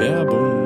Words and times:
Werbung. 0.00 0.59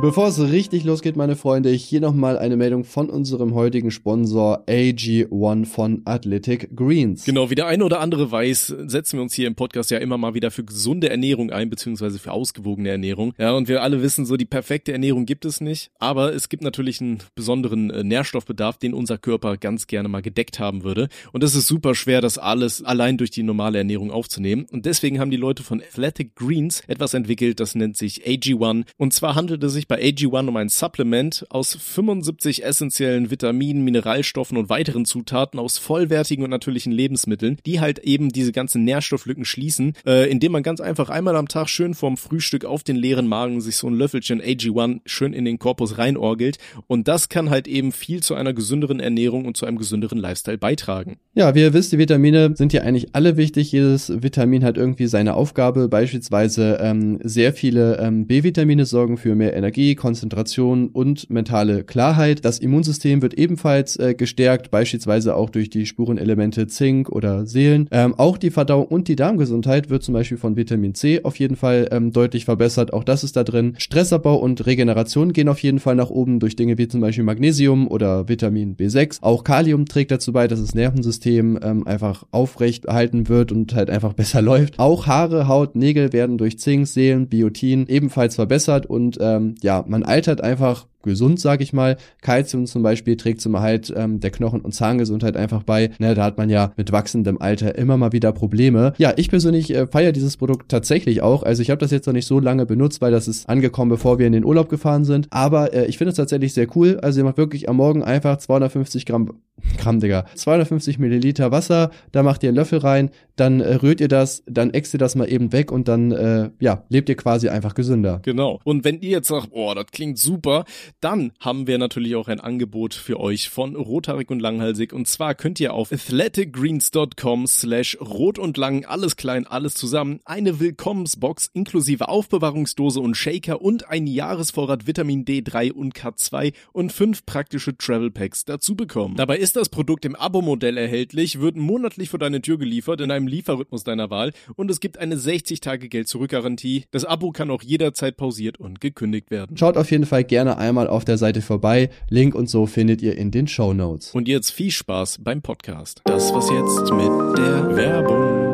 Bevor 0.00 0.28
es 0.28 0.40
richtig 0.40 0.84
losgeht, 0.84 1.16
meine 1.16 1.36
Freunde, 1.36 1.68
hier 1.68 2.00
nochmal 2.00 2.38
eine 2.38 2.56
Meldung 2.56 2.84
von 2.84 3.10
unserem 3.10 3.52
heutigen 3.54 3.90
Sponsor 3.90 4.64
AG1 4.66 5.66
von 5.66 6.00
Athletic 6.06 6.74
Greens. 6.74 7.26
Genau, 7.26 7.50
wie 7.50 7.54
der 7.54 7.66
eine 7.66 7.84
oder 7.84 8.00
andere 8.00 8.32
weiß, 8.32 8.74
setzen 8.86 9.18
wir 9.18 9.22
uns 9.22 9.34
hier 9.34 9.46
im 9.46 9.56
Podcast 9.56 9.90
ja 9.90 9.98
immer 9.98 10.16
mal 10.16 10.32
wieder 10.32 10.50
für 10.50 10.64
gesunde 10.64 11.10
Ernährung 11.10 11.50
ein, 11.50 11.68
beziehungsweise 11.68 12.18
für 12.18 12.32
ausgewogene 12.32 12.88
Ernährung. 12.88 13.34
Ja, 13.36 13.52
und 13.52 13.68
wir 13.68 13.82
alle 13.82 14.00
wissen 14.00 14.24
so, 14.24 14.38
die 14.38 14.46
perfekte 14.46 14.90
Ernährung 14.92 15.26
gibt 15.26 15.44
es 15.44 15.60
nicht, 15.60 15.90
aber 15.98 16.34
es 16.34 16.48
gibt 16.48 16.62
natürlich 16.62 17.02
einen 17.02 17.18
besonderen 17.34 17.90
äh, 17.90 18.02
Nährstoffbedarf, 18.02 18.78
den 18.78 18.94
unser 18.94 19.18
Körper 19.18 19.58
ganz 19.58 19.86
gerne 19.86 20.08
mal 20.08 20.22
gedeckt 20.22 20.58
haben 20.58 20.82
würde. 20.82 21.10
Und 21.32 21.44
es 21.44 21.54
ist 21.54 21.66
super 21.66 21.94
schwer, 21.94 22.22
das 22.22 22.38
alles 22.38 22.82
allein 22.82 23.18
durch 23.18 23.32
die 23.32 23.42
normale 23.42 23.76
Ernährung 23.76 24.10
aufzunehmen. 24.10 24.64
Und 24.72 24.86
deswegen 24.86 25.20
haben 25.20 25.30
die 25.30 25.36
Leute 25.36 25.62
von 25.62 25.82
Athletic 25.82 26.34
Greens 26.36 26.82
etwas 26.86 27.12
entwickelt, 27.12 27.60
das 27.60 27.74
nennt 27.74 27.98
sich 27.98 28.26
AG1. 28.26 28.86
Und 28.96 29.12
zwar 29.12 29.34
handelt 29.34 29.62
es 29.62 29.74
sich 29.74 29.89
bei 29.90 30.00
AG1 30.00 30.46
um 30.46 30.56
ein 30.56 30.68
Supplement 30.68 31.44
aus 31.48 31.74
75 31.74 32.64
essentiellen 32.64 33.32
Vitaminen, 33.32 33.82
Mineralstoffen 33.82 34.56
und 34.56 34.68
weiteren 34.68 35.04
Zutaten 35.04 35.58
aus 35.58 35.78
vollwertigen 35.78 36.44
und 36.44 36.50
natürlichen 36.50 36.92
Lebensmitteln, 36.92 37.58
die 37.66 37.80
halt 37.80 37.98
eben 37.98 38.28
diese 38.28 38.52
ganzen 38.52 38.84
Nährstofflücken 38.84 39.44
schließen, 39.44 39.94
äh, 40.06 40.30
indem 40.30 40.52
man 40.52 40.62
ganz 40.62 40.80
einfach 40.80 41.10
einmal 41.10 41.34
am 41.34 41.48
Tag 41.48 41.68
schön 41.68 41.94
vorm 41.94 42.16
Frühstück 42.16 42.64
auf 42.64 42.84
den 42.84 42.94
leeren 42.94 43.26
Magen 43.26 43.60
sich 43.60 43.76
so 43.76 43.88
ein 43.88 43.94
Löffelchen 43.94 44.40
AG1 44.40 45.00
schön 45.06 45.32
in 45.32 45.44
den 45.44 45.58
Korpus 45.58 45.98
reinorgelt 45.98 46.58
und 46.86 47.08
das 47.08 47.28
kann 47.28 47.50
halt 47.50 47.66
eben 47.66 47.90
viel 47.90 48.22
zu 48.22 48.36
einer 48.36 48.52
gesünderen 48.52 49.00
Ernährung 49.00 49.44
und 49.44 49.56
zu 49.56 49.66
einem 49.66 49.76
gesünderen 49.76 50.18
Lifestyle 50.18 50.58
beitragen. 50.58 51.16
Ja, 51.34 51.56
wie 51.56 51.62
ihr 51.62 51.72
wisst, 51.72 51.90
die 51.90 51.98
Vitamine 51.98 52.54
sind 52.54 52.72
ja 52.72 52.82
eigentlich 52.82 53.16
alle 53.16 53.36
wichtig. 53.36 53.72
Jedes 53.72 54.22
Vitamin 54.22 54.62
hat 54.62 54.76
irgendwie 54.76 55.08
seine 55.08 55.34
Aufgabe. 55.34 55.88
Beispielsweise 55.88 56.78
ähm, 56.80 57.18
sehr 57.24 57.52
viele 57.52 57.98
ähm, 57.98 58.28
B-Vitamine 58.28 58.86
sorgen 58.86 59.16
für 59.16 59.34
mehr 59.34 59.54
Energie 59.54 59.79
Energie, 59.80 59.94
Konzentration 59.94 60.88
und 60.88 61.30
mentale 61.30 61.84
Klarheit. 61.84 62.44
Das 62.44 62.58
Immunsystem 62.58 63.22
wird 63.22 63.32
ebenfalls 63.34 63.96
äh, 63.96 64.14
gestärkt, 64.14 64.70
beispielsweise 64.70 65.34
auch 65.34 65.48
durch 65.48 65.70
die 65.70 65.86
Spurenelemente 65.86 66.66
Zink 66.66 67.08
oder 67.08 67.46
Seelen. 67.46 67.88
Ähm, 67.90 68.14
auch 68.18 68.36
die 68.36 68.50
Verdauung 68.50 68.86
und 68.86 69.08
die 69.08 69.16
Darmgesundheit 69.16 69.88
wird 69.88 70.02
zum 70.02 70.12
Beispiel 70.12 70.36
von 70.36 70.56
Vitamin 70.56 70.94
C 70.94 71.24
auf 71.24 71.38
jeden 71.38 71.56
Fall 71.56 71.88
ähm, 71.92 72.12
deutlich 72.12 72.44
verbessert. 72.44 72.92
Auch 72.92 73.04
das 73.04 73.24
ist 73.24 73.36
da 73.36 73.44
drin. 73.44 73.74
Stressabbau 73.78 74.36
und 74.36 74.66
Regeneration 74.66 75.32
gehen 75.32 75.48
auf 75.48 75.62
jeden 75.62 75.78
Fall 75.78 75.94
nach 75.94 76.10
oben 76.10 76.40
durch 76.40 76.56
Dinge 76.56 76.76
wie 76.76 76.88
zum 76.88 77.00
Beispiel 77.00 77.24
Magnesium 77.24 77.88
oder 77.88 78.28
Vitamin 78.28 78.76
B6. 78.76 79.18
Auch 79.22 79.44
Kalium 79.44 79.86
trägt 79.86 80.10
dazu 80.10 80.32
bei, 80.32 80.46
dass 80.46 80.60
das 80.60 80.74
Nervensystem 80.74 81.58
ähm, 81.62 81.86
einfach 81.86 82.24
aufrecht 82.32 82.84
erhalten 82.84 83.30
wird 83.30 83.50
und 83.50 83.74
halt 83.74 83.88
einfach 83.88 84.12
besser 84.20 84.42
läuft. 84.42 84.78
Auch 84.78 85.06
Haare, 85.06 85.48
Haut, 85.48 85.74
Nägel 85.74 86.12
werden 86.12 86.36
durch 86.36 86.58
Zink, 86.58 86.86
Seelen, 86.86 87.28
Biotin 87.28 87.86
ebenfalls 87.86 88.34
verbessert 88.34 88.84
und 88.84 89.16
ähm, 89.20 89.54
ja, 89.62 89.69
ja, 89.70 89.84
man 89.86 90.02
altert 90.02 90.40
einfach 90.40 90.86
gesund, 91.02 91.40
sag 91.40 91.60
ich 91.60 91.72
mal. 91.72 91.96
Kalzium 92.20 92.66
zum 92.66 92.82
Beispiel 92.82 93.16
trägt 93.16 93.40
zum 93.40 93.54
Erhalt 93.54 93.92
ähm, 93.96 94.20
der 94.20 94.30
Knochen- 94.30 94.60
und 94.60 94.72
Zahngesundheit 94.72 95.36
einfach 95.36 95.62
bei. 95.62 95.90
Ne, 95.98 96.14
da 96.14 96.24
hat 96.24 96.38
man 96.38 96.50
ja 96.50 96.72
mit 96.76 96.92
wachsendem 96.92 97.40
Alter 97.40 97.76
immer 97.76 97.96
mal 97.96 98.12
wieder 98.12 98.32
Probleme. 98.32 98.92
Ja, 98.98 99.12
ich 99.16 99.30
persönlich 99.30 99.74
äh, 99.74 99.86
feiere 99.86 100.12
dieses 100.12 100.36
Produkt 100.36 100.70
tatsächlich 100.70 101.22
auch. 101.22 101.42
Also 101.42 101.62
ich 101.62 101.70
habe 101.70 101.78
das 101.78 101.90
jetzt 101.90 102.06
noch 102.06 102.12
nicht 102.12 102.26
so 102.26 102.40
lange 102.40 102.66
benutzt, 102.66 103.00
weil 103.00 103.12
das 103.12 103.28
ist 103.28 103.48
angekommen, 103.48 103.90
bevor 103.90 104.18
wir 104.18 104.26
in 104.26 104.32
den 104.32 104.44
Urlaub 104.44 104.68
gefahren 104.68 105.04
sind. 105.04 105.28
Aber 105.30 105.72
äh, 105.72 105.86
ich 105.86 105.98
finde 105.98 106.10
es 106.10 106.16
tatsächlich 106.16 106.54
sehr 106.54 106.66
cool. 106.76 106.98
Also 107.00 107.20
ihr 107.20 107.24
macht 107.24 107.38
wirklich 107.38 107.68
am 107.68 107.76
Morgen 107.76 108.02
einfach 108.02 108.36
250 108.36 109.06
Gramm, 109.06 109.40
Gramm, 109.78 110.00
Digga, 110.00 110.26
250 110.34 110.98
Milliliter 110.98 111.50
Wasser, 111.50 111.90
da 112.12 112.22
macht 112.22 112.42
ihr 112.42 112.48
einen 112.48 112.56
Löffel 112.56 112.78
rein, 112.78 113.10
dann 113.36 113.60
äh, 113.60 113.74
rührt 113.74 114.00
ihr 114.00 114.08
das, 114.08 114.42
dann 114.46 114.70
äxt 114.70 114.94
ihr 114.94 114.98
das 114.98 115.14
mal 115.14 115.30
eben 115.30 115.52
weg 115.52 115.72
und 115.72 115.88
dann, 115.88 116.12
äh, 116.12 116.50
ja, 116.60 116.84
lebt 116.88 117.08
ihr 117.08 117.16
quasi 117.16 117.48
einfach 117.48 117.74
gesünder. 117.74 118.20
Genau. 118.22 118.60
Und 118.64 118.84
wenn 118.84 119.00
ihr 119.00 119.10
jetzt 119.10 119.28
sagt, 119.28 119.48
oh, 119.52 119.72
das 119.74 119.86
klingt 119.86 120.18
super, 120.18 120.64
dann 121.00 121.32
haben 121.40 121.66
wir 121.66 121.78
natürlich 121.78 122.16
auch 122.16 122.28
ein 122.28 122.40
Angebot 122.40 122.94
für 122.94 123.20
euch 123.20 123.48
von 123.48 123.76
Rothaarig 123.76 124.30
und 124.30 124.40
Langhalsig. 124.40 124.92
Und 124.92 125.06
zwar 125.08 125.34
könnt 125.34 125.60
ihr 125.60 125.74
auf 125.74 125.92
athleticgreens.com 125.92 127.46
slash 127.46 127.98
rot 128.00 128.38
und 128.38 128.56
lang, 128.56 128.84
alles 128.84 129.16
klein, 129.16 129.46
alles 129.46 129.74
zusammen, 129.74 130.20
eine 130.24 130.60
Willkommensbox 130.60 131.50
inklusive 131.52 132.08
Aufbewahrungsdose 132.08 133.00
und 133.00 133.16
Shaker 133.16 133.60
und 133.62 133.88
ein 133.88 134.06
Jahresvorrat 134.06 134.86
Vitamin 134.86 135.24
D3 135.24 135.72
und 135.72 135.94
K2 135.94 136.52
und 136.72 136.92
fünf 136.92 137.24
praktische 137.26 137.76
Travel 137.76 138.10
Packs 138.10 138.44
dazu 138.44 138.74
bekommen. 138.74 139.16
Dabei 139.16 139.38
ist 139.38 139.56
das 139.56 139.68
Produkt 139.68 140.04
im 140.04 140.16
Abo-Modell 140.16 140.76
erhältlich, 140.76 141.40
wird 141.40 141.56
monatlich 141.56 142.10
vor 142.10 142.18
deine 142.18 142.42
Tür 142.42 142.58
geliefert 142.58 143.00
in 143.00 143.10
einem 143.10 143.26
Lieferrhythmus 143.26 143.84
deiner 143.84 144.10
Wahl 144.10 144.32
und 144.56 144.70
es 144.70 144.80
gibt 144.80 144.98
eine 144.98 145.16
60-Tage-Geld-Zurück-Garantie. 145.16 146.84
Das 146.90 147.04
Abo 147.04 147.32
kann 147.32 147.50
auch 147.50 147.62
jederzeit 147.62 148.16
pausiert 148.16 148.58
und 148.58 148.80
gekündigt 148.80 149.30
werden. 149.30 149.56
Schaut 149.56 149.76
auf 149.76 149.90
jeden 149.90 150.06
Fall 150.06 150.24
gerne 150.24 150.58
einmal 150.58 150.79
auf 150.86 151.04
der 151.04 151.18
Seite 151.18 151.42
vorbei. 151.42 151.90
Link 152.08 152.34
und 152.34 152.48
so 152.48 152.66
findet 152.66 153.02
ihr 153.02 153.16
in 153.16 153.30
den 153.30 153.48
Show 153.48 153.72
Notes. 153.72 154.14
Und 154.14 154.28
jetzt 154.28 154.50
viel 154.50 154.70
Spaß 154.70 155.18
beim 155.22 155.42
Podcast. 155.42 156.02
Das 156.04 156.32
was 156.32 156.48
jetzt 156.50 156.92
mit 156.92 157.38
der 157.38 157.76
Werbung. 157.76 158.50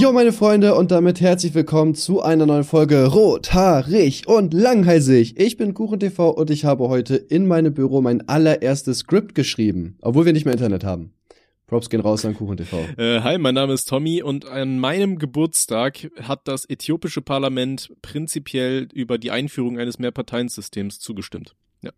Jo, 0.00 0.10
meine 0.10 0.32
Freunde, 0.32 0.74
und 0.74 0.90
damit 0.90 1.20
herzlich 1.20 1.54
willkommen 1.54 1.94
zu 1.94 2.22
einer 2.22 2.46
neuen 2.46 2.64
Folge 2.64 3.04
Rothaarig 3.06 4.26
und 4.26 4.54
Langhalsig. 4.54 5.38
Ich 5.38 5.58
bin 5.58 5.74
KuchenTV 5.74 6.30
und 6.30 6.48
ich 6.48 6.64
habe 6.64 6.88
heute 6.88 7.16
in 7.16 7.46
meinem 7.46 7.74
Büro 7.74 8.00
mein 8.00 8.26
allererstes 8.26 9.00
Skript 9.00 9.34
geschrieben, 9.34 9.98
obwohl 10.00 10.24
wir 10.24 10.32
nicht 10.32 10.46
mehr 10.46 10.54
Internet 10.54 10.82
haben. 10.82 11.12
Props 11.66 11.90
gehen 11.90 12.00
raus 12.00 12.24
an 12.24 12.34
KuchenTV. 12.34 12.72
Äh, 12.96 13.20
hi, 13.20 13.38
mein 13.38 13.54
Name 13.54 13.72
ist 13.72 13.88
Tommy 13.88 14.22
und 14.22 14.46
an 14.46 14.78
meinem 14.78 15.18
Geburtstag 15.18 16.10
hat 16.22 16.46
das 16.46 16.64
äthiopische 16.70 17.20
Parlament 17.20 17.92
prinzipiell 18.02 18.88
über 18.94 19.18
die 19.18 19.32
Einführung 19.32 19.78
eines 19.78 19.98
Mehrparteiensystems 19.98 21.00
zugestimmt. 21.00 21.56
Ja. 21.82 21.90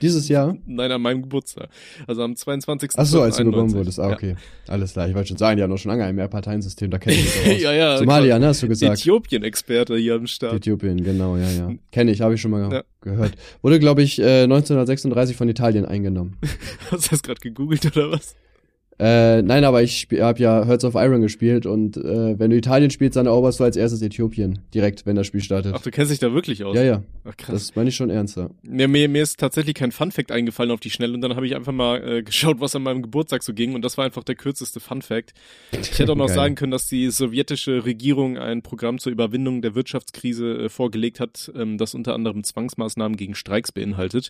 Dieses 0.00 0.28
Jahr? 0.28 0.56
Nein, 0.66 0.90
an 0.90 1.02
meinem 1.02 1.22
Geburtstag. 1.22 1.68
Also 2.06 2.22
am 2.22 2.34
22. 2.34 2.92
Ach 2.96 3.04
so, 3.04 3.20
als 3.20 3.36
du 3.36 3.44
geboren 3.44 3.70
wurdest. 3.72 4.00
Ah, 4.00 4.10
okay. 4.10 4.30
Ja. 4.30 4.72
Alles 4.72 4.92
klar. 4.92 5.08
Ich 5.08 5.14
wollte 5.14 5.28
schon 5.28 5.36
sagen, 5.36 5.58
die 5.58 5.62
haben 5.62 5.70
doch 5.70 5.78
schon 5.78 5.90
lange 5.90 6.04
ein 6.04 6.14
Mehrparteiensystem, 6.14 6.90
da 6.90 6.98
kenne 6.98 7.16
ich 7.16 7.24
mich 7.24 7.56
aus. 7.56 7.62
ja, 7.62 7.72
ja. 7.72 7.98
Somalia, 7.98 8.38
ne, 8.38 8.46
hast 8.46 8.62
du 8.62 8.68
gesagt. 8.68 8.98
Äthiopien-Experte 8.98 9.96
hier 9.96 10.14
am 10.14 10.26
Start. 10.26 10.54
Äthiopien, 10.54 11.02
genau, 11.04 11.36
ja, 11.36 11.50
ja. 11.50 11.70
Kenne 11.92 12.12
ich, 12.12 12.22
habe 12.22 12.34
ich 12.34 12.40
schon 12.40 12.50
mal 12.50 12.72
ja. 12.72 12.82
gehört. 13.02 13.34
Wurde, 13.60 13.78
glaube 13.78 14.02
ich, 14.02 14.18
äh, 14.18 14.44
1936 14.44 15.36
von 15.36 15.48
Italien 15.48 15.84
eingenommen. 15.84 16.38
hast 16.90 17.06
du 17.06 17.10
das 17.10 17.22
gerade 17.22 17.40
gegoogelt 17.40 17.84
oder 17.94 18.12
was? 18.12 18.36
Äh, 19.00 19.40
nein, 19.40 19.64
aber 19.64 19.82
ich 19.82 20.08
habe 20.20 20.38
ja 20.40 20.66
Hearts 20.66 20.84
of 20.84 20.94
Iron 20.94 21.22
gespielt 21.22 21.64
und 21.64 21.96
äh, 21.96 22.38
wenn 22.38 22.50
du 22.50 22.56
Italien 22.58 22.90
spielst, 22.90 23.16
dann 23.16 23.24
eroberst 23.24 23.58
du 23.58 23.64
als 23.64 23.76
erstes 23.76 24.02
Äthiopien 24.02 24.58
direkt, 24.74 25.06
wenn 25.06 25.16
das 25.16 25.26
Spiel 25.26 25.40
startet. 25.40 25.72
Ach, 25.74 25.80
du 25.80 25.90
kennst 25.90 26.12
dich 26.12 26.18
da 26.18 26.34
wirklich 26.34 26.64
aus? 26.64 26.76
Ja, 26.76 26.82
ja. 26.82 27.02
Ach, 27.24 27.34
krass. 27.34 27.68
Das 27.68 27.76
meine 27.76 27.88
ich 27.88 27.96
schon 27.96 28.10
ernster. 28.10 28.50
Ja, 28.62 28.88
mir, 28.88 29.08
mir 29.08 29.22
ist 29.22 29.40
tatsächlich 29.40 29.74
kein 29.74 29.90
Funfact 29.90 30.30
eingefallen 30.30 30.70
auf 30.70 30.80
die 30.80 30.90
Schnelle 30.90 31.14
und 31.14 31.22
dann 31.22 31.34
habe 31.34 31.46
ich 31.46 31.56
einfach 31.56 31.72
mal 31.72 31.96
äh, 32.06 32.22
geschaut, 32.24 32.60
was 32.60 32.76
an 32.76 32.82
meinem 32.82 33.00
Geburtstag 33.00 33.42
so 33.42 33.54
ging 33.54 33.74
und 33.74 33.82
das 33.86 33.96
war 33.96 34.04
einfach 34.04 34.22
der 34.22 34.34
kürzeste 34.34 34.80
Funfact. 34.80 35.32
Ich 35.72 35.98
hätte 35.98 36.12
auch 36.12 36.16
noch 36.16 36.28
sagen 36.28 36.54
können, 36.54 36.72
dass 36.72 36.86
die 36.86 37.08
sowjetische 37.08 37.86
Regierung 37.86 38.36
ein 38.36 38.60
Programm 38.60 38.98
zur 38.98 39.12
Überwindung 39.12 39.62
der 39.62 39.74
Wirtschaftskrise 39.74 40.64
äh, 40.64 40.68
vorgelegt 40.68 41.20
hat, 41.20 41.50
ähm, 41.56 41.78
das 41.78 41.94
unter 41.94 42.12
anderem 42.12 42.44
Zwangsmaßnahmen 42.44 43.16
gegen 43.16 43.34
Streiks 43.34 43.72
beinhaltet. 43.72 44.28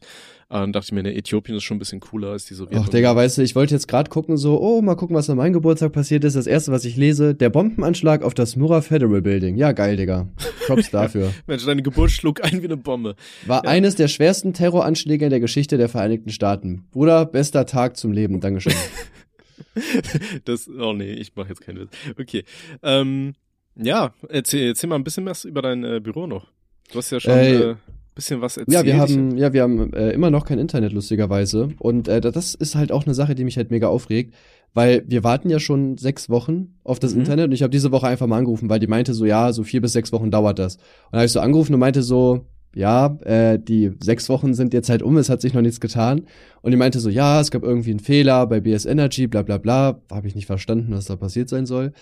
Äh, 0.49 0.55
dann 0.55 0.73
dachte 0.73 0.87
ich 0.87 0.93
mir, 0.93 1.03
ne, 1.03 1.17
Äthiopien 1.17 1.57
ist 1.57 1.65
schon 1.65 1.79
ein 1.79 1.81
bisschen 1.81 1.99
cooler 1.99 2.29
als 2.29 2.45
die 2.45 2.55
Sowjetunion. 2.55 2.87
Ach, 2.87 2.89
Digga, 2.89 3.17
weißt 3.17 3.39
du, 3.39 3.43
ich 3.43 3.57
wollte 3.57 3.75
jetzt 3.75 3.89
gerade 3.89 4.09
gucken, 4.09 4.37
so, 4.37 4.60
oh, 4.61 4.83
mal 4.83 4.95
gucken, 4.95 5.17
was 5.17 5.31
an 5.31 5.39
meinem 5.39 5.53
Geburtstag 5.53 5.93
passiert 5.93 6.25
ist. 6.25 6.37
Das 6.37 6.47
erste, 6.47 6.71
was 6.73 6.85
ich 6.85 6.97
lese, 6.97 7.35
der 7.35 7.51
Bombenanschlag 7.51 8.23
auf 8.23 8.35
das 8.35 8.57
Murrah 8.57 8.83
Federal 8.83 9.23
Building. 9.23 9.57
Ja, 9.57 9.73
geil, 9.73 9.97
Digga. 9.97 10.29
Props 10.67 10.91
dafür. 10.93 11.33
Mensch, 11.47 11.65
deine 11.65 11.83
Geburt 11.83 12.11
schlug 12.11 12.45
ein 12.45 12.63
wie 12.63 12.67
eine 12.67 12.77
Bombe. 12.77 13.17
War 13.47 13.65
ja. 13.65 13.71
eines 13.71 13.97
der 13.97 14.09
schwersten 14.09 14.53
Terroranschläge 14.53 15.25
in 15.25 15.31
der 15.31 15.41
Geschichte 15.41 15.79
der 15.79 15.89
Vereinigten 15.89 16.31
Staaten. 16.31 16.85
Bruder, 16.93 17.27
bester 17.27 17.67
Tag 17.67 17.97
zum 17.97 18.13
Leben. 18.13 18.41
Dankeschön. 18.41 18.75
das, 20.45 20.69
oh 20.69 20.93
nee, 20.93 21.13
ich 21.13 21.35
mache 21.37 21.49
jetzt 21.49 21.63
keinen 21.63 21.81
Witz. 21.81 21.91
Okay. 22.19 22.45
Ähm, 22.83 23.35
ja, 23.77 24.13
erzähl, 24.29 24.69
erzähl 24.69 24.89
mal 24.89 24.97
ein 24.97 25.05
bisschen 25.05 25.27
was 25.27 25.45
über 25.45 25.63
dein 25.63 25.85
äh, 25.85 26.01
Büro 26.01 26.27
noch. 26.27 26.49
Du 26.93 26.99
hast 26.99 27.11
ja 27.11 27.21
schon 27.21 27.33
äh, 27.33 27.55
äh, 27.55 27.75
bisschen 28.15 28.41
was 28.41 28.57
erzählt. 28.57 28.75
Ja, 28.75 28.85
wir 28.85 28.99
haben, 28.99 29.37
ja, 29.37 29.53
wir 29.53 29.63
haben 29.63 29.93
äh, 29.93 30.11
immer 30.11 30.31
noch 30.31 30.45
kein 30.45 30.59
Internet, 30.59 30.93
lustigerweise. 30.93 31.71
Und 31.79 32.09
äh, 32.09 32.21
das 32.21 32.55
ist 32.55 32.75
halt 32.75 32.93
auch 32.93 33.05
eine 33.05 33.15
Sache, 33.15 33.35
die 33.35 33.45
mich 33.45 33.57
halt 33.57 33.71
mega 33.71 33.89
aufregt, 33.89 34.35
weil 34.75 35.05
wir 35.07 35.25
warten 35.25 35.51
ja 35.51 35.59
schon 35.59 35.99
sechs 35.99 36.29
Wochen 36.29 36.75
auf 36.85 36.99
das 36.99 37.15
mhm. 37.15 37.21
Internet 37.21 37.47
und 37.47 37.53
ich 37.53 37.63
habe 37.63 37.71
diese 37.71 37.93
Woche 37.93 38.07
einfach 38.07 38.27
mal 38.27 38.39
angerufen, 38.39 38.69
weil 38.69 38.81
die 38.81 38.87
meinte 38.87 39.15
so, 39.15 39.25
ja, 39.25 39.53
so 39.53 39.63
vier 39.63 39.81
bis 39.81 39.93
sechs 39.93 40.13
Wochen 40.13 40.31
dauert 40.31 40.59
das. 40.59 40.77
Und 40.77 40.83
dann 41.13 41.21
habe 41.21 41.27
ich 41.27 41.33
so 41.33 41.41
angerufen 41.41 41.75
und 41.75 41.81
meinte 41.81 42.03
so, 42.03 42.47
ja, 42.75 43.19
äh, 43.25 43.59
die 43.59 43.93
sechs 44.01 44.29
Wochen 44.29 44.55
sind 44.55 44.73
jetzt 44.73 44.89
halt 44.89 45.03
um, 45.03 45.17
es 45.17 45.29
hat 45.29 45.41
sich 45.41 45.55
noch 45.55 45.63
nichts 45.63 45.81
getan. 45.81 46.23
Und 46.63 46.71
die 46.71 46.77
meinte 46.77 47.01
so, 47.01 47.09
ja, 47.09 47.41
es 47.41 47.51
gab 47.51 47.65
irgendwie 47.65 47.91
einen 47.91 48.01
Fehler 48.01 48.47
bei 48.47 48.61
BS 48.61 48.87
Energy, 48.87 49.27
bla 49.27 49.43
bla 49.43 49.59
bla. 49.59 50.01
Habe 50.11 50.29
ich 50.29 50.35
nicht 50.35 50.47
verstanden, 50.47 50.93
was 50.95 51.07
da 51.07 51.17
passiert 51.17 51.49
sein 51.49 51.67
soll. 51.67 51.93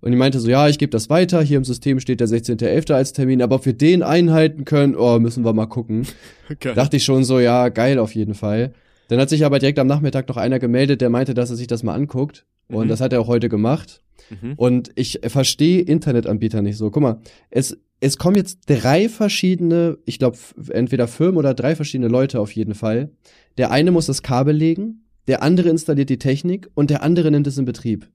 Und 0.00 0.12
die 0.12 0.16
meinte 0.16 0.38
so, 0.38 0.48
ja, 0.48 0.68
ich 0.68 0.78
gebe 0.78 0.90
das 0.90 1.10
weiter, 1.10 1.42
hier 1.42 1.56
im 1.56 1.64
System 1.64 1.98
steht 1.98 2.20
der 2.20 2.28
16.11. 2.28 2.94
als 2.94 3.12
Termin, 3.12 3.42
aber 3.42 3.56
ob 3.56 3.66
wir 3.66 3.72
den 3.72 4.04
einhalten 4.04 4.64
können, 4.64 4.94
oh, 4.94 5.18
müssen 5.18 5.44
wir 5.44 5.52
mal 5.52 5.66
gucken. 5.66 6.06
Okay. 6.50 6.72
Dachte 6.74 6.96
ich 6.96 7.04
schon 7.04 7.24
so, 7.24 7.40
ja, 7.40 7.68
geil 7.68 7.98
auf 7.98 8.14
jeden 8.14 8.32
Fall. 8.32 8.72
Dann 9.08 9.18
hat 9.20 9.28
sich 9.28 9.44
aber 9.44 9.58
direkt 9.58 9.78
am 9.78 9.86
Nachmittag 9.86 10.28
noch 10.28 10.36
einer 10.36 10.58
gemeldet, 10.58 11.00
der 11.00 11.10
meinte, 11.10 11.34
dass 11.34 11.50
er 11.50 11.56
sich 11.56 11.66
das 11.66 11.82
mal 11.82 11.94
anguckt. 11.94 12.46
Und 12.68 12.84
Mhm. 12.86 12.88
das 12.88 13.00
hat 13.00 13.12
er 13.12 13.20
auch 13.20 13.28
heute 13.28 13.48
gemacht. 13.48 14.02
Mhm. 14.30 14.52
Und 14.56 14.90
ich 14.94 15.20
verstehe 15.26 15.80
Internetanbieter 15.80 16.60
nicht 16.62 16.76
so. 16.76 16.90
Guck 16.90 17.02
mal, 17.02 17.20
es, 17.50 17.78
es 18.00 18.18
kommen 18.18 18.36
jetzt 18.36 18.60
drei 18.66 19.08
verschiedene, 19.08 19.98
ich 20.04 20.18
glaube, 20.18 20.36
entweder 20.70 21.08
Firmen 21.08 21.38
oder 21.38 21.54
drei 21.54 21.74
verschiedene 21.74 22.08
Leute 22.08 22.38
auf 22.40 22.52
jeden 22.52 22.74
Fall. 22.74 23.10
Der 23.56 23.70
eine 23.70 23.90
muss 23.90 24.06
das 24.06 24.22
Kabel 24.22 24.54
legen, 24.54 25.04
der 25.28 25.42
andere 25.42 25.70
installiert 25.70 26.10
die 26.10 26.18
Technik 26.18 26.68
und 26.74 26.90
der 26.90 27.02
andere 27.02 27.30
nimmt 27.30 27.46
es 27.46 27.56
in 27.58 27.64
Betrieb. 27.64 28.08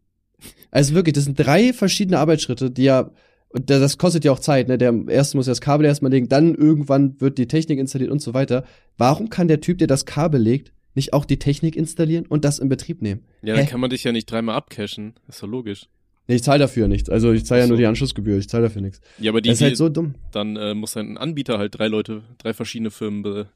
Also 0.71 0.93
wirklich, 0.93 1.13
das 1.13 1.23
sind 1.25 1.39
drei 1.39 1.73
verschiedene 1.73 2.19
Arbeitsschritte, 2.19 2.69
die 2.69 2.83
ja, 2.83 3.09
und 3.49 3.69
da- 3.69 3.79
das 3.79 3.97
kostet 3.97 4.25
ja 4.25 4.31
auch 4.31 4.39
Zeit, 4.39 4.67
ne? 4.67 4.77
Der 4.77 4.93
erste 5.07 5.37
muss 5.37 5.47
ja 5.47 5.51
das 5.51 5.61
Kabel 5.61 5.85
erstmal 5.85 6.11
legen, 6.11 6.27
dann 6.29 6.53
irgendwann 6.55 7.19
wird 7.21 7.37
die 7.37 7.47
Technik 7.47 7.79
installiert 7.79 8.11
und 8.11 8.21
so 8.21 8.33
weiter. 8.33 8.63
Warum 8.97 9.29
kann 9.29 9.47
der 9.47 9.61
Typ, 9.61 9.77
der 9.77 9.87
das 9.87 10.05
Kabel 10.05 10.41
legt, 10.41 10.73
nicht 10.95 11.13
auch 11.13 11.25
die 11.25 11.39
Technik 11.39 11.75
installieren 11.75 12.25
und 12.27 12.45
das 12.45 12.59
in 12.59 12.69
Betrieb 12.69 13.01
nehmen? 13.01 13.21
Ja, 13.41 13.55
dann 13.55 13.65
Hä? 13.65 13.69
kann 13.71 13.79
man 13.79 13.89
dich 13.89 14.03
ja 14.03 14.11
nicht 14.11 14.29
dreimal 14.31 14.55
abcashen. 14.55 15.13
Ist 15.27 15.41
doch 15.43 15.47
logisch. 15.47 15.87
Nee, 16.27 16.35
ich 16.35 16.43
zahle 16.43 16.59
dafür 16.59 16.87
nichts. 16.87 17.09
Also 17.09 17.33
ich 17.33 17.45
zahle 17.45 17.61
ja 17.61 17.67
so. 17.67 17.71
nur 17.71 17.77
die 17.77 17.85
Anschlussgebühr, 17.85 18.37
ich 18.37 18.47
zahle 18.47 18.63
dafür 18.63 18.81
nichts. 18.81 19.01
Ja, 19.19 19.31
aber 19.31 19.41
die, 19.41 19.49
Das 19.49 19.57
ist 19.59 19.63
halt 19.63 19.77
so 19.77 19.89
dumm. 19.89 20.15
dann 20.31 20.55
äh, 20.55 20.73
muss 20.73 20.95
ein 20.95 21.17
Anbieter 21.17 21.57
halt 21.57 21.77
drei 21.77 21.87
Leute, 21.87 22.21
drei 22.37 22.53
verschiedene 22.53 22.91
Firmen 22.91 23.23
be 23.23 23.47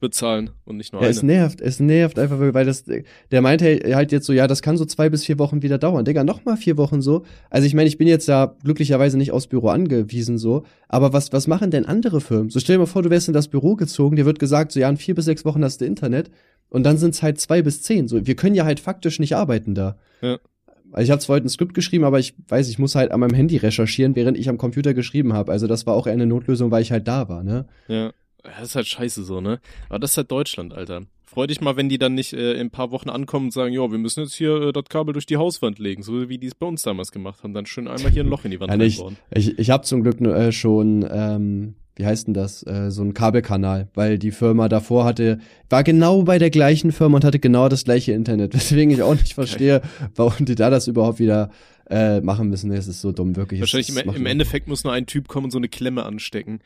bezahlen 0.00 0.50
und 0.64 0.78
nicht 0.78 0.92
nur 0.92 1.00
Ja, 1.00 1.06
eine. 1.06 1.16
es 1.16 1.22
nervt, 1.22 1.60
es 1.60 1.78
nervt 1.78 2.18
einfach, 2.18 2.40
weil 2.40 2.66
das, 2.66 2.84
der 3.30 3.40
meinte 3.40 3.80
halt 3.94 4.10
jetzt 4.10 4.26
so, 4.26 4.32
ja, 4.32 4.48
das 4.48 4.60
kann 4.60 4.76
so 4.76 4.84
zwei 4.84 5.08
bis 5.08 5.24
vier 5.24 5.38
Wochen 5.38 5.62
wieder 5.62 5.78
dauern. 5.78 6.04
Digga, 6.04 6.24
noch 6.24 6.44
mal 6.44 6.56
vier 6.56 6.76
Wochen 6.76 7.00
so. 7.02 7.22
Also 7.50 7.68
ich 7.68 7.74
meine, 7.74 7.86
ich 7.86 7.98
bin 7.98 8.08
jetzt 8.08 8.28
da 8.28 8.56
glücklicherweise 8.64 9.16
nicht 9.16 9.30
aufs 9.30 9.46
Büro 9.46 9.68
angewiesen 9.68 10.38
so, 10.38 10.64
aber 10.88 11.12
was, 11.12 11.32
was 11.32 11.46
machen 11.46 11.70
denn 11.70 11.86
andere 11.86 12.20
Firmen? 12.20 12.50
So 12.50 12.58
stell 12.58 12.74
dir 12.74 12.80
mal 12.80 12.86
vor, 12.86 13.02
du 13.02 13.10
wärst 13.10 13.28
in 13.28 13.34
das 13.34 13.46
Büro 13.46 13.76
gezogen, 13.76 14.16
dir 14.16 14.26
wird 14.26 14.40
gesagt, 14.40 14.72
so 14.72 14.80
ja, 14.80 14.90
in 14.90 14.96
vier 14.96 15.14
bis 15.14 15.26
sechs 15.26 15.44
Wochen 15.44 15.62
hast 15.62 15.80
du 15.80 15.84
Internet 15.84 16.30
und 16.72 16.84
dann 16.84 16.96
sind 16.96 17.14
es 17.14 17.22
halt 17.22 17.38
zwei 17.38 17.60
bis 17.60 17.82
zehn. 17.82 18.08
So, 18.08 18.26
wir 18.26 18.34
können 18.34 18.54
ja 18.54 18.64
halt 18.64 18.80
faktisch 18.80 19.18
nicht 19.18 19.36
arbeiten 19.36 19.74
da. 19.74 19.98
Ja. 20.22 20.38
Also 20.90 21.04
ich 21.04 21.10
habe 21.10 21.20
zwar 21.20 21.36
heute 21.36 21.46
ein 21.46 21.50
Skript 21.50 21.74
geschrieben, 21.74 22.04
aber 22.04 22.18
ich 22.18 22.34
weiß, 22.48 22.68
ich 22.68 22.78
muss 22.78 22.94
halt 22.94 23.12
an 23.12 23.20
meinem 23.20 23.34
Handy 23.34 23.58
recherchieren, 23.58 24.16
während 24.16 24.38
ich 24.38 24.48
am 24.48 24.56
Computer 24.56 24.94
geschrieben 24.94 25.34
habe. 25.34 25.52
Also 25.52 25.66
das 25.66 25.86
war 25.86 25.94
auch 25.94 26.06
eher 26.06 26.14
eine 26.14 26.26
Notlösung, 26.26 26.70
weil 26.70 26.80
ich 26.80 26.90
halt 26.90 27.06
da 27.06 27.28
war, 27.28 27.42
ne? 27.42 27.66
Ja. 27.88 28.12
Das 28.42 28.68
ist 28.68 28.74
halt 28.74 28.86
scheiße 28.86 29.22
so, 29.22 29.40
ne? 29.40 29.60
Aber 29.90 29.98
das 29.98 30.12
ist 30.12 30.16
halt 30.16 30.30
Deutschland, 30.30 30.72
Alter. 30.72 31.02
Freu 31.24 31.46
dich 31.46 31.60
mal, 31.60 31.76
wenn 31.76 31.88
die 31.88 31.98
dann 31.98 32.14
nicht 32.14 32.32
äh, 32.32 32.54
in 32.54 32.60
ein 32.60 32.70
paar 32.70 32.90
Wochen 32.90 33.10
ankommen 33.10 33.46
und 33.46 33.52
sagen, 33.52 33.72
ja, 33.72 33.90
wir 33.90 33.98
müssen 33.98 34.22
jetzt 34.22 34.34
hier 34.34 34.68
äh, 34.68 34.72
das 34.72 34.84
Kabel 34.88 35.12
durch 35.12 35.26
die 35.26 35.36
Hauswand 35.36 35.78
legen, 35.78 36.02
so 36.02 36.28
wie 36.28 36.38
die 36.38 36.48
es 36.48 36.54
bei 36.54 36.66
uns 36.66 36.82
damals 36.82 37.12
gemacht 37.12 37.42
haben. 37.42 37.54
Dann 37.54 37.66
schön 37.66 37.86
einmal 37.86 38.10
hier 38.10 38.24
ein 38.24 38.28
Loch 38.28 38.44
in 38.44 38.50
die 38.50 38.60
Wand 38.60 38.72
Ja, 38.72 38.78
reinbauen. 38.78 39.16
Ich, 39.30 39.58
ich 39.58 39.70
habe 39.70 39.84
zum 39.84 40.02
Glück 40.02 40.20
nur, 40.20 40.34
äh, 40.34 40.52
schon, 40.52 41.06
ähm, 41.10 41.74
wie 41.96 42.06
heißt 42.06 42.26
denn 42.26 42.34
das, 42.34 42.62
äh, 42.66 42.90
so 42.90 43.02
ein 43.02 43.14
Kabelkanal, 43.14 43.88
weil 43.94 44.18
die 44.18 44.30
Firma 44.30 44.68
davor 44.68 45.04
hatte, 45.04 45.38
war 45.68 45.84
genau 45.84 46.22
bei 46.22 46.38
der 46.38 46.50
gleichen 46.50 46.90
Firma 46.92 47.16
und 47.16 47.24
hatte 47.24 47.38
genau 47.38 47.68
das 47.68 47.84
gleiche 47.84 48.12
Internet, 48.12 48.54
weswegen 48.54 48.90
ich 48.92 49.02
auch 49.02 49.14
nicht 49.14 49.34
verstehe, 49.34 49.82
warum 50.16 50.46
die 50.46 50.54
da 50.54 50.70
das 50.70 50.88
überhaupt 50.88 51.18
wieder 51.18 51.50
äh, 51.90 52.20
machen 52.20 52.48
müssen. 52.48 52.70
Es 52.72 52.88
ist 52.88 53.00
so 53.02 53.12
dumm, 53.12 53.36
wirklich. 53.36 53.60
Wahrscheinlich 53.60 53.90
im, 53.90 54.06
macht 54.06 54.16
im 54.16 54.22
mir- 54.22 54.30
Endeffekt 54.30 54.68
muss 54.68 54.84
nur 54.84 54.92
ein 54.92 55.06
Typ 55.06 55.28
kommen 55.28 55.44
und 55.46 55.50
so 55.50 55.58
eine 55.58 55.68
Klemme 55.68 56.04
anstecken. 56.04 56.60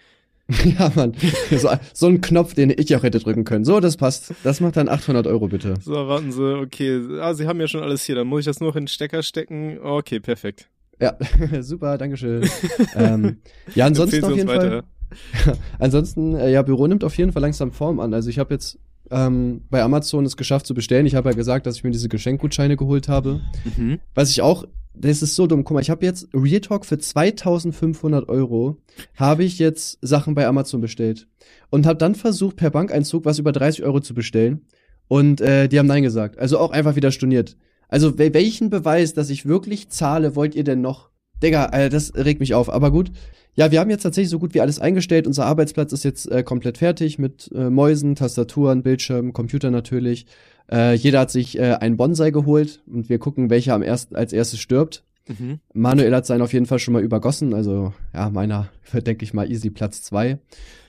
ja, 0.79 0.93
Mann. 0.95 1.13
So, 1.51 1.71
so 1.93 2.07
ein 2.07 2.21
Knopf, 2.21 2.55
den 2.55 2.71
ich 2.71 2.95
auch 2.95 3.03
hätte 3.03 3.19
drücken 3.19 3.43
können. 3.43 3.65
So, 3.65 3.81
das 3.81 3.97
passt. 3.97 4.33
Das 4.45 4.61
macht 4.61 4.77
dann 4.77 4.89
800 4.89 5.27
Euro, 5.27 5.49
bitte. 5.49 5.75
So, 5.83 5.91
warten 6.07 6.31
Sie, 6.31 6.57
okay, 6.61 7.01
ah, 7.21 7.35
Sie 7.35 7.49
haben 7.49 7.59
ja 7.61 7.67
schon 7.67 7.83
alles 7.83 8.05
hier, 8.05 8.15
dann 8.15 8.29
muss 8.29 8.41
ich 8.41 8.47
das 8.47 8.61
nur 8.61 8.69
noch 8.69 8.77
in 8.77 8.83
den 8.85 8.89
Stecker 8.89 9.25
stecken. 9.25 9.81
Okay, 9.83 10.21
perfekt. 10.21 10.69
Ja, 11.01 11.17
super, 11.63 11.99
Dankeschön. 11.99 12.49
ähm, 12.95 13.39
ja, 13.75 13.87
ansonsten 13.87 14.23
auf 14.25 14.37
jeden 14.37 14.47
Fall. 14.49 14.85
Ansonsten, 15.79 16.35
äh, 16.35 16.51
ja, 16.51 16.63
Büro 16.63 16.87
nimmt 16.87 17.05
auf 17.05 17.17
jeden 17.17 17.33
Fall 17.33 17.43
langsam 17.43 17.73
Form 17.73 18.01
an. 18.01 18.15
Also 18.15 18.31
ich 18.31 18.39
habe 18.39 18.55
jetzt 18.55 18.79
ähm, 19.11 19.63
bei 19.71 19.83
Amazon 19.83 20.25
es 20.25 20.37
geschafft 20.37 20.67
zu 20.67 20.75
bestellen. 20.75 21.07
Ich 21.07 21.15
habe 21.15 21.31
ja 21.31 21.37
gesagt, 21.37 21.67
dass 21.67 21.77
ich 21.77 21.85
mir 21.85 21.91
diese 21.91 22.09
Geschenkgutscheine 22.09 22.77
geholt 22.77 23.09
habe. 23.09 23.41
Mhm. 23.77 24.01
Was 24.15 24.31
ich 24.31 24.43
auch, 24.43 24.65
das 24.95 25.23
ist 25.23 25.37
so 25.37 25.47
dumm. 25.47 25.65
Guck 25.65 25.75
mal, 25.75 25.81
ich 25.81 25.91
habe 25.91 26.05
jetzt 26.05 26.29
Real 26.35 26.61
Talk 26.61 26.87
für 26.87 26.99
2500 26.99 28.29
Euro 28.29 28.79
habe 29.15 29.45
ich 29.45 29.59
jetzt 29.59 29.99
Sachen 30.03 30.35
bei 30.35 30.47
Amazon 30.47 30.81
bestellt 30.81 31.29
und 31.71 31.87
habe 31.87 31.99
dann 31.99 32.15
versucht 32.15 32.57
per 32.57 32.71
Bankeinzug 32.71 33.25
was 33.25 33.39
über 33.39 33.53
30 33.53 33.85
Euro 33.85 34.01
zu 34.01 34.15
bestellen 34.15 34.63
und 35.09 35.41
äh, 35.41 35.69
die 35.69 35.79
haben 35.79 35.87
nein 35.87 36.03
gesagt. 36.03 36.39
Also 36.39 36.59
auch 36.59 36.71
einfach 36.71 36.97
wieder 36.97 37.11
storniert. 37.13 37.57
Also 37.89 38.09
wel- 38.19 38.35
welchen 38.35 38.71
Beweis, 38.71 39.13
dass 39.15 39.31
ich 39.31 39.47
wirklich 39.47 39.89
zahle, 39.91 40.35
wollt 40.35 40.55
ihr 40.57 40.65
denn 40.65 40.81
noch? 40.81 41.11
Digga, 41.43 41.67
Alter, 41.67 41.91
das 41.91 42.15
regt 42.15 42.41
mich 42.41 42.55
auf. 42.55 42.71
Aber 42.71 42.91
gut. 42.91 43.11
Ja, 43.55 43.71
wir 43.71 43.81
haben 43.81 43.89
jetzt 43.89 44.03
tatsächlich 44.03 44.29
so 44.29 44.39
gut 44.39 44.53
wie 44.53 44.61
alles 44.61 44.79
eingestellt. 44.79 45.27
Unser 45.27 45.47
Arbeitsplatz 45.47 45.93
ist 45.93 46.05
jetzt 46.05 46.31
äh, 46.31 46.43
komplett 46.43 46.77
fertig 46.77 47.19
mit 47.19 47.51
äh, 47.55 47.71
Mäusen, 47.71 48.15
Tastaturen, 48.15 48.83
Bildschirm, 48.83 49.33
Computer 49.33 49.71
natürlich. 49.71 50.27
Äh, 50.71 50.95
jeder 50.95 51.21
hat 51.21 51.31
sich 51.31 51.59
äh, 51.59 51.73
einen 51.75 51.97
Bonsai 51.97 52.33
geholt 52.33 52.83
und 52.87 53.09
wir 53.09 53.19
gucken, 53.19 53.49
welcher 53.49 53.75
am 53.75 53.83
erst, 53.83 54.15
als 54.15 54.35
erstes 54.35 54.61
stirbt. 54.61 55.05
Mhm. 55.29 55.61
Manuel 55.73 56.15
hat 56.15 56.27
seinen 56.27 56.43
auf 56.43 56.53
jeden 56.53 56.67
Fall 56.67 56.79
schon 56.79 56.93
mal 56.93 57.03
übergossen, 57.03 57.53
also 57.55 57.93
ja, 58.15 58.31
meiner 58.31 58.69
wird, 58.93 59.07
denke 59.07 59.25
ich 59.25 59.35
mal, 59.35 59.51
easy 59.51 59.71
Platz 59.71 60.03
zwei. 60.03 60.39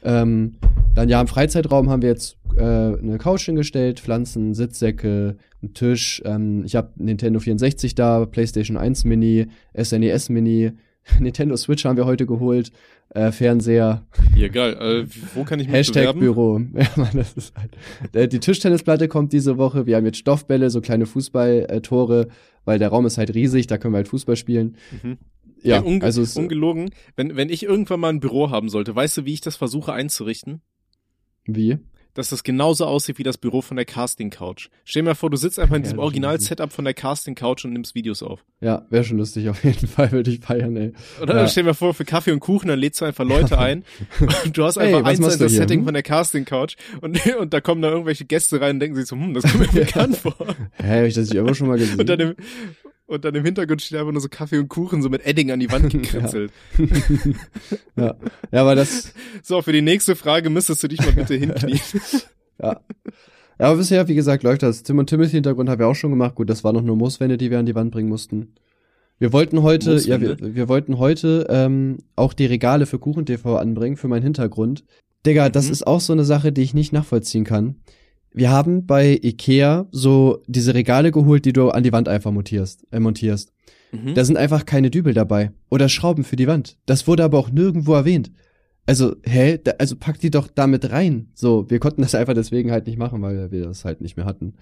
Ähm, 0.04 0.56
dann 0.94 1.10
ja, 1.10 1.22
im 1.22 1.28
Freizeitraum 1.28 1.90
haben 1.90 2.02
wir 2.02 2.10
jetzt 2.10 2.38
äh, 2.58 3.00
eine 3.00 3.18
Couch 3.18 3.46
hingestellt, 3.46 4.00
Pflanzen, 4.00 4.54
Sitzsäcke, 4.54 5.38
einen 5.62 5.74
Tisch. 5.74 6.22
Ähm, 6.26 6.64
ich 6.66 6.76
habe 6.76 6.92
Nintendo 6.98 7.40
64 7.40 7.96
da, 7.96 8.26
PlayStation 8.26 8.78
1 8.78 9.06
Mini, 9.06 9.48
SNES 9.80 10.30
Mini, 10.30 10.72
Nintendo 11.20 11.56
Switch 11.56 11.86
haben 11.86 11.98
wir 11.98 12.06
heute 12.06 12.26
geholt, 12.26 12.72
äh, 13.12 13.32
Fernseher, 13.32 14.06
Ja, 14.36 14.50
geil. 14.50 14.74
Äh, 14.74 15.08
wo 15.34 15.44
kann 15.46 15.60
ich 15.60 15.68
mich 15.68 15.76
Hashtag 15.76 16.14
bewerben? 16.16 16.20
Büro. 16.20 16.60
Ja, 16.74 16.88
Mann, 16.98 17.12
das 17.14 17.34
ist 17.34 17.54
halt. 17.56 17.78
Äh, 18.14 18.28
Die 18.28 18.40
Tischtennisplatte 18.40 19.08
kommt 19.08 19.32
diese 19.32 19.58
Woche. 19.58 19.86
Wir 19.86 19.96
haben 19.96 20.06
jetzt 20.06 20.18
Stoffbälle, 20.18 20.70
so 20.70 20.82
kleine 20.82 21.06
Fußballtore, 21.06 22.28
weil 22.66 22.80
der 22.80 22.90
Raum 22.90 23.06
ist 23.06 23.18
halt 23.18 23.34
riesig, 23.34 23.68
da 23.68 23.78
können 23.78 23.94
wir 23.94 23.98
halt 23.98 24.10
Fußball 24.10 24.36
spielen. 24.36 24.76
Mhm. 25.02 25.18
Ja, 25.64 25.82
Ey, 25.82 26.02
also 26.02 26.22
es, 26.22 26.36
ungelogen, 26.38 26.92
wenn, 27.16 27.36
wenn 27.36 27.50
ich 27.50 27.64
irgendwann 27.64 28.00
mal 28.00 28.10
ein 28.10 28.20
Büro 28.20 28.52
haben 28.52 28.70
sollte, 28.70 28.96
weißt 28.96 29.18
du, 29.18 29.26
wie 29.26 29.34
ich 29.34 29.42
das 29.42 29.56
versuche 29.56 29.94
einzurichten? 29.94 30.62
wie? 31.46 31.78
Dass 32.18 32.30
das 32.30 32.44
genauso 32.44 32.86
aussieht 32.88 33.20
wie 33.20 33.24
das 33.24 33.38
Büro 33.38 33.62
von 33.62 33.78
der 33.78 33.86
Casting 33.86 34.32
Couch. 34.32 34.70
Stell 34.86 35.04
dir 35.04 35.10
mal 35.10 35.14
vor, 35.14 35.30
du 35.30 35.38
sitzt 35.38 35.60
einfach 35.60 35.76
in 35.76 35.84
Ja, 35.84 35.84
diesem 35.84 35.98
das 35.98 36.04
Original-Setup 36.04 36.74
von 36.74 36.84
der 36.84 36.96
Casting 36.96 37.36
Couch 37.36 37.64
und 37.64 37.74
nimmst 37.74 37.94
Videos 37.94 38.24
auf. 38.24 38.44
Ja, 38.60 38.88
wäre 38.90 39.04
schon 39.04 39.20
lustig, 39.20 39.48
auf 39.50 39.64
jeden 39.64 39.88
Fall 39.88 40.12
würde 40.12 40.32
ich 40.32 40.40
feiern, 40.40 40.76
ey. 40.78 40.94
Oder 41.22 41.36
Ja. 41.42 41.48
stell 41.48 41.62
dir 41.64 41.68
mal 41.70 41.74
vor, 41.76 41.94
für 41.94 42.06
Kaffee 42.06 42.32
und 42.32 42.40
Kuchen, 42.40 42.70
dann 42.70 42.80
lädst 42.80 43.00
du 43.02 43.06
einfach 43.06 43.24
Leute 43.24 43.60
ein 43.60 43.84
und 44.46 44.58
du 44.58 44.64
hast 44.64 44.80
einfach 44.80 45.04
was 45.04 45.10
eins 45.20 45.38
das 45.38 45.38
hier, 45.38 45.50
Setting 45.50 45.80
hm? 45.82 45.86
von 45.86 45.94
der 45.94 46.02
Casting 46.02 46.46
Couch 46.46 46.76
und, 47.02 47.24
und 47.40 47.54
da 47.54 47.62
kommen 47.62 47.84
da 47.84 47.90
irgendwelche 47.92 48.26
Gäste 48.26 48.60
rein 48.60 48.78
und 48.78 48.80
denken 48.80 48.96
sich 48.96 49.06
so, 49.06 49.16
hm, 49.16 49.36
das 49.36 49.44
kommt 49.44 49.72
mir 49.74 49.82
bekannt 49.86 50.18
vor. 50.18 50.36
Hä, 50.74 51.02
hab 51.02 51.06
ich 51.06 51.14
das 51.14 51.30
nicht 51.30 51.36
immer 51.38 51.54
schon 51.54 51.68
mal 51.68 51.78
gesehen? 51.78 52.00
Und 52.00 52.10
dann 52.10 52.20
im, 52.20 52.36
und 53.08 53.26
dann 53.26 53.34
im 53.36 53.44
Hintergrund 53.44 53.82
steht 53.82 53.98
einfach 54.00 54.12
nur 54.12 54.22
so 54.22 54.30
Kaffee 54.30 54.60
und 54.60 54.68
Kuchen 54.70 55.02
so 55.02 55.10
mit 55.10 55.26
Edding 55.26 55.52
an 55.52 55.60
die 55.60 55.72
Wand 55.72 55.90
gekritzelt. 55.92 56.52
ja. 57.96 58.16
ja, 58.52 58.62
aber 58.62 58.76
das, 58.76 59.14
So, 59.44 59.62
für 59.62 59.74
die 59.74 59.82
nächste 59.82 60.16
Frage 60.16 60.50
müsstest 60.50 60.84
du 60.84 60.88
dich 60.88 61.00
mal 61.00 61.14
bitte 61.14 61.36
hinknien. 61.36 61.80
ja. 62.62 62.80
Ja, 63.60 63.66
aber 63.70 63.78
bisher, 63.78 64.08
wie 64.08 64.14
gesagt, 64.16 64.44
läuft 64.44 64.62
das. 64.62 64.84
Tim 64.84 65.00
und 65.00 65.10
Timothy 65.10 65.32
Hintergrund 65.32 65.68
haben 65.68 65.80
wir 65.80 65.88
auch 65.88 65.96
schon 65.96 66.12
gemacht. 66.12 66.36
Gut, 66.36 66.48
das 66.50 66.64
war 66.64 66.74
noch 66.74 66.84
nur 66.84 66.96
Mooswände, 66.96 67.38
die 67.38 67.50
wir 67.50 67.58
an 67.58 67.66
die 67.66 67.74
Wand 67.74 67.90
bringen 67.92 68.08
mussten. 68.10 68.54
Wir 69.18 69.34
wollten 69.34 69.64
heute, 69.64 69.98
ja, 69.98 70.22
wir, 70.22 70.38
wir 70.40 70.68
wollten 70.70 71.00
heute 71.00 71.48
ähm, 71.50 71.98
auch 72.16 72.34
die 72.34 72.46
Regale 72.46 72.86
für 72.86 73.00
KuchenTV 73.00 73.56
anbringen, 73.58 73.98
für 73.98 74.08
meinen 74.08 74.22
Hintergrund. 74.22 74.84
Digga, 75.26 75.50
das 75.50 75.66
Mhm. 75.68 75.72
ist 75.72 75.88
auch 75.88 76.02
so 76.02 76.14
eine 76.14 76.24
Sache, 76.24 76.52
die 76.52 76.62
ich 76.62 76.76
nicht 76.76 76.94
nachvollziehen 76.94 77.44
kann. 77.46 77.78
Wir 78.32 78.52
haben 78.52 78.86
bei 78.86 79.20
Ikea 79.22 79.88
so 79.92 80.44
diese 80.48 80.74
Regale 80.74 81.12
geholt, 81.12 81.46
die 81.46 81.54
du 81.54 81.70
an 81.70 81.84
die 81.84 81.92
Wand 81.92 82.08
einfach 82.08 82.32
montierst. 82.32 82.86
Äh, 82.92 83.00
montierst. 83.00 83.54
Mhm. 83.92 84.14
Da 84.14 84.26
sind 84.26 84.38
einfach 84.38 84.66
keine 84.66 84.92
Dübel 84.92 85.14
dabei. 85.14 85.52
Oder 85.70 85.90
Schrauben 85.90 86.24
für 86.24 86.36
die 86.36 86.48
Wand. 86.48 86.78
Das 86.86 87.08
wurde 87.08 87.24
aber 87.24 87.40
auch 87.40 87.50
nirgendwo 87.50 87.94
erwähnt. 87.94 88.32
Also, 88.86 89.16
hä? 89.24 89.60
Da, 89.64 89.72
also 89.80 89.96
pack 89.96 90.20
die 90.20 90.32
doch 90.32 90.48
damit 90.48 90.92
rein. 90.92 91.30
So, 91.34 91.70
wir 91.70 91.80
konnten 91.80 92.02
das 92.02 92.16
einfach 92.16 92.34
deswegen 92.34 92.72
halt 92.72 92.88
nicht 92.88 92.98
machen, 92.98 93.22
weil 93.22 93.52
wir 93.52 93.66
das 93.66 93.86
halt 93.86 94.02
nicht 94.02 94.18
mehr 94.18 94.26
hatten. 94.26 94.54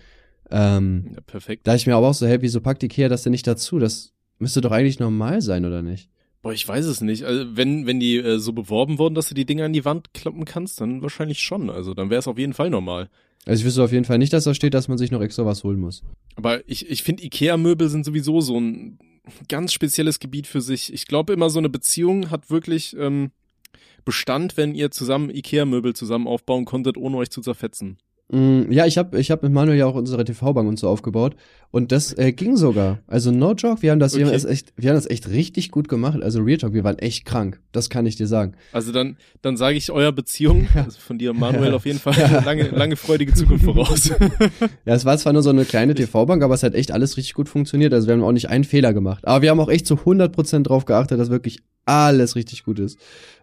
Ähm, 0.52 1.12
ja, 1.14 1.22
perfekt. 1.22 1.68
da 1.68 1.76
ich 1.76 1.88
mir 1.88 1.96
aber 1.96 2.08
auch 2.08 2.14
so, 2.14 2.28
hä, 2.28 2.38
wieso 2.42 2.62
packt 2.62 2.84
Ikea 2.84 3.10
das 3.10 3.24
denn 3.24 3.32
nicht 3.32 3.48
dazu? 3.48 3.80
Das 3.80 4.14
müsste 4.40 4.62
doch 4.62 4.72
eigentlich 4.72 5.00
normal 5.00 5.42
sein, 5.42 5.66
oder 5.66 5.82
nicht? 5.82 6.10
Boah, 6.42 6.54
ich 6.54 6.68
weiß 6.68 6.86
es 6.86 7.02
nicht. 7.02 7.24
Also, 7.24 7.56
wenn, 7.56 7.88
wenn 7.88 8.00
die 8.00 8.18
äh, 8.18 8.38
so 8.38 8.54
beworben 8.54 9.00
wurden, 9.00 9.16
dass 9.16 9.30
du 9.30 9.36
die 9.36 9.46
Dinger 9.46 9.66
an 9.66 9.74
die 9.74 9.86
Wand 9.86 10.14
kloppen 10.14 10.46
kannst, 10.46 10.82
dann 10.82 11.02
wahrscheinlich 11.02 11.40
schon. 11.40 11.70
Also, 11.70 11.94
dann 11.94 12.10
wäre 12.10 12.20
es 12.20 12.28
auf 12.28 12.38
jeden 12.38 12.54
Fall 12.54 12.70
normal. 12.70 13.10
Also 13.46 13.62
ich 13.62 13.66
wüsste 13.66 13.84
auf 13.84 13.92
jeden 13.92 14.06
Fall 14.06 14.18
nicht, 14.18 14.34
dass 14.34 14.46
da 14.46 14.54
steht, 14.54 14.74
dass 14.74 14.88
man 14.88 14.98
sich 14.98 15.12
noch 15.12 15.22
extra 15.22 15.46
was 15.46 15.64
holen 15.64 15.80
muss. 15.80 16.04
Aber 16.36 16.68
ich, 16.68 16.90
ich 16.90 17.04
finde, 17.04 17.24
Ikea-Möbel 17.24 17.90
sind 17.90 18.04
sowieso 18.04 18.42
so 18.42 18.60
ein 18.60 18.98
ganz 19.48 19.74
spezielles 19.74 20.20
Gebiet 20.20 20.48
für 20.48 20.62
sich. 20.62 20.92
Ich 20.94 21.06
glaube 21.06 21.34
immer, 21.34 21.50
so 21.50 21.60
eine 21.60 21.70
Beziehung 21.70 22.32
hat 22.32 22.50
wirklich 22.50 22.96
ähm, 22.98 23.32
Bestand, 24.04 24.58
wenn 24.58 24.76
ihr 24.76 24.92
zusammen 24.92 25.30
Ikea-Möbel 25.30 25.96
zusammen 25.96 26.28
aufbauen 26.28 26.66
konntet, 26.66 26.98
ohne 26.98 27.18
euch 27.18 27.30
zu 27.30 27.42
zerfetzen. 27.42 27.98
Mm, 28.30 28.72
ja, 28.72 28.88
ich 28.88 28.98
habe 28.98 29.20
ich 29.20 29.30
hab 29.30 29.44
mit 29.44 29.52
Manuel 29.52 29.78
ja 29.78 29.86
auch 29.86 29.94
unsere 29.94 30.26
TV-Bank 30.26 30.68
und 30.68 30.80
so 30.80 30.90
aufgebaut 30.90 31.36
und 31.70 31.92
das 31.92 32.18
äh, 32.18 32.32
ging 32.32 32.58
sogar. 32.58 33.00
Also 33.06 33.30
no 33.32 33.54
joke, 33.54 33.84
wir 33.84 33.92
haben 33.92 34.00
das, 34.00 34.14
okay. 34.14 34.22
wir 34.22 34.26
haben 34.28 34.34
das 34.34 34.46
echt, 34.46 34.74
wir 34.78 34.90
haben 34.90 34.96
das 34.96 35.08
echt 35.08 35.30
richtig 35.30 35.70
gut 35.70 35.88
gemacht. 35.88 36.24
Also 36.24 36.42
Real 36.42 36.58
Talk, 36.58 36.74
wir 36.74 36.84
waren 36.84 36.98
echt 36.98 37.26
krank. 37.26 37.60
Das 37.72 37.92
kann 37.92 38.08
ich 38.08 38.16
dir 38.16 38.26
sagen. 38.26 38.54
Also 38.72 38.92
dann, 38.92 39.18
dann 39.44 39.58
sage 39.58 39.78
ich 39.78 39.92
eurer 39.92 40.12
Beziehung, 40.12 40.68
also 40.74 41.00
von 41.00 41.20
dir 41.20 41.34
Manuel 41.34 41.76
auf 41.76 41.86
jeden 41.86 42.00
Fall 42.00 42.16
eine 42.16 42.40
lange, 42.46 42.70
lange 42.70 42.96
freudige 42.96 43.34
Zukunft 43.34 43.66
voraus. 43.66 44.10
ja, 44.86 44.96
es 44.96 45.06
war 45.06 45.18
zwar 45.20 45.34
nur 45.34 45.44
so 45.44 45.52
eine 45.52 45.66
kleine 45.66 45.94
TV-Bank, 45.94 46.42
aber 46.42 46.56
es 46.56 46.64
hat 46.64 46.74
echt 46.74 46.92
alles 46.92 47.18
richtig 47.18 47.36
gut 47.36 47.48
funktioniert. 47.48 47.94
Also 47.94 48.08
wir 48.08 48.16
haben 48.16 48.24
auch 48.24 48.32
nicht 48.32 48.50
einen 48.50 48.64
Fehler 48.64 48.94
gemacht. 48.94 49.28
Aber 49.28 49.44
wir 49.44 49.52
haben 49.52 49.60
auch 49.60 49.70
echt 49.70 49.86
zu 49.86 49.96
100% 49.96 50.64
drauf 50.64 50.86
geachtet, 50.86 51.20
dass 51.20 51.30
wirklich 51.30 51.60
alles 51.86 52.36
richtig 52.36 52.64
gut 52.64 52.80
ist. 52.80 52.98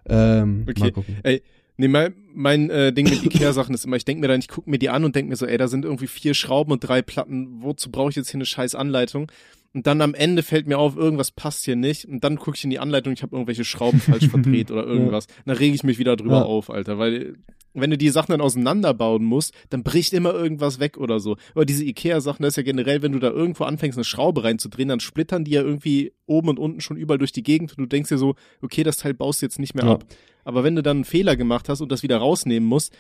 Ähm, 0.09 0.67
okay. 0.69 0.81
Mal 0.81 0.93
gucken. 0.93 1.17
Ey, 1.23 1.43
Nee, 1.77 1.89
mein, 1.89 2.15
mein 2.35 2.71
äh, 2.71 2.93
Ding 2.93 3.09
mit 3.09 3.25
Ikea-Sachen 3.25 3.75
ist 3.75 3.85
immer, 3.85 3.97
ich 3.97 4.05
denke 4.05 4.21
mir 4.21 4.29
dann, 4.29 4.41
ich 4.41 4.49
gucke 4.49 4.69
mir 4.69 4.79
die 4.79 4.91
an 4.91 5.05
und 5.05 5.17
denke 5.17 5.31
mir 5.31 5.37
so, 5.37 5.47
ey, 5.47 5.57
da 5.57 5.69
sind 5.69 5.85
irgendwie 5.85 6.07
vier 6.07 6.35
Schrauben 6.35 6.73
und 6.73 6.81
drei 6.81 7.03
Platten, 7.03 7.63
wozu 7.63 7.91
brauche 7.91 8.11
ich 8.11 8.17
jetzt 8.17 8.31
hier 8.31 8.39
eine 8.39 8.47
scheiß 8.47 8.75
Anleitung? 8.75 9.31
Und 9.75 9.87
dann 9.87 10.01
am 10.03 10.15
Ende 10.15 10.43
fällt 10.43 10.67
mir 10.67 10.79
auf, 10.79 10.97
irgendwas 10.97 11.31
passt 11.31 11.65
hier 11.65 11.77
nicht. 11.77 12.05
Und 12.05 12.23
dann 12.25 12.37
gucke 12.37 12.57
ich 12.57 12.65
in 12.65 12.71
die 12.71 12.79
Anleitung, 12.79 13.13
ich 13.13 13.23
habe 13.23 13.35
irgendwelche 13.35 13.65
Schrauben 13.65 14.01
falsch 14.01 14.29
verdreht 14.31 14.71
oder 14.71 14.85
irgendwas. 14.85 15.27
Ja. 15.29 15.35
Dann 15.47 15.57
rege 15.57 15.75
ich 15.75 15.83
mich 15.83 15.99
wieder 15.99 16.17
drüber 16.17 16.39
ja. 16.39 16.43
auf, 16.43 16.69
Alter. 16.69 16.99
Weil 16.99 17.37
wenn 17.75 17.91
du 17.91 17.97
die 17.97 18.11
Sachen 18.11 18.33
dann 18.33 18.43
auseinanderbauen 18.43 19.25
musst, 19.25 19.55
dann 19.71 19.83
bricht 19.83 20.13
immer 20.13 20.35
irgendwas 20.35 20.79
weg 20.79 20.99
oder 20.99 21.21
so. 21.21 21.37
Aber 21.55 21.65
diese 21.65 21.85
Ikea-Sachen, 21.85 22.43
das 22.43 22.53
ist 22.53 22.57
ja 22.57 22.63
generell, 22.63 23.01
wenn 23.01 23.13
du 23.13 23.19
da 23.19 23.31
irgendwo 23.31 23.65
anfängst, 23.65 23.97
eine 23.97 24.05
Schraube 24.05 24.45
reinzudrehen, 24.45 24.89
dann 24.89 25.01
splittern 25.01 25.45
die 25.45 25.53
ja 25.53 25.63
irgendwie 25.63 26.13
oben 26.27 26.51
und 26.51 26.59
unten 26.59 26.81
schon 26.83 26.99
überall 26.99 27.19
durch 27.19 27.33
die 27.33 27.43
Gegend. 27.43 27.71
Und 27.71 27.79
du 27.79 27.87
denkst 27.87 28.11
dir 28.11 28.19
so, 28.19 28.35
okay, 28.61 28.83
das 28.83 28.99
Teil 28.99 29.15
baust 29.15 29.41
du 29.41 29.47
jetzt 29.47 29.59
nicht 29.59 29.75
mehr 29.75 29.87
ja. 29.87 29.93
ab. 29.93 30.05
Aber 30.45 30.65
wenn 30.65 30.77
du 30.77 30.83
dann 30.83 30.99
einen 30.99 31.05
Fehler 31.05 31.37
gemacht 31.37 31.69
hast 31.69 31.81
und 31.81 31.91
das 31.91 32.03
wieder 32.03 32.19
rausnehmen 32.19 32.69
musst, 32.69 32.93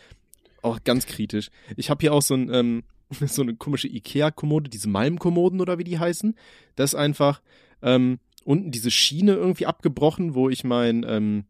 auch 0.62 0.82
ganz 0.84 1.06
kritisch. 1.06 1.50
Ich 1.76 1.90
habe 1.90 2.00
hier 2.00 2.14
auch 2.14 2.22
so 2.22 2.34
ein 2.34 2.48
ähm, 2.52 2.82
so 3.26 3.42
eine 3.42 3.54
komische 3.54 3.88
Ikea-Kommode, 3.88 4.70
diese 4.70 4.88
Malmkommoden 4.88 5.60
oder 5.60 5.78
wie 5.78 5.84
die 5.84 5.98
heißen. 5.98 6.34
Das 6.76 6.92
ist 6.92 6.98
einfach 6.98 7.42
ähm, 7.82 8.18
unten 8.44 8.70
diese 8.70 8.90
Schiene 8.90 9.34
irgendwie 9.34 9.66
abgebrochen, 9.66 10.34
wo 10.34 10.48
ich 10.48 10.64
mein 10.64 11.04
ähm, 11.06 11.44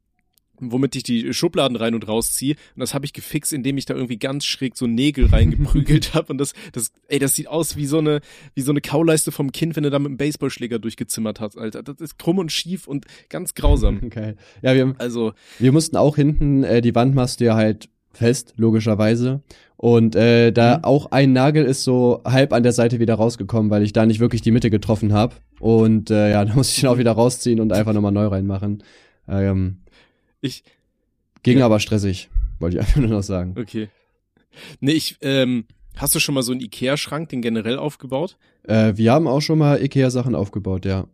womit 0.62 0.94
ich 0.94 1.02
die 1.02 1.34
Schubladen 1.34 1.76
rein 1.76 1.94
und 1.94 2.06
rausziehe. 2.06 2.54
Und 2.74 2.80
das 2.80 2.94
habe 2.94 3.04
ich 3.04 3.12
gefixt, 3.12 3.52
indem 3.52 3.78
ich 3.78 3.84
da 3.84 3.94
irgendwie 3.94 4.18
ganz 4.18 4.44
schräg 4.44 4.76
so 4.76 4.86
Nägel 4.86 5.26
reingeprügelt 5.26 6.14
habe. 6.14 6.32
Und 6.32 6.38
das, 6.38 6.52
das, 6.72 6.92
ey, 7.08 7.18
das 7.18 7.34
sieht 7.34 7.48
aus 7.48 7.76
wie 7.76 7.86
so 7.86 7.98
eine, 7.98 8.20
wie 8.54 8.62
so 8.62 8.70
eine 8.70 8.80
Kauleiste 8.80 9.32
vom 9.32 9.52
Kind, 9.52 9.76
wenn 9.76 9.84
er 9.84 9.90
da 9.90 9.98
mit 9.98 10.08
einem 10.08 10.16
Baseballschläger 10.16 10.78
durchgezimmert 10.78 11.40
hat, 11.40 11.56
Alter. 11.58 11.82
Das 11.82 11.96
ist 12.00 12.18
krumm 12.18 12.38
und 12.38 12.52
schief 12.52 12.86
und 12.86 13.06
ganz 13.28 13.54
grausam. 13.54 14.00
Okay. 14.12 14.34
Ja, 14.60 14.74
wir, 14.74 14.94
also, 14.98 15.32
wir 15.58 15.72
mussten 15.72 15.96
auch 15.96 16.16
hinten, 16.16 16.64
äh, 16.64 16.82
die 16.82 16.94
Wand 16.94 17.14
machst 17.14 17.40
du 17.40 17.44
ja 17.46 17.54
halt 17.54 17.88
fest, 18.12 18.54
logischerweise. 18.56 19.42
Und 19.76 20.14
äh, 20.14 20.52
da 20.52 20.78
mhm. 20.78 20.84
auch 20.84 21.06
ein 21.10 21.32
Nagel 21.32 21.64
ist 21.64 21.82
so 21.82 22.22
halb 22.24 22.52
an 22.52 22.62
der 22.62 22.72
Seite 22.72 23.00
wieder 23.00 23.14
rausgekommen, 23.14 23.70
weil 23.70 23.82
ich 23.82 23.92
da 23.92 24.06
nicht 24.06 24.20
wirklich 24.20 24.40
die 24.40 24.52
Mitte 24.52 24.70
getroffen 24.70 25.12
habe. 25.12 25.34
Und 25.58 26.10
äh, 26.10 26.30
ja, 26.30 26.44
da 26.44 26.54
muss 26.54 26.70
ich 26.70 26.82
ihn 26.82 26.88
auch 26.88 26.98
wieder 26.98 27.12
rausziehen 27.12 27.60
und 27.60 27.72
einfach 27.72 27.92
nochmal 27.92 28.12
neu 28.12 28.26
reinmachen. 28.26 28.82
Ähm, 29.28 29.78
ich. 30.40 30.62
Ging 31.42 31.58
ja. 31.58 31.66
aber 31.66 31.80
stressig, 31.80 32.30
wollte 32.60 32.76
ich 32.76 32.80
einfach 32.86 33.00
nur 33.00 33.10
noch 33.10 33.22
sagen. 33.22 33.54
Okay. 33.58 33.88
Nee, 34.80 34.92
ich, 34.92 35.16
ähm, 35.22 35.64
hast 35.96 36.14
du 36.14 36.20
schon 36.20 36.34
mal 36.34 36.42
so 36.42 36.52
einen 36.52 36.60
Ikea-Schrank, 36.60 37.30
den 37.30 37.42
generell 37.42 37.78
aufgebaut? 37.78 38.36
Äh, 38.64 38.92
wir 38.96 39.12
haben 39.12 39.26
auch 39.26 39.40
schon 39.40 39.58
mal 39.58 39.82
Ikea-Sachen 39.82 40.34
aufgebaut, 40.34 40.84
ja. 40.84 41.08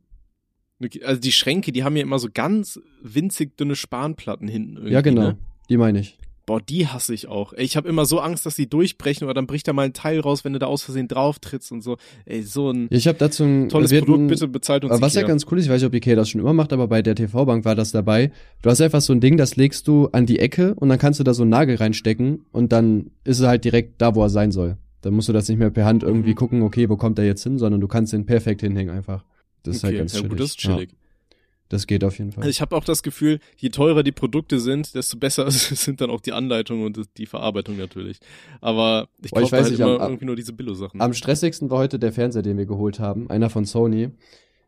Also 1.05 1.21
die 1.21 1.33
Schränke, 1.33 1.73
die 1.73 1.83
haben 1.83 1.97
ja 1.97 2.03
immer 2.03 2.19
so 2.19 2.29
ganz 2.33 2.81
winzig 3.03 3.57
dünne 3.57 3.75
Spanplatten 3.75 4.47
hinten 4.47 4.77
irgendwie. 4.77 4.93
Ja, 4.93 5.01
genau. 5.01 5.23
Ne? 5.23 5.39
Die 5.69 5.77
meine 5.77 6.01
ich. 6.01 6.19
Boah, 6.49 6.63
die 6.63 6.87
hasse 6.87 7.13
ich 7.13 7.29
auch. 7.29 7.53
Ich 7.53 7.77
habe 7.77 7.87
immer 7.91 8.07
so 8.07 8.21
Angst, 8.21 8.47
dass 8.47 8.57
die 8.57 8.71
durchbrechen 8.71 9.27
oder 9.27 9.35
dann 9.35 9.47
bricht 9.47 9.69
da 9.69 9.75
mal 9.75 9.83
ein 9.83 9.93
Teil 9.93 10.19
raus, 10.19 10.47
wenn 10.47 10.55
du 10.55 10.59
da 10.59 10.65
aus 10.65 10.83
Versehen 10.83 11.07
drauf 11.07 11.41
trittst 11.41 11.71
und 11.73 11.83
so. 11.83 11.99
Ey, 12.25 12.43
so 12.43 12.71
ein 12.71 12.87
Ich 12.89 13.07
habe 13.07 13.19
dazu 13.19 13.45
ein 13.45 13.69
tolles 13.69 13.93
Produkt, 13.93 14.29
bitte 14.29 14.49
bezahlt 14.49 14.83
uns. 14.83 14.99
Was 14.99 15.13
Ikea. 15.13 15.21
ja 15.21 15.29
ganz 15.29 15.45
cool 15.51 15.59
ist, 15.59 15.67
ich 15.67 15.71
weiß 15.71 15.83
nicht, 15.83 15.89
ob 15.89 15.95
Ikea 15.95 16.17
das 16.17 16.31
schon 16.31 16.41
immer 16.41 16.55
macht, 16.55 16.73
aber 16.73 16.89
bei 16.89 17.03
der 17.03 17.15
TV-Bank 17.15 17.67
war 17.67 17.75
das 17.75 17.93
dabei. 17.93 18.33
Du 18.63 18.71
hast 18.71 18.81
einfach 18.81 19.03
so 19.03 19.13
ein 19.13 19.21
Ding, 19.21 19.37
das 19.37 19.57
legst 19.57 19.87
du 19.89 20.07
an 20.13 20.25
die 20.25 20.39
Ecke 20.39 20.75
und 20.77 20.89
dann 20.89 20.99
kannst 20.99 21.21
du 21.21 21.25
da 21.25 21.35
so 21.35 21.43
einen 21.43 21.51
Nagel 21.51 21.77
reinstecken 21.77 22.47
und 22.51 22.73
dann 22.73 23.11
ist 23.25 23.41
er 23.41 23.49
halt 23.49 23.67
direkt 23.67 24.01
da, 24.01 24.15
wo 24.15 24.23
er 24.23 24.31
sein 24.31 24.51
soll. 24.51 24.79
Dann 25.03 25.13
musst 25.13 25.29
du 25.29 25.35
das 25.35 25.51
nicht 25.51 25.59
mehr 25.59 25.69
per 25.69 25.85
Hand 25.85 26.03
irgendwie 26.03 26.31
mhm. 26.31 26.37
gucken, 26.37 26.63
okay, 26.63 26.89
wo 26.89 26.97
kommt 26.97 27.19
er 27.19 27.27
jetzt 27.27 27.43
hin, 27.43 27.59
sondern 27.59 27.83
du 27.83 27.89
kannst 27.89 28.15
den 28.15 28.25
perfekt 28.25 28.63
hinhängen 28.63 28.97
einfach. 28.97 29.23
Das 29.65 29.77
ist 29.77 29.85
halt 29.85 29.93
okay, 29.93 29.99
halt 29.99 30.13
ganz 30.13 30.13
ja, 30.15 30.21
chillig. 30.21 30.31
Gut, 30.31 30.41
das 30.41 30.47
ist 30.49 30.59
chillig. 30.59 30.91
Ja. 30.93 31.08
Das 31.69 31.87
geht 31.87 32.03
auf 32.03 32.19
jeden 32.19 32.33
Fall. 32.33 32.43
Also 32.43 32.51
ich 32.51 32.61
habe 32.61 32.75
auch 32.75 32.85
das 32.85 33.03
Gefühl, 33.03 33.41
je 33.57 33.69
teurer 33.69 34.03
die 34.03 34.13
Produkte 34.13 34.59
sind, 34.59 34.95
desto 34.95 35.19
besser 35.19 35.51
sind 35.51 36.01
dann 36.01 36.11
auch 36.11 36.21
die 36.21 36.33
Anleitungen 36.33 36.85
und 36.87 36.99
die 37.19 37.27
Verarbeitung 37.27 37.77
natürlich. 37.77 38.21
Aber 38.61 39.09
ich 39.23 39.33
kaufe 39.33 39.55
halt 39.55 39.71
nicht, 39.71 39.81
immer 39.81 40.01
am, 40.01 40.13
irgendwie 40.13 40.25
nur 40.25 40.37
diese 40.37 40.53
Billo-Sachen. 40.53 41.01
Am 41.01 41.13
stressigsten 41.13 41.71
war 41.71 41.79
heute 41.79 41.99
der 41.99 42.13
Fernseher, 42.13 42.43
den 42.43 42.57
wir 42.57 42.67
geholt 42.67 43.01
haben, 43.01 43.29
einer 43.29 43.51
von 43.51 43.67
Sony. 43.67 44.11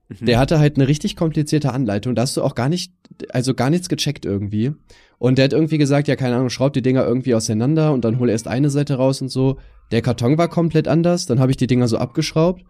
Mhm. 0.08 0.26
Der 0.26 0.38
hatte 0.38 0.58
halt 0.58 0.76
eine 0.76 0.88
richtig 0.88 1.16
komplizierte 1.16 1.72
Anleitung. 1.72 2.14
Da 2.14 2.22
hast 2.22 2.36
du 2.36 2.42
auch 2.42 2.54
gar 2.54 2.68
nicht, 2.68 2.92
also 3.30 3.54
gar 3.54 3.70
nichts 3.70 3.88
gecheckt 3.88 4.26
irgendwie. 4.26 4.72
Und 5.18 5.38
der 5.38 5.46
hat 5.46 5.52
irgendwie 5.52 5.78
gesagt, 5.78 6.08
ja, 6.08 6.16
keine 6.16 6.36
Ahnung, 6.36 6.50
schraub 6.50 6.72
die 6.72 6.82
Dinger 6.82 7.06
irgendwie 7.06 7.34
auseinander 7.34 7.92
und 7.92 8.04
dann 8.04 8.18
hol 8.18 8.28
erst 8.28 8.48
eine 8.48 8.70
Seite 8.70 8.94
raus 8.94 9.22
und 9.22 9.28
so. 9.28 9.58
Der 9.90 10.02
Karton 10.02 10.38
war 10.38 10.48
komplett 10.48 10.86
anders, 10.86 11.26
dann 11.26 11.40
habe 11.40 11.50
ich 11.50 11.56
die 11.56 11.66
Dinger 11.66 11.88
so 11.88 11.98
abgeschraubt 11.98 12.62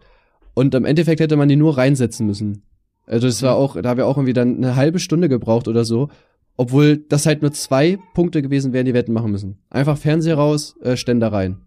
und 0.53 0.73
im 0.75 0.85
Endeffekt 0.85 1.21
hätte 1.21 1.37
man 1.37 1.49
die 1.49 1.55
nur 1.55 1.77
reinsetzen 1.77 2.25
müssen. 2.27 2.63
Also 3.11 3.27
das 3.27 3.43
war 3.43 3.55
mhm. 3.55 3.61
auch, 3.61 3.81
da 3.81 3.89
haben 3.89 3.97
wir 3.97 4.07
auch 4.07 4.15
irgendwie 4.15 4.33
dann 4.33 4.55
eine 4.55 4.77
halbe 4.77 4.99
Stunde 4.99 5.27
gebraucht 5.27 5.67
oder 5.67 5.83
so. 5.83 6.09
Obwohl 6.55 6.97
das 6.97 7.25
halt 7.25 7.41
nur 7.41 7.51
zwei 7.51 7.97
Punkte 8.13 8.41
gewesen 8.41 8.71
wären, 8.71 8.85
die 8.85 8.93
wir 8.93 8.99
hätten 8.99 9.13
machen 9.13 9.31
müssen. 9.31 9.57
Einfach 9.69 9.97
Fernseher 9.97 10.35
raus, 10.35 10.77
äh, 10.81 10.95
Ständer 10.95 11.31
rein. 11.31 11.57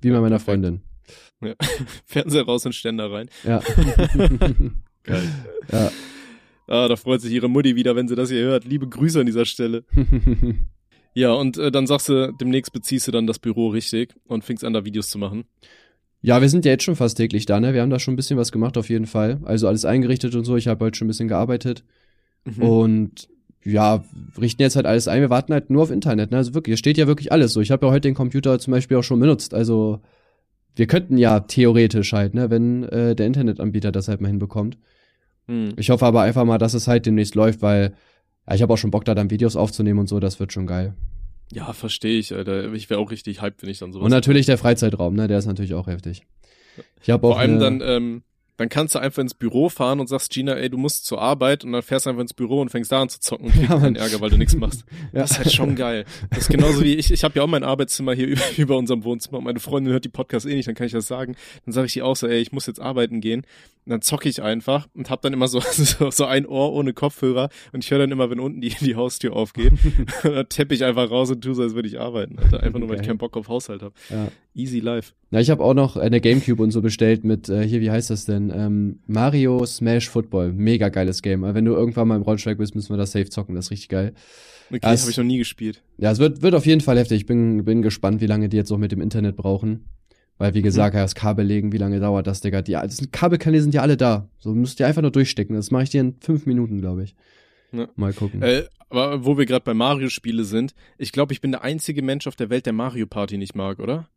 Wie 0.00 0.10
bei 0.10 0.20
meiner 0.20 0.38
Freundin. 0.38 0.80
Ja. 1.42 1.54
Fernseher 2.06 2.44
raus 2.44 2.64
und 2.64 2.74
Ständer 2.74 3.12
rein. 3.12 3.28
Ja. 3.44 3.60
Geil. 5.04 5.22
Ja. 5.70 5.90
Ah, 6.66 6.88
da 6.88 6.96
freut 6.96 7.20
sich 7.20 7.32
ihre 7.32 7.48
Mutti 7.48 7.76
wieder, 7.76 7.94
wenn 7.94 8.08
sie 8.08 8.14
das 8.14 8.30
hier 8.30 8.42
hört. 8.42 8.64
Liebe 8.64 8.88
Grüße 8.88 9.20
an 9.20 9.26
dieser 9.26 9.44
Stelle. 9.44 9.84
ja, 11.14 11.32
und 11.32 11.58
äh, 11.58 11.70
dann 11.70 11.86
sagst 11.86 12.08
du, 12.08 12.32
demnächst 12.32 12.72
beziehst 12.72 13.06
du 13.06 13.12
dann 13.12 13.26
das 13.26 13.38
Büro 13.38 13.68
richtig 13.68 14.14
und 14.26 14.44
fängst 14.44 14.64
an, 14.64 14.72
da 14.72 14.84
Videos 14.84 15.08
zu 15.10 15.18
machen. 15.18 15.44
Ja, 16.20 16.40
wir 16.40 16.48
sind 16.48 16.64
ja 16.64 16.72
jetzt 16.72 16.84
schon 16.84 16.96
fast 16.96 17.16
täglich 17.16 17.46
da, 17.46 17.60
ne? 17.60 17.74
Wir 17.74 17.82
haben 17.82 17.90
da 17.90 17.98
schon 17.98 18.14
ein 18.14 18.16
bisschen 18.16 18.38
was 18.38 18.50
gemacht 18.50 18.76
auf 18.76 18.88
jeden 18.88 19.06
Fall. 19.06 19.40
Also 19.44 19.68
alles 19.68 19.84
eingerichtet 19.84 20.34
und 20.34 20.44
so. 20.44 20.56
Ich 20.56 20.66
habe 20.66 20.84
heute 20.84 20.98
schon 20.98 21.06
ein 21.06 21.08
bisschen 21.08 21.28
gearbeitet. 21.28 21.84
Mhm. 22.44 22.62
Und 22.62 23.28
ja, 23.64 24.04
richten 24.40 24.62
jetzt 24.62 24.76
halt 24.76 24.86
alles 24.86 25.08
ein. 25.08 25.20
Wir 25.20 25.30
warten 25.30 25.52
halt 25.52 25.70
nur 25.70 25.82
auf 25.82 25.90
Internet, 25.90 26.30
ne? 26.30 26.38
Also 26.38 26.54
wirklich, 26.54 26.74
es 26.74 26.78
steht 26.80 26.98
ja 26.98 27.06
wirklich 27.06 27.30
alles 27.30 27.52
so. 27.52 27.60
Ich 27.60 27.70
habe 27.70 27.86
ja 27.86 27.92
heute 27.92 28.08
den 28.08 28.14
Computer 28.14 28.58
zum 28.58 28.72
Beispiel 28.72 28.96
auch 28.96 29.02
schon 29.02 29.20
benutzt. 29.20 29.54
Also 29.54 30.00
wir 30.74 30.86
könnten 30.86 31.18
ja 31.18 31.40
theoretisch 31.40 32.12
halt, 32.12 32.34
ne, 32.34 32.50
wenn 32.50 32.84
äh, 32.84 33.16
der 33.16 33.26
Internetanbieter 33.26 33.90
das 33.90 34.08
halt 34.08 34.20
mal 34.20 34.28
hinbekommt. 34.28 34.78
Mhm. 35.48 35.70
Ich 35.76 35.90
hoffe 35.90 36.06
aber 36.06 36.22
einfach 36.22 36.44
mal, 36.44 36.58
dass 36.58 36.74
es 36.74 36.86
halt 36.86 37.04
demnächst 37.06 37.34
läuft, 37.34 37.62
weil 37.62 37.94
ja, 38.48 38.54
ich 38.54 38.62
habe 38.62 38.72
auch 38.72 38.78
schon 38.78 38.90
Bock 38.90 39.04
da 39.04 39.14
dann 39.14 39.30
Videos 39.30 39.56
aufzunehmen 39.56 39.98
und 39.98 40.08
so, 40.08 40.20
das 40.20 40.40
wird 40.40 40.52
schon 40.52 40.66
geil. 40.66 40.94
Ja, 41.52 41.72
verstehe 41.72 42.18
ich, 42.18 42.34
Alter. 42.34 42.72
Ich 42.72 42.90
wäre 42.90 43.00
auch 43.00 43.10
richtig 43.10 43.40
hyped, 43.40 43.62
wenn 43.62 43.70
ich 43.70 43.78
dann 43.78 43.92
sowas. 43.92 44.04
Und 44.04 44.10
natürlich 44.10 44.46
der 44.46 44.58
Freizeitraum, 44.58 45.14
ne? 45.14 45.28
Der 45.28 45.38
ist 45.38 45.46
natürlich 45.46 45.74
auch 45.74 45.86
heftig. 45.86 46.22
Ich 47.02 47.10
habe 47.10 47.26
auch. 47.26 47.32
Vor 47.32 47.40
allem 47.40 47.58
dann, 47.58 47.80
ähm, 47.80 48.22
dann 48.58 48.68
kannst 48.68 48.96
du 48.96 48.98
einfach 48.98 49.22
ins 49.22 49.34
Büro 49.34 49.68
fahren 49.68 50.00
und 50.00 50.08
sagst, 50.08 50.32
Gina, 50.32 50.54
ey, 50.54 50.68
du 50.68 50.76
musst 50.78 51.06
zur 51.06 51.22
Arbeit 51.22 51.64
und 51.64 51.72
dann 51.72 51.82
fährst 51.82 52.06
du 52.06 52.10
einfach 52.10 52.22
ins 52.22 52.34
Büro 52.34 52.60
und 52.60 52.70
fängst 52.70 52.90
da 52.90 53.00
an 53.00 53.08
zu 53.08 53.20
zocken 53.20 53.46
und 53.46 53.52
kriegst 53.54 53.70
ja, 53.70 53.78
keinen 53.78 53.96
Ärger, 53.96 54.20
weil 54.20 54.30
du 54.30 54.36
nichts 54.36 54.56
machst. 54.56 54.84
ja. 55.12 55.20
Das 55.20 55.30
ist 55.30 55.38
halt 55.38 55.52
schon 55.52 55.76
geil. 55.76 56.04
Das 56.30 56.40
ist 56.40 56.48
genauso 56.48 56.82
wie 56.82 56.94
ich, 56.94 57.12
ich 57.12 57.22
habe 57.22 57.36
ja 57.36 57.44
auch 57.44 57.48
mein 57.48 57.62
Arbeitszimmer 57.62 58.14
hier 58.14 58.26
über, 58.26 58.42
über 58.56 58.76
unserem 58.76 59.04
Wohnzimmer. 59.04 59.40
Meine 59.40 59.60
Freundin 59.60 59.92
hört 59.92 60.04
die 60.04 60.10
Podcast 60.10 60.44
eh 60.44 60.54
nicht, 60.54 60.66
dann 60.66 60.74
kann 60.74 60.86
ich 60.86 60.92
das 60.92 61.06
sagen. 61.06 61.36
Dann 61.64 61.72
sage 61.72 61.86
ich 61.86 61.96
ihr 61.96 62.04
auch 62.04 62.16
so, 62.16 62.26
ey, 62.26 62.40
ich 62.40 62.50
muss 62.50 62.66
jetzt 62.66 62.80
arbeiten 62.80 63.20
gehen. 63.20 63.46
Und 63.88 63.92
dann 63.92 64.02
zocke 64.02 64.28
ich 64.28 64.42
einfach 64.42 64.86
und 64.92 65.08
hab 65.08 65.22
dann 65.22 65.32
immer 65.32 65.48
so, 65.48 65.60
so, 65.72 66.10
so 66.10 66.26
ein 66.26 66.44
Ohr 66.44 66.74
ohne 66.74 66.92
Kopfhörer 66.92 67.48
und 67.72 67.82
ich 67.82 67.90
höre 67.90 68.00
dann 68.00 68.10
immer, 68.10 68.28
wenn 68.28 68.38
unten 68.38 68.60
die, 68.60 68.68
die 68.68 68.96
Haustür 68.96 69.32
aufgeht. 69.34 69.72
dann 70.22 70.46
teppe 70.46 70.74
ich 70.74 70.84
einfach 70.84 71.10
raus 71.10 71.30
und 71.30 71.40
tu 71.40 71.54
so, 71.54 71.62
als 71.62 71.74
würde 71.74 71.88
ich 71.88 71.98
arbeiten. 71.98 72.38
Alter. 72.38 72.62
Einfach 72.62 72.80
nur, 72.80 72.90
weil 72.90 72.96
okay. 72.96 73.04
ich 73.04 73.08
keinen 73.08 73.16
Bock 73.16 73.34
auf 73.38 73.48
Haushalt 73.48 73.80
habe. 73.80 73.94
Ja. 74.10 74.28
Easy 74.54 74.80
life. 74.80 75.14
Na, 75.30 75.40
ich 75.40 75.48
habe 75.48 75.64
auch 75.64 75.72
noch 75.72 75.96
eine 75.96 76.20
Gamecube 76.20 76.62
und 76.62 76.70
so 76.70 76.82
bestellt 76.82 77.24
mit, 77.24 77.48
äh, 77.48 77.66
hier, 77.66 77.80
wie 77.80 77.90
heißt 77.90 78.10
das 78.10 78.26
denn? 78.26 78.52
Ähm, 78.54 78.98
Mario 79.06 79.64
Smash 79.64 80.10
Football. 80.10 80.52
Mega 80.52 80.90
geiles 80.90 81.22
Game. 81.22 81.42
Aber 81.44 81.54
wenn 81.54 81.64
du 81.64 81.72
irgendwann 81.72 82.08
mal 82.08 82.16
im 82.16 82.22
Rollschlag 82.22 82.58
bist, 82.58 82.74
müssen 82.74 82.90
wir 82.90 82.98
das 82.98 83.12
safe 83.12 83.30
zocken. 83.30 83.54
Das 83.54 83.66
ist 83.66 83.70
richtig 83.70 83.88
geil. 83.88 84.12
Okay, 84.70 84.86
habe 84.86 85.10
ich 85.10 85.16
noch 85.16 85.24
nie 85.24 85.38
gespielt. 85.38 85.82
Ja, 85.96 86.10
es 86.10 86.18
wird, 86.18 86.42
wird 86.42 86.54
auf 86.54 86.66
jeden 86.66 86.82
Fall 86.82 86.98
heftig. 86.98 87.20
Ich 87.20 87.26
bin, 87.26 87.64
bin 87.64 87.80
gespannt, 87.80 88.20
wie 88.20 88.26
lange 88.26 88.50
die 88.50 88.58
jetzt 88.58 88.70
auch 88.70 88.76
mit 88.76 88.92
dem 88.92 89.00
Internet 89.00 89.36
brauchen. 89.36 89.86
Weil, 90.38 90.54
wie 90.54 90.62
gesagt, 90.62 90.94
mhm. 90.94 90.98
das 90.98 91.14
Kabel 91.14 91.44
legen, 91.44 91.72
wie 91.72 91.78
lange 91.78 91.98
dauert 91.98 92.26
das, 92.26 92.40
Digga? 92.40 92.62
Die 92.62 92.72
das 92.72 93.00
Kabelkanäle 93.10 93.62
sind 93.62 93.74
ja 93.74 93.82
alle 93.82 93.96
da. 93.96 94.28
So 94.38 94.54
musst 94.54 94.78
du 94.78 94.86
einfach 94.86 95.02
nur 95.02 95.10
durchstecken. 95.10 95.56
Das 95.56 95.70
mache 95.70 95.82
ich 95.82 95.90
dir 95.90 96.00
in 96.00 96.14
fünf 96.20 96.46
Minuten, 96.46 96.80
glaube 96.80 97.02
ich. 97.02 97.16
Ja. 97.72 97.88
Mal 97.96 98.12
gucken. 98.12 98.42
Äh, 98.42 98.64
aber 98.88 99.24
wo 99.24 99.36
wir 99.36 99.46
gerade 99.46 99.64
bei 99.64 99.74
Mario-Spiele 99.74 100.44
sind, 100.44 100.74
ich 100.96 101.12
glaube, 101.12 101.32
ich 101.32 101.40
bin 101.40 101.50
der 101.50 101.62
einzige 101.62 102.02
Mensch 102.02 102.26
auf 102.26 102.36
der 102.36 102.50
Welt, 102.50 102.66
der 102.66 102.72
Mario 102.72 103.06
Party 103.06 103.36
nicht 103.36 103.54
mag, 103.54 103.80
oder? 103.80 104.08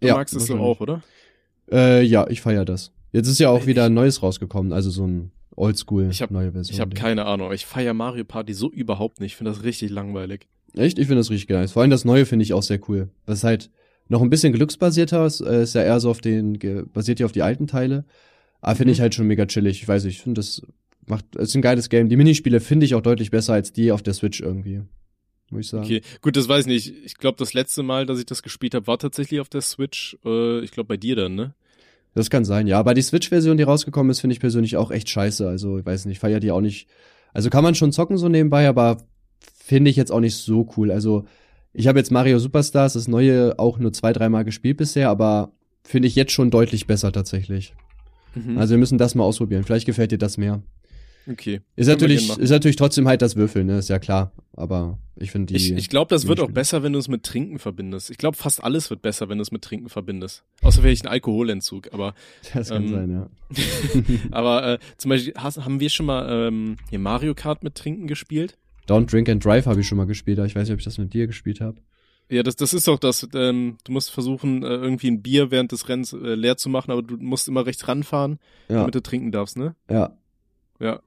Du 0.00 0.06
ja, 0.06 0.14
magst 0.14 0.34
es 0.34 0.46
so 0.46 0.56
auch, 0.58 0.80
oder? 0.80 1.02
Äh, 1.70 2.02
ja, 2.02 2.26
ich 2.28 2.40
feier 2.40 2.64
das. 2.64 2.92
Jetzt 3.12 3.28
ist 3.28 3.40
ja 3.40 3.50
auch 3.50 3.66
wieder 3.66 3.84
ein 3.84 3.94
neues 3.94 4.22
rausgekommen, 4.22 4.72
also 4.72 4.90
so 4.90 5.06
ein 5.06 5.32
Oldschool 5.54 6.08
ich 6.10 6.22
hab, 6.22 6.30
neue 6.30 6.52
Version. 6.52 6.74
Ich 6.74 6.80
habe 6.80 6.94
keine 6.94 7.24
Ahnung, 7.24 7.52
ich 7.52 7.66
feier 7.66 7.94
Mario 7.94 8.24
Party 8.24 8.52
so 8.52 8.70
überhaupt 8.70 9.20
nicht. 9.20 9.32
Ich 9.32 9.36
finde 9.36 9.52
das 9.52 9.64
richtig 9.64 9.90
langweilig. 9.90 10.46
Echt? 10.74 10.98
Ich 10.98 11.06
finde 11.06 11.20
das 11.20 11.30
richtig 11.30 11.48
geil. 11.48 11.66
Vor 11.68 11.82
allem 11.82 11.90
das 11.90 12.04
neue 12.04 12.26
finde 12.26 12.42
ich 12.42 12.52
auch 12.52 12.62
sehr 12.62 12.78
cool. 12.88 13.08
Ist 13.26 13.44
halt 13.44 13.70
noch 14.08 14.22
ein 14.22 14.30
bisschen 14.30 14.52
glücksbasierter, 14.52 15.26
ist, 15.26 15.40
äh, 15.40 15.62
ist 15.62 15.74
ja 15.74 15.82
eher 15.82 16.00
so 16.00 16.10
auf 16.10 16.20
den, 16.20 16.58
basiert 16.92 17.20
ja 17.20 17.26
auf 17.26 17.32
die 17.32 17.42
alten 17.42 17.66
Teile. 17.66 18.04
Aber 18.60 18.76
finde 18.76 18.92
ich 18.92 18.98
Mhm. 18.98 19.02
halt 19.02 19.14
schon 19.14 19.26
mega 19.26 19.46
chillig. 19.46 19.82
Ich 19.82 19.88
weiß 19.88 20.04
nicht, 20.04 20.16
ich 20.16 20.22
finde 20.22 20.40
das 20.40 20.62
macht, 21.06 21.36
ist 21.36 21.54
ein 21.54 21.62
geiles 21.62 21.88
Game. 21.88 22.08
Die 22.08 22.16
Minispiele 22.16 22.60
finde 22.60 22.86
ich 22.86 22.94
auch 22.94 23.00
deutlich 23.02 23.30
besser 23.30 23.52
als 23.52 23.72
die 23.72 23.92
auf 23.92 24.02
der 24.02 24.14
Switch 24.14 24.40
irgendwie. 24.40 24.82
Muss 25.50 25.60
ich 25.66 25.68
sagen. 25.68 25.84
Okay, 25.84 26.00
gut, 26.22 26.36
das 26.36 26.48
weiß 26.48 26.66
ich 26.66 26.72
nicht. 26.72 26.94
Ich 27.04 27.16
glaube, 27.16 27.38
das 27.38 27.54
letzte 27.54 27.82
Mal, 27.84 28.06
dass 28.06 28.18
ich 28.18 28.26
das 28.26 28.42
gespielt 28.42 28.74
habe, 28.74 28.86
war 28.88 28.98
tatsächlich 28.98 29.38
auf 29.40 29.48
der 29.48 29.60
Switch. 29.60 30.16
Äh, 30.24 30.60
ich 30.64 30.72
glaube, 30.72 30.88
bei 30.88 30.96
dir 30.96 31.14
dann, 31.14 31.34
ne? 31.36 31.54
Das 32.14 32.30
kann 32.30 32.44
sein, 32.44 32.66
ja. 32.66 32.78
Aber 32.80 32.94
die 32.94 33.02
Switch-Version, 33.02 33.56
die 33.56 33.62
rausgekommen 33.62 34.10
ist, 34.10 34.20
finde 34.20 34.32
ich 34.34 34.40
persönlich 34.40 34.76
auch 34.76 34.90
echt 34.90 35.08
scheiße. 35.10 35.46
Also, 35.46 35.78
ich 35.78 35.86
weiß 35.86 36.06
nicht, 36.06 36.18
feier 36.18 36.40
die 36.40 36.50
auch 36.50 36.62
nicht. 36.62 36.88
Also 37.32 37.50
kann 37.50 37.62
man 37.62 37.74
schon 37.74 37.92
zocken 37.92 38.16
so 38.16 38.28
nebenbei, 38.28 38.66
aber 38.66 38.96
finde 39.54 39.90
ich 39.90 39.96
jetzt 39.96 40.10
auch 40.10 40.20
nicht 40.20 40.34
so 40.34 40.68
cool. 40.76 40.90
Also, 40.90 41.26
ich 41.78 41.88
habe 41.88 41.98
jetzt 41.98 42.10
Mario 42.10 42.38
Superstars, 42.38 42.94
das 42.94 43.06
neue, 43.06 43.58
auch 43.58 43.78
nur 43.78 43.92
zwei, 43.92 44.12
dreimal 44.14 44.44
gespielt 44.44 44.78
bisher, 44.78 45.10
aber 45.10 45.52
finde 45.84 46.08
ich 46.08 46.14
jetzt 46.14 46.32
schon 46.32 46.50
deutlich 46.50 46.86
besser 46.86 47.12
tatsächlich. 47.12 47.74
Mhm. 48.34 48.56
Also 48.56 48.72
wir 48.72 48.78
müssen 48.78 48.96
das 48.96 49.14
mal 49.14 49.24
ausprobieren. 49.24 49.62
Vielleicht 49.62 49.84
gefällt 49.84 50.10
dir 50.10 50.18
das 50.18 50.38
mehr. 50.38 50.62
okay. 51.30 51.60
Ist 51.76 51.86
Können 51.86 51.98
natürlich, 51.98 52.38
ist 52.38 52.50
natürlich 52.50 52.76
trotzdem 52.76 53.06
halt 53.06 53.20
das 53.20 53.36
Würfeln, 53.36 53.66
ne? 53.66 53.78
Ist 53.78 53.90
ja 53.90 53.98
klar. 53.98 54.32
Aber 54.54 54.98
ich 55.16 55.30
finde 55.30 55.52
die. 55.52 55.56
Ich, 55.56 55.72
ich 55.72 55.88
glaube, 55.90 56.08
das 56.08 56.26
wird 56.26 56.40
auch 56.40 56.50
besser, 56.50 56.82
wenn 56.82 56.94
du 56.94 56.98
es 56.98 57.08
mit 57.08 57.24
Trinken 57.24 57.58
verbindest. 57.58 58.10
Ich 58.10 58.16
glaube, 58.16 58.38
fast 58.38 58.64
alles 58.64 58.88
wird 58.88 59.02
besser, 59.02 59.28
wenn 59.28 59.36
du 59.36 59.42
es 59.42 59.52
mit 59.52 59.60
Trinken 59.60 59.90
verbindest. 59.90 60.44
Außer 60.62 60.80
vielleicht 60.80 61.04
ein 61.04 61.12
Alkoholentzug. 61.12 61.92
Aber, 61.92 62.14
das 62.54 62.70
kann 62.70 62.84
ähm, 62.84 62.90
sein, 62.90 63.10
ja. 63.10 63.28
aber 64.30 64.66
äh, 64.66 64.78
zum 64.96 65.10
Beispiel 65.10 65.34
hast, 65.36 65.62
haben 65.62 65.78
wir 65.78 65.90
schon 65.90 66.06
mal 66.06 66.48
ähm, 66.48 66.76
hier 66.88 67.00
Mario 67.00 67.34
Kart 67.34 67.62
mit 67.62 67.74
Trinken 67.74 68.06
gespielt. 68.06 68.56
Don't 68.88 69.10
Drink 69.10 69.28
and 69.28 69.44
Drive 69.44 69.66
habe 69.66 69.80
ich 69.80 69.88
schon 69.88 69.98
mal 69.98 70.06
gespielt, 70.06 70.38
aber 70.38 70.46
ich 70.46 70.54
weiß 70.54 70.68
nicht, 70.68 70.72
ob 70.74 70.78
ich 70.78 70.84
das 70.84 70.98
mit 70.98 71.12
dir 71.12 71.26
gespielt 71.26 71.60
habe. 71.60 71.80
Ja, 72.28 72.42
das, 72.42 72.56
das 72.56 72.74
ist 72.74 72.88
doch 72.88 72.98
das. 72.98 73.26
Ähm, 73.34 73.78
du 73.84 73.92
musst 73.92 74.10
versuchen, 74.10 74.62
äh, 74.64 74.66
irgendwie 74.66 75.08
ein 75.08 75.22
Bier 75.22 75.50
während 75.50 75.70
des 75.72 75.88
Rennens 75.88 76.12
äh, 76.12 76.34
leer 76.34 76.56
zu 76.56 76.68
machen, 76.68 76.90
aber 76.90 77.02
du 77.02 77.16
musst 77.18 77.46
immer 77.48 77.64
rechts 77.66 77.86
ranfahren, 77.86 78.38
Ja, 78.68 78.78
damit 78.80 78.94
du 78.96 79.02
trinken 79.02 79.30
darfst, 79.32 79.56
ne? 79.56 79.74
ja. 79.90 80.16
Ja. 80.78 81.00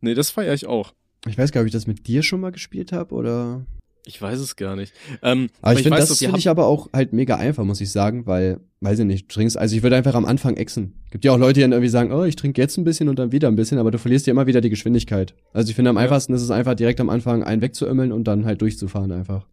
Nee, 0.00 0.14
das 0.14 0.30
feiere 0.30 0.54
ich 0.54 0.66
auch. 0.66 0.92
Ich 1.26 1.36
weiß 1.36 1.50
gar 1.50 1.60
nicht, 1.62 1.64
ob 1.64 1.66
ich 1.66 1.72
das 1.72 1.88
mit 1.88 2.06
dir 2.06 2.22
schon 2.22 2.40
mal 2.40 2.52
gespielt 2.52 2.92
habe 2.92 3.14
oder. 3.14 3.66
Ich 4.06 4.20
weiß 4.22 4.38
es 4.40 4.56
gar 4.56 4.74
nicht. 4.74 4.94
Ähm, 5.22 5.48
Aber 5.60 5.74
ich 5.74 5.82
finde, 5.82 5.98
das 5.98 6.18
finde 6.18 6.38
ich 6.38 6.48
aber 6.48 6.66
auch 6.66 6.88
halt 6.94 7.12
mega 7.12 7.36
einfach, 7.36 7.64
muss 7.64 7.80
ich 7.80 7.90
sagen, 7.92 8.26
weil, 8.26 8.60
weiß 8.80 9.00
ich 9.00 9.04
nicht, 9.04 9.30
du 9.30 9.34
trinkst, 9.34 9.58
also 9.58 9.76
ich 9.76 9.82
würde 9.82 9.96
einfach 9.96 10.14
am 10.14 10.24
Anfang 10.24 10.56
exen. 10.56 10.94
Gibt 11.10 11.24
ja 11.26 11.32
auch 11.32 11.38
Leute, 11.38 11.54
die 11.54 11.60
dann 11.60 11.72
irgendwie 11.72 11.90
sagen, 11.90 12.10
oh, 12.12 12.24
ich 12.24 12.36
trinke 12.36 12.60
jetzt 12.60 12.78
ein 12.78 12.84
bisschen 12.84 13.08
und 13.10 13.18
dann 13.18 13.32
wieder 13.32 13.48
ein 13.48 13.56
bisschen, 13.56 13.78
aber 13.78 13.90
du 13.90 13.98
verlierst 13.98 14.26
ja 14.26 14.30
immer 14.30 14.46
wieder 14.46 14.60
die 14.62 14.70
Geschwindigkeit. 14.70 15.34
Also 15.52 15.68
ich 15.68 15.76
finde 15.76 15.90
am 15.90 15.96
Ja. 15.96 16.02
einfachsten 16.02 16.32
ist 16.32 16.42
es 16.42 16.50
einfach 16.50 16.74
direkt 16.74 17.00
am 17.00 17.10
Anfang 17.10 17.42
einen 17.42 17.60
wegzuömmeln 17.60 18.12
und 18.12 18.24
dann 18.24 18.46
halt 18.46 18.62
durchzufahren 18.62 19.12
einfach. 19.12 19.46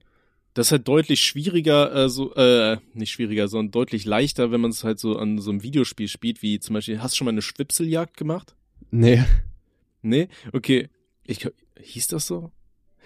Das 0.54 0.68
ist 0.68 0.72
halt 0.72 0.88
deutlich 0.88 1.20
schwieriger, 1.20 1.94
äh, 1.94 2.08
so, 2.10 2.34
äh, 2.36 2.78
nicht 2.94 3.12
schwieriger, 3.12 3.50
sondern 3.50 3.72
deutlich 3.72 4.06
leichter, 4.06 4.52
wenn 4.52 4.62
man 4.62 4.72
es 4.72 4.86
halt 4.86 5.00
so 5.00 5.18
an 5.18 5.38
so 5.40 5.52
einem 5.52 5.64
Videospiel 5.64 6.08
spielt, 6.08 6.42
wie 6.42 6.60
zum 6.62 6.76
Beispiel, 6.76 7.02
hast 7.02 7.14
du 7.14 7.18
schon 7.18 7.26
mal 7.26 7.32
eine 7.32 7.42
Schwipseljagd 7.42 8.16
gemacht? 8.16 8.56
Nee. 8.90 9.22
Nee? 10.02 10.30
Okay. 10.54 10.88
Ich, 11.26 11.46
hieß 11.82 12.08
das 12.08 12.28
so? 12.28 12.52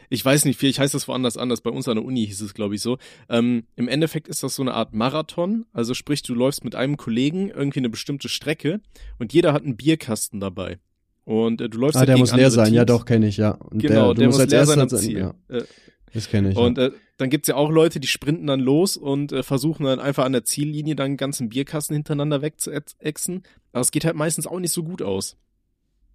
Ich 0.10 0.26
weiß 0.26 0.46
nicht, 0.46 0.58
vielleicht 0.60 0.80
heißt 0.80 0.94
das 0.94 1.08
woanders 1.08 1.38
anders. 1.38 1.62
Bei 1.62 1.70
uns 1.70 1.88
an 1.88 1.96
der 1.96 2.04
Uni 2.06 2.26
hieß 2.26 2.42
es, 2.42 2.54
glaube 2.56 2.76
ich, 2.76 2.82
so. 2.82 2.98
Ähm, 3.30 3.64
Im 3.76 3.88
Endeffekt 3.88 4.28
ist 4.28 4.42
das 4.44 4.56
so 4.56 4.64
eine 4.64 4.74
Art 4.74 4.94
Marathon. 4.94 5.66
Also 5.72 5.94
sprich, 5.94 6.24
du 6.24 6.34
läufst 6.34 6.64
mit 6.64 6.76
einem 6.76 6.98
Kollegen 6.98 7.50
irgendwie 7.50 7.80
eine 7.80 7.90
bestimmte 7.90 8.28
Strecke 8.30 8.82
und 9.20 9.34
jeder 9.34 9.54
hat 9.54 9.64
einen 9.64 9.78
Bierkasten 9.78 10.40
dabei. 10.40 10.80
Und 11.26 11.62
äh, 11.62 11.70
du 11.70 11.78
läufst 11.78 11.96
Ah, 11.98 12.00
halt 12.00 12.10
der 12.10 12.18
muss 12.18 12.34
leer 12.34 12.50
sein, 12.50 12.74
ja 12.74 12.86
Teams. 12.86 12.98
doch, 13.00 13.06
kenne 13.06 13.28
ich, 13.28 13.38
ja. 13.38 13.52
Und 13.52 13.80
Genau, 13.84 14.14
der, 14.16 14.26
musst 14.26 14.38
muss 14.40 14.42
als 14.46 14.52
leer 14.52 14.66
sein 14.66 14.80
am 14.80 14.86
erstes- 14.86 15.02
Ziel. 15.02 15.20
Ja, 15.20 15.34
Äh, 15.48 15.64
das 16.12 16.28
kenne 16.28 16.50
ich. 16.52 16.58
und 16.58 16.80
ja. 16.80 16.88
äh, 16.88 16.92
dann 17.18 17.30
gibt's 17.30 17.48
ja 17.50 17.56
auch 17.56 17.70
Leute, 17.70 18.00
die 18.00 18.08
sprinten 18.08 18.48
dann 18.48 18.62
los 18.62 18.98
und 18.98 19.32
äh, 19.32 19.44
versuchen 19.44 19.84
dann 19.84 20.00
einfach 20.00 20.26
an 20.26 20.32
der 20.32 20.44
Ziellinie 20.44 20.96
dann 20.96 21.06
einen 21.08 21.18
ganzen 21.18 21.50
Bierkasten 21.50 21.94
hintereinander 21.94 22.42
wegzuexen. 22.42 23.44
Aber 23.74 23.82
es 23.82 23.92
geht 23.92 24.06
halt 24.06 24.16
meistens 24.16 24.48
auch 24.48 24.60
nicht 24.60 24.72
so 24.74 24.84
gut 24.84 25.04
aus. 25.04 25.38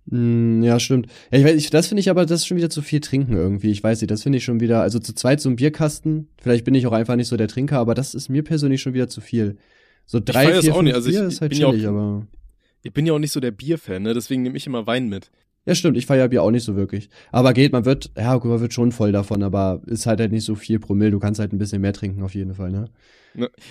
Mm, 0.06 0.62
Ja, 0.62 0.78
stimmt. 0.80 1.06
Ja, 1.30 1.38
ich 1.38 1.44
weiß, 1.44 1.56
ich, 1.56 1.70
das 1.70 1.86
finde 1.86 2.00
ich 2.00 2.10
aber, 2.10 2.26
das 2.26 2.40
ist 2.40 2.46
schon 2.46 2.56
wieder 2.56 2.70
zu 2.70 2.82
viel 2.82 3.00
trinken 3.00 3.34
irgendwie. 3.36 3.70
Ich 3.70 3.82
weiß 3.82 4.00
nicht, 4.00 4.10
das 4.10 4.22
finde 4.22 4.38
ich 4.38 4.44
schon 4.44 4.60
wieder, 4.60 4.82
also 4.82 4.98
zu 4.98 5.14
zweit 5.14 5.40
so 5.40 5.48
ein 5.48 5.56
Bierkasten, 5.56 6.28
vielleicht 6.40 6.64
bin 6.64 6.74
ich 6.74 6.86
auch 6.86 6.92
einfach 6.92 7.16
nicht 7.16 7.28
so 7.28 7.36
der 7.36 7.48
Trinker, 7.48 7.78
aber 7.78 7.94
das 7.94 8.14
ist 8.14 8.28
mir 8.28 8.42
persönlich 8.42 8.82
schon 8.82 8.94
wieder 8.94 9.08
zu 9.08 9.20
viel. 9.20 9.56
So 10.06 10.20
drei, 10.22 10.50
das 10.50 10.64
vier, 10.64 10.72
auch 10.72 10.76
fünf 10.76 10.84
nicht. 10.86 10.94
Also 10.94 11.08
ich- 11.08 11.14
Bier 11.16 11.26
ich 11.28 11.32
ist 11.34 11.40
halt 11.40 11.50
bin 11.50 11.60
ja 11.60 11.66
auch- 11.68 11.70
chillig, 11.72 11.86
aber. 11.86 12.26
Ich 12.82 12.92
bin 12.92 13.06
ja 13.06 13.14
auch 13.14 13.18
nicht 13.18 13.32
so 13.32 13.40
der 13.40 13.50
Bierfan, 13.50 14.02
ne? 14.02 14.12
deswegen 14.12 14.42
nehme 14.42 14.58
ich 14.58 14.66
immer 14.66 14.86
Wein 14.86 15.08
mit. 15.08 15.30
Ja, 15.66 15.74
stimmt, 15.74 15.96
ich 15.96 16.06
feiere 16.06 16.28
Bier 16.28 16.42
auch 16.42 16.50
nicht 16.50 16.64
so 16.64 16.76
wirklich. 16.76 17.08
Aber 17.32 17.52
geht, 17.54 17.72
man 17.72 17.84
wird, 17.86 18.10
ja, 18.18 18.38
man 18.38 18.60
wird 18.60 18.74
schon 18.74 18.92
voll 18.92 19.12
davon, 19.12 19.42
aber 19.42 19.80
ist 19.86 20.06
halt 20.06 20.20
halt 20.20 20.30
nicht 20.32 20.44
so 20.44 20.54
viel 20.54 20.78
Promille. 20.78 21.10
Du 21.10 21.18
kannst 21.20 21.40
halt 21.40 21.52
ein 21.52 21.58
bisschen 21.58 21.80
mehr 21.80 21.92
trinken 21.94 22.22
auf 22.22 22.34
jeden 22.34 22.54
Fall, 22.54 22.70
ne? 22.70 22.88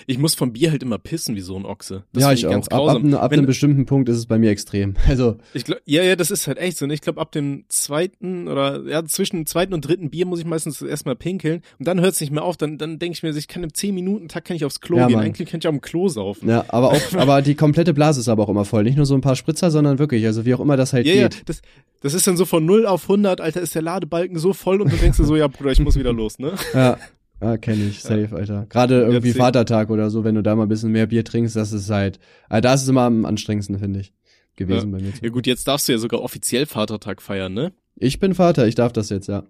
Ich 0.06 0.18
muss 0.18 0.34
vom 0.34 0.52
Bier 0.52 0.70
halt 0.72 0.82
immer 0.82 0.98
pissen 0.98 1.36
wie 1.36 1.40
so 1.40 1.56
ein 1.56 1.64
Ochse. 1.64 2.04
Das 2.12 2.20
ja, 2.20 2.28
find 2.28 2.38
ich 2.38 2.46
auch. 2.46 2.50
ganz 2.50 2.68
Ab, 2.68 2.82
ab, 2.86 3.02
ne- 3.02 3.18
ab 3.18 3.30
Wenn- 3.30 3.38
einem 3.38 3.46
bestimmten 3.46 3.86
Punkt 3.86 4.10
ist 4.10 4.18
es 4.18 4.26
bei 4.26 4.38
mir 4.38 4.50
extrem. 4.50 4.92
Also, 5.08 5.38
Ich 5.54 5.64
glaub, 5.64 5.78
ja, 5.86 6.02
ja, 6.02 6.16
das 6.16 6.30
ist 6.30 6.46
halt 6.46 6.58
echt 6.58 6.76
so. 6.76 6.86
ne? 6.86 6.92
Ich 6.92 7.00
glaube, 7.00 7.18
ab 7.18 7.32
dem 7.32 7.64
zweiten 7.68 8.46
oder 8.46 8.82
ja, 8.86 9.02
zwischen 9.06 9.36
dem 9.36 9.46
zweiten 9.46 9.72
und 9.72 9.80
dritten 9.88 10.10
Bier 10.10 10.26
muss 10.26 10.38
ich 10.40 10.44
meistens 10.44 10.82
erstmal 10.82 11.16
pinkeln 11.16 11.62
und 11.78 11.88
dann 11.88 11.98
hört 12.02 12.12
es 12.12 12.20
nicht 12.20 12.30
mehr 12.30 12.42
auf. 12.44 12.58
Dann, 12.58 12.76
dann 12.76 12.98
denke 12.98 13.14
ich 13.16 13.22
mir, 13.22 13.30
ich 13.34 13.48
kann 13.48 13.62
im 13.62 13.72
10 13.72 13.94
Minuten 13.94 14.28
Tag 14.28 14.44
kann 14.44 14.54
ich 14.54 14.66
aufs 14.66 14.82
Klo 14.82 14.98
Ja, 14.98 15.06
gehen. 15.06 15.16
Mann. 15.16 15.24
Eigentlich 15.24 15.48
kann 15.48 15.60
ich 15.60 15.66
auch 15.66 15.72
im 15.72 15.80
Klo 15.80 16.08
saufen. 16.08 16.46
ja, 16.46 16.66
aber 16.68 16.92
auch, 16.92 17.00
aber 17.16 17.40
die 17.40 17.54
komplette 17.54 17.94
Blase 17.94 18.20
ist 18.20 18.28
aber 18.28 18.42
auch 18.42 18.50
immer 18.50 18.66
voll. 18.66 18.82
Nicht 18.82 18.98
nur 18.98 19.06
so 19.06 19.14
ein 19.14 19.22
paar 19.22 19.34
Spritzer, 19.36 19.70
sondern 19.70 19.98
wirklich, 19.98 20.26
also 20.26 20.44
wie 20.44 20.52
auch 20.52 20.60
immer 20.60 20.76
das 20.76 20.92
halt 20.92 21.06
Ja, 21.06 21.14
ja, 21.14 21.28
geht. 21.28 21.48
das, 21.48 21.62
das 22.04 22.12
ist 22.12 22.26
dann 22.26 22.36
so 22.36 22.44
von 22.44 22.66
0 22.66 22.84
auf 22.84 23.04
100, 23.04 23.40
Alter, 23.40 23.62
ist 23.62 23.74
der 23.74 23.80
Ladebalken 23.80 24.38
so 24.38 24.52
voll 24.52 24.82
und 24.82 24.92
du 24.92 24.96
denkst 24.98 25.16
dir 25.16 25.24
so, 25.24 25.36
ja, 25.36 25.48
Bruder, 25.48 25.72
ich 25.72 25.80
muss 25.80 25.98
wieder 25.98 26.12
los, 26.12 26.38
ne? 26.38 26.52
Ja, 26.74 26.98
ja 27.40 27.56
kenne 27.56 27.86
ich, 27.86 28.00
safe, 28.02 28.28
Alter. 28.30 28.66
Gerade 28.68 29.00
irgendwie 29.04 29.28
Erzähl. 29.28 29.40
Vatertag 29.40 29.88
oder 29.88 30.10
so, 30.10 30.22
wenn 30.22 30.34
du 30.34 30.42
da 30.42 30.54
mal 30.54 30.64
ein 30.64 30.68
bisschen 30.68 30.92
mehr 30.92 31.06
Bier 31.06 31.24
trinkst, 31.24 31.56
das 31.56 31.72
ist 31.72 31.88
halt, 31.88 32.20
äh, 32.50 32.60
da 32.60 32.74
ist 32.74 32.82
es 32.82 32.88
immer 32.88 33.04
am 33.04 33.24
anstrengendsten, 33.24 33.78
finde 33.78 34.00
ich, 34.00 34.12
gewesen 34.54 34.92
bei 34.92 34.98
mir. 34.98 35.14
Ja 35.22 35.30
gut, 35.30 35.46
jetzt 35.46 35.66
darfst 35.66 35.88
du 35.88 35.92
ja 35.92 35.98
sogar 35.98 36.20
offiziell 36.20 36.66
Vatertag 36.66 37.22
feiern, 37.22 37.54
ne? 37.54 37.72
Ich 37.96 38.20
bin 38.20 38.34
Vater, 38.34 38.66
ich 38.66 38.74
darf 38.74 38.92
das 38.92 39.08
jetzt, 39.08 39.28
ja. 39.28 39.44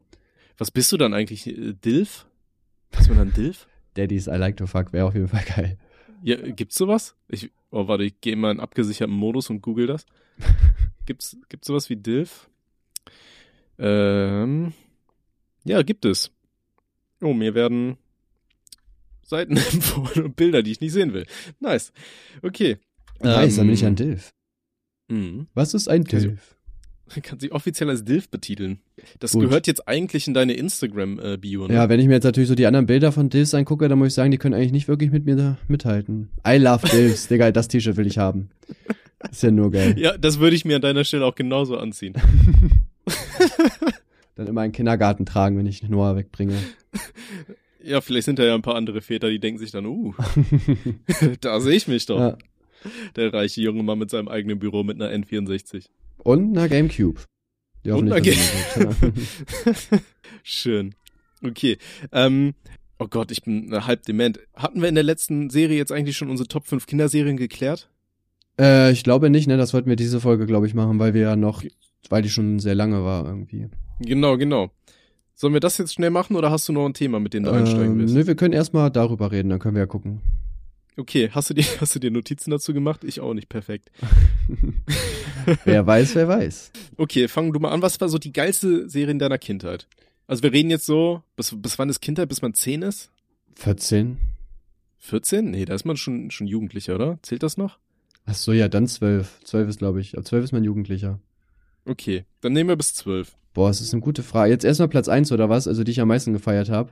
Was 0.57 0.71
bist 0.71 0.93
du 0.93 0.97
dann 0.97 1.13
eigentlich? 1.13 1.49
Äh, 1.49 1.73
Dilf? 1.73 2.27
Ist 2.97 3.09
man 3.09 3.19
dann 3.19 3.33
Dilf? 3.33 3.67
Daddies 3.95 4.29
I 4.29 4.37
like 4.37 4.57
to 4.59 4.69
fuck 4.69 4.93
wäre 4.93 5.07
auf 5.07 5.15
jeden 5.15 5.27
Fall 5.27 5.45
geil. 5.57 5.77
Ja, 6.23 6.37
gibt's 6.37 6.77
sowas? 6.77 7.17
Ich, 7.27 7.51
oh, 7.73 7.89
warte, 7.89 8.05
ich 8.05 8.21
gehe 8.21 8.37
mal 8.37 8.53
in 8.53 8.61
abgesicherten 8.61 9.15
Modus 9.15 9.51
und 9.51 9.61
google 9.61 9.89
das. 9.89 10.07
Gibt's, 11.07 11.37
gibt's 11.49 11.67
sowas 11.67 11.89
wie 11.91 11.97
Dilf? 11.97 12.49
Ähm, 13.79 14.73
ja, 15.65 15.83
gibt 15.83 16.05
es. 16.05 16.31
Oh, 17.21 17.33
mir 17.35 17.55
werden 17.55 17.97
Seiten 19.23 19.57
empfohlen 19.73 20.27
und 20.27 20.37
Bilder, 20.37 20.63
die 20.63 20.71
ich 20.73 20.81
nicht 20.81 20.93
sehen 20.93 21.13
will. 21.13 21.27
Nice. 21.61 21.93
Okay. 22.43 22.79
Nice, 23.21 23.57
dann 23.57 23.67
bin 23.67 23.75
ich 23.75 23.83
Ähm, 23.83 23.89
ein 23.89 23.97
Dilf. 23.97 24.35
Mhm. 25.09 25.49
Was 25.55 25.75
ist 25.75 25.89
ein 25.89 26.05
Also- 26.07 26.29
Dilf? 26.29 26.57
Kann 27.23 27.39
sie 27.39 27.53
offiziell 27.53 27.91
als 27.91 28.05
Dilf 28.05 28.29
betiteln. 28.29 28.79
Das 29.21 29.33
Gut. 29.33 29.43
gehört 29.43 29.67
jetzt 29.67 29.87
eigentlich 29.87 30.27
in 30.27 30.35
deine 30.35 30.55
Instagram-Bio, 30.55 31.69
ne? 31.69 31.75
Ja, 31.75 31.89
wenn 31.89 32.01
ich 32.01 32.07
mir 32.07 32.15
jetzt 32.15 32.25
natürlich 32.25 32.49
so 32.49 32.55
die 32.55 32.67
anderen 32.67 32.87
Bilder 32.87 33.13
von 33.13 33.29
Dilfs 33.29 33.55
angucke, 33.55 33.89
dann 33.89 33.99
muss 33.99 34.09
ich 34.09 34.15
sagen, 34.15 34.31
die 34.31 34.39
können 34.39 34.55
eigentlich 34.55 34.73
nicht 34.73 34.89
wirklich 34.89 35.11
mit 35.11 35.27
mir 35.27 35.37
da 35.37 35.59
mithalten. 35.69 36.31
I 36.47 36.57
love 36.57 36.89
Dilfs, 36.89 37.29
Digga, 37.29 37.53
das 37.53 37.69
T-Shirt 37.69 37.97
will 37.97 38.07
ich 38.07 38.19
haben. 38.19 38.49
Ist 39.31 39.43
ja 39.43 39.51
nur 39.51 39.71
geil. 39.71 39.99
Ja, 39.99 40.17
das 40.17 40.39
würde 40.39 40.57
ich 40.57 40.65
mir 40.65 40.77
an 40.77 40.83
deiner 40.83 41.05
Stelle 41.05 41.25
auch 41.25 41.35
genauso 41.35 41.77
anziehen. 41.77 42.15
Dann 44.37 44.47
immer 44.47 44.63
einen 44.63 44.73
Kindergarten 44.73 45.27
tragen, 45.27 45.57
wenn 45.57 45.67
ich 45.67 45.83
Noah 45.89 46.17
wegbringe. 46.17 46.57
Ja, 47.83 48.01
vielleicht 48.01 48.25
sind 48.25 48.39
da 48.39 48.45
ja 48.45 48.55
ein 48.55 48.63
paar 48.63 48.75
andere 48.75 49.01
Väter, 49.01 49.29
die 49.29 49.39
denken 49.39 49.59
sich 49.59 49.71
dann, 49.71 49.87
uh, 49.87 50.15
da 51.41 51.61
sehe 51.61 51.77
ich 51.77 51.87
mich 51.87 52.07
doch. 52.07 52.19
ja. 52.19 52.39
Der 53.17 53.33
reiche 53.33 53.61
junge 53.61 53.83
Mann 53.83 53.99
mit 53.99 54.11
seinem 54.11 54.29
eigenen 54.29 54.59
Büro 54.59 54.83
mit 54.83 55.01
einer 55.01 55.15
N64. 55.15 55.87
Und 56.25 56.57
einer 56.57 56.69
Gamecube. 56.69 57.21
Die 57.85 57.91
Und 57.93 58.13
einer 58.13 58.25
wird. 58.25 58.37
Schön. 60.43 60.95
Okay. 61.43 61.79
Ähm, 62.13 62.55
oh 62.99 63.07
Gott, 63.09 63.31
ich 63.31 63.43
bin 63.43 63.73
äh, 63.73 63.81
halb 63.83 64.03
dement. 64.05 64.41
Hatten 64.55 64.81
wir 64.81 64.89
in 64.89 64.95
der 64.95 65.05
letzten 65.05 65.51
Serie 65.51 65.77
jetzt 65.77 65.93
eigentlich 65.93 66.17
schon 66.17 66.31
unsere 66.31 66.49
Top 66.49 66.67
5 66.67 66.87
Kinderserien 66.87 67.37
geklärt? 67.37 67.89
äh, 68.59 68.91
ich 68.93 69.05
glaube 69.05 69.31
nicht, 69.31 69.47
ne? 69.49 69.57
Das 69.57 69.75
wollten 69.75 69.89
wir 69.89 69.97
diese 69.97 70.21
Folge, 70.21 70.47
glaube 70.47 70.67
ich, 70.67 70.75
machen, 70.75 70.99
weil 70.99 71.13
wir 71.15 71.23
ja 71.23 71.37
noch, 71.37 71.63
weil 72.09 72.23
die 72.23 72.31
schon 72.31 72.59
sehr 72.59 72.75
lange 72.75 73.05
war 73.05 73.27
irgendwie. 73.27 73.69
Genau, 74.01 74.37
genau. 74.39 74.71
Sollen 75.35 75.53
wir 75.53 75.61
das 75.61 75.79
jetzt 75.79 75.93
schnell 75.95 76.11
machen 76.11 76.37
oder 76.37 76.51
hast 76.51 76.69
du 76.69 76.73
noch 76.73 76.87
ein 76.87 76.95
Thema, 76.95 77.19
mit 77.21 77.35
dem 77.35 77.43
du 77.45 77.51
einsteigen 77.51 77.93
Ähm, 77.95 77.99
willst? 77.99 78.15
nö, 78.15 78.27
wir 78.27 78.37
können 78.37 78.55
erstmal 78.55 78.91
darüber 78.91 79.33
reden, 79.33 79.49
dann 79.51 79.59
können 79.59 79.75
wir 79.75 79.81
ja 79.83 79.87
gucken. 79.87 80.21
Okay, 80.97 81.29
hast 81.33 81.51
du, 81.51 81.55
dir, 81.55 81.65
hast 81.81 81.95
du 81.95 81.99
dir 81.99 82.11
Notizen 82.11 82.51
dazu 82.51 82.73
gemacht? 82.73 83.03
Ich 83.05 83.21
auch 83.21 83.35
nicht, 83.35 83.49
perfekt. 83.49 83.91
wer 85.65 85.87
weiß, 85.87 86.15
wer 86.15 86.29
weiß. 86.29 86.71
Okay, 86.97 87.29
fang 87.29 87.53
du 87.53 87.61
mal 87.61 87.71
an. 87.71 87.83
Was 87.83 88.01
war 88.01 88.09
so 88.09 88.19
die 88.19 88.33
geilste 88.33 88.89
Serie 88.89 89.11
in 89.13 89.19
deiner 89.19 89.39
Kindheit? 89.39 89.89
Also 90.27 90.43
wir 90.43 90.53
reden 90.53 90.71
jetzt 90.71 90.87
so, 90.87 91.23
bis, 91.37 91.55
bis 91.61 91.79
wann 91.79 91.89
ist 91.91 92.01
Kindheit, 92.01 92.29
bis 92.29 92.43
man 92.43 92.55
10 92.55 92.83
ist? 92.83 93.11
14? 93.57 94.19
14? 94.99 95.51
Nee, 95.51 95.65
da 95.65 95.75
ist 95.75 95.85
man 95.85 95.97
schon, 95.97 96.31
schon 96.31 96.47
Jugendlicher, 96.47 96.95
oder? 96.95 97.19
Zählt 97.23 97.43
das 97.43 97.57
noch? 97.57 97.79
Ach 98.25 98.35
so, 98.35 98.53
ja, 98.53 98.69
dann 98.69 98.87
12. 98.89 99.41
12 99.45 99.69
ist, 99.69 99.79
glaube 99.79 100.01
ich. 100.01 100.17
Ab 100.17 100.25
12 100.27 100.45
ist 100.45 100.53
man 100.53 100.65
Jugendlicher. 100.65 101.21
Okay, 101.85 102.25
dann 102.41 102.55
nehmen 102.55 102.71
wir 102.71 102.77
bis 102.77 102.95
12. 102.95 103.37
Boah, 103.53 103.69
das 103.69 103.83
ist 103.83 103.93
eine 103.93 104.01
gute 104.01 104.23
Frage. 104.23 104.51
Jetzt 104.51 104.65
erstmal 104.65 104.89
Platz 104.89 105.09
1 105.09 105.31
oder 105.31 105.51
was? 105.51 105.69
Also, 105.69 105.85
die 105.85 105.91
ich 105.93 106.01
am 106.01 106.09
meisten 106.09 106.33
gefeiert 106.33 106.71
habe. 106.71 106.91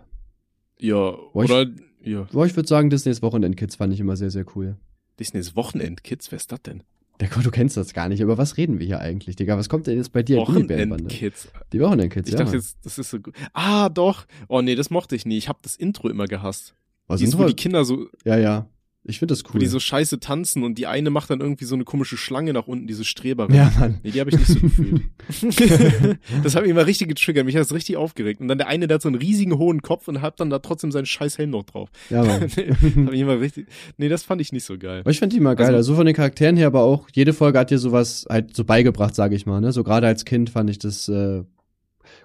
Ja, 0.79 1.13
Boah, 1.33 1.45
ich- 1.45 1.51
oder 1.51 1.71
Ja. 2.05 2.23
Boah, 2.33 2.47
ich 2.47 2.57
würde 2.57 2.69
sagen, 2.69 2.91
Disneys 2.91 3.23
Wochenend-Kids 3.23 3.77
fand 3.77 3.93
ich 3.93 4.01
immer 4.01 4.17
sehr, 4.17 4.31
sehr 4.31 4.45
cool. 4.55 4.77
Disneys 5.19 5.57
Wochenend-Kids, 5.57 6.31
wer 6.33 6.37
ist 6.37 6.53
das 6.53 6.63
denn? 6.63 6.83
Der 7.21 7.29
Gott, 7.29 7.45
du 7.45 7.51
kennst 7.51 7.77
das 7.77 7.93
gar 7.93 8.09
nicht. 8.09 8.21
Über 8.21 8.39
was 8.39 8.57
reden 8.57 8.79
wir 8.81 8.87
hier 8.87 9.01
eigentlich, 9.01 9.37
Digga? 9.37 9.57
Was 9.57 9.69
kommt 9.69 9.87
denn 9.87 9.97
jetzt 9.97 10.13
bei 10.13 10.23
dir? 10.23 10.39
Wochenend-Kids. 10.39 11.49
Die 11.73 11.81
Wochenend-Kids, 11.81 12.31
ja. 12.31 12.35
Ich 12.35 12.45
dachte 12.45 12.57
jetzt, 12.57 12.79
das 12.85 12.99
ist 12.99 13.11
so 13.11 13.21
gut. 13.21 13.35
Ah, 13.53 13.89
doch. 13.89 14.27
Oh 14.49 14.63
nee, 14.63 14.75
das 14.75 14.91
mochte 14.91 15.15
ich 15.15 15.25
nie. 15.25 15.39
Ich 15.39 15.49
habe 15.49 15.61
das 15.63 15.77
Intro 15.77 16.09
immer 16.09 16.27
gehasst. 16.27 16.75
Was 17.07 17.21
Dies, 17.21 17.37
wo 17.37 17.45
die 17.45 17.55
Kinder 17.55 17.85
so. 17.85 18.09
Ja, 18.25 18.37
ja. 18.39 18.67
Ich 19.05 19.19
finde 19.19 19.33
das 19.33 19.45
cool. 19.47 19.55
Wo 19.55 19.59
die 19.59 19.67
so 19.67 19.81
scheiße 19.81 20.21
tanzen 20.21 20.63
und 20.63 20.79
die 20.79 20.87
eine 20.87 21.11
macht 21.11 21.29
dann 21.31 21.41
irgendwie 21.41 21.65
so 21.65 21.75
eine 21.75 21.83
komische 21.83 22.17
Schlange 22.17 22.53
nach 22.53 22.69
unten, 22.69 22.87
diese 22.87 23.05
Streberin. 23.05 23.53
Ja, 23.53 23.73
Mann. 23.77 23.99
Nee, 24.05 24.13
die 24.13 24.21
habe 24.21 24.31
ich 24.31 24.37
nicht 24.37 24.47
so 24.47 24.61
gefühlt. 24.61 25.03
das 26.45 26.55
hat 26.55 26.63
mich 26.63 26.71
immer 26.71 26.87
richtig 26.87 27.09
getriggert. 27.09 27.45
Mich 27.45 27.57
hat 27.57 27.63
das 27.63 27.75
richtig 27.75 27.97
aufgeregt. 27.97 28.41
Und 28.41 28.47
dann 28.47 28.59
der 28.59 28.69
eine, 28.69 28.87
der 28.87 28.97
hat 28.97 29.03
so 29.03 29.09
einen 29.09 29.19
riesigen 29.19 29.59
hohen 29.59 29.83
Kopf 29.83 30.07
und 30.07 30.23
hat 30.23 30.39
dann 30.39 30.51
da 30.51 30.61
trotzdem 30.61 30.93
seinen 30.93 31.07
scheiß 31.07 31.37
Helm 31.39 31.51
noch 31.51 31.65
drauf. 31.65 31.91
Ja, 32.11 32.23
Mann. 32.23 32.49
nee, 32.57 32.71
hab 33.07 33.13
ich 33.13 33.21
immer 33.21 33.41
richtig, 33.41 33.67
nee, 33.97 34.09
das 34.09 34.23
fand 34.23 34.41
ich 34.41 34.53
nicht 34.53 34.65
so 34.65 34.79
geil. 34.79 35.01
Aber 35.01 35.11
ich 35.11 35.19
fand 35.19 35.33
die 35.33 35.39
immer 35.39 35.57
geil. 35.57 35.67
Also, 35.67 35.79
also 35.79 35.95
von 35.97 36.07
den 36.07 36.15
Charakteren 36.15 36.57
her, 36.57 36.69
aber 36.69 36.83
auch 36.83 37.09
jede 37.13 37.33
Folge 37.33 37.59
hat 37.59 37.71
dir 37.71 37.79
sowas 37.79 38.25
halt 38.31 38.55
so 38.55 38.65
beigebracht, 38.65 39.17
sage 39.17 39.35
ich 39.35 39.47
mal. 39.47 39.61
Ne? 39.61 39.73
So 39.73 39.83
gerade 39.83 40.07
als 40.07 40.25
Kind 40.25 40.49
fand 40.49 40.71
ich 40.71 40.79
das 40.79 41.09
äh, 41.09 41.43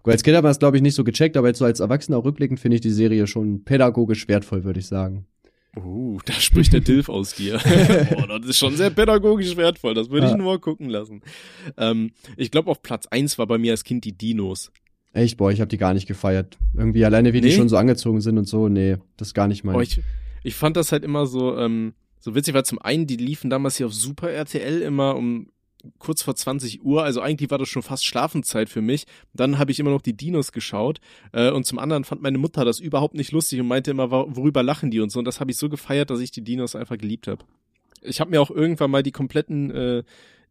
Gut, 0.04 0.14
als 0.14 0.24
Kind 0.24 0.36
hat 0.38 0.44
man 0.44 0.52
das, 0.52 0.60
glaube 0.60 0.78
ich, 0.78 0.84
nicht 0.84 0.96
so 0.96 1.04
gecheckt, 1.04 1.38
aber 1.38 1.48
jetzt 1.48 1.60
so 1.60 1.66
als 1.66 1.80
Erwachsener 1.80 2.24
rückblickend 2.24 2.60
finde 2.60 2.76
ich 2.76 2.82
die 2.82 2.92
Serie 2.92 3.26
schon 3.26 3.64
pädagogisch 3.64 4.28
wertvoll, 4.28 4.64
würde 4.64 4.80
ich 4.80 4.88
sagen. 4.88 5.26
Uh, 5.84 6.20
da 6.26 6.34
spricht 6.34 6.74
der 6.74 6.82
Dilf 6.82 7.10
aus 7.10 7.36
dir. 7.36 7.60
Boah, 8.10 8.28
das 8.28 8.50
ist 8.50 8.58
schon 8.58 8.76
sehr 8.76 8.90
pädagogisch 8.90 9.56
wertvoll. 9.56 9.94
Das 9.94 10.10
würde 10.10 10.28
ich 10.28 10.34
nur 10.36 10.46
mal 10.46 10.60
gucken 10.60 10.90
lassen. 10.90 11.22
Ähm, 11.78 12.12
ich 12.36 12.52
glaube, 12.52 12.72
auf 12.72 12.82
Platz 12.82 13.06
eins 13.08 13.38
war 13.38 13.48
bei 13.48 13.58
mir 13.58 13.72
als 13.72 13.84
Kind 13.84 14.06
die 14.06 14.18
Dinos. 14.18 14.72
Echt, 15.14 15.38
boah, 15.38 15.52
ich 15.52 15.62
habe 15.62 15.70
die 15.70 15.78
gar 15.78 15.94
nicht 15.94 16.08
gefeiert. 16.08 16.58
Irgendwie 16.76 17.04
alleine, 17.06 17.34
wie 17.34 17.42
nee? 17.42 17.48
die 17.48 17.56
schon 17.56 17.70
so 17.70 17.78
angezogen 17.78 18.22
sind 18.22 18.38
und 18.38 18.48
so, 18.48 18.70
nee, 18.70 18.98
das 19.18 19.34
gar 19.34 19.48
nicht 19.48 19.64
mein. 19.64 19.74
Boah, 19.74 19.82
ich, 19.82 20.02
ich 20.44 20.56
fand 20.56 20.78
das 20.78 20.92
halt 20.92 21.04
immer 21.04 21.26
so, 21.26 21.58
ähm, 21.58 21.94
so 22.20 22.36
witzig, 22.36 22.54
weil 22.54 22.66
zum 22.66 22.80
einen, 22.80 23.08
die 23.08 23.16
liefen 23.16 23.50
damals 23.50 23.78
hier 23.78 23.88
auf 23.88 23.94
Super 23.94 24.30
RTL 24.30 24.82
immer 24.82 25.16
um 25.16 25.50
kurz 26.00 26.22
vor 26.22 26.36
20 26.36 26.84
Uhr, 26.84 27.04
also 27.04 27.22
eigentlich 27.22 27.52
war 27.52 27.58
das 27.58 27.70
schon 27.70 27.84
fast 27.84 28.06
Schlafenszeit 28.06 28.70
für 28.70 28.82
mich. 28.82 29.06
Dann 29.34 29.58
habe 29.58 29.72
ich 29.72 29.80
immer 29.80 29.92
noch 29.92 30.02
die 30.02 30.16
Dinos 30.16 30.52
geschaut 30.52 31.00
äh, 31.34 31.52
und 31.52 31.66
zum 31.66 31.80
anderen 31.80 32.04
fand 32.04 32.22
meine 32.22 32.38
Mutter 32.38 32.66
das 32.66 32.80
überhaupt 32.80 33.16
nicht 33.16 33.32
lustig 33.32 33.60
und 33.60 33.68
meinte 33.68 33.92
immer, 33.92 34.12
worüber 34.12 34.64
lachen 34.64 34.92
die 34.92 35.00
und 35.00 35.12
so. 35.12 35.20
Und 35.20 35.26
das 35.26 35.40
habe 35.40 35.52
ich 35.52 35.58
so 35.58 35.70
gefeiert, 35.70 36.10
dass 36.10 36.20
ich 36.20 36.32
die 36.32 36.44
Dinos 36.44 36.76
einfach 36.76 36.98
geliebt 36.98 37.28
habe. 37.28 37.46
Ich 38.02 38.20
habe 38.20 38.32
mir 38.32 38.42
auch 38.42 38.52
irgendwann 38.52 38.92
mal 38.92 39.04
die 39.04 39.12
kompletten 39.12 39.72
äh, 39.72 40.04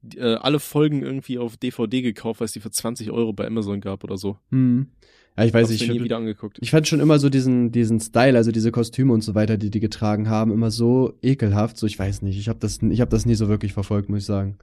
die, 0.03 0.19
äh, 0.19 0.37
alle 0.37 0.61
Folgen 0.61 1.03
irgendwie 1.03 1.39
auf 1.39 1.57
DVD 1.57 2.03
gekauft, 2.03 2.41
weil 2.41 2.47
es 2.47 2.53
die 2.53 2.61
für 2.61 2.71
20 2.71 3.11
Euro 3.11 3.33
bei 3.33 3.47
Amazon 3.47 3.81
gab 3.81 4.05
oder 4.05 4.17
so. 4.17 4.39
Hm. 4.51 4.89
Ja, 5.37 5.45
ich 5.45 5.53
weiß, 5.53 5.71
ich, 5.71 5.87
nie 5.87 6.03
wieder 6.03 6.17
angeguckt. 6.17 6.59
ich 6.63 6.71
fand 6.71 6.89
schon 6.89 7.01
immer 7.01 7.19
so 7.19 7.29
diesen, 7.29 7.71
diesen 7.71 8.01
Style, 8.01 8.39
also 8.39 8.53
diese 8.53 8.73
Kostüme 8.73 9.13
und 9.13 9.21
so 9.21 9.35
weiter, 9.35 9.59
die 9.59 9.71
die 9.71 9.81
getragen 9.81 10.31
haben, 10.31 10.51
immer 10.51 10.71
so 10.71 11.13
ekelhaft. 11.21 11.77
So, 11.77 11.87
ich 11.87 11.99
weiß 11.99 12.23
nicht, 12.23 12.39
ich 12.39 12.49
habe 12.49 12.59
das, 12.59 12.81
ich 12.83 13.01
habe 13.03 13.11
das 13.11 13.27
nie 13.27 13.35
so 13.35 13.49
wirklich 13.49 13.75
verfolgt, 13.75 14.09
muss 14.09 14.21
ich 14.21 14.27
sagen. 14.27 14.57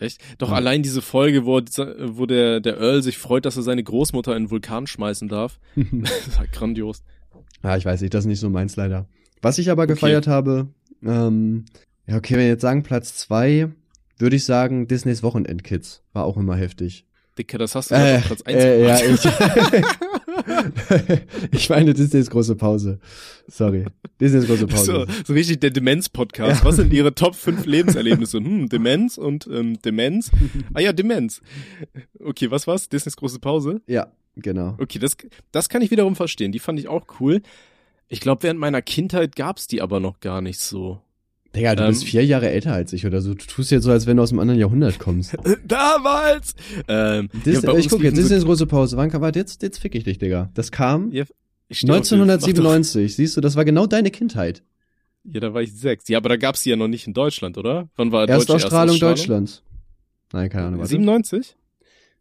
Echt? 0.00 0.20
Doch 0.38 0.50
ja. 0.50 0.56
allein 0.56 0.82
diese 0.82 1.02
Folge, 1.02 1.46
wo, 1.46 1.60
wo 1.60 2.26
der, 2.26 2.60
der 2.60 2.78
Earl 2.78 3.02
sich 3.02 3.18
freut, 3.18 3.44
dass 3.44 3.56
er 3.56 3.62
seine 3.62 3.82
Großmutter 3.82 4.36
in 4.36 4.44
den 4.44 4.50
Vulkan 4.50 4.86
schmeißen 4.86 5.28
darf. 5.28 5.58
das 5.76 6.38
halt 6.38 6.52
grandios. 6.52 7.02
Ja, 7.62 7.76
ich 7.76 7.84
weiß 7.84 8.00
nicht, 8.00 8.12
das 8.12 8.24
ist 8.24 8.28
nicht 8.28 8.40
so 8.40 8.50
meins 8.50 8.76
leider. 8.76 9.08
Was 9.40 9.58
ich 9.58 9.70
aber 9.70 9.86
gefeiert 9.86 10.26
okay. 10.26 10.34
habe, 10.34 10.68
ähm, 11.02 11.64
ja, 12.06 12.16
okay, 12.16 12.34
wenn 12.34 12.40
wir 12.40 12.48
jetzt 12.48 12.62
sagen 12.62 12.82
Platz 12.82 13.16
zwei, 13.16 13.68
würde 14.18 14.36
ich 14.36 14.44
sagen 14.44 14.86
Disneys 14.88 15.22
Wochenendkids. 15.22 16.02
War 16.12 16.24
auch 16.24 16.36
immer 16.36 16.56
heftig. 16.56 17.06
Dicke, 17.38 17.58
das 17.58 17.74
hast 17.74 17.90
du 17.90 17.94
äh, 17.94 18.18
auf 18.18 18.26
Platz 18.26 18.42
eins 18.42 18.64
äh, 18.64 18.86
Ja, 18.86 18.96
ich, 21.52 21.68
meine 21.68 21.94
Disneys 21.94 22.30
große 22.30 22.56
Pause. 22.56 22.98
Sorry. 23.46 23.84
Disneys 24.20 24.46
große 24.46 24.66
Pause. 24.66 24.84
So, 24.84 25.06
so 25.26 25.32
richtig 25.32 25.60
der 25.60 25.70
Demenz-Podcast. 25.70 26.60
Ja. 26.60 26.64
Was 26.64 26.76
sind 26.76 26.92
Ihre 26.92 27.14
Top 27.14 27.34
5 27.34 27.66
Lebenserlebnisse? 27.66 28.38
Hm, 28.38 28.68
Demenz 28.68 29.18
und 29.18 29.46
ähm, 29.46 29.80
Demenz. 29.82 30.30
Ah 30.72 30.80
ja, 30.80 30.92
Demenz. 30.92 31.40
Okay, 32.20 32.50
was 32.50 32.66
war's? 32.66 32.88
Disneys 32.88 33.16
große 33.16 33.38
Pause? 33.38 33.80
Ja, 33.86 34.08
genau. 34.36 34.76
Okay, 34.78 34.98
das, 34.98 35.16
das 35.52 35.68
kann 35.68 35.82
ich 35.82 35.90
wiederum 35.90 36.16
verstehen. 36.16 36.52
Die 36.52 36.58
fand 36.58 36.78
ich 36.78 36.88
auch 36.88 37.06
cool. 37.20 37.42
Ich 38.08 38.20
glaube, 38.20 38.42
während 38.42 38.60
meiner 38.60 38.82
Kindheit 38.82 39.36
gab's 39.36 39.66
die 39.66 39.82
aber 39.82 40.00
noch 40.00 40.20
gar 40.20 40.40
nicht 40.40 40.60
so. 40.60 41.00
Digga, 41.54 41.74
du 41.76 41.84
ähm, 41.84 41.90
bist 41.90 42.04
vier 42.04 42.24
Jahre 42.24 42.50
älter 42.50 42.72
als 42.72 42.92
ich 42.92 43.06
oder 43.06 43.20
so. 43.20 43.34
Du 43.34 43.44
tust 43.44 43.70
jetzt 43.70 43.84
so, 43.84 43.90
als 43.90 44.06
wenn 44.06 44.16
du 44.16 44.22
aus 44.22 44.30
einem 44.30 44.40
anderen 44.40 44.58
Jahrhundert 44.58 44.98
kommst. 44.98 45.36
Damals! 45.66 46.54
Ähm, 46.88 47.28
Dis 47.44 47.62
ja, 47.62 47.74
ich 47.74 47.88
guck 47.88 48.02
jetzt, 48.02 48.18
das 48.18 48.26
ist 48.26 48.32
eine 48.32 48.44
große 48.44 48.66
Pause. 48.66 48.96
Wann 48.96 49.12
warte, 49.12 49.38
jetzt, 49.38 49.62
jetzt 49.62 49.78
fick 49.78 49.94
ich 49.94 50.04
dich, 50.04 50.18
Digga. 50.18 50.50
Das 50.54 50.72
kam 50.72 51.12
ja, 51.12 51.24
1997. 51.70 53.14
Siehst 53.14 53.36
du, 53.36 53.40
das 53.40 53.56
war 53.56 53.64
genau 53.64 53.86
deine 53.86 54.10
Kindheit. 54.10 54.62
Ja, 55.24 55.40
da 55.40 55.54
war 55.54 55.62
ich 55.62 55.72
sechs. 55.72 56.08
Ja, 56.08 56.18
aber 56.18 56.28
da 56.28 56.36
gab's 56.36 56.62
die 56.62 56.70
ja 56.70 56.76
noch 56.76 56.88
nicht 56.88 57.06
in 57.06 57.14
Deutschland, 57.14 57.56
oder? 57.56 57.88
Wann 57.96 58.12
war 58.12 58.28
Erstausstrahlung 58.28 58.98
Deutschlands? 58.98 59.62
Nein, 60.32 60.50
keine 60.50 60.66
Ahnung. 60.66 60.80
Warte. 60.80 60.90
97? 60.90 61.56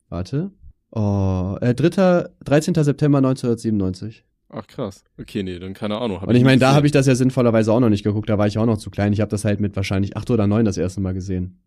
Warte. 0.09 0.51
Oh, 0.91 1.57
äh, 1.59 1.73
3. 1.73 2.29
13. 2.45 2.75
September 2.75 3.17
1997. 3.17 4.23
Ach 4.55 4.67
krass. 4.67 5.03
Okay, 5.19 5.41
nee, 5.41 5.57
dann 5.57 5.73
keine 5.73 5.97
Ahnung. 5.99 6.21
Hab 6.21 6.29
und 6.29 6.35
ich 6.35 6.43
meine, 6.43 6.59
da 6.59 6.73
habe 6.73 6.85
ich 6.85 6.91
das 6.91 7.07
ja 7.07 7.15
sinnvollerweise 7.15 7.73
auch 7.73 7.79
noch 7.79 7.89
nicht 7.89 8.03
geguckt. 8.03 8.29
Da 8.29 8.37
war 8.37 8.45
ich 8.45 8.57
auch 8.57 8.65
noch 8.65 8.77
zu 8.77 8.91
klein. 8.91 9.11
Ich 9.13 9.19
habe 9.19 9.29
das 9.29 9.45
halt 9.45 9.59
mit 9.59 9.75
wahrscheinlich 9.75 10.15
acht 10.15 10.29
oder 10.29 10.45
neun 10.45 10.65
das 10.65 10.77
erste 10.77 11.01
Mal 11.01 11.13
gesehen. 11.13 11.59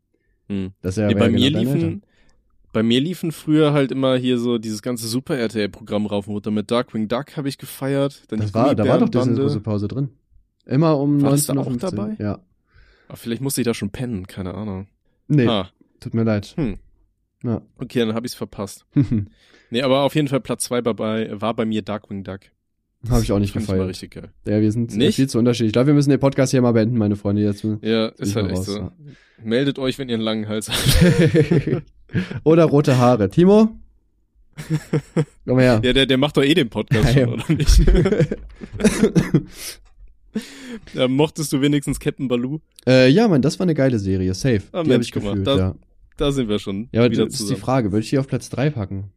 Hm. 0.49 0.71
Das 0.83 0.97
ja, 0.97 1.09
nee, 1.09 1.15
bei 1.15 1.29
mir 1.29 1.51
genau 1.51 1.73
liefen, 1.73 2.03
bei 2.73 2.83
mir 2.83 3.01
liefen 3.01 3.33
früher 3.33 3.73
halt 3.73 3.91
immer 3.91 4.17
hier 4.17 4.39
so 4.39 4.59
dieses 4.59 4.83
ganze 4.83 5.09
Super 5.09 5.37
RTL 5.37 5.69
Programm 5.69 6.07
rauf 6.07 6.29
und 6.29 6.35
runter 6.35 6.53
mit 6.53 6.71
Darkwing 6.71 7.09
Duck 7.09 7.37
habe 7.37 7.49
ich 7.49 7.59
gefeiert. 7.59 8.23
Dann 8.29 8.39
das 8.39 8.55
war, 8.55 8.75
da 8.75 8.87
war 8.87 8.99
doch 8.99 9.09
diese 9.09 9.35
große 9.35 9.61
Pause 9.61 9.89
drin. 9.89 10.11
Immer 10.65 10.99
um 10.99 11.23
war 11.23 11.31
19 11.31 11.59
Uhr. 11.59 11.67
auch 11.67 11.77
dabei? 11.77 12.17
Ja. 12.19 12.39
Aber 13.09 13.17
vielleicht 13.17 13.43
musste 13.43 13.61
ich 13.61 13.65
da 13.65 13.75
schon 13.75 13.91
pennen, 13.91 14.27
keine 14.27 14.55
Ahnung. 14.55 14.89
Nee. 15.29 15.47
Ah. 15.47 15.71
Tut 16.01 16.15
mir 16.15 16.25
leid. 16.25 16.55
Hm. 16.57 16.79
Ja. 17.43 17.63
Okay, 17.79 18.01
dann 18.01 18.15
habe 18.15 18.27
ich's 18.27 18.35
verpasst. 18.35 18.85
nee, 19.71 19.83
aber 19.83 20.03
auf 20.03 20.15
jeden 20.15 20.29
Fall 20.29 20.41
Platz 20.41 20.65
zwei 20.65 20.83
bei, 20.83 21.41
war 21.41 21.55
bei 21.55 21.65
mir 21.65 21.83
Darkwing 21.83 22.25
Duck. 22.25 22.41
Habe 23.11 23.23
ich 23.23 23.33
auch 23.33 23.39
nicht 23.39 23.53
gefeiert. 23.53 23.81
War 23.81 23.89
richtig 23.89 24.13
geil. 24.13 24.31
Ja, 24.47 24.61
wir 24.61 24.73
sind 24.73 24.97
nicht? 24.97 25.17
viel 25.17 25.29
zu 25.29 25.39
unterschiedlich. 25.39 25.69
Ich 25.69 25.73
glaube, 25.73 25.89
wir 25.89 25.95
müssen 25.95 26.11
den 26.11 26.21
Podcast 26.21 26.51
hier 26.51 26.63
mal 26.63 26.73
beenden, 26.73 26.99
meine 26.99 27.17
Freunde. 27.17 27.43
Jetzt 27.43 27.65
ja, 27.83 28.07
ist 28.07 28.37
halt 28.37 28.51
echt 28.51 28.59
raus. 28.59 28.67
so. 28.67 28.91
Meldet 29.43 29.79
euch, 29.79 29.99
wenn 29.99 30.09
ihr 30.09 30.15
einen 30.15 30.25
langen 30.25 30.49
Hals 30.49 30.69
habt. 30.69 31.83
oder 32.45 32.65
rote 32.65 32.99
Haare. 32.99 33.29
Timo? 33.29 33.71
Komm 35.47 35.59
her. 35.59 35.81
Ja, 35.85 35.93
der, 35.93 36.07
der 36.07 36.19
macht 36.19 36.37
doch 36.37 36.43
eh 36.43 36.55
den 36.55 36.71
Podcast 36.71 37.13
schon, 37.13 37.35
oder 37.35 37.53
nicht? 37.53 37.79
ja, 40.95 41.09
mochtest 41.09 41.53
du 41.53 41.61
wenigstens 41.61 42.01
Captain 42.01 42.29
Baloo? 42.29 42.61
Äh, 42.87 43.11
ja, 43.11 43.29
man, 43.29 43.43
das 43.43 43.59
war 43.59 43.65
eine 43.65 43.75
geile 43.75 43.99
Serie. 43.99 44.33
Safe. 44.35 44.63
Ah, 44.73 44.83
die 44.83 44.89
Mensch, 44.89 45.09
ich 45.09 45.13
gefühlt, 45.13 45.47
da, 45.47 45.59
ja. 45.59 45.75
da 46.17 46.33
sind 46.33 46.49
wir 46.49 46.59
schon. 46.59 46.89
Ja, 46.93 47.01
aber 47.01 47.11
das 47.11 47.19
zusammen. 47.19 47.31
ist 47.31 47.51
die 47.51 47.61
Frage. 47.61 47.93
Würde 47.93 48.05
ich 48.05 48.11
die 48.11 48.19
auf 48.19 48.27
Platz 48.27 48.49
drei 48.49 48.71
packen? 48.71 49.11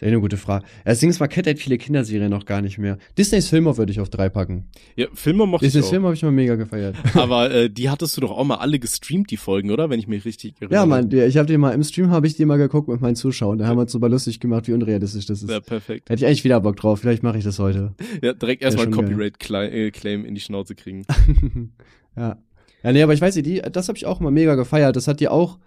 Sehr 0.00 0.08
eine 0.08 0.20
gute 0.20 0.38
Frage. 0.38 0.64
Das 0.86 0.98
Ding 0.98 1.10
ist, 1.10 1.20
man 1.20 1.28
kennt 1.28 1.46
halt 1.46 1.58
viele 1.58 1.76
Kinderserien 1.76 2.30
noch 2.30 2.46
gar 2.46 2.62
nicht 2.62 2.78
mehr. 2.78 2.96
Disneys 3.18 3.50
Filmer 3.50 3.76
würde 3.76 3.92
ich 3.92 4.00
auf 4.00 4.08
drei 4.08 4.30
packen. 4.30 4.64
Ja, 4.96 5.08
Filmer 5.12 5.44
mochte 5.44 5.66
Disneys 5.66 5.92
ich 5.92 5.98
auch. 5.98 6.02
Habe 6.04 6.14
ich 6.14 6.22
mal 6.22 6.30
mega 6.30 6.54
gefeiert. 6.54 6.96
Aber 7.14 7.50
äh, 7.50 7.68
die 7.68 7.90
hattest 7.90 8.16
du 8.16 8.22
doch 8.22 8.30
auch 8.30 8.44
mal 8.44 8.56
alle 8.56 8.78
gestreamt, 8.78 9.30
die 9.30 9.36
Folgen, 9.36 9.70
oder? 9.70 9.90
Wenn 9.90 10.00
ich 10.00 10.08
mich 10.08 10.24
richtig 10.24 10.54
erinnere. 10.58 10.80
Ja, 10.80 10.86
Mann, 10.86 11.12
ich 11.12 11.36
habe 11.36 11.46
die 11.46 11.58
mal 11.58 11.72
im 11.72 11.84
Stream 11.84 12.10
habe 12.10 12.26
ich 12.26 12.34
die 12.34 12.46
mal 12.46 12.56
geguckt 12.56 12.88
mit 12.88 13.02
meinen 13.02 13.14
Zuschauern. 13.14 13.58
Da 13.58 13.66
haben 13.66 13.76
wir 13.76 13.82
uns 13.82 13.92
super 13.92 14.08
lustig 14.08 14.40
gemacht, 14.40 14.68
wie 14.68 14.72
unrealistisch 14.72 15.26
das 15.26 15.42
ist. 15.42 15.50
Ja, 15.50 15.60
perfekt. 15.60 16.08
Hätte 16.08 16.24
ich 16.24 16.26
eigentlich 16.26 16.44
wieder 16.44 16.60
Bock 16.60 16.76
drauf. 16.76 17.00
Vielleicht 17.00 17.22
mache 17.22 17.36
ich 17.36 17.44
das 17.44 17.58
heute. 17.58 17.94
Ja, 18.22 18.32
direkt 18.32 18.62
erstmal 18.62 18.88
Copyright-Claim 18.88 20.24
in 20.24 20.34
die 20.34 20.40
Schnauze 20.40 20.74
kriegen. 20.74 21.04
ja. 22.16 22.38
Ja, 22.82 22.92
nee, 22.92 23.02
aber 23.02 23.12
ich 23.12 23.20
weiß 23.20 23.36
nicht, 23.36 23.44
die, 23.46 23.60
das 23.60 23.88
habe 23.88 23.98
ich 23.98 24.06
auch 24.06 24.20
immer 24.20 24.30
mega 24.30 24.54
gefeiert. 24.54 24.96
Das 24.96 25.06
hat 25.06 25.20
die 25.20 25.28
auch 25.28 25.58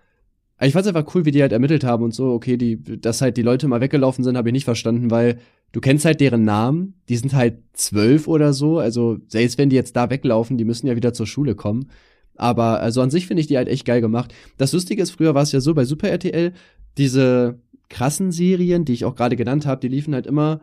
ich 0.61 0.73
fand's 0.73 0.87
einfach 0.87 1.13
cool, 1.15 1.25
wie 1.25 1.31
die 1.31 1.41
halt 1.41 1.51
ermittelt 1.51 1.83
haben 1.83 2.03
und 2.03 2.13
so, 2.13 2.31
okay, 2.31 2.57
die, 2.57 2.81
dass 2.81 3.21
halt 3.21 3.37
die 3.37 3.41
Leute 3.41 3.67
mal 3.67 3.81
weggelaufen 3.81 4.23
sind, 4.23 4.37
habe 4.37 4.49
ich 4.49 4.53
nicht 4.53 4.65
verstanden, 4.65 5.11
weil 5.11 5.39
du 5.71 5.81
kennst 5.81 6.05
halt 6.05 6.21
deren 6.21 6.43
Namen, 6.43 6.95
die 7.09 7.17
sind 7.17 7.33
halt 7.33 7.57
zwölf 7.73 8.27
oder 8.27 8.53
so, 8.53 8.79
also 8.79 9.17
selbst 9.27 9.57
wenn 9.57 9.69
die 9.69 9.75
jetzt 9.75 9.95
da 9.95 10.09
weglaufen, 10.09 10.57
die 10.57 10.65
müssen 10.65 10.87
ja 10.87 10.95
wieder 10.95 11.13
zur 11.13 11.27
Schule 11.27 11.55
kommen. 11.55 11.89
Aber 12.35 12.79
also 12.79 13.01
an 13.01 13.11
sich 13.11 13.27
finde 13.27 13.41
ich 13.41 13.47
die 13.47 13.57
halt 13.57 13.67
echt 13.67 13.85
geil 13.85 14.01
gemacht. 14.01 14.33
Das 14.57 14.73
Lustige 14.73 15.01
ist, 15.01 15.11
früher 15.11 15.35
war 15.35 15.43
es 15.43 15.51
ja 15.51 15.59
so 15.59 15.73
bei 15.73 15.85
Super 15.85 16.09
RTL, 16.09 16.53
diese 16.97 17.59
krassen 17.89 18.31
Serien, 18.31 18.85
die 18.85 18.93
ich 18.93 19.05
auch 19.05 19.15
gerade 19.15 19.35
genannt 19.35 19.65
habe, 19.65 19.81
die 19.81 19.87
liefen 19.87 20.13
halt 20.13 20.27
immer 20.27 20.61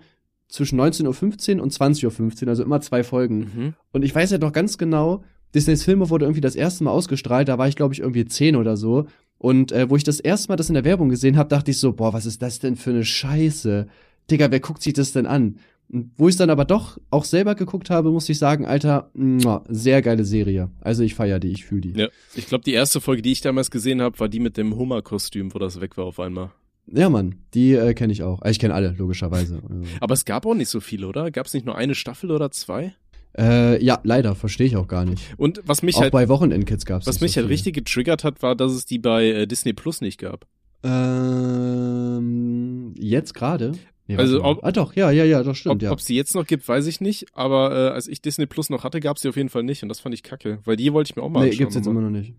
zwischen 0.49 0.81
19.15 0.81 1.57
Uhr 1.57 1.63
und 1.63 1.73
20.15 1.73 2.43
Uhr, 2.43 2.49
also 2.49 2.63
immer 2.65 2.81
zwei 2.81 3.05
Folgen. 3.05 3.39
Mhm. 3.39 3.75
Und 3.93 4.05
ich 4.05 4.15
weiß 4.15 4.31
ja 4.31 4.35
halt 4.35 4.43
doch 4.43 4.53
ganz 4.53 4.79
genau, 4.79 5.23
Disneys 5.55 5.85
Filme 5.85 6.11
wurde 6.11 6.25
irgendwie 6.25 6.41
das 6.41 6.57
erste 6.57 6.85
Mal 6.85 6.91
ausgestrahlt, 6.91 7.49
da 7.49 7.59
war 7.59 7.69
ich 7.69 7.77
glaube 7.77 7.95
ich 7.95 8.01
irgendwie 8.01 8.25
zehn 8.25 8.57
oder 8.57 8.77
so. 8.77 9.07
Und 9.39 9.73
äh, 9.73 9.89
wo 9.89 9.97
ich 9.97 10.05
das 10.05 10.21
erste 10.21 10.49
Mal 10.49 10.57
das 10.57 10.69
in 10.69 10.75
der 10.75 10.85
Werbung 10.85 11.09
gesehen 11.09 11.39
habe, 11.39 11.49
dachte 11.49 11.71
ich 11.71 11.79
so, 11.79 11.95
boah, 11.95 12.13
was 12.13 12.27
ist 12.27 12.43
das 12.43 12.59
denn 12.59 12.77
für 12.77 12.91
eine 12.91 13.05
Scheiße? 13.05 13.87
Digga, 14.31 14.51
wer 14.51 14.61
guckt 14.61 14.83
sich 14.83 14.93
das 14.93 15.13
denn 15.13 15.27
an? 15.27 15.57
Und 15.93 16.13
wo 16.17 16.29
ich 16.29 16.37
dann 16.37 16.51
aber 16.51 16.65
doch 16.65 16.99
auch 17.11 17.25
selber 17.25 17.55
geguckt 17.55 17.91
habe, 17.91 18.11
muss 18.11 18.29
ich 18.29 18.39
sagen, 18.39 18.65
Alter, 18.65 19.11
muah, 19.15 19.65
sehr 19.69 20.03
geile 20.03 20.25
Serie. 20.25 20.71
Also 20.81 21.03
ich 21.03 21.15
feier 21.15 21.41
die, 21.41 21.51
ich 21.51 21.65
fühle 21.65 21.81
die. 21.81 21.99
Ja, 21.99 22.09
ich 22.35 22.47
glaube, 22.47 22.65
die 22.65 22.73
erste 22.73 23.01
Folge, 23.01 23.23
die 23.23 23.33
ich 23.33 23.41
damals 23.41 23.71
gesehen 23.71 24.01
habe, 24.01 24.19
war 24.21 24.29
die 24.29 24.41
mit 24.41 24.57
dem 24.57 24.77
Hummer-Kostüm, 24.77 25.53
wo 25.53 25.59
das 25.59 25.81
weg 25.81 25.97
war 25.97 26.05
auf 26.05 26.21
einmal. 26.21 26.51
Ja, 26.87 27.09
Mann, 27.09 27.37
die 27.55 27.73
äh, 27.73 27.95
kenne 27.95 28.13
ich 28.13 28.23
auch. 28.23 28.41
Ich 28.45 28.59
kenne 28.59 28.75
alle, 28.75 28.95
logischerweise. 28.97 29.63
aber 30.01 30.15
es 30.15 30.25
gab 30.25 30.47
auch 30.47 30.55
nicht 30.55 30.69
so 30.69 30.81
viele, 30.81 31.09
oder? 31.09 31.31
Gab 31.31 31.47
es 31.47 31.55
nicht 31.55 31.67
nur 31.67 31.77
eine 31.77 31.95
Staffel 31.95 32.31
oder 32.31 32.51
zwei? 32.51 32.95
Äh, 33.39 33.83
ja, 33.85 34.01
leider, 34.03 34.35
verstehe 34.35 34.67
ich 34.67 34.77
auch 34.77 34.89
gar 34.89 35.05
nicht. 35.05 35.23
Und 35.37 35.61
was 35.65 35.83
mich 35.83 35.97
auch 35.97 36.01
halt, 36.03 36.13
bei 36.13 36.29
Wochenendkids 36.29 36.85
gab's 36.85 37.07
was 37.07 37.17
nicht 37.17 37.23
mich 37.23 37.33
so 37.33 37.37
halt 37.37 37.47
viel. 37.47 37.53
richtig 37.53 37.75
getriggert 37.75 38.25
hat, 38.25 38.43
war, 38.43 38.57
dass 38.57 38.73
es 38.73 38.87
die 38.87 38.99
bei 38.99 39.27
äh, 39.27 39.47
Disney 39.47 39.73
Plus 39.73 40.01
nicht 40.01 40.19
gab. 40.19 40.47
Ähm, 41.61 42.95
jetzt 42.99 43.35
gerade? 43.35 43.73
Nee, 44.09 44.17
Also, 44.17 44.43
ob- 44.43 44.65
ah 44.65 44.73
doch, 44.73 44.95
ja, 44.97 45.11
ja, 45.11 45.25
ja, 45.25 45.43
doch 45.43 45.51
Ob 45.51 45.57
stimmt, 45.57 45.83
ja. 45.83 45.93
es 45.95 46.05
sie 46.05 46.17
jetzt 46.17 46.35
noch 46.35 46.47
gibt, 46.47 46.67
weiß 46.67 46.87
ich 46.87 47.01
nicht, 47.01 47.27
aber 47.33 47.71
äh, 47.71 47.91
als 47.95 48.09
ich 48.09 48.21
Disney 48.23 48.47
Plus 48.47 48.69
noch 48.71 48.83
hatte, 48.83 48.99
gab 49.01 49.17
es 49.17 49.23
sie 49.23 49.29
auf 49.29 49.37
jeden 49.37 49.49
Fall 49.51 49.63
nicht 49.63 49.83
und 49.83 49.89
das 49.89 50.01
fand 50.01 50.15
ich 50.15 50.23
kacke, 50.23 50.59
weil 50.65 50.77
die 50.77 50.93
wollte 50.93 51.11
ich 51.11 51.17
mir 51.17 51.23
auch 51.23 51.29
mal 51.29 51.41
Nee, 51.41 51.47
anschauen. 51.47 51.59
gibt's 51.59 51.75
jetzt 51.77 51.87
immer 51.87 52.01
noch 52.01 52.11
nicht. 52.11 52.35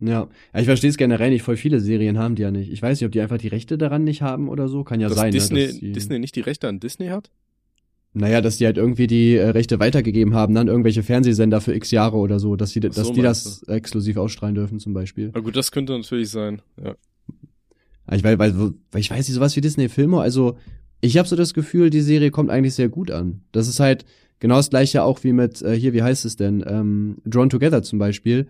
Ja. 0.00 0.28
ja 0.54 0.60
ich 0.60 0.64
verstehe 0.64 0.88
es 0.90 0.96
generell 0.96 1.30
nicht. 1.30 1.42
Voll 1.42 1.56
viele 1.56 1.80
Serien 1.80 2.18
haben 2.18 2.34
die 2.34 2.42
ja 2.42 2.50
nicht. 2.50 2.72
Ich 2.72 2.80
weiß 2.80 2.98
nicht, 2.98 3.06
ob 3.06 3.12
die 3.12 3.20
einfach 3.20 3.36
die 3.38 3.48
Rechte 3.48 3.76
daran 3.76 4.04
nicht 4.04 4.22
haben 4.22 4.48
oder 4.48 4.68
so. 4.68 4.84
Kann 4.84 5.00
ja 5.00 5.08
dass 5.08 5.18
sein. 5.18 5.30
Disney, 5.32 5.60
ne, 5.60 5.66
dass 5.66 5.78
die, 5.78 5.92
Disney 5.92 6.18
nicht 6.18 6.34
die 6.34 6.40
Rechte 6.40 6.66
an 6.68 6.80
Disney 6.80 7.08
hat? 7.08 7.30
Naja, 8.14 8.42
dass 8.42 8.58
die 8.58 8.66
halt 8.66 8.76
irgendwie 8.76 9.06
die 9.06 9.36
äh, 9.36 9.48
Rechte 9.48 9.80
weitergegeben 9.80 10.34
haben, 10.34 10.54
dann 10.54 10.68
irgendwelche 10.68 11.02
Fernsehsender 11.02 11.62
für 11.62 11.74
x 11.74 11.90
Jahre 11.90 12.18
oder 12.18 12.38
so, 12.38 12.56
dass 12.56 12.72
die, 12.72 12.80
so, 12.82 12.88
dass 12.88 13.12
die 13.12 13.22
das 13.22 13.62
exklusiv 13.64 14.18
ausstrahlen 14.18 14.54
dürfen 14.54 14.78
zum 14.78 14.92
Beispiel. 14.92 15.30
Na 15.34 15.40
gut, 15.40 15.56
das 15.56 15.72
könnte 15.72 15.96
natürlich 15.96 16.28
sein. 16.28 16.60
Ja. 16.82 16.94
Ja, 18.10 18.16
Ich, 18.16 18.24
weil, 18.24 18.38
weil, 18.38 18.54
weil 18.58 19.00
ich 19.00 19.10
weiß 19.10 19.26
nicht, 19.26 19.34
sowas 19.34 19.56
wie 19.56 19.60
Disney-Filme, 19.60 20.20
also 20.20 20.58
ich 21.00 21.16
habe 21.16 21.26
so 21.28 21.36
das 21.36 21.54
Gefühl, 21.54 21.90
die 21.90 22.00
Serie 22.00 22.30
kommt 22.30 22.50
eigentlich 22.50 22.74
sehr 22.74 22.88
gut 22.88 23.10
an. 23.10 23.42
Das 23.52 23.66
ist 23.66 23.80
halt 23.80 24.04
genau 24.40 24.56
das 24.56 24.70
gleiche 24.70 25.02
auch 25.02 25.24
wie 25.24 25.32
mit, 25.32 25.62
äh, 25.62 25.74
hier, 25.74 25.92
wie 25.92 26.02
heißt 26.02 26.24
es 26.24 26.36
denn, 26.36 26.64
ähm, 26.66 27.16
Drawn 27.24 27.48
Together 27.50 27.82
zum 27.82 27.98
Beispiel. 27.98 28.46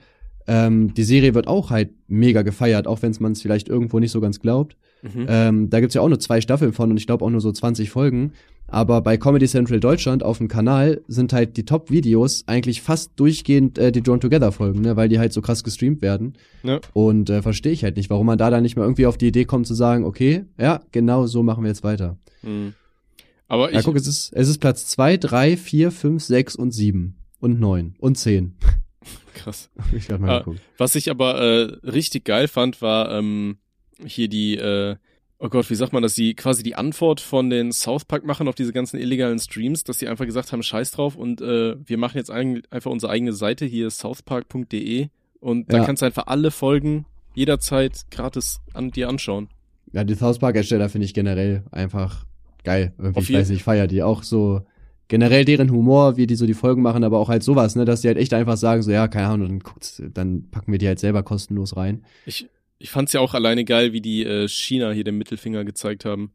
Ähm, 0.47 0.93
die 0.95 1.05
Serie 1.05 1.35
wird 1.35 1.47
auch 1.47 1.71
halt 1.71 1.91
mega 2.09 2.43
gefeiert, 2.43 2.87
auch 2.87 3.01
wenn 3.03 3.13
es 3.13 3.21
man 3.21 3.33
es 3.33 3.43
vielleicht 3.43 3.69
irgendwo 3.69 4.01
nicht 4.01 4.11
so 4.11 4.21
ganz 4.21 4.41
glaubt. 4.41 4.77
Mhm. 5.03 5.27
Ähm, 5.29 5.71
da 5.71 5.81
gibt's 5.81 5.95
ja 5.95 6.01
auch 6.01 6.09
nur 6.09 6.21
zwei 6.21 6.41
Staffeln 6.41 6.73
von 6.73 6.91
und 6.91 6.97
ich 6.97 7.07
glaube 7.07 7.25
auch 7.25 7.31
nur 7.31 7.41
so 7.41 7.53
20 7.53 7.91
Folgen. 7.91 8.33
Aber 8.69 9.03
bei 9.03 9.19
Comedy 9.19 9.47
Central 9.47 9.81
Deutschland 9.81 10.23
auf 10.23 10.39
dem 10.39 10.49
Kanal 10.49 11.03
sind 11.07 11.33
halt 11.35 11.59
die 11.59 11.65
Top-Videos 11.65 12.45
eigentlich 12.47 12.81
fast 12.81 13.13
durchgehend 13.17 13.77
äh, 13.77 13.93
die 13.93 14.03
Drawn 14.03 14.21
Together-Folgen, 14.21 14.81
ne, 14.81 14.97
weil 14.97 15.11
die 15.11 15.19
halt 15.19 15.33
so 15.33 15.43
krass 15.43 15.63
gestreamt 15.63 16.01
werden. 16.01 16.35
Ja. 16.63 16.81
Und 16.95 17.29
äh, 17.29 17.43
verstehe 17.43 17.73
ich 17.73 17.85
halt 17.85 17.97
nicht, 17.97 18.09
warum 18.09 18.27
man 18.27 18.39
da 18.39 18.49
dann 18.49 18.63
nicht 18.63 18.77
mal 18.77 18.85
irgendwie 18.85 19.07
auf 19.07 19.19
die 19.19 19.27
Idee 19.27 19.45
kommt 19.45 19.67
zu 19.67 19.75
sagen, 19.75 20.05
okay, 20.05 20.47
ja, 20.59 20.81
genau 20.91 21.27
so 21.27 21.43
machen 21.43 21.65
wir 21.65 21.69
jetzt 21.69 21.85
weiter. 21.85 22.17
Mhm. 22.43 22.73
Aber 23.47 23.69
ich, 23.69 23.75
ja, 23.75 23.83
guck, 23.83 23.97
es 23.97 24.07
ist, 24.07 24.33
es 24.33 24.49
ist 24.49 24.59
Platz 24.59 24.87
zwei, 24.87 25.19
drei, 25.19 25.59
vier, 25.59 25.91
fünf, 25.91 26.23
sechs 26.23 26.57
und 26.57 26.71
sieben 26.71 27.17
und 27.41 27.61
neun 27.61 27.95
und 27.99 28.17
zehn. 28.17 28.55
krass. 29.35 29.71
ich 29.93 30.11
hab 30.11 30.21
mal 30.21 30.45
Ah. 30.47 30.55
Was 30.79 30.95
ich 30.95 31.11
aber 31.11 31.41
äh, 31.41 31.63
richtig 31.87 32.25
geil 32.25 32.49
fand, 32.49 32.81
war 32.81 33.13
ähm, 33.13 33.59
hier 34.07 34.29
die, 34.29 34.57
äh, 34.57 34.97
oh 35.39 35.49
Gott, 35.49 35.69
wie 35.71 35.75
sagt 35.75 35.93
man 35.93 36.03
das, 36.03 36.15
die 36.15 36.35
quasi 36.35 36.63
die 36.63 36.75
Antwort 36.75 37.21
von 37.21 37.51
den 37.51 37.73
South 37.73 38.05
Park-Machern 38.05 38.49
auf 38.49 38.55
diese 38.55 38.73
ganzen 38.73 38.99
illegalen 39.01 39.39
Streams, 39.39 39.85
dass 39.85 39.99
sie 39.99 40.09
einfach 40.09 40.25
gesagt 40.27 40.53
haben, 40.53 40.63
scheiß 40.63 40.93
drauf 40.93 41.17
und 41.17 41.41
äh, 41.41 41.77
wir 41.85 41.99
machen 41.99 42.17
jetzt 42.19 42.31
ein, 42.31 42.63
einfach 42.71 42.91
unsere 42.91 43.13
eigene 43.13 43.33
Seite 43.33 43.65
hier, 43.67 43.91
southpark.de 43.91 45.09
und 45.41 45.73
da 45.73 45.79
Ja. 45.79 45.85
kannst 45.85 46.03
du 46.03 46.07
einfach 46.07 46.27
alle 46.27 46.51
Folgen 46.51 47.07
jederzeit 47.35 48.03
gratis 48.11 48.61
an 48.75 48.91
dir 48.91 49.09
anschauen. 49.09 49.49
Ja, 49.93 50.05
die 50.05 50.15
South 50.15 50.39
Park-Ersteller 50.39 50.89
finde 50.89 51.07
ich 51.07 51.15
generell 51.15 51.65
einfach 51.71 52.25
geil. 52.65 52.93
Irgendwie, 52.99 53.19
Auf 53.19 53.29
ich 53.29 53.37
weiß 53.37 53.49
nicht, 53.49 53.59
ich 53.59 53.65
feier 53.65 53.87
die 53.87 54.03
auch 54.03 54.23
so. 54.23 54.63
Generell 55.09 55.45
deren 55.45 55.71
Humor, 55.71 56.17
wie 56.17 56.27
die 56.27 56.37
so 56.37 56.47
die 56.47 56.55
Folgen 56.55 56.81
machen, 56.81 57.05
aber 57.05 57.19
auch 57.19 57.29
halt 57.29 57.43
sowas, 57.43 57.77
ne, 57.77 57.85
dass 57.85 58.01
die 58.01 58.09
halt 58.09 58.17
echt 58.17 58.33
einfach 58.33 58.57
sagen, 58.57 58.83
so, 58.83 58.91
ja, 58.91 59.09
keine 59.09 59.27
Ahnung, 59.27 59.49
dann 59.49 59.59
guckt's, 59.61 60.01
dann 60.15 60.49
packen 60.51 60.73
wir 60.73 60.79
die 60.79 60.87
halt 60.87 61.01
selber 61.01 61.23
kostenlos 61.23 61.77
rein. 61.77 62.05
Ich, 62.25 62.49
ich 62.83 62.91
fand's 62.91 63.13
ja 63.13 63.21
auch 63.21 63.35
alleine 63.35 63.65
geil, 63.65 63.93
wie 63.93 64.01
die 64.01 64.25
äh, 64.25 64.49
China 64.49 64.91
hier 64.91 65.05
den 65.05 65.17
Mittelfinger 65.17 65.65
gezeigt 65.65 66.05
haben. 66.05 66.33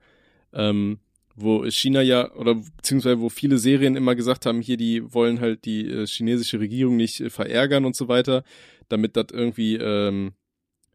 Ähm, 0.54 1.00
wo 1.36 1.70
China 1.70 2.02
ja, 2.02 2.34
oder 2.34 2.56
beziehungsweise 2.56 3.20
wo 3.20 3.30
viele 3.30 3.60
Serien 3.60 3.96
immer 3.96 4.16
gesagt 4.16 4.46
haben, 4.46 4.62
hier, 4.62 4.78
die 4.78 5.14
wollen 5.14 5.40
halt 5.40 5.66
die 5.66 5.88
äh, 5.88 6.08
chinesische 6.08 6.60
Regierung 6.60 6.96
nicht 6.96 7.20
äh, 7.20 7.30
verärgern 7.30 7.86
und 7.86 7.96
so 7.96 8.08
weiter, 8.08 8.44
damit 8.90 9.18
das 9.18 9.28
irgendwie, 9.32 9.76
ähm, 9.76 10.34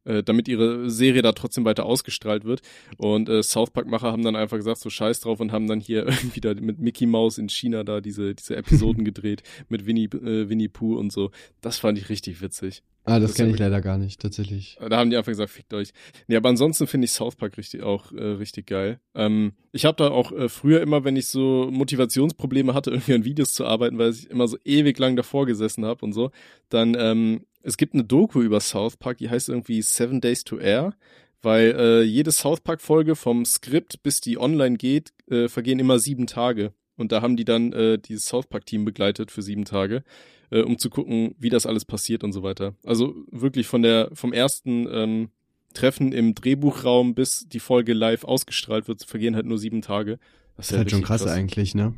äh, 0.05 0.23
damit 0.23 0.49
ihre 0.49 0.91
Serie 0.91 1.23
da 1.23 1.33
trotzdem 1.33 1.65
weiter 1.65 1.87
ausgestrahlt 1.87 2.45
wird. 2.45 2.63
Und 2.97 3.29
äh, 3.29 3.43
South 3.43 3.71
Park-Macher 3.71 4.13
haben 4.13 4.23
dann 4.23 4.37
einfach 4.37 4.57
gesagt, 4.57 4.79
so 4.79 4.91
scheiß 4.91 5.21
drauf 5.21 5.41
und 5.41 5.53
haben 5.53 5.67
dann 5.67 5.81
hier 5.81 6.07
irgendwie 6.07 6.41
da 6.41 6.55
mit 6.55 6.79
Mickey 6.79 7.07
Mouse 7.07 7.39
in 7.39 7.49
China 7.49 7.85
da 7.85 8.01
diese, 8.01 8.35
diese 8.35 8.57
Episoden 8.57 9.05
gedreht, 9.05 9.43
mit 9.69 9.87
Winnie, 9.87 10.07
äh, 10.07 10.49
Winnie 10.49 10.69
Pooh 10.69 10.99
und 10.99 11.13
so. 11.13 11.31
Das 11.61 11.79
fand 11.79 11.99
ich 11.99 12.09
richtig 12.09 12.41
witzig. 12.41 12.83
Ah, 13.05 13.19
das, 13.19 13.31
Das 13.31 13.37
kenne 13.39 13.51
ich 13.51 13.59
leider 13.59 13.81
gar 13.81 13.99
nicht, 13.99 14.21
tatsächlich. 14.21 14.79
Da 14.89 14.97
haben 14.97 15.11
die 15.11 15.17
einfach 15.17 15.33
gesagt, 15.33 15.51
fickt 15.51 15.75
euch. 15.75 15.91
Nee, 16.29 16.37
aber 16.37 16.51
ansonsten 16.51 16.87
finde 16.87 17.07
ich 17.07 17.11
South 17.11 17.35
Park 17.35 17.59
richtig 17.59 17.83
auch 17.83 18.13
äh, 18.13 18.23
richtig 18.23 18.67
geil. 18.69 19.01
Ähm, 19.17 19.55
ich 19.73 19.85
habe 19.87 19.97
da 19.97 20.11
auch 20.11 20.31
äh, 20.31 20.49
früher 20.49 20.81
immer, 20.81 21.03
wenn 21.03 21.17
ich 21.17 21.27
so 21.27 21.69
Motivationsprobleme 21.73 22.75
hatte, 22.75 22.91
irgendwie 22.93 23.15
an 23.15 23.25
Videos 23.25 23.55
zu 23.55 23.67
arbeiten, 23.67 23.99
weil 23.99 24.13
ich 24.13 24.31
immer 24.31 24.47
so 24.47 24.57
ewig 24.65 24.99
lang 25.01 25.17
davor 25.17 25.47
gesessen 25.47 25.85
habe 25.85 26.05
und 26.05 26.13
so, 26.13 26.31
dann 26.69 26.95
ähm, 26.97 27.45
es 27.63 27.77
gibt 27.77 27.95
eine 27.95 28.05
Doku 28.05 28.43
über 28.43 28.61
South 28.61 28.97
Park, 28.97 29.19
die 29.19 29.31
heißt 29.31 29.49
irgendwie 29.49 29.83
Seven 29.83 30.21
Days 30.21 30.45
to 30.45 30.59
Air, 30.59 30.95
weil 31.43 31.75
äh, 31.77 32.03
jede 32.03 32.33
South 32.33 32.61
Park 32.61 32.81
Folge 32.81 33.17
vom 33.17 33.45
Skript 33.45 34.03
bis 34.03 34.21
die 34.21 34.39
online 34.39 34.77
geht, 34.77 35.13
äh, 35.31 35.49
vergehen 35.49 35.79
immer 35.79 35.99
sieben 35.99 36.27
Tage. 36.27 36.73
Und 36.97 37.11
da 37.11 37.23
haben 37.23 37.37
die 37.37 37.45
dann 37.45 37.73
äh, 37.73 37.99
dieses 37.99 38.27
South 38.27 38.47
Park 38.47 38.67
Team 38.67 38.85
begleitet 38.85 39.31
für 39.31 39.43
sieben 39.43 39.65
Tage 39.65 40.05
äh, 40.53 40.61
um 40.61 40.79
zu 40.79 40.91
gucken, 40.91 41.35
wie 41.39 41.49
das 41.49 41.67
alles 41.67 41.85
passiert 41.85 42.23
und 42.23 42.33
so 42.33 42.43
weiter. 42.43 42.75
Also 42.85 43.15
wirklich 43.31 43.67
von 43.67 43.83
der 43.83 44.11
vom 44.13 44.33
ersten 44.33 44.87
ähm, 44.93 45.31
Treffen 45.75 46.13
im 46.13 46.35
Drehbuchraum 46.35 47.15
bis 47.15 47.49
die 47.49 47.59
Folge 47.59 47.95
live 47.95 48.25
ausgestrahlt 48.25 48.87
wird, 48.87 49.03
vergehen 49.05 49.35
halt 49.35 49.47
nur 49.47 49.59
sieben 49.59 49.81
Tage. 49.81 50.19
Das 50.57 50.71
ist 50.71 50.77
halt 50.77 50.91
schon 50.91 50.99
richtig 50.99 51.09
krass, 51.09 51.27
eigentlich, 51.27 51.75
ne? 51.75 51.95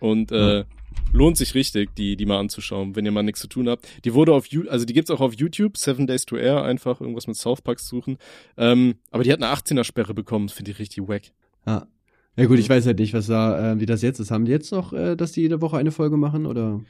Und 0.00 0.32
äh, 0.32 0.64
lohnt 1.12 1.36
sich 1.36 1.54
richtig, 1.54 1.94
die 1.94 2.16
die 2.16 2.26
mal 2.26 2.38
anzuschauen, 2.38 2.96
wenn 2.96 3.04
ihr 3.04 3.12
mal 3.12 3.22
nichts 3.22 3.40
zu 3.40 3.48
tun 3.48 3.68
habt. 3.68 3.86
Die 4.04 4.14
wurde 4.14 4.32
auf 4.32 4.46
also 4.68 4.84
die 4.84 4.92
gibt's 4.92 5.10
auch 5.10 5.20
auf 5.20 5.34
YouTube, 5.34 5.76
Seven 5.76 6.06
Days 6.06 6.26
to 6.26 6.36
Air, 6.36 6.62
einfach 6.62 7.00
irgendwas 7.00 7.26
mit 7.26 7.36
South 7.36 7.62
Park 7.62 7.80
suchen. 7.80 8.18
Ähm, 8.56 8.96
aber 9.10 9.24
die 9.24 9.32
hat 9.32 9.42
eine 9.42 9.52
18er 9.52 9.84
Sperre 9.84 10.14
bekommen, 10.14 10.48
finde 10.48 10.70
ich 10.70 10.78
richtig 10.78 11.08
wack. 11.08 11.22
Ja. 11.66 11.86
Ja 12.36 12.46
gut, 12.46 12.58
ich 12.58 12.68
weiß 12.68 12.86
halt 12.86 12.98
nicht, 12.98 13.12
was 13.12 13.26
da, 13.26 13.72
äh, 13.72 13.80
wie 13.80 13.86
das 13.86 14.02
jetzt 14.02 14.20
ist. 14.20 14.30
Haben 14.30 14.44
die 14.44 14.52
jetzt 14.52 14.72
noch, 14.72 14.92
äh, 14.92 15.16
dass 15.16 15.32
die 15.32 15.42
jede 15.42 15.60
Woche 15.60 15.76
eine 15.76 15.90
Folge 15.90 16.16
machen 16.16 16.46
oder? 16.46 16.80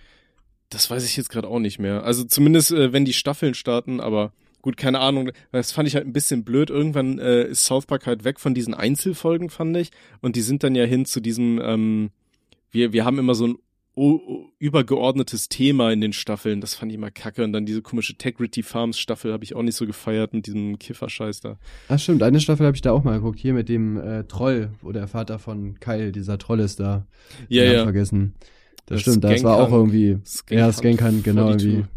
Das 0.69 0.89
weiß 0.89 1.05
ich 1.05 1.17
jetzt 1.17 1.31
gerade 1.31 1.49
auch 1.49 1.59
nicht 1.59 1.79
mehr. 1.79 2.05
Also 2.05 2.25
zumindest, 2.25 2.71
äh, 2.71 2.93
wenn 2.93 3.05
die 3.05 3.13
Staffeln 3.13 3.55
starten, 3.55 4.01
aber 4.01 4.33
gut, 4.63 4.77
keine 4.77 5.01
Ahnung. 5.01 5.33
Das 5.51 5.73
fand 5.73 5.89
ich 5.89 5.97
halt 5.97 6.07
ein 6.07 6.13
bisschen 6.13 6.45
blöd. 6.45 6.71
Irgendwann 6.71 7.19
äh, 7.19 7.45
ist 7.49 7.65
South 7.65 7.87
Park 7.87 8.07
halt 8.07 8.25
weg 8.25 8.39
von 8.39 8.55
diesen 8.55 8.75
Einzelfolgen, 8.75 9.51
fand 9.51 9.77
ich. 9.77 9.91
Und 10.21 10.37
die 10.37 10.43
sind 10.43 10.63
dann 10.63 10.75
ja 10.75 10.85
hin 10.85 11.05
zu 11.07 11.21
diesem, 11.21 11.61
ähm, 11.63 12.11
wir, 12.71 12.93
wir 12.93 13.05
haben 13.05 13.19
immer 13.19 13.35
so 13.35 13.49
ein 13.49 13.59
übergeordnetes 14.59 15.49
Thema 15.49 15.93
in 15.93 16.01
den 16.01 16.13
Staffeln. 16.13 16.61
Das 16.61 16.75
fand 16.75 16.93
ich 16.93 16.97
immer 16.97 17.11
kacke. 17.11 17.45
Und 17.45 17.53
dann 17.53 17.67
diese 17.67 17.83
komische 17.83 18.15
Tegrity 18.15 18.63
Farms 18.63 18.99
Staffel 18.99 19.33
habe 19.33 19.45
ich 19.45 19.55
auch 19.55 19.63
nicht 19.63 19.77
so 19.77 19.87
gefeiert 19.87 20.33
mit 20.33 20.47
diesem 20.47 20.79
Kifferscheiß 20.79 21.41
da. 21.41 21.59
Ach 21.89 21.99
stimmt, 21.99 22.23
eine 22.23 22.41
Staffel 22.41 22.67
habe 22.67 22.77
ich 22.77 22.83
da 22.83 22.93
auch 22.93 23.05
mal 23.05 23.15
geguckt, 23.19 23.39
hier 23.39 23.53
mit 23.55 23.69
dem 23.69 23.97
äh, 23.99 24.25
Troll, 24.25 24.71
wo 24.83 24.93
der 24.93 25.09
Vater 25.09 25.39
von 25.39 25.79
Kyle, 25.81 26.13
dieser 26.13 26.39
Troll 26.39 26.61
ist 26.61 26.81
da. 26.81 27.07
Ja, 27.49 27.65
ja. 27.65 27.85
Vergessen. 27.85 28.35
Das, 28.87 28.97
Das 28.97 29.01
stimmt, 29.03 29.25
das 29.25 29.45
war 29.45 29.57
auch 29.57 29.69
Skank- 29.69 29.73
irgendwie, 29.73 30.19
ja, 30.51 30.73
Skankan, 30.73 31.23
genau, 31.23 31.43
42. 31.43 31.69
irgendwie. 31.73 31.89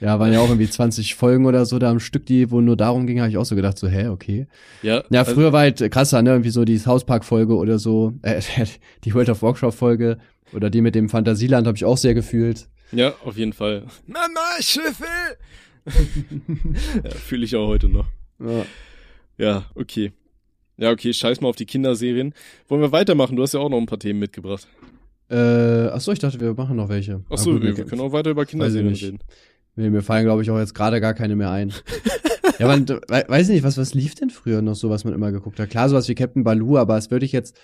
Ja, 0.00 0.20
waren 0.20 0.32
ja 0.32 0.38
auch 0.40 0.48
irgendwie 0.48 0.70
20 0.70 1.16
Folgen 1.16 1.44
oder 1.44 1.66
so 1.66 1.80
da 1.80 1.90
am 1.90 1.98
Stück, 1.98 2.24
die, 2.24 2.52
wo 2.52 2.60
nur 2.60 2.76
darum 2.76 3.06
ging, 3.08 3.18
habe 3.18 3.30
ich 3.30 3.36
auch 3.36 3.44
so 3.44 3.56
gedacht, 3.56 3.76
so, 3.78 3.88
hä, 3.88 4.06
okay. 4.06 4.46
Ja, 4.82 5.02
Ja, 5.10 5.20
also- 5.22 5.34
früher 5.34 5.52
war 5.52 5.60
halt 5.60 5.90
krasser, 5.90 6.22
ne, 6.22 6.30
irgendwie 6.30 6.50
so 6.50 6.64
die 6.64 6.78
South 6.78 7.04
Park 7.04 7.24
Folge 7.24 7.56
oder 7.56 7.78
so, 7.80 8.12
äh, 8.22 8.40
die 9.04 9.12
World 9.14 9.28
of 9.28 9.42
Warcraft 9.42 9.72
Folge 9.72 10.18
oder 10.52 10.70
die 10.70 10.80
mit 10.80 10.94
dem 10.94 11.08
Fantasieland 11.08 11.66
habe 11.66 11.76
ich 11.76 11.84
auch 11.84 11.96
sehr 11.96 12.14
gefühlt. 12.14 12.68
Ja, 12.92 13.14
auf 13.24 13.36
jeden 13.36 13.52
Fall. 13.52 13.84
Mama, 14.06 14.60
Schiffe! 14.60 15.04
ja, 17.04 17.10
Fühle 17.10 17.44
ich 17.44 17.56
auch 17.56 17.68
heute 17.68 17.88
noch. 17.88 18.06
Ja. 18.40 18.64
Ja, 19.36 19.64
okay. 19.74 20.12
Ja, 20.76 20.90
okay, 20.90 21.12
scheiß 21.12 21.40
mal 21.40 21.48
auf 21.48 21.56
die 21.56 21.66
Kinderserien. 21.66 22.34
Wollen 22.68 22.80
wir 22.80 22.92
weitermachen? 22.92 23.36
Du 23.36 23.42
hast 23.42 23.54
ja 23.54 23.60
auch 23.60 23.68
noch 23.68 23.78
ein 23.78 23.86
paar 23.86 23.98
Themen 23.98 24.20
mitgebracht. 24.20 24.66
Äh, 25.30 25.88
ach 25.88 26.00
so, 26.00 26.12
ich 26.12 26.18
dachte, 26.18 26.40
wir 26.40 26.54
machen 26.54 26.76
noch 26.76 26.88
welche. 26.88 27.22
Ach 27.30 27.36
so, 27.36 27.50
Aber 27.50 27.60
gut, 27.60 27.68
wir, 27.68 27.76
wir 27.76 27.84
können 27.84 28.00
auch 28.00 28.12
weiter 28.12 28.30
über 28.30 28.46
Kinderserien 28.46 28.90
nicht. 28.90 29.02
reden. 29.04 29.18
Nee, 29.76 29.90
mir 29.90 30.02
fallen, 30.02 30.24
glaube 30.24 30.42
ich, 30.42 30.50
auch 30.50 30.58
jetzt 30.58 30.74
gerade 30.74 31.00
gar 31.00 31.14
keine 31.14 31.36
mehr 31.36 31.50
ein. 31.50 31.72
ja, 32.58 32.66
man, 32.66 32.88
we 32.88 33.24
weiß 33.28 33.48
nicht, 33.48 33.62
was, 33.62 33.76
was 33.76 33.94
lief 33.94 34.14
denn 34.14 34.30
früher 34.30 34.62
noch 34.62 34.74
so, 34.74 34.90
was 34.90 35.04
man 35.04 35.14
immer 35.14 35.30
geguckt 35.30 35.60
hat? 35.60 35.70
Klar, 35.70 35.88
sowas 35.88 36.08
wie 36.08 36.14
Captain 36.14 36.44
Baloo, 36.44 36.78
aber 36.78 36.96
es 36.96 37.10
würde 37.10 37.26
ich 37.26 37.32
jetzt, 37.32 37.56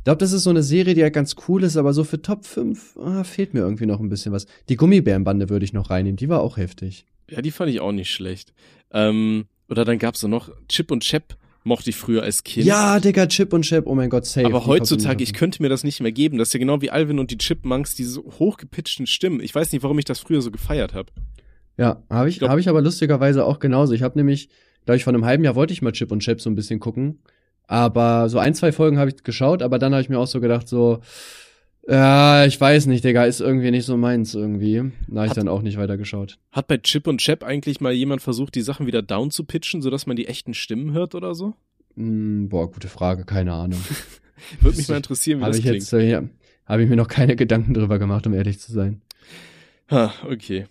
ich 0.00 0.04
glaube, 0.04 0.16
das 0.16 0.32
ist 0.32 0.44
so 0.44 0.50
eine 0.50 0.62
Serie, 0.62 0.94
die 0.94 1.02
halt 1.02 1.12
ganz 1.12 1.36
cool 1.46 1.62
ist, 1.62 1.76
aber 1.76 1.92
so 1.92 2.04
für 2.04 2.22
Top 2.22 2.46
5 2.46 2.96
ah, 2.96 3.22
fehlt 3.22 3.52
mir 3.52 3.60
irgendwie 3.60 3.84
noch 3.84 4.00
ein 4.00 4.08
bisschen 4.08 4.32
was. 4.32 4.46
Die 4.70 4.76
Gummibärenbande 4.76 5.50
würde 5.50 5.66
ich 5.66 5.74
noch 5.74 5.90
reinnehmen, 5.90 6.16
die 6.16 6.30
war 6.30 6.40
auch 6.40 6.56
heftig. 6.56 7.04
Ja, 7.28 7.42
die 7.42 7.50
fand 7.50 7.70
ich 7.70 7.80
auch 7.80 7.92
nicht 7.92 8.10
schlecht. 8.10 8.54
Ähm, 8.92 9.44
oder 9.68 9.84
dann 9.84 9.98
gab's 9.98 10.20
so 10.20 10.26
noch 10.26 10.50
Chip 10.70 10.90
und 10.90 11.02
Chap 11.04 11.36
mochte 11.64 11.90
ich 11.90 11.96
früher 11.96 12.22
als 12.22 12.44
Kind. 12.44 12.64
Ja, 12.64 12.98
Digga, 12.98 13.26
Chip 13.26 13.52
und 13.52 13.62
Chap, 13.62 13.86
oh 13.86 13.94
mein 13.94 14.08
Gott, 14.08 14.24
safe. 14.24 14.46
Aber 14.46 14.64
heutzutage, 14.64 15.22
ich 15.22 15.34
könnte 15.34 15.62
mir 15.62 15.68
das 15.68 15.84
nicht 15.84 16.00
mehr 16.00 16.12
geben. 16.12 16.38
Das 16.38 16.48
ist 16.48 16.54
ja 16.54 16.60
genau 16.60 16.80
wie 16.80 16.90
Alvin 16.90 17.18
und 17.18 17.30
die 17.30 17.36
Chipmunks, 17.36 17.94
diese 17.94 18.20
hochgepitchten 18.22 19.06
Stimmen. 19.06 19.40
Ich 19.40 19.54
weiß 19.54 19.70
nicht, 19.70 19.82
warum 19.82 19.98
ich 19.98 20.06
das 20.06 20.20
früher 20.20 20.40
so 20.40 20.50
gefeiert 20.50 20.94
habe. 20.94 21.12
Ja, 21.76 22.02
habe 22.08 22.30
ich, 22.30 22.36
Ich 22.36 22.38
glaub- 22.38 22.52
hab 22.52 22.58
ich 22.58 22.70
aber 22.70 22.80
lustigerweise 22.80 23.44
auch 23.44 23.58
genauso. 23.58 23.92
Ich 23.92 24.02
habe 24.02 24.18
nämlich, 24.18 24.48
glaube 24.86 24.96
ich, 24.96 25.04
vor 25.04 25.12
einem 25.12 25.26
halben 25.26 25.44
Jahr 25.44 25.56
wollte 25.56 25.74
ich 25.74 25.82
mal 25.82 25.92
Chip 25.92 26.10
und 26.10 26.20
Chap 26.20 26.40
so 26.40 26.48
ein 26.48 26.54
bisschen 26.54 26.80
gucken. 26.80 27.18
Aber 27.70 28.28
so 28.28 28.40
ein, 28.40 28.52
zwei 28.56 28.72
Folgen 28.72 28.98
habe 28.98 29.10
ich 29.10 29.22
geschaut, 29.22 29.62
aber 29.62 29.78
dann 29.78 29.92
habe 29.92 30.02
ich 30.02 30.08
mir 30.08 30.18
auch 30.18 30.26
so 30.26 30.40
gedacht, 30.40 30.66
so, 30.68 30.98
Ja, 31.88 32.44
ich 32.44 32.60
weiß 32.60 32.86
nicht, 32.86 33.04
Digga, 33.04 33.24
ist 33.26 33.40
irgendwie 33.40 33.70
nicht 33.70 33.84
so 33.86 33.96
meins 33.96 34.34
irgendwie. 34.34 34.90
Da 35.06 35.20
habe 35.20 35.28
ich 35.28 35.34
dann 35.34 35.46
auch 35.48 35.62
nicht 35.62 35.78
weitergeschaut. 35.78 36.38
Hat 36.50 36.66
bei 36.66 36.78
Chip 36.78 37.06
und 37.06 37.18
Chap 37.18 37.44
eigentlich 37.44 37.80
mal 37.80 37.92
jemand 37.92 38.22
versucht, 38.22 38.56
die 38.56 38.60
Sachen 38.62 38.86
wieder 38.86 39.02
down 39.02 39.30
zu 39.30 39.44
pitchen, 39.44 39.82
sodass 39.82 40.06
man 40.06 40.16
die 40.16 40.26
echten 40.26 40.52
Stimmen 40.52 40.92
hört 40.92 41.14
oder 41.14 41.34
so? 41.36 41.54
Hm, 41.96 42.48
boah, 42.48 42.68
gute 42.70 42.88
Frage, 42.88 43.24
keine 43.24 43.52
Ahnung. 43.52 43.80
Würde 44.60 44.76
mich 44.76 44.88
mal 44.88 44.96
interessieren, 44.98 45.40
wie 45.40 45.44
Hab 45.44 45.50
das 45.50 45.58
ich 45.58 45.64
klingt. 45.64 45.76
jetzt, 45.82 45.92
äh, 45.92 46.10
ja, 46.10 46.22
habe 46.66 46.82
ich 46.82 46.88
mir 46.88 46.96
noch 46.96 47.08
keine 47.08 47.36
Gedanken 47.36 47.74
drüber 47.74 48.00
gemacht, 48.00 48.26
um 48.26 48.34
ehrlich 48.34 48.58
zu 48.58 48.72
sein. 48.72 49.00
Ha, 49.92 50.12
okay. 50.28 50.66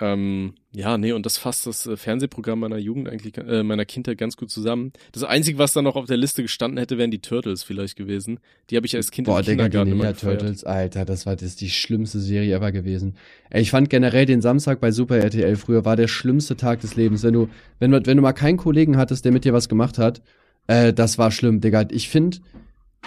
Ähm, 0.00 0.54
ja, 0.78 0.96
nee, 0.96 1.10
und 1.10 1.26
das 1.26 1.38
fasst 1.38 1.66
das 1.66 1.86
äh, 1.86 1.96
Fernsehprogramm 1.96 2.60
meiner 2.60 2.78
Jugend 2.78 3.08
eigentlich, 3.08 3.36
äh, 3.36 3.64
meiner 3.64 3.84
Kindheit 3.84 4.16
ganz 4.16 4.36
gut 4.36 4.48
zusammen. 4.50 4.92
Das 5.10 5.24
Einzige, 5.24 5.58
was 5.58 5.72
da 5.72 5.82
noch 5.82 5.96
auf 5.96 6.06
der 6.06 6.16
Liste 6.16 6.42
gestanden 6.42 6.78
hätte, 6.78 6.98
wären 6.98 7.10
die 7.10 7.18
Turtles 7.18 7.64
vielleicht 7.64 7.96
gewesen. 7.96 8.38
Die 8.70 8.76
habe 8.76 8.86
ich 8.86 8.94
als 8.94 9.10
Kind 9.10 9.26
Boah, 9.26 9.40
im 9.40 9.44
Digga, 9.46 9.64
die 9.64 9.70
Kindergarten 9.70 9.90
immer 9.92 10.04
Ninja. 10.04 10.12
Turtles, 10.18 10.62
Alter, 10.62 11.04
das 11.04 11.26
war 11.26 11.34
das 11.34 11.56
die 11.56 11.68
schlimmste 11.68 12.20
Serie 12.20 12.54
ever 12.54 12.70
gewesen. 12.70 13.16
Ey, 13.50 13.62
ich 13.62 13.70
fand 13.72 13.90
generell 13.90 14.24
den 14.26 14.40
Samstag 14.40 14.80
bei 14.80 14.92
Super 14.92 15.16
RTL 15.18 15.56
früher 15.56 15.84
war 15.84 15.96
der 15.96 16.06
schlimmste 16.08 16.56
Tag 16.56 16.80
des 16.80 16.94
Lebens. 16.94 17.24
Wenn 17.24 17.34
du, 17.34 17.48
wenn, 17.80 17.90
du- 17.90 18.06
wenn 18.06 18.16
du 18.16 18.22
mal 18.22 18.32
keinen 18.32 18.56
Kollegen 18.56 18.96
hattest, 18.96 19.24
der 19.24 19.32
mit 19.32 19.44
dir 19.44 19.52
was 19.52 19.68
gemacht 19.68 19.98
hat, 19.98 20.22
äh, 20.68 20.92
das 20.92 21.18
war 21.18 21.32
schlimm, 21.32 21.60
Digga. 21.60 21.86
Ich 21.90 22.08
finde, 22.08 22.38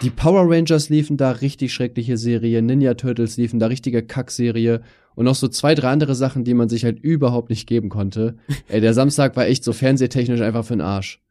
die 0.02 0.10
Power 0.10 0.50
Rangers 0.50 0.90
liefen 0.90 1.16
da 1.16 1.32
richtig 1.32 1.74
schreckliche 1.74 2.18
Serie, 2.18 2.62
Ninja 2.62 2.96
Turtles 2.96 3.38
liefen 3.38 3.60
da 3.60 3.68
richtige 3.68 4.04
Kackserie 4.04 4.82
und 5.16 5.26
noch 5.26 5.36
so 5.36 5.48
zwei, 5.48 5.76
drei 5.76 5.90
andere 5.90 6.16
Sachen, 6.16 6.44
die 6.44 6.54
man 6.54 6.70
sich 6.70 6.84
halt 6.84 7.00
überhaupt 7.00 7.50
nicht 7.50 7.68
geben 7.68 7.90
konnte. 7.90 8.38
Ey, 8.68 8.82
der 8.82 8.94
Samstag 8.94 9.36
war 9.36 9.48
echt 9.48 9.64
so 9.64 9.74
fernsehtechnisch 9.74 10.42
einfach 10.42 10.66
für 10.66 10.74
den 10.74 10.82
Arsch. 10.82 11.22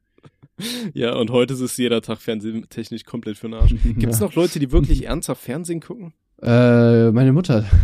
Ja, 0.92 1.14
und 1.16 1.30
heute 1.30 1.54
ist 1.54 1.60
es 1.60 1.76
jeder 1.76 2.02
Tag 2.02 2.20
fernsehtechnisch 2.20 3.04
komplett 3.04 3.38
für 3.38 3.48
den 3.48 3.54
Arsch. 3.54 3.74
Gibt 3.84 4.12
es 4.12 4.20
noch 4.20 4.34
Leute, 4.34 4.58
die 4.58 4.72
wirklich 4.72 5.06
ernsthaft 5.06 5.42
Fernsehen 5.42 5.80
gucken? 5.80 6.12
Äh, 6.42 7.10
meine 7.10 7.32
Mutter. 7.32 7.64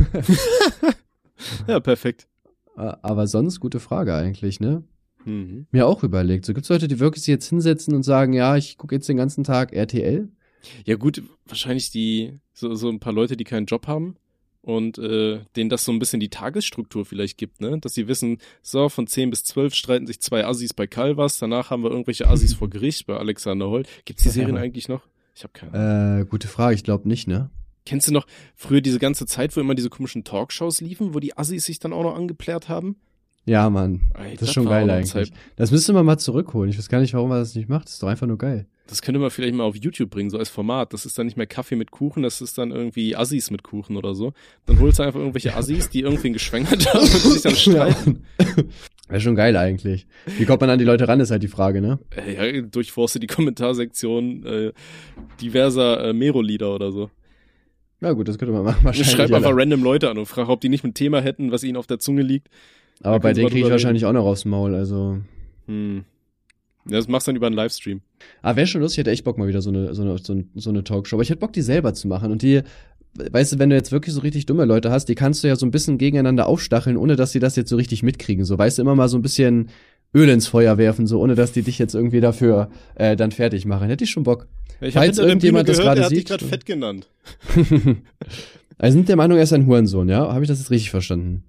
Ja, 1.66 1.80
perfekt. 1.80 2.28
Aber 2.76 3.26
sonst 3.26 3.61
gute 3.61 3.80
Frage 3.80 4.14
eigentlich, 4.14 4.61
ne? 4.61 4.85
Mhm. 5.24 5.66
Mir 5.70 5.87
auch 5.87 6.02
überlegt. 6.02 6.44
So 6.44 6.54
gibt's 6.54 6.68
Leute, 6.68 6.88
die 6.88 7.00
wirklich 7.00 7.24
sich 7.24 7.32
jetzt 7.32 7.48
hinsetzen 7.48 7.94
und 7.94 8.04
sagen, 8.04 8.32
ja, 8.32 8.56
ich 8.56 8.78
gucke 8.78 8.94
jetzt 8.94 9.09
den 9.09 9.16
ganzen 9.16 9.44
Tag 9.44 9.72
RTL. 9.72 10.28
Ja 10.85 10.96
gut, 10.96 11.22
wahrscheinlich 11.46 11.90
die, 11.90 12.38
so, 12.52 12.74
so 12.74 12.88
ein 12.88 13.00
paar 13.00 13.12
Leute, 13.12 13.37
die 13.37 13.44
keinen 13.44 13.66
Job 13.66 13.87
haben 13.87 14.16
und 14.66 14.98
äh, 14.98 15.38
denen 15.55 15.70
das 15.70 15.85
so 15.85 15.92
ein 15.92 16.00
bisschen 16.00 16.18
die 16.18 16.29
Tagesstruktur 16.29 17.07
vielleicht 17.07 17.38
gibt, 17.38 17.61
ne? 17.61 17.79
Dass 17.79 17.94
sie 17.94 18.09
wissen, 18.09 18.38
so, 18.62 18.88
von 18.88 19.07
10 19.07 19.31
bis 19.31 19.44
12 19.44 19.74
streiten 19.74 20.09
sich 20.09 20.20
zwei 20.20 20.44
Assis 20.44 20.74
bei 20.74 20.88
Calvas, 20.88 21.38
danach 21.38 21.70
haben 21.70 21.85
wir 21.85 21.90
irgendwelche 21.90 22.29
Assis 22.29 22.52
vor 22.52 22.68
Gericht 22.68 23.07
bei 23.07 23.16
Alexander 23.16 23.68
Holt. 23.68 23.88
Gibt's 24.05 24.24
die 24.24 24.29
Serien 24.29 24.57
eigentlich 24.57 24.88
noch? 24.88 25.02
Ich 25.37 25.44
habe 25.44 25.52
keine 25.52 25.72
Ahnung. 25.72 26.22
Äh, 26.22 26.24
gute 26.26 26.48
Frage, 26.48 26.74
ich 26.74 26.83
glaube 26.83 27.09
nicht, 27.09 27.29
ne? 27.29 27.50
Kennst 27.85 28.09
du 28.09 28.12
noch 28.12 28.26
früher 28.57 28.81
diese 28.81 28.98
ganze 28.98 29.26
Zeit, 29.26 29.57
wo 29.57 29.61
immer 29.61 29.76
diese 29.76 29.88
komischen 29.88 30.24
Talkshows 30.24 30.81
liefen, 30.81 31.14
wo 31.14 31.20
die 31.20 31.38
Assis 31.38 31.64
sich 31.64 31.79
dann 31.79 31.92
auch 31.92 32.02
noch 32.02 32.16
angeplärt 32.16 32.68
haben? 32.68 32.96
Ja, 33.44 33.70
Mann. 33.70 34.11
Ey, 34.18 34.33
Das 34.37 34.48
ist 34.48 34.55
schon 34.55 34.66
geil 34.66 34.90
eigentlich. 34.90 35.12
Zeit. 35.12 35.31
Das 35.55 35.70
müsste 35.70 35.92
man 35.92 36.05
mal 36.05 36.18
zurückholen. 36.18 36.70
Ich 36.70 36.76
weiß 36.79 36.88
gar 36.88 37.00
nicht, 37.00 37.14
warum 37.14 37.29
man 37.29 37.38
das 37.38 37.55
nicht 37.55 37.68
macht. 37.68 37.85
Das 37.85 37.92
ist 37.92 38.02
doch 38.02 38.09
einfach 38.09 38.26
nur 38.26 38.38
geil. 38.38 38.66
Das 38.87 39.03
könnte 39.03 39.18
man 39.18 39.31
vielleicht 39.31 39.55
mal 39.55 39.64
auf 39.64 39.77
YouTube 39.77 40.11
bringen, 40.11 40.31
so 40.31 40.38
als 40.38 40.49
Format. 40.49 40.92
Das 40.92 41.07
ist 41.07 41.18
dann 41.18 41.27
nicht 41.27 41.37
mehr 41.37 41.46
Kaffee 41.46 41.75
mit 41.77 41.90
Kuchen, 41.90 42.22
das 42.22 42.40
ist 42.40 42.57
dann 42.59 42.70
irgendwie 42.70 43.16
Assis 43.16 43.51
mit 43.51 43.62
Kuchen 43.64 43.96
oder 43.96 44.14
so. 44.14 44.33
Dann 44.66 44.79
holst 44.79 44.99
du 44.99 45.03
einfach 45.03 45.18
irgendwelche 45.18 45.55
Assis, 45.57 45.90
die 45.90 46.01
irgendwen 46.01 46.33
geschwängert 46.33 46.87
haben 46.94 47.01
und 47.01 47.07
sich 47.09 47.42
dann 47.42 47.57
streiten. 47.57 48.25
Wäre 49.09 49.20
schon 49.20 49.35
geil 49.37 49.57
eigentlich. 49.57 50.07
Wie 50.38 50.44
kommt 50.44 50.61
man 50.61 50.70
an 50.70 50.79
die 50.79 50.85
Leute 50.85 51.09
ran, 51.09 51.20
ist 51.20 51.31
halt 51.31 51.42
die 51.42 51.49
Frage, 51.49 51.81
ne? 51.81 51.99
Äh, 52.16 52.57
Ja, 52.57 52.62
durchforste 52.62 53.20
die 53.20 53.27
Kommentarsektion 53.27 54.44
äh, 54.44 54.72
diverser 55.40 56.09
äh, 56.09 56.12
Mero-Lieder 56.12 56.75
oder 56.75 56.92
so. 56.92 57.11
Ja 58.01 58.12
gut, 58.12 58.29
das 58.29 58.38
könnte 58.38 58.53
man 58.53 58.64
machen. 58.64 58.85
Wahrscheinlich. 58.85 59.11
Schreib 59.11 59.33
einfach 59.33 59.51
alle. 59.51 59.61
random 59.62 59.83
Leute 59.83 60.11
an 60.11 60.18
und 60.18 60.27
frag, 60.27 60.49
ob 60.49 60.61
die 60.61 60.68
nicht 60.68 60.85
ein 60.85 60.94
Thema 60.94 61.20
hätten, 61.20 61.51
was 61.51 61.64
ihnen 61.64 61.77
auf 61.77 61.87
der 61.87 61.99
Zunge 61.99 62.22
liegt. 62.22 62.49
Aber 63.03 63.20
bei 63.20 63.33
denen 63.33 63.49
kriege 63.49 63.66
ich 63.66 63.70
wahrscheinlich 63.70 64.05
auch 64.07 64.12
noch 64.12 64.25
aufs 64.25 64.44
Maul. 64.44 64.75
Also. 64.75 65.18
Hm. 65.66 66.05
Ja, 66.88 66.96
das 66.99 67.09
machst 67.09 67.27
du 67.27 67.31
dann 67.31 67.37
über 67.37 67.46
einen 67.46 67.57
Livestream. 67.57 68.01
Ah, 68.42 68.55
wäre 68.57 68.66
schon 68.66 68.81
lustig, 68.81 68.96
ich 68.96 69.01
hätte 69.01 69.11
echt 69.11 69.25
Bock 69.25 69.38
mal 69.38 69.49
wieder 69.49 69.61
so 69.62 69.70
eine, 69.70 69.94
so 69.94 70.03
eine, 70.03 70.18
so 70.18 70.33
eine, 70.33 70.44
so 70.55 70.70
eine 70.70 70.85
Talkshow. 70.85 71.16
Aber 71.16 71.22
ich 71.22 71.31
hätte 71.31 71.40
Bock, 71.40 71.53
die 71.53 71.62
selber 71.62 71.94
zu 71.94 72.07
machen. 72.09 72.31
Und 72.31 72.42
die, 72.42 72.62
weißt 73.14 73.55
du, 73.55 73.59
wenn 73.59 73.70
du 73.70 73.77
jetzt 73.77 73.92
wirklich 73.92 74.14
so 74.14 74.20
richtig 74.20 74.46
dumme 74.46 74.64
Leute 74.64 74.90
hast, 74.90 75.07
die 75.07 75.14
kannst 75.14 75.42
du 75.42 75.49
ja 75.49 75.57
so 75.57 75.66
ein 75.66 75.70
bisschen 75.72 75.99
gegeneinander 75.99 76.46
aufstacheln, 76.46 76.96
ohne 76.96 77.16
dass 77.16 77.33
sie 77.33 77.40
das 77.40 77.57
jetzt 77.57 77.70
so 77.70 77.77
richtig 77.77 78.03
mitkriegen. 78.03 78.44
So, 78.44 78.57
weißt 78.57 78.79
du, 78.79 78.83
immer 78.83 78.94
mal 78.94 79.09
so 79.09 79.18
ein 79.18 79.22
bisschen 79.22 79.70
Öl 80.14 80.29
ins 80.29 80.46
Feuer 80.46 80.79
werfen, 80.79 81.07
so 81.07 81.20
ohne 81.20 81.35
dass 81.35 81.53
die 81.53 81.62
dich 81.62 81.79
jetzt 81.79 81.94
irgendwie 81.94 82.20
dafür 82.20 82.70
äh, 82.94 83.16
dann 83.16 83.33
fertig 83.33 83.66
machen. 83.66 83.88
Hätte 83.88 84.05
ich 84.05 84.11
schon 84.11 84.22
Bock. 84.22 84.46
Ich 84.81 84.94
Falls 84.94 85.18
irgendjemand 85.18 85.66
Bühne 85.66 85.77
das 85.77 85.79
gehört, 85.79 85.96
gerade 85.96 86.07
er 86.14 86.16
sieht- 86.16 86.29
gerade 86.29 86.44
fett 86.44 86.66
genannt. 86.66 87.09
also 88.79 88.96
sind 88.96 89.09
der 89.09 89.16
Meinung, 89.16 89.37
er 89.38 89.44
ist 89.44 89.53
ein 89.53 89.66
Hurensohn, 89.66 90.09
ja? 90.09 90.33
Habe 90.33 90.42
ich 90.44 90.49
das 90.49 90.59
jetzt 90.59 90.70
richtig 90.70 90.90
verstanden? 90.90 91.42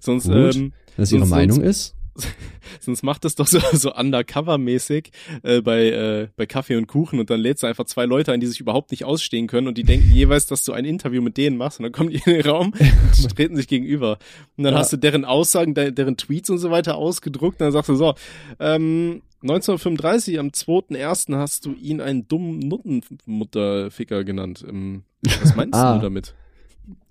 Sonst, 0.00 0.24
Gut. 0.26 0.56
ähm, 0.56 0.72
Dass 0.96 1.10
ihre 1.12 1.20
Sonst- 1.20 1.30
Meinung 1.30 1.56
sonst- 1.56 1.68
ist? 1.68 1.94
sonst 2.80 3.02
macht 3.02 3.24
es 3.24 3.34
doch 3.34 3.46
so, 3.46 3.58
so 3.72 3.94
undercover-mäßig 3.94 5.10
äh, 5.42 5.60
bei, 5.60 5.86
äh, 5.90 6.28
bei 6.36 6.46
Kaffee 6.46 6.76
und 6.76 6.86
Kuchen 6.86 7.18
und 7.20 7.30
dann 7.30 7.40
lädst 7.40 7.62
du 7.62 7.66
einfach 7.66 7.84
zwei 7.84 8.04
Leute 8.04 8.32
ein, 8.32 8.40
die 8.40 8.46
sich 8.46 8.60
überhaupt 8.60 8.90
nicht 8.90 9.04
ausstehen 9.04 9.46
können 9.46 9.66
und 9.68 9.78
die 9.78 9.84
denken 9.84 10.10
jeweils, 10.12 10.46
dass 10.46 10.64
du 10.64 10.72
ein 10.72 10.84
Interview 10.84 11.22
mit 11.22 11.36
denen 11.36 11.56
machst 11.56 11.78
und 11.78 11.84
dann 11.84 11.92
kommen 11.92 12.10
die 12.10 12.16
in 12.16 12.32
den 12.34 12.42
Raum 12.46 12.72
und 13.22 13.36
treten 13.36 13.56
sich 13.56 13.68
gegenüber. 13.68 14.18
Und 14.56 14.64
dann 14.64 14.74
Ja. 14.74 14.80
hast 14.80 14.92
du 14.92 14.96
deren 14.96 15.24
Aussagen, 15.24 15.74
de 15.74 15.90
deren 15.92 16.16
Tweets 16.16 16.50
und 16.50 16.58
so 16.58 16.70
weiter 16.70 16.96
ausgedruckt 16.96 17.60
und 17.60 17.66
dann 17.66 17.72
sagst 17.72 17.88
du 17.88 17.94
so, 17.96 18.14
ähm, 18.60 19.22
1935, 19.42 20.38
am 20.38 20.48
2.1. 20.48 21.36
hast 21.36 21.66
du 21.66 21.72
ihn 21.74 22.00
einen 22.00 22.28
dummen 22.28 22.60
Nuttenmutterficker 22.60 24.22
genannt. 24.24 24.64
Ähm, 24.68 25.02
was 25.40 25.56
meinst 25.56 25.74
Ah. 25.78 25.96
du 25.96 26.02
damit? 26.02 26.34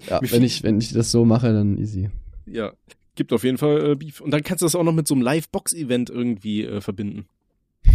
Ja, 0.08 0.20
wenn 0.22 0.44
ich, 0.44 0.64
wenn 0.64 0.80
ich 0.80 0.94
das 0.94 1.12
so 1.12 1.26
mache, 1.26 1.52
dann 1.54 1.78
easy. 1.78 2.10
Ja, 2.46 2.72
gibt 3.16 3.34
auf 3.34 3.44
jeden 3.44 3.58
Fall 3.58 3.92
äh, 3.92 3.96
Beef. 3.96 4.22
Und 4.22 4.32
dann 4.32 4.44
kannst 4.44 4.62
du 4.62 4.66
das 4.66 4.76
auch 4.76 4.84
noch 4.84 4.94
mit 4.94 5.08
so 5.08 5.14
einem 5.16 5.24
Live-Box-Event 5.24 6.10
irgendwie 6.10 6.64
äh, 6.66 6.82
verbinden. 6.82 7.26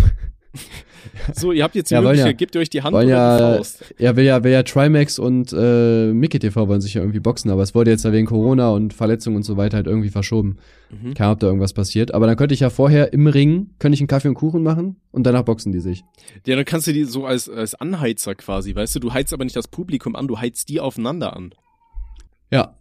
so, 1.35 1.53
ihr 1.53 1.63
habt 1.65 1.75
jetzt 1.75 1.91
die 1.91 1.95
Ja, 1.95 2.01
Möglichkeit, 2.01 2.27
ja- 2.27 2.37
gebt 2.37 2.55
ihr 2.55 2.61
euch 2.61 2.71
die 2.71 2.83
Hand 2.83 2.95
oder 2.95 3.05
ja- 3.05 3.37
die 3.37 3.57
Faust. 3.59 3.95
Ja, 3.99 4.17
will 4.17 4.25
ja, 4.25 4.43
will 4.43 4.53
ja 4.53 4.63
Trimax 4.63 5.19
und 5.19 5.53
äh, 5.53 6.13
Mickey 6.13 6.39
TV 6.39 6.69
wollen 6.69 6.81
sich 6.81 6.95
ja 6.95 7.01
irgendwie 7.03 7.21
boxen, 7.21 7.51
aber 7.51 7.63
es 7.63 7.75
wurde 7.75 7.91
jetzt 7.91 8.05
ja 8.05 8.13
wegen 8.13 8.27
Corona 8.27 8.71
und 8.71 8.93
Verletzungen 8.95 9.37
und 9.37 9.43
so 9.43 9.57
weiter 9.57 9.77
halt 9.77 9.87
irgendwie 9.87 10.09
verschoben. 10.09 10.57
Mhm. 10.91 11.15
Keine 11.15 11.27
Ahnung, 11.29 11.33
ob 11.35 11.41
da 11.41 11.47
irgendwas 11.49 11.73
passiert. 11.73 12.13
Aber 12.15 12.27
dann 12.27 12.37
könnte 12.37 12.55
ich 12.55 12.61
ja 12.61 12.71
vorher 12.71 13.13
im 13.13 13.27
Ring, 13.27 13.71
könnte 13.79 13.95
ich 13.95 14.01
einen 14.01 14.09
Kaffee 14.09 14.29
und 14.29 14.35
Kuchen 14.35 14.63
machen 14.63 14.97
und 15.13 15.25
danach 15.25 15.43
boxen 15.43 15.73
die 15.73 15.81
sich. 15.81 16.05
Ja, 16.47 16.57
dann 16.57 16.65
kannst 16.65 16.87
du 16.87 16.93
die 16.93 17.05
so 17.05 17.27
als, 17.27 17.49
als 17.49 17.75
Anheizer 17.75 18.35
quasi, 18.35 18.75
weißt 18.75 18.95
du, 18.97 19.01
du 19.01 19.13
heizt 19.13 19.33
aber 19.33 19.45
nicht 19.45 19.57
das 19.57 19.69
Publikum 19.69 20.17
an, 20.17 20.27
du 20.29 20.39
heizt 20.39 20.69
die 20.69 20.81
aufeinander 20.81 21.37
an. 21.37 21.53
Ja. 22.51 22.75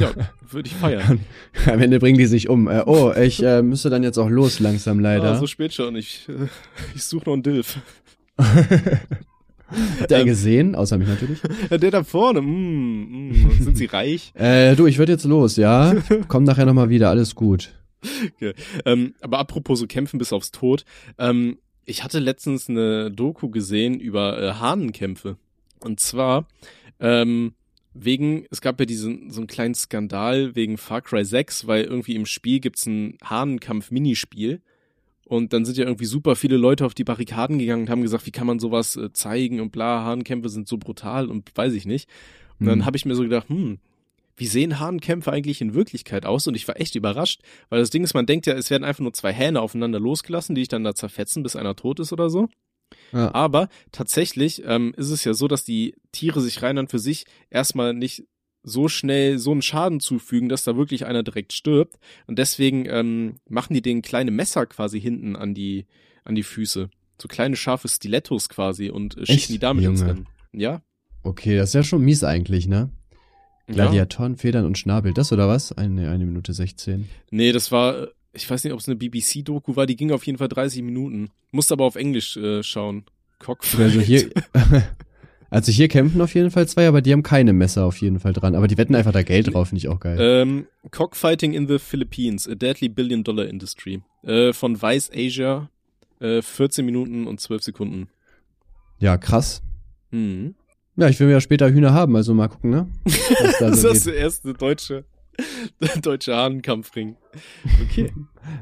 Ja, 0.00 0.12
würde 0.50 0.68
ich 0.68 0.74
feiern. 0.74 1.20
Am 1.66 1.80
Ende 1.80 1.98
bringen 1.98 2.18
die 2.18 2.26
sich 2.26 2.48
um. 2.48 2.68
Äh, 2.68 2.82
oh, 2.86 3.12
ich 3.12 3.42
äh, 3.42 3.62
müsste 3.62 3.90
dann 3.90 4.02
jetzt 4.02 4.18
auch 4.18 4.28
los 4.28 4.58
langsam 4.60 4.98
leider. 4.98 5.32
Ah, 5.32 5.38
so 5.38 5.46
spät 5.46 5.72
schon, 5.72 5.94
ich, 5.96 6.28
äh, 6.28 6.48
ich 6.94 7.04
suche 7.04 7.26
noch 7.26 7.34
einen 7.34 7.42
Dilf. 7.42 7.78
Habt 9.70 10.10
ihr 10.10 10.16
einen 10.16 10.26
gesehen? 10.26 10.74
Außer 10.74 10.98
mich 10.98 11.08
natürlich. 11.08 11.40
Der 11.70 11.90
da 11.90 12.02
vorne, 12.02 12.40
mm, 12.40 13.30
mm, 13.30 13.50
sind 13.60 13.76
sie 13.76 13.86
reich? 13.86 14.32
Äh, 14.38 14.76
du, 14.76 14.86
ich 14.86 14.98
würde 14.98 15.12
jetzt 15.12 15.24
los, 15.24 15.56
ja? 15.56 15.94
Komm 16.28 16.44
nachher 16.44 16.66
nochmal 16.66 16.88
wieder, 16.88 17.10
alles 17.10 17.34
gut. 17.34 17.72
Ähm, 18.84 19.14
aber 19.20 19.38
apropos 19.38 19.80
so 19.80 19.86
kämpfen 19.86 20.18
bis 20.18 20.32
aufs 20.32 20.52
Tod, 20.52 20.84
ähm, 21.18 21.58
ich 21.84 22.04
hatte 22.04 22.18
letztens 22.20 22.68
eine 22.68 23.10
Doku 23.10 23.50
gesehen 23.50 23.98
über 23.98 24.40
äh, 24.40 24.52
Hahnenkämpfe. 24.54 25.36
Und 25.80 26.00
zwar 26.00 26.46
ähm, 27.00 27.54
wegen, 28.04 28.46
es 28.50 28.60
gab 28.60 28.78
ja 28.80 28.86
diesen 28.86 29.30
so 29.30 29.40
einen 29.40 29.46
kleinen 29.46 29.74
Skandal 29.74 30.54
wegen 30.54 30.78
Far 30.78 31.02
Cry 31.02 31.24
6, 31.24 31.66
weil 31.66 31.84
irgendwie 31.84 32.14
im 32.14 32.26
Spiel 32.26 32.60
gibt's 32.60 32.86
ein 32.86 33.18
Hahnenkampf-Minispiel. 33.24 34.60
Und 35.26 35.52
dann 35.52 35.64
sind 35.66 35.76
ja 35.76 35.84
irgendwie 35.84 36.06
super 36.06 36.36
viele 36.36 36.56
Leute 36.56 36.86
auf 36.86 36.94
die 36.94 37.04
Barrikaden 37.04 37.58
gegangen 37.58 37.82
und 37.82 37.90
haben 37.90 38.02
gesagt, 38.02 38.26
wie 38.26 38.30
kann 38.30 38.46
man 38.46 38.58
sowas 38.58 38.96
äh, 38.96 39.12
zeigen 39.12 39.60
und 39.60 39.72
bla, 39.72 40.02
Hahnenkämpfe 40.04 40.48
sind 40.48 40.68
so 40.68 40.78
brutal 40.78 41.28
und 41.28 41.50
weiß 41.54 41.74
ich 41.74 41.84
nicht. 41.84 42.08
Und 42.58 42.66
dann 42.66 42.80
Hm. 42.80 42.86
habe 42.86 42.96
ich 42.96 43.04
mir 43.04 43.14
so 43.14 43.22
gedacht, 43.22 43.48
hm, 43.50 43.78
wie 44.38 44.46
sehen 44.46 44.78
Hahnenkämpfe 44.80 45.30
eigentlich 45.30 45.60
in 45.60 45.74
Wirklichkeit 45.74 46.24
aus? 46.24 46.46
Und 46.46 46.54
ich 46.54 46.66
war 46.66 46.80
echt 46.80 46.94
überrascht, 46.94 47.42
weil 47.68 47.80
das 47.80 47.90
Ding 47.90 48.04
ist, 48.04 48.14
man 48.14 48.24
denkt 48.24 48.46
ja, 48.46 48.54
es 48.54 48.70
werden 48.70 48.84
einfach 48.84 49.02
nur 49.02 49.12
zwei 49.12 49.32
Hähne 49.32 49.60
aufeinander 49.60 50.00
losgelassen, 50.00 50.54
die 50.54 50.62
sich 50.62 50.68
dann 50.68 50.84
da 50.84 50.94
zerfetzen, 50.94 51.42
bis 51.42 51.56
einer 51.56 51.76
tot 51.76 52.00
ist 52.00 52.12
oder 52.12 52.30
so. 52.30 52.48
Ja. 53.12 53.34
Aber 53.34 53.68
tatsächlich 53.92 54.62
ähm, 54.64 54.94
ist 54.96 55.10
es 55.10 55.24
ja 55.24 55.34
so, 55.34 55.48
dass 55.48 55.64
die 55.64 55.94
Tiere 56.12 56.40
sich 56.40 56.62
rein 56.62 56.78
und 56.78 56.90
für 56.90 56.98
sich 56.98 57.26
erstmal 57.50 57.94
nicht 57.94 58.24
so 58.62 58.88
schnell 58.88 59.38
so 59.38 59.52
einen 59.52 59.62
Schaden 59.62 60.00
zufügen, 60.00 60.48
dass 60.48 60.64
da 60.64 60.76
wirklich 60.76 61.06
einer 61.06 61.22
direkt 61.22 61.52
stirbt. 61.52 61.98
Und 62.26 62.38
deswegen 62.38 62.86
ähm, 62.86 63.36
machen 63.48 63.74
die 63.74 63.82
den 63.82 64.02
kleine 64.02 64.30
Messer 64.30 64.66
quasi 64.66 65.00
hinten 65.00 65.36
an 65.36 65.54
die, 65.54 65.86
an 66.24 66.34
die 66.34 66.42
Füße. 66.42 66.90
So 67.20 67.28
kleine 67.28 67.56
scharfe 67.56 67.88
Stilettos 67.88 68.48
quasi 68.48 68.90
und 68.90 69.16
äh, 69.16 69.26
schicken 69.26 69.52
die 69.52 69.58
damit 69.58 69.84
ins 69.84 70.00
Junge. 70.00 70.12
Rennen. 70.12 70.28
Ja. 70.52 70.82
Okay, 71.22 71.56
das 71.56 71.70
ist 71.70 71.74
ja 71.74 71.82
schon 71.82 72.02
mies 72.02 72.24
eigentlich, 72.24 72.68
ne? 72.68 72.90
ja. 73.68 73.74
Gladiatoren, 73.74 74.36
Federn 74.36 74.64
und 74.64 74.78
Schnabel. 74.78 75.12
Das 75.12 75.32
oder 75.32 75.48
was? 75.48 75.72
Eine, 75.72 76.10
eine 76.10 76.24
Minute 76.24 76.52
16. 76.52 77.08
Nee, 77.30 77.52
das 77.52 77.70
war, 77.70 78.02
äh, 78.02 78.06
ich 78.32 78.48
weiß 78.48 78.64
nicht, 78.64 78.72
ob 78.72 78.80
es 78.80 78.88
eine 78.88 78.96
BBC-Doku 78.96 79.76
war, 79.76 79.86
die 79.86 79.96
ging 79.96 80.12
auf 80.12 80.26
jeden 80.26 80.38
Fall 80.38 80.48
30 80.48 80.82
Minuten. 80.82 81.30
Musste 81.50 81.74
aber 81.74 81.84
auf 81.84 81.96
Englisch 81.96 82.36
äh, 82.36 82.62
schauen. 82.62 83.04
Cockfight. 83.38 83.80
Also 83.80 84.00
hier, 84.00 84.30
Also 85.50 85.72
hier 85.72 85.88
kämpfen 85.88 86.20
auf 86.20 86.34
jeden 86.34 86.50
Fall 86.50 86.68
zwei, 86.68 86.86
aber 86.86 87.00
die 87.00 87.12
haben 87.12 87.22
keine 87.22 87.52
Messer 87.54 87.84
auf 87.86 87.96
jeden 87.98 88.20
Fall 88.20 88.34
dran. 88.34 88.54
Aber 88.54 88.68
die 88.68 88.76
wetten 88.76 88.94
einfach 88.94 89.12
da 89.12 89.22
Geld 89.22 89.52
drauf, 89.52 89.68
finde 89.68 89.78
ich 89.78 89.88
auch 89.88 90.00
geil. 90.00 90.18
Ähm, 90.20 90.66
Cockfighting 90.90 91.54
in 91.54 91.66
the 91.66 91.78
Philippines, 91.78 92.46
a 92.46 92.54
deadly 92.54 92.88
billion 92.88 93.24
dollar 93.24 93.46
industry. 93.46 94.02
Äh, 94.24 94.52
von 94.52 94.82
Vice 94.82 95.10
Asia, 95.14 95.70
äh, 96.20 96.42
14 96.42 96.84
Minuten 96.84 97.26
und 97.26 97.40
12 97.40 97.62
Sekunden. 97.62 98.08
Ja, 98.98 99.16
krass. 99.16 99.62
Mhm. 100.10 100.54
Ja, 100.96 101.08
ich 101.08 101.18
will 101.18 101.28
mir 101.28 101.34
ja 101.34 101.40
später 101.40 101.70
Hühner 101.70 101.94
haben, 101.94 102.14
also 102.16 102.34
mal 102.34 102.48
gucken, 102.48 102.70
ne? 102.70 102.88
Das 103.60 103.84
ist 103.84 104.06
der 104.06 104.16
erste 104.16 104.52
deutsche, 104.52 105.04
deutsche 106.02 106.36
Hahnenkampfring. 106.36 107.16
Okay. 107.90 108.12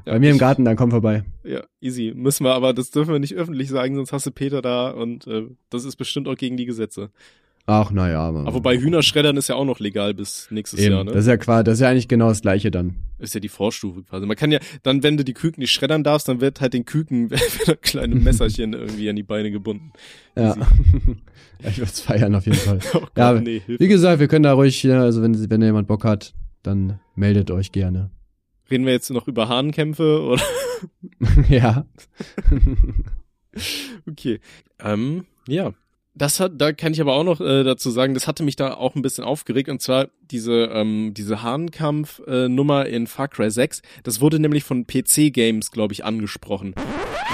Ja, 0.05 0.13
Bei 0.13 0.19
mir 0.19 0.31
im 0.31 0.37
ich- 0.37 0.41
Garten, 0.41 0.65
dann 0.65 0.77
komm 0.77 0.91
vorbei. 0.91 1.25
Ja, 1.45 1.63
easy. 1.81 2.13
Müssen 2.15 2.45
wir, 2.45 2.55
aber 2.55 2.73
das 2.75 2.91
dürfen 2.91 3.13
wir 3.13 3.19
nicht 3.19 3.35
öffentlich 3.35 3.69
sagen, 3.69 3.95
sonst 3.97 4.13
hast 4.13 4.27
du 4.27 4.31
Peter 4.31 4.63
da 4.63 4.91
und 4.91 5.27
äh, 5.27 5.45
das 5.71 5.85
ist 5.85 5.97
bestimmt 5.97 6.29
auch 6.29 6.37
gegen 6.37 6.57
die 6.57 6.67
Gesetze. 6.67 7.11
Ach, 7.69 7.91
naja. 7.91 8.21
Aber 8.21 8.55
wobei 8.55 8.79
Hühnerschreddern 8.79 9.37
ist 9.37 9.49
ja 9.49 9.57
auch 9.57 9.65
noch 9.65 9.81
legal 9.81 10.15
bis 10.15 10.47
nächstes 10.53 10.79
Eben, 10.79 10.93
Jahr, 10.95 11.03
ne? 11.05 11.11
das 11.11 11.23
ist 11.25 11.29
ja 11.29 11.37
quasi, 11.37 11.65
das 11.65 11.75
ist 11.75 11.81
ja 11.81 11.89
eigentlich 11.89 12.07
genau 12.07 12.29
das 12.29 12.41
gleiche 12.41 12.71
dann. 12.71 12.95
ist 13.19 13.35
ja 13.35 13.41
die 13.41 13.49
Vorstufe 13.49 14.05
quasi. 14.05 14.25
Man 14.25 14.37
kann 14.37 14.53
ja, 14.53 14.61
dann, 14.85 15.03
wenn 15.03 15.17
du 15.17 15.25
die 15.25 15.33
Küken 15.35 15.61
nicht 15.61 15.73
schreddern 15.73 16.05
darfst, 16.05 16.29
dann 16.29 16.41
wird 16.41 16.61
halt 16.61 16.75
den 16.75 16.85
Küken 16.85 17.29
wird 17.67 17.83
kleine 17.83 18.15
Messerchen 18.15 18.73
irgendwie 18.73 19.11
an 19.11 19.17
die 19.17 19.25
Beine 19.25 19.51
gebunden. 19.51 19.93
Ja. 20.37 20.55
Ich 21.61 21.79
würde 21.79 21.91
es 21.91 22.01
feiern 22.01 22.37
auf 22.37 22.45
jeden 22.47 22.59
Fall. 22.59 22.79
Oh 22.95 23.01
Gott, 23.01 23.11
Ja, 23.17 23.33
nee, 23.33 23.61
Hilfe. 23.67 23.83
Wie 23.83 23.89
gesagt, 23.89 24.21
wir 24.21 24.29
können 24.29 24.45
da 24.45 24.53
ruhig, 24.53 24.81
ja, 24.85 25.03
also 25.03 25.23
wenn, 25.23 25.51
wenn 25.51 25.61
jemand 25.63 25.89
Bock 25.89 26.05
hat, 26.05 26.35
dann 26.67 27.01
meldet 27.15 27.51
euch 27.51 27.73
gerne. 27.73 28.11
Reden 28.71 28.85
wir 28.85 28.93
jetzt 28.93 29.11
noch 29.11 29.29
über 29.29 29.49
Hahnkämpfe 29.49 30.23
oder? 30.23 30.43
ja. 31.49 31.87
Okay. 34.07 34.41
Ähm, 34.81 35.25
ja. 35.49 35.73
Das 36.19 36.41
hat, 36.41 36.53
da 36.57 36.73
kann 36.73 36.95
ich 36.95 37.01
aber 37.03 37.13
auch 37.13 37.25
noch 37.25 37.43
äh, 37.43 37.63
dazu 37.63 37.91
sagen, 37.91 38.15
das 38.15 38.27
hatte 38.27 38.43
mich 38.43 38.57
da 38.57 38.73
auch 38.73 38.95
ein 38.95 39.03
bisschen 39.03 39.23
aufgeregt 39.23 39.69
und 39.69 39.83
zwar 39.83 40.09
diese 40.31 40.71
ähm, 40.73 41.13
diese 41.13 41.43
Hahnkampf-Nummer 41.43 42.45
äh, 42.45 42.49
Nummer 42.49 42.87
in 42.87 43.07
Far 43.07 43.29
Cry 43.29 43.51
6. 43.51 43.83
Das 44.03 44.23
wurde 44.23 44.39
nämlich 44.39 44.65
von 44.65 44.87
PC 44.87 45.31
Games, 45.31 45.71
glaube 45.71 45.93
ich, 45.93 46.07
angesprochen. 46.07 46.75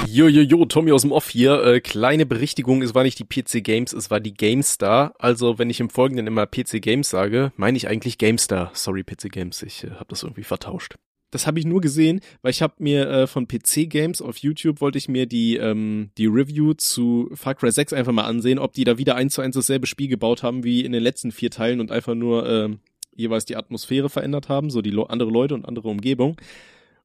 Jo, 0.09 0.27
jo, 0.27 0.43
jo, 0.43 0.65
Tommy 0.65 0.91
aus 0.91 1.03
dem 1.03 1.13
Off 1.13 1.29
hier. 1.29 1.63
Äh, 1.65 1.81
kleine 1.81 2.27
Berichtigung, 2.27 2.83
es 2.83 2.93
war 2.93 3.05
nicht 3.05 3.21
die 3.21 3.25
PC 3.25 3.63
Games, 3.63 3.93
es 3.93 4.11
war 4.11 4.19
die 4.19 4.35
GameStar. 4.35 5.15
Also, 5.19 5.61
wenn 5.61 5.71
ich 5.71 5.79
im 5.79 5.89
Folgenden 5.89 6.27
immer 6.27 6.47
PC 6.47 6.83
Games 6.83 7.09
sage, 7.09 7.53
meine 7.57 7.77
ich 7.77 7.87
eigentlich 7.87 8.19
GameStar. 8.19 8.73
Sorry, 8.75 9.05
PC 9.05 9.31
Games, 9.31 9.63
ich 9.63 9.85
äh, 9.85 9.91
habe 9.91 10.07
das 10.09 10.25
irgendwie 10.25 10.43
vertauscht. 10.43 10.97
Das 11.33 11.47
habe 11.47 11.59
ich 11.59 11.65
nur 11.65 11.81
gesehen, 11.81 12.21
weil 12.43 12.51
ich 12.51 12.63
habe 12.63 12.75
mir 12.79 13.09
äh, 13.09 13.27
von 13.27 13.49
PC 13.49 13.89
Games 13.89 14.21
auf 14.23 14.37
YouTube 14.37 14.81
wollte 14.81 14.99
ich 14.99 15.09
mir 15.09 15.27
die 15.27 15.57
ähm, 15.57 16.11
die 16.19 16.27
Review 16.27 16.75
zu 16.75 17.31
Far 17.33 17.55
Cry 17.55 17.73
6 17.73 17.95
einfach 17.95 18.13
mal 18.13 18.27
ansehen, 18.27 18.59
ob 18.59 18.75
die 18.75 18.85
da 18.85 18.99
wieder 18.99 19.17
eins 19.17 19.35
zu 19.35 19.41
eins 19.41 19.57
dasselbe 19.57 19.87
Spiel 19.87 20.09
gebaut 20.09 20.43
haben 20.43 20.63
wie 20.63 20.85
in 20.85 20.93
den 20.93 21.03
letzten 21.03 21.33
vier 21.33 21.51
Teilen 21.51 21.81
und 21.81 21.91
einfach 21.91 22.15
nur 22.15 22.47
ähm, 22.49 22.81
jeweils 23.17 23.47
die 23.47 23.57
Atmosphäre 23.57 24.11
verändert 24.11 24.51
haben, 24.51 24.69
so 24.69 24.83
die 24.83 24.91
lo 24.91 25.05
andere 25.05 25.31
Leute 25.31 25.55
und 25.55 25.65
andere 25.65 25.89
Umgebung. 25.89 26.37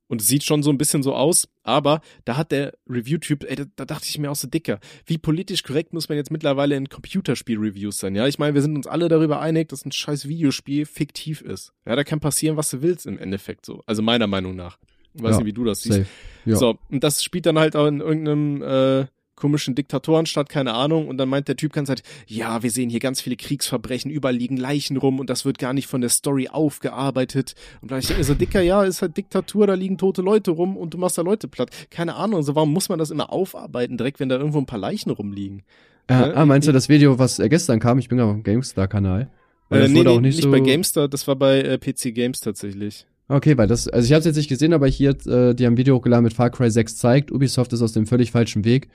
Und 0.07 0.21
es 0.21 0.27
sieht 0.27 0.43
schon 0.43 0.63
so 0.63 0.69
ein 0.69 0.77
bisschen 0.77 1.03
so 1.03 1.13
aus, 1.13 1.49
aber 1.63 2.01
da 2.23 2.37
hat 2.37 2.51
der 2.51 2.73
Review-Typ, 2.89 3.43
ey, 3.43 3.57
da, 3.57 3.65
da 3.75 3.85
dachte 3.85 4.05
ich 4.07 4.17
mir 4.17 4.31
auch 4.31 4.35
so 4.35 4.47
dicker, 4.47 4.79
wie 5.05 5.17
politisch 5.17 5.63
korrekt 5.63 5.93
muss 5.93 6.07
man 6.07 6.17
jetzt 6.17 6.31
mittlerweile 6.31 6.75
in 6.77 6.87
Computerspiel-Reviews 6.89 7.99
sein, 7.99 8.15
ja? 8.15 8.25
Ich 8.27 8.39
meine, 8.39 8.53
wir 8.53 8.61
sind 8.61 8.75
uns 8.75 8.87
alle 8.87 9.09
darüber 9.09 9.41
einig, 9.41 9.69
dass 9.69 9.85
ein 9.85 9.91
scheiß 9.91 10.27
Videospiel 10.27 10.85
fiktiv 10.85 11.41
ist. 11.41 11.73
Ja, 11.85 11.95
da 11.95 12.03
kann 12.03 12.19
passieren, 12.19 12.57
was 12.57 12.69
du 12.69 12.81
willst 12.81 13.05
im 13.05 13.19
Endeffekt 13.19 13.65
so. 13.65 13.83
Also 13.85 14.01
meiner 14.01 14.27
Meinung 14.27 14.55
nach. 14.55 14.77
Ich 15.13 15.23
weiß 15.23 15.31
Ja, 15.31 15.37
nicht, 15.37 15.47
wie 15.47 15.53
du 15.53 15.63
das 15.65 15.81
siehst. 15.81 15.97
Safe. 15.97 16.09
Ja. 16.45 16.55
So, 16.55 16.77
und 16.89 17.03
das 17.03 17.23
spielt 17.23 17.45
dann 17.45 17.57
halt 17.59 17.75
auch 17.75 17.87
in 17.87 17.99
irgendeinem 17.99 18.61
äh, 18.61 19.07
komischen 19.37 19.75
Diktatorenstadt, 19.75 20.49
keine 20.49 20.73
Ahnung, 20.73 21.07
und 21.07 21.17
dann 21.17 21.29
meint 21.29 21.47
der 21.47 21.55
Typ 21.55 21.71
ganz 21.71 21.87
halt, 21.87 22.03
ja, 22.25 22.61
wir 22.63 22.71
sehen 22.71 22.89
hier 22.89 22.99
ganz 22.99 23.21
viele 23.21 23.37
Kriegsverbrechen, 23.37 24.11
überall 24.11 24.35
liegen 24.35 24.57
Leichen 24.57 24.97
rum 24.97 25.19
und 25.19 25.29
das 25.29 25.45
wird 25.45 25.59
gar 25.59 25.71
nicht 25.71 25.87
von 25.87 26.01
der 26.01 26.09
Story 26.09 26.49
aufgearbeitet. 26.49 27.53
Und 27.81 27.91
dann 27.91 27.99
ich 27.99 28.07
denke 28.07 28.19
mir 28.19 28.25
so, 28.25 28.33
dicker, 28.33 28.61
ja, 28.61 28.83
ist 28.83 29.01
halt 29.01 29.15
Diktatur, 29.15 29.67
da 29.67 29.75
liegen 29.75 29.97
tote 29.97 30.21
Leute 30.21 30.51
rum 30.51 30.75
und 30.75 30.93
du 30.93 30.97
machst 30.97 31.17
da 31.17 31.21
Leute 31.21 31.47
platt. 31.47 31.69
Keine 31.89 32.15
Ahnung, 32.15 32.37
also 32.37 32.55
warum 32.55 32.73
muss 32.73 32.89
man 32.89 32.99
das 32.99 33.11
immer 33.11 33.31
aufarbeiten, 33.31 33.97
direkt 33.97 34.19
wenn 34.19 34.27
da 34.27 34.37
irgendwo 34.37 34.57
ein 34.57 34.65
paar 34.65 34.79
Leichen 34.79 35.11
rumliegen? 35.11 35.63
Ja, 36.09 36.27
Ne? 36.27 36.35
ah, 36.35 36.45
meinst 36.45 36.67
du 36.67 36.71
das 36.71 36.89
Video, 36.89 37.19
was 37.19 37.39
äh, 37.39 37.49
gestern 37.49 37.79
kam? 37.79 37.99
Ich 37.99 38.09
bin 38.09 38.17
gerade 38.17 38.31
auf 38.31 38.37
dem 38.37 38.43
GameStar-Kanal. 38.43 39.29
Äh, 39.69 39.79
das 39.79 39.91
nee, 39.91 40.03
nee, 40.03 40.19
nicht 40.19 40.41
so. 40.41 40.51
bei 40.51 40.59
GameStar, 40.59 41.07
das 41.07 41.27
war 41.27 41.35
bei 41.35 41.61
äh, 41.61 41.77
PC 41.77 42.13
Games 42.15 42.39
tatsächlich. 42.39 43.05
Okay, 43.29 43.57
weil 43.57 43.67
das, 43.67 43.89
also 43.89 44.05
ich 44.05 44.13
habe 44.13 44.19
es 44.19 44.25
jetzt 44.25 44.37
nicht 44.37 44.47
gesehen, 44.47 44.73
aber 44.73 44.87
hier, 44.87 45.09
äh, 45.09 45.53
die 45.53 45.65
haben 45.65 45.73
ein 45.73 45.77
Video 45.77 45.97
hochgeladen 45.97 46.23
mit 46.23 46.33
Far 46.33 46.49
Cry 46.49 46.71
6 46.71 46.95
zeigt, 46.95 47.31
Ubisoft 47.31 47.73
ist 47.73 47.81
aus 47.81 47.91
dem 47.91 48.07
völlig 48.07 48.31
falschen 48.31 48.63
Weg. 48.63 48.87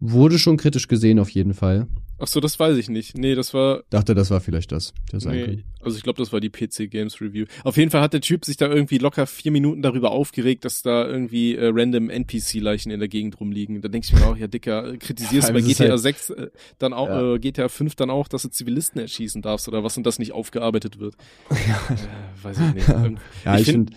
Wurde 0.00 0.38
schon 0.38 0.56
kritisch 0.56 0.86
gesehen 0.88 1.18
auf 1.18 1.30
jeden 1.30 1.54
Fall. 1.54 1.88
Ach 2.20 2.26
so, 2.26 2.40
das 2.40 2.58
weiß 2.58 2.76
ich 2.78 2.88
nicht. 2.88 3.16
Nee, 3.16 3.36
das 3.36 3.54
war 3.54 3.82
Dachte, 3.90 4.14
das 4.14 4.30
war 4.30 4.40
vielleicht 4.40 4.72
das. 4.72 4.92
Das 5.12 5.22
sein 5.22 5.34
Nee, 5.36 5.64
also 5.80 5.96
ich 5.96 6.02
glaube, 6.02 6.18
das 6.20 6.32
war 6.32 6.40
die 6.40 6.50
PC 6.50 6.90
Games 6.90 7.20
Review. 7.20 7.46
Auf 7.62 7.76
jeden 7.76 7.90
Fall 7.92 8.00
hat 8.00 8.12
der 8.12 8.20
Typ 8.20 8.44
sich 8.44 8.56
da 8.56 8.66
irgendwie 8.68 8.98
locker 8.98 9.26
vier 9.26 9.52
Minuten 9.52 9.82
darüber 9.82 10.10
aufgeregt, 10.10 10.64
dass 10.64 10.82
da 10.82 11.06
irgendwie 11.06 11.54
äh, 11.54 11.70
random 11.72 12.10
NPC-Leichen 12.10 12.90
in 12.90 12.98
der 12.98 13.08
Gegend 13.08 13.38
rumliegen. 13.40 13.80
Da 13.82 13.88
denke 13.88 14.06
ich 14.08 14.12
mir 14.12 14.26
auch, 14.26 14.36
ja 14.36 14.48
Dicker, 14.48 14.94
äh, 14.94 14.96
kritisierst 14.98 15.48
du 15.48 15.52
bei 15.52 15.60
GTA 15.60 15.90
halt- 15.90 16.00
6 16.00 16.30
äh, 16.30 16.50
dann 16.80 16.92
auch, 16.92 17.08
Ja. 17.08 17.34
äh, 17.34 17.38
GTA 17.38 17.68
5 17.68 17.94
dann 17.94 18.10
auch, 18.10 18.26
dass 18.26 18.42
du 18.42 18.48
Zivilisten 18.50 19.00
erschießen 19.00 19.40
darfst 19.42 19.68
oder 19.68 19.84
was 19.84 19.96
und 19.96 20.04
das 20.04 20.18
nicht 20.18 20.32
aufgearbeitet 20.32 20.98
wird. 20.98 21.14
Äh, 21.50 22.44
weiß 22.44 22.58
ich 22.58 22.74
nicht. 22.74 22.88
Irgend- 22.88 23.20
Ja, 23.44 23.58
ich, 23.58 23.66
finde, 23.66 23.92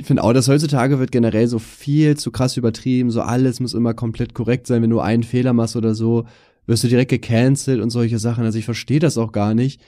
ich 0.00 0.06
finde 0.06 0.24
auch, 0.24 0.32
dass 0.32 0.48
heutzutage 0.48 0.98
wird 0.98 1.12
generell 1.12 1.46
so 1.46 1.58
viel 1.58 2.16
zu 2.16 2.30
krass 2.30 2.56
übertrieben, 2.56 3.10
so 3.10 3.20
alles 3.20 3.60
muss 3.60 3.74
immer 3.74 3.92
komplett 3.92 4.32
korrekt 4.32 4.66
sein, 4.66 4.80
wenn 4.80 4.88
du 4.88 4.98
einen 4.98 5.24
Fehler 5.24 5.52
machst 5.52 5.76
oder 5.76 5.94
so, 5.94 6.24
wirst 6.66 6.82
du 6.84 6.88
direkt 6.88 7.10
gecancelt 7.10 7.82
und 7.82 7.90
solche 7.90 8.18
Sachen. 8.18 8.44
Also 8.44 8.58
ich 8.58 8.64
verstehe 8.64 8.98
das 8.98 9.18
auch 9.18 9.30
gar 9.30 9.52
nicht, 9.52 9.78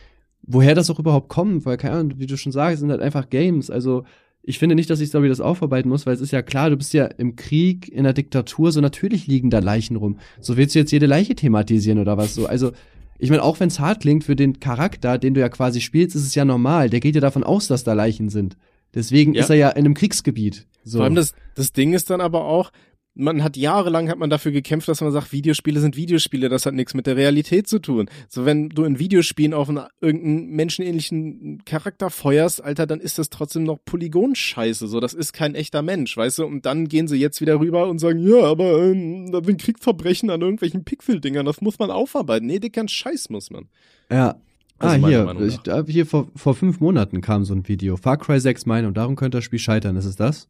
woher 0.43 0.75
das 0.75 0.91
auch 0.91 0.99
überhaupt 0.99 1.31
kommt, 1.31 1.65
weil 1.65 1.79
keine 1.79 1.95
Ahnung, 1.95 2.19
wie 2.19 2.27
du 2.27 2.37
schon 2.37 2.53
sagst, 2.53 2.81
sind 2.81 2.91
halt 2.91 3.01
einfach 3.01 3.31
Games. 3.31 3.71
Also 3.71 4.05
ich 4.43 4.59
finde 4.59 4.75
nicht, 4.75 4.91
dass 4.91 5.01
ich 5.01 5.09
Story 5.09 5.31
das 5.31 5.41
aufarbeiten 5.41 5.89
muss, 5.89 6.05
weil 6.05 6.15
es 6.15 6.21
ist 6.21 6.31
ja 6.31 6.43
klar, 6.43 6.69
du 6.69 6.77
bist 6.77 6.93
ja 6.93 7.07
im 7.07 7.35
Krieg, 7.35 7.89
in 7.89 8.05
der 8.05 8.13
Diktatur, 8.13 8.71
so 8.71 8.83
natürlich 8.83 9.27
liegen 9.27 9.49
da 9.49 9.61
Leichen 9.61 9.97
rum. 9.97 10.19
So 10.41 10.59
willst 10.59 10.75
du 10.75 10.79
jetzt 10.79 10.93
jede 10.93 11.07
Leiche 11.07 11.35
thematisieren 11.35 11.99
oder 11.99 12.19
was 12.19 12.35
so? 12.35 12.45
Also 12.45 12.73
ich 13.19 13.31
meine, 13.31 13.43
auch 13.43 13.61
wenn 13.61 13.69
es 13.69 13.81
hart 13.81 14.03
klingt 14.03 14.25
für 14.25 14.37
den 14.37 14.61
Charakter, 14.61 15.17
den 15.17 15.33
du 15.33 15.41
ja 15.41 15.49
quasi 15.49 15.81
spielst, 15.81 16.15
ist 16.17 16.27
es 16.27 16.35
ja 16.35 16.45
normal. 16.45 16.91
Der 16.91 17.01
geht 17.01 17.15
ja 17.15 17.23
davon 17.23 17.45
aus, 17.45 17.67
dass 17.67 17.83
da 17.83 17.95
Leichen 17.95 18.29
sind. 18.29 18.59
Deswegen 18.95 19.35
Ja. 19.35 19.43
ist 19.43 19.51
er 19.51 19.57
ja 19.57 19.69
in 19.71 19.85
einem 19.85 19.95
Kriegsgebiet. 19.95 20.67
So. 20.85 20.99
Vor 20.99 21.05
allem 21.05 21.15
das, 21.15 21.35
das 21.55 21.73
Ding 21.73 21.93
ist 21.95 22.11
dann 22.11 22.21
aber 22.21 22.45
auch, 22.45 22.71
man 23.15 23.45
hat 23.45 23.59
jahrelang 23.59 24.09
hat 24.09 24.17
man 24.19 24.31
dafür 24.31 24.53
gekämpft, 24.53 24.89
dass 24.89 25.03
man 25.03 25.13
sagt, 25.13 25.33
Videospiele 25.33 25.81
sind 25.81 25.97
Videospiele, 25.97 26.49
das 26.49 26.65
hat 26.65 26.73
nichts 26.73 26.95
mit 26.95 27.07
der 27.07 27.15
Realität 27.15 27.69
zu 27.69 27.79
tun. 27.79 28.09
So 28.31 28.47
wenn 28.47 28.71
du 28.71 28.85
in 28.85 28.99
Videospielen 28.99 29.53
auf 29.53 29.69
einen, 29.69 29.85
irgendeinen 30.01 30.49
menschenähnlichen 30.57 31.63
Charakter 31.67 32.09
feuerst, 32.09 32.65
Alter, 32.65 32.87
dann 32.87 33.01
ist 33.01 33.19
das 33.19 33.29
trotzdem 33.29 33.65
noch 33.65 33.79
Polygonscheiße. 33.85 34.87
So, 34.89 34.99
das 34.99 35.13
ist 35.15 35.33
kein 35.35 35.55
echter 35.55 35.83
Mensch, 35.83 36.17
weißt 36.17 36.39
du? 36.39 36.47
Und 36.47 36.65
dann 36.65 36.89
gehen 36.89 37.07
sie 37.07 37.17
jetzt 37.17 37.41
wieder 37.43 37.61
rüber 37.61 37.89
und 37.89 37.99
sagen, 37.99 38.19
ja, 38.27 38.45
aber 38.45 38.83
ähm, 38.83 39.31
da 39.31 39.45
sind 39.45 39.61
Kriegsverbrechen 39.61 40.31
an 40.31 40.41
irgendwelchen 40.41 40.85
Pixel-Dingern, 40.85 41.45
das 41.45 41.61
muss 41.61 41.79
man 41.79 41.91
aufarbeiten. 41.91 42.47
Nee, 42.47 42.61
dicker 42.61 42.87
Scheiß 42.89 43.29
muss 43.31 43.51
man. 43.51 43.69
ja. 44.11 44.37
Also 44.83 45.07
ah, 45.07 45.09
hier, 45.09 45.85
ich, 45.87 45.93
hier 45.95 46.07
vor, 46.07 46.29
vor 46.35 46.55
fünf 46.55 46.81
Monaten 46.81 47.21
kam 47.21 47.45
so 47.45 47.55
ein 47.55 47.67
Video. 47.69 47.97
Far 47.97 48.17
Cry 48.17 48.41
6 48.41 48.67
Meinung, 48.67 48.95
darum 48.95 49.17
könnte 49.17 49.39
das 49.39 49.45
Spiel 49.45 49.59
scheitern. 49.59 49.97
Ist 49.97 50.05
es 50.05 50.17
das? 50.17 50.49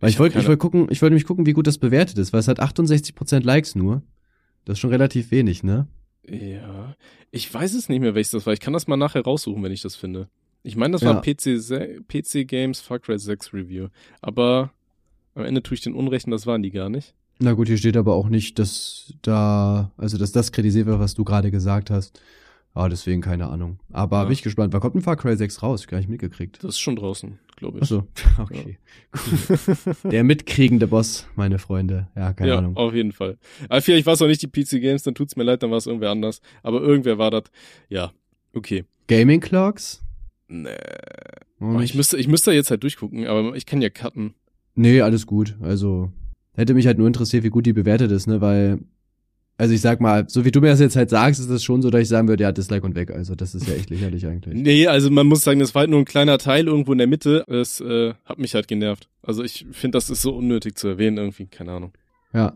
Weil 0.00 0.10
Ich 0.10 0.18
wollte, 0.18 0.38
ich 0.38 0.46
wollte 0.46 0.58
gucken, 0.58 0.88
ich 0.90 1.00
wollte 1.02 1.14
mich 1.14 1.24
gucken, 1.24 1.46
wie 1.46 1.52
gut 1.52 1.66
das 1.66 1.78
bewertet 1.78 2.18
ist, 2.18 2.32
weil 2.32 2.40
es 2.40 2.48
hat 2.48 2.60
68% 2.60 3.44
Likes 3.44 3.74
nur. 3.74 4.02
Das 4.64 4.74
ist 4.74 4.80
schon 4.80 4.90
relativ 4.90 5.30
wenig, 5.30 5.62
ne? 5.62 5.86
Ja, 6.28 6.96
ich 7.30 7.52
weiß 7.52 7.74
es 7.74 7.88
nicht 7.88 8.00
mehr, 8.00 8.14
welches 8.14 8.32
das 8.32 8.46
war. 8.46 8.52
Ich 8.52 8.60
kann 8.60 8.72
das 8.72 8.86
mal 8.86 8.96
nachher 8.96 9.22
raussuchen, 9.22 9.62
wenn 9.62 9.72
ich 9.72 9.82
das 9.82 9.96
finde. 9.96 10.28
Ich 10.62 10.76
meine, 10.76 10.92
das 10.92 11.02
Ja. 11.02 11.14
war 11.14 11.22
PC, 11.22 12.02
PC 12.08 12.46
Games 12.46 12.80
Far 12.80 12.98
Cry 12.98 13.18
6 13.18 13.52
Review. 13.52 13.88
Aber 14.20 14.72
am 15.34 15.44
Ende 15.44 15.62
tue 15.62 15.74
ich 15.74 15.80
den 15.80 15.94
Unrechten, 15.94 16.30
das 16.30 16.46
waren 16.46 16.62
die 16.62 16.70
gar 16.70 16.88
nicht. 16.88 17.14
Na 17.38 17.52
gut, 17.54 17.68
hier 17.68 17.78
steht 17.78 17.96
aber 17.96 18.14
auch 18.14 18.28
nicht, 18.28 18.58
dass 18.58 19.14
da, 19.22 19.90
also 19.96 20.18
dass 20.18 20.32
das 20.32 20.52
kritisiert 20.52 20.86
wird, 20.86 20.98
was 20.98 21.14
du 21.14 21.24
gerade 21.24 21.50
gesagt 21.50 21.90
hast. 21.90 22.20
Ah, 22.72 22.88
deswegen 22.88 23.20
keine 23.20 23.48
Ahnung. 23.48 23.80
Aber 23.92 24.18
Ja. 24.18 24.24
bin 24.24 24.32
ich 24.32 24.42
gespannt. 24.42 24.72
Wann 24.72 24.80
kommt 24.80 24.94
ein 24.94 25.02
Far 25.02 25.16
Cry 25.16 25.36
6 25.36 25.62
raus? 25.62 25.86
Gar 25.88 25.98
nicht 25.98 26.08
mitgekriegt. 26.08 26.58
Das 26.62 26.70
ist 26.76 26.78
schon 26.80 26.94
draußen, 26.96 27.38
glaube 27.56 27.78
ich. 27.78 27.82
Achso, 27.82 28.06
okay. 28.38 28.78
Der 30.04 30.22
mitkriegende 30.24 30.86
Boss, 30.86 31.26
meine 31.34 31.58
Freunde. 31.58 32.08
Ja, 32.16 32.32
keine 32.32 32.50
ja, 32.50 32.58
Ahnung. 32.58 32.76
auf 32.76 32.94
jeden 32.94 33.12
Fall. 33.12 33.38
Aber 33.68 33.82
vielleicht 33.82 34.06
war 34.06 34.14
es 34.14 34.22
auch 34.22 34.28
nicht 34.28 34.42
die 34.42 34.46
PC 34.46 34.80
Games, 34.80 35.02
dann 35.02 35.14
tut's 35.16 35.34
mir 35.36 35.42
leid, 35.42 35.62
dann 35.62 35.70
war 35.70 35.78
es 35.78 35.86
irgendwer 35.86 36.10
anders. 36.10 36.40
Aber 36.62 36.80
irgendwer 36.80 37.18
war 37.18 37.30
das. 37.32 37.44
Ja, 37.88 38.12
okay. 38.54 38.84
Gaming 39.08 39.40
Clocks? 39.40 40.04
Nee. 40.46 40.68
Oh, 41.60 41.80
ich 41.80 41.94
müsste, 41.94 42.16
ich 42.18 42.28
müsste 42.28 42.52
jetzt 42.52 42.70
halt 42.70 42.82
durchgucken, 42.84 43.26
aber 43.26 43.54
ich 43.56 43.66
kann 43.66 43.82
ja 43.82 43.90
cutten. 43.90 44.34
Nee, 44.76 45.00
alles 45.02 45.26
gut. 45.26 45.56
Also, 45.60 46.12
hätte 46.54 46.74
mich 46.74 46.86
halt 46.86 46.98
nur 46.98 47.06
interessiert, 47.08 47.42
wie 47.44 47.50
gut 47.50 47.66
die 47.66 47.72
bewertet 47.72 48.10
ist, 48.12 48.26
ne, 48.28 48.40
weil, 48.40 48.78
also 49.60 49.74
ich 49.74 49.82
sag 49.82 50.00
mal, 50.00 50.24
so 50.26 50.46
wie 50.46 50.50
du 50.50 50.62
mir 50.62 50.68
das 50.68 50.80
jetzt 50.80 50.96
halt 50.96 51.10
sagst, 51.10 51.38
ist 51.38 51.50
das 51.50 51.62
schon 51.62 51.82
so, 51.82 51.90
dass 51.90 52.00
ich 52.00 52.08
sagen 52.08 52.28
würde, 52.28 52.44
ja, 52.44 52.50
Dislike 52.50 52.82
und 52.82 52.94
weg. 52.94 53.10
Also, 53.10 53.34
das 53.34 53.54
ist 53.54 53.68
ja 53.68 53.74
echt 53.74 53.90
lächerlich 53.90 54.26
eigentlich. 54.26 54.54
Nee, 54.54 54.86
also 54.86 55.10
man 55.10 55.26
muss 55.26 55.42
sagen, 55.42 55.60
das 55.60 55.74
war 55.74 55.80
halt 55.80 55.90
nur 55.90 55.98
ein 55.98 56.06
kleiner 56.06 56.38
Teil 56.38 56.66
irgendwo 56.66 56.92
in 56.92 56.98
der 56.98 57.06
Mitte. 57.06 57.44
Es 57.46 57.78
äh, 57.78 58.14
hat 58.24 58.38
mich 58.38 58.54
halt 58.54 58.68
genervt. 58.68 59.10
Also 59.22 59.44
ich 59.44 59.66
finde, 59.70 59.98
das 59.98 60.08
ist 60.08 60.22
so 60.22 60.34
unnötig 60.34 60.78
zu 60.78 60.88
erwähnen 60.88 61.18
irgendwie, 61.18 61.44
keine 61.44 61.72
Ahnung. 61.72 61.92
Ja. 62.32 62.54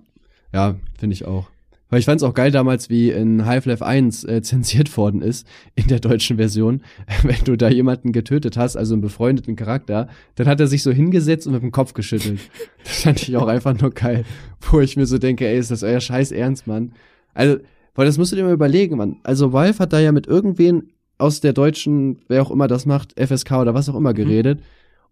Ja, 0.55 0.77
finde 0.99 1.13
ich 1.13 1.27
auch. 1.27 1.51
Weil 1.95 2.01
ich 2.01 2.07
fand 2.07 2.20
es 2.20 2.24
auch 2.24 2.34
geil 2.34 2.51
damals, 2.51 2.90
wie 2.90 3.12
in 3.12 3.47
Half-Life 3.47 3.86
1 3.86 4.24
äh, 4.24 4.42
zensiert 4.42 4.97
worden 4.97 5.22
ist 5.22 5.47
in 5.76 5.86
der 5.86 6.01
deutschen 6.01 6.38
Version. 6.38 6.82
Wenn 7.22 7.45
du 7.45 7.55
da 7.55 7.68
jemanden 7.68 8.11
getötet 8.11 8.57
hast, 8.57 8.74
also 8.74 8.95
einen 8.95 9.01
befreundeten 9.01 9.55
Charakter, 9.55 10.09
dann 10.34 10.49
hat 10.49 10.59
er 10.59 10.66
sich 10.66 10.82
so 10.82 10.90
hingesetzt 10.90 11.47
und 11.47 11.53
mit 11.53 11.62
dem 11.62 11.70
Kopf 11.70 11.95
geschüttelt. 11.95 12.40
Das 12.82 13.03
fand 13.03 13.22
ich 13.22 13.36
auch 13.36 13.47
einfach 13.47 13.80
nur 13.80 13.92
geil. 13.92 14.24
Wo 14.61 14.80
ich 14.80 14.97
mir 14.97 15.07
so 15.07 15.18
denke, 15.18 15.47
ey, 15.47 15.57
ist 15.57 15.70
das 15.70 15.84
euer 15.84 16.01
Scheiß 16.01 16.32
Ernst, 16.32 16.66
Mann? 16.66 16.95
Also, 17.32 17.59
weil 17.95 18.07
das 18.07 18.18
musst 18.18 18.32
du 18.32 18.36
dir 18.36 18.42
mal 18.42 18.53
überlegen, 18.53 18.97
Mann. 18.97 19.18
Also 19.22 19.53
Valve 19.53 19.78
hat 19.78 19.92
da 19.92 20.01
ja 20.01 20.11
mit 20.11 20.26
irgendwen 20.26 20.90
aus 21.18 21.42
der 21.42 21.53
deutschen, 21.53 22.18
wer 22.26 22.42
auch 22.42 22.51
immer 22.51 22.66
das 22.66 22.86
macht, 22.86 23.14
FSK 23.16 23.53
oder 23.53 23.74
was 23.74 23.88
auch 23.88 23.95
immer 23.95 24.11
mhm. 24.11 24.16
geredet. 24.16 24.59
Mhm. 24.59 24.64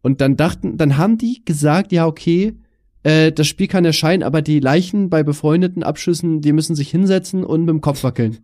Und 0.03 0.21
dann 0.21 0.37
dachten, 0.37 0.79
dann 0.79 0.99
haben 0.99 1.17
die 1.17 1.45
gesagt, 1.45 1.93
ja, 1.93 2.09
okay, 2.09 2.57
äh, 3.03 3.33
das 3.33 3.47
Spiel 3.47 3.67
kann 3.67 3.85
erscheinen, 3.85 4.23
aber 4.23 4.43
die 4.43 4.61
Leichen 4.61 5.11
bei 5.11 5.23
befreundeten 5.23 5.83
Abschüssen, 5.83 6.41
die 6.41 6.53
müssen 6.53 6.77
sich 6.77 6.91
hinsetzen 6.91 7.45
und 7.45 7.61
mit 7.61 7.71
dem 7.71 7.81
Kopf 7.81 8.05
wackeln. 8.05 8.39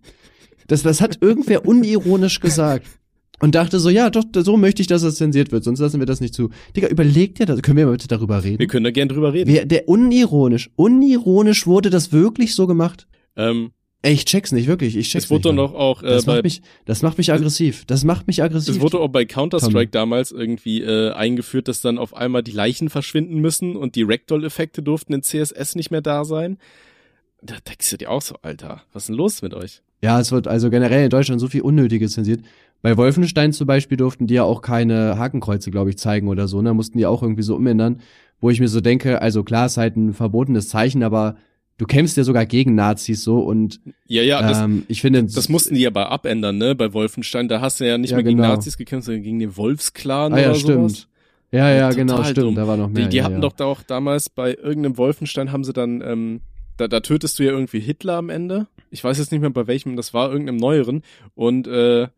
Das, 0.66 0.82
das 0.82 1.00
hat 1.00 1.18
irgendwer 1.20 1.66
unironisch 1.66 2.40
gesagt. 2.40 2.86
Und 3.40 3.54
dachte 3.54 3.78
so, 3.78 3.88
ja, 3.88 4.10
doch, 4.10 4.24
so 4.34 4.56
möchte 4.56 4.82
ich, 4.82 4.88
dass 4.88 5.02
es 5.04 5.14
zensiert 5.14 5.52
wird, 5.52 5.62
sonst 5.62 5.78
lassen 5.78 6.00
wir 6.00 6.06
das 6.06 6.20
nicht 6.20 6.34
zu. 6.34 6.50
Digga, 6.74 6.88
überlegt 6.88 7.38
ihr 7.38 7.46
das? 7.46 7.62
Können 7.62 7.76
wir 7.76 7.86
mal 7.86 7.92
bitte 7.92 8.08
darüber 8.08 8.42
reden? 8.42 8.58
Wir 8.58 8.66
können 8.66 8.82
da 8.82 8.90
gern 8.90 9.08
drüber 9.08 9.32
reden. 9.32 9.48
Wer, 9.48 9.64
der 9.64 9.88
unironisch, 9.88 10.70
unironisch 10.74 11.66
wurde 11.66 11.88
das 11.88 12.10
wirklich 12.12 12.56
so 12.56 12.66
gemacht? 12.66 13.06
Ähm, 13.36 13.70
Ey, 14.02 14.12
ich 14.14 14.24
check's 14.24 14.52
nicht, 14.52 14.68
wirklich. 14.68 14.96
Ich 14.96 15.10
check's 15.10 15.24
es 15.24 15.30
wurde 15.30 15.48
nicht. 15.48 15.58
doch 15.58 15.74
auch, 15.74 16.02
äh, 16.04 16.06
das, 16.06 16.26
macht 16.26 16.44
mich, 16.44 16.62
das 16.84 17.02
macht 17.02 17.18
mich 17.18 17.32
aggressiv. 17.32 17.84
Das 17.86 18.04
macht 18.04 18.28
mich 18.28 18.42
aggressiv. 18.42 18.76
Es 18.76 18.80
wurde 18.80 19.00
auch 19.00 19.08
bei 19.08 19.24
Counter-Strike 19.24 19.90
damals 19.90 20.30
irgendwie 20.30 20.82
äh, 20.82 21.10
eingeführt, 21.12 21.66
dass 21.66 21.80
dann 21.80 21.98
auf 21.98 22.14
einmal 22.14 22.44
die 22.44 22.52
Leichen 22.52 22.90
verschwinden 22.90 23.40
müssen 23.40 23.74
und 23.74 23.96
die 23.96 24.04
Ragdoll-Effekte 24.04 24.82
durften 24.82 25.14
in 25.14 25.22
CSS 25.22 25.74
nicht 25.74 25.90
mehr 25.90 26.00
da 26.00 26.24
sein. 26.24 26.58
Da 27.42 27.56
denkst 27.66 27.90
du 27.90 27.96
dir 27.96 28.10
auch 28.10 28.22
so, 28.22 28.36
Alter, 28.42 28.82
was 28.92 29.04
ist 29.04 29.08
denn 29.08 29.16
los 29.16 29.42
mit 29.42 29.52
euch? 29.52 29.82
Ja, 30.00 30.20
es 30.20 30.30
wird 30.30 30.46
also 30.46 30.70
generell 30.70 31.04
in 31.04 31.10
Deutschland 31.10 31.40
so 31.40 31.48
viel 31.48 31.62
Unnötiges 31.62 32.12
zensiert. 32.12 32.42
Bei 32.82 32.96
Wolfenstein 32.96 33.52
zum 33.52 33.66
Beispiel 33.66 33.96
durften 33.96 34.28
die 34.28 34.34
ja 34.34 34.44
auch 34.44 34.62
keine 34.62 35.18
Hakenkreuze, 35.18 35.72
glaube 35.72 35.90
ich, 35.90 35.98
zeigen 35.98 36.28
oder 36.28 36.46
so. 36.46 36.58
Da 36.58 36.70
ne? 36.70 36.74
mussten 36.74 36.98
die 36.98 37.06
auch 37.06 37.22
irgendwie 37.22 37.42
so 37.42 37.56
umändern, 37.56 38.00
wo 38.40 38.50
ich 38.50 38.60
mir 38.60 38.68
so 38.68 38.80
denke, 38.80 39.20
also 39.20 39.42
klar, 39.42 39.66
ist 39.66 39.76
halt 39.76 39.96
ein 39.96 40.14
verbotenes 40.14 40.68
Zeichen, 40.68 41.02
aber 41.02 41.36
du 41.78 41.86
kämpfst 41.86 42.16
ja 42.16 42.24
sogar 42.24 42.44
gegen 42.44 42.74
Nazis 42.74 43.22
so 43.22 43.40
und 43.40 43.80
ja, 44.06 44.22
ja, 44.22 44.42
das, 44.42 44.58
ähm, 44.58 44.84
ich 44.88 45.00
finde, 45.00 45.24
das 45.24 45.48
mussten 45.48 45.74
die 45.74 45.86
aber 45.86 46.10
abändern, 46.10 46.58
ne? 46.58 46.74
Bei 46.74 46.92
Wolfenstein, 46.92 47.48
da 47.48 47.60
hast 47.60 47.80
du 47.80 47.86
ja 47.86 47.96
nicht 47.96 48.10
ja, 48.10 48.16
mehr 48.16 48.24
gegen 48.24 48.36
genau. 48.36 48.50
Nazis 48.50 48.76
gekämpft, 48.76 49.06
sondern 49.06 49.22
gegen 49.22 49.38
den 49.38 49.56
Wolfsclan 49.56 50.34
ah, 50.34 50.38
ja, 50.38 50.50
oder 50.50 50.58
stimmt. 50.58 50.90
sowas. 50.90 51.08
Ja, 51.50 51.70
ja, 51.70 51.88
Total 51.88 51.94
genau, 51.94 52.24
stimmt. 52.24 52.38
Dumm. 52.38 52.54
Da 52.56 52.66
war 52.66 52.76
noch 52.76 52.88
mehr. 52.88 53.04
Die, 53.04 53.08
die 53.10 53.16
ja, 53.18 53.24
hatten 53.24 53.36
ja. 53.36 53.40
doch 53.40 53.52
da 53.52 53.64
auch 53.64 53.82
damals 53.82 54.28
bei 54.28 54.54
irgendeinem 54.54 54.98
Wolfenstein 54.98 55.50
haben 55.50 55.64
sie 55.64 55.72
dann, 55.72 56.02
ähm, 56.02 56.40
da, 56.76 56.88
da 56.88 57.00
tötest 57.00 57.38
du 57.38 57.44
ja 57.44 57.52
irgendwie 57.52 57.80
Hitler 57.80 58.16
am 58.16 58.28
Ende. 58.28 58.66
Ich 58.90 59.02
weiß 59.02 59.16
jetzt 59.18 59.32
nicht 59.32 59.40
mehr 59.40 59.50
bei 59.50 59.66
welchem, 59.66 59.96
das 59.96 60.12
war 60.12 60.30
irgendeinem 60.30 60.58
neueren. 60.58 61.02
Und 61.34 61.66
äh, 61.66 62.08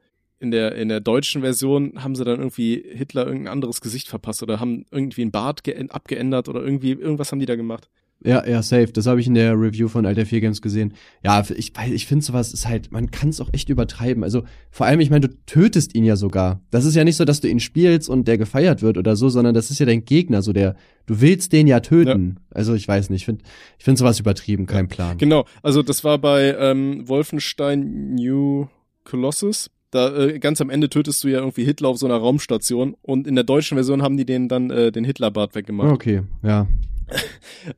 in 0.40 0.50
der 0.50 0.74
in 0.74 0.88
der 0.88 1.00
deutschen 1.00 1.42
Version 1.42 2.02
haben 2.02 2.16
sie 2.16 2.24
dann 2.24 2.38
irgendwie 2.38 2.82
Hitler 2.94 3.26
irgendein 3.26 3.52
anderes 3.52 3.82
Gesicht 3.82 4.08
verpasst 4.08 4.42
oder 4.42 4.58
haben 4.58 4.86
irgendwie 4.90 5.22
ein 5.22 5.30
Bart 5.30 5.62
abgeändert 5.90 6.48
oder 6.48 6.62
irgendwie 6.62 6.92
irgendwas 6.92 7.30
haben 7.30 7.40
die 7.40 7.46
da 7.46 7.56
gemacht. 7.56 7.90
Ja, 8.22 8.46
ja, 8.46 8.62
safe. 8.62 8.88
Das 8.88 9.06
habe 9.06 9.20
ich 9.20 9.26
in 9.26 9.34
der 9.34 9.54
Review 9.54 9.88
von 9.88 10.04
Alter 10.04 10.26
4 10.26 10.42
Games 10.42 10.60
gesehen. 10.60 10.92
Ja, 11.24 11.42
ich, 11.56 11.72
ich 11.76 12.06
finde 12.06 12.24
sowas 12.24 12.52
ist 12.52 12.68
halt, 12.68 12.92
man 12.92 13.10
kann 13.10 13.30
es 13.30 13.40
auch 13.40 13.48
echt 13.52 13.70
übertreiben. 13.70 14.22
Also 14.22 14.42
vor 14.70 14.86
allem, 14.86 15.00
ich 15.00 15.08
meine, 15.08 15.28
du 15.28 15.34
tötest 15.46 15.94
ihn 15.94 16.04
ja 16.04 16.16
sogar. 16.16 16.60
Das 16.70 16.84
ist 16.84 16.94
ja 16.94 17.04
nicht 17.04 17.16
so, 17.16 17.24
dass 17.24 17.40
du 17.40 17.48
ihn 17.48 17.60
spielst 17.60 18.10
und 18.10 18.28
der 18.28 18.36
gefeiert 18.36 18.82
wird 18.82 18.98
oder 18.98 19.16
so, 19.16 19.30
sondern 19.30 19.54
das 19.54 19.70
ist 19.70 19.78
ja 19.78 19.86
dein 19.86 20.04
Gegner, 20.04 20.42
so 20.42 20.52
der, 20.52 20.76
du 21.06 21.20
willst 21.22 21.52
den 21.52 21.66
ja 21.66 21.80
töten. 21.80 22.36
Ja. 22.36 22.56
Also 22.56 22.74
ich 22.74 22.86
weiß 22.86 23.08
nicht, 23.08 23.22
ich 23.22 23.26
finde 23.26 23.42
ich 23.78 23.84
find 23.84 23.96
sowas 23.96 24.20
übertrieben, 24.20 24.66
kein 24.66 24.88
Plan. 24.88 25.16
Genau, 25.16 25.46
also 25.62 25.82
das 25.82 26.04
war 26.04 26.18
bei 26.18 26.54
ähm, 26.58 27.08
Wolfenstein 27.08 28.14
New 28.14 28.68
Colossus. 29.04 29.70
Da 29.90 30.14
äh, 30.14 30.38
ganz 30.38 30.60
am 30.60 30.70
Ende 30.70 30.88
tötest 30.88 31.24
du 31.24 31.28
ja 31.28 31.38
irgendwie 31.38 31.64
Hitler 31.64 31.88
auf 31.88 31.98
so 31.98 32.06
einer 32.06 32.16
Raumstation 32.16 32.94
und 33.02 33.26
in 33.26 33.34
der 33.34 33.44
deutschen 33.44 33.76
Version 33.76 34.02
haben 34.02 34.16
die 34.16 34.26
den 34.26 34.48
dann 34.48 34.70
äh, 34.70 34.92
den 34.92 35.04
Hitlerbart 35.04 35.54
weggemacht. 35.54 35.90
Okay, 35.90 36.22
ja. 36.42 36.68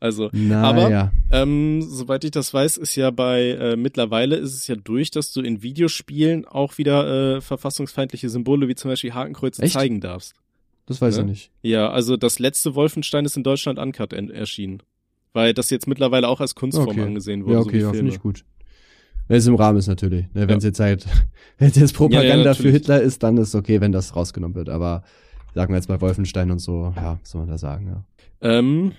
Also, 0.01 0.30
Na, 0.33 0.62
aber 0.62 0.91
ja. 0.91 1.12
ähm, 1.30 1.83
soweit 1.83 2.24
ich 2.24 2.30
das 2.30 2.53
weiß, 2.53 2.76
ist 2.76 2.97
ja 2.97 3.11
bei 3.11 3.51
äh, 3.51 3.76
mittlerweile 3.76 4.37
ist 4.37 4.55
es 4.55 4.66
ja 4.66 4.76
durch, 4.76 5.11
dass 5.11 5.33
du 5.33 5.41
in 5.41 5.62
Videospielen 5.62 6.45
auch 6.45 6.78
wieder 6.78 7.37
äh, 7.37 7.41
verfassungsfeindliche 7.41 8.28
Symbole 8.28 8.68
wie 8.68 8.74
zum 8.74 8.91
Beispiel 8.91 9.14
Hakenkreuze 9.14 9.62
Echt? 9.62 9.74
zeigen 9.74 10.01
darfst. 10.01 10.35
Das 10.87 11.01
weiß 11.01 11.16
ne? 11.16 11.22
ich 11.22 11.28
nicht. 11.28 11.51
Ja, 11.62 11.91
also 11.91 12.16
das 12.16 12.39
letzte 12.39 12.74
Wolfenstein 12.74 13.24
ist 13.24 13.37
in 13.37 13.45
Deutschland 13.45 13.78
uncut 13.78 14.12
erschienen, 14.12 14.83
weil 15.33 15.55
das 15.55 15.70
jetzt 15.70 15.87
mittlerweile 15.87 16.28
auch 16.28 16.41
als 16.41 16.55
Kunstform 16.55 16.89
okay. 16.89 17.03
angesehen 17.03 17.45
wurde. 17.45 17.55
Ja, 17.55 17.61
okay, 17.61 17.80
so 17.80 17.87
ja, 17.87 17.93
finde 17.93 18.12
ich 18.12 18.20
gut. 18.20 18.45
Wenn 19.28 19.39
es 19.39 19.47
im 19.47 19.55
Rahmen 19.55 19.78
ist 19.78 19.87
natürlich. 19.87 20.26
Ne, 20.35 20.49
wenn 20.49 20.59
es 20.59 20.64
ja. 20.64 20.68
jetzt 20.68 20.80
halt, 20.80 21.07
wenn 21.59 21.70
es 21.70 21.76
jetzt 21.76 21.95
Propaganda 21.95 22.51
ja, 22.51 22.55
für 22.55 22.70
Hitler 22.70 23.01
ist, 23.01 23.22
dann 23.22 23.37
ist 23.39 23.55
okay, 23.55 23.80
wenn 23.80 23.93
das 23.93 24.16
rausgenommen 24.16 24.55
wird. 24.55 24.68
Aber 24.68 25.05
sagen 25.55 25.72
wir 25.72 25.76
jetzt 25.76 25.89
bei 25.89 26.01
Wolfenstein 26.01 26.51
und 26.51 26.59
so, 26.59 26.93
ja, 26.97 27.18
soll 27.22 27.41
man 27.41 27.49
da 27.49 27.59
sagen, 27.59 27.87
ja. 27.87 28.05
Ähm, 28.41 28.93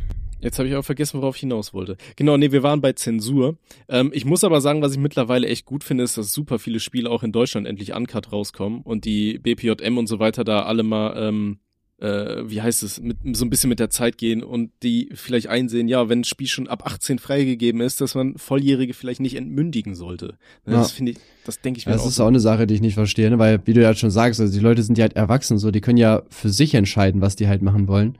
Jetzt 0.43 0.59
habe 0.59 0.67
ich 0.67 0.75
auch 0.75 0.83
vergessen, 0.83 1.19
worauf 1.21 1.35
ich 1.35 1.41
hinaus 1.41 1.73
wollte. 1.73 1.97
Genau, 2.15 2.35
nee, 2.37 2.51
wir 2.51 2.63
waren 2.63 2.81
bei 2.81 2.93
Zensur. 2.93 3.57
Ähm, 3.87 4.11
ich 4.13 4.25
muss 4.25 4.43
aber 4.43 4.59
sagen, 4.61 4.81
was 4.81 4.91
ich 4.91 4.97
mittlerweile 4.97 5.47
echt 5.47 5.65
gut 5.65 5.83
finde, 5.83 6.03
ist, 6.03 6.17
dass 6.17 6.33
super 6.33 6.59
viele 6.59 6.79
Spiele 6.79 7.09
auch 7.09 7.23
in 7.23 7.31
Deutschland 7.31 7.65
endlich 7.65 7.95
uncut 7.95 8.31
rauskommen 8.31 8.81
und 8.81 9.05
die 9.05 9.39
BPJM 9.39 9.97
und 9.97 10.07
so 10.07 10.19
weiter 10.19 10.43
da 10.43 10.63
alle 10.63 10.83
mal, 10.83 11.15
ähm, 11.17 11.59
äh, 11.99 12.43
wie 12.45 12.61
heißt 12.61 12.83
es, 12.83 12.99
mit, 12.99 13.17
so 13.33 13.45
ein 13.45 13.49
bisschen 13.49 13.69
mit 13.69 13.79
der 13.79 13.89
Zeit 13.89 14.17
gehen 14.17 14.43
und 14.43 14.71
die 14.83 15.09
vielleicht 15.13 15.47
einsehen, 15.47 15.87
ja, 15.87 16.09
wenn 16.09 16.19
ein 16.19 16.23
Spiel 16.25 16.47
schon 16.47 16.67
ab 16.67 16.85
18 16.85 17.19
freigegeben 17.19 17.79
ist, 17.79 18.01
dass 18.01 18.13
man 18.13 18.37
Volljährige 18.37 18.93
vielleicht 18.93 19.21
nicht 19.21 19.35
entmündigen 19.35 19.95
sollte. 19.95 20.37
Ne, 20.65 20.73
das 20.73 20.89
ja. 20.89 20.95
finde 20.95 21.11
ich, 21.13 21.17
das 21.45 21.61
denke 21.61 21.77
ich 21.77 21.85
mir 21.85 21.93
das 21.93 22.01
auch. 22.01 22.05
Das 22.05 22.13
ist 22.15 22.19
auch 22.19 22.27
eine 22.27 22.41
Sache, 22.41 22.67
die 22.67 22.73
ich 22.73 22.81
nicht 22.81 22.95
verstehe, 22.95 23.29
ne? 23.29 23.39
weil, 23.39 23.61
wie 23.65 23.73
du 23.73 23.81
ja 23.81 23.93
schon 23.95 24.11
sagst, 24.11 24.41
also 24.41 24.51
die 24.51 24.59
Leute 24.59 24.83
sind 24.83 24.97
ja 24.97 25.03
halt 25.03 25.15
erwachsen, 25.15 25.57
so, 25.57 25.71
die 25.71 25.81
können 25.81 25.97
ja 25.97 26.23
für 26.29 26.49
sich 26.49 26.73
entscheiden, 26.73 27.21
was 27.21 27.37
die 27.37 27.47
halt 27.47 27.61
machen 27.61 27.87
wollen. 27.87 28.17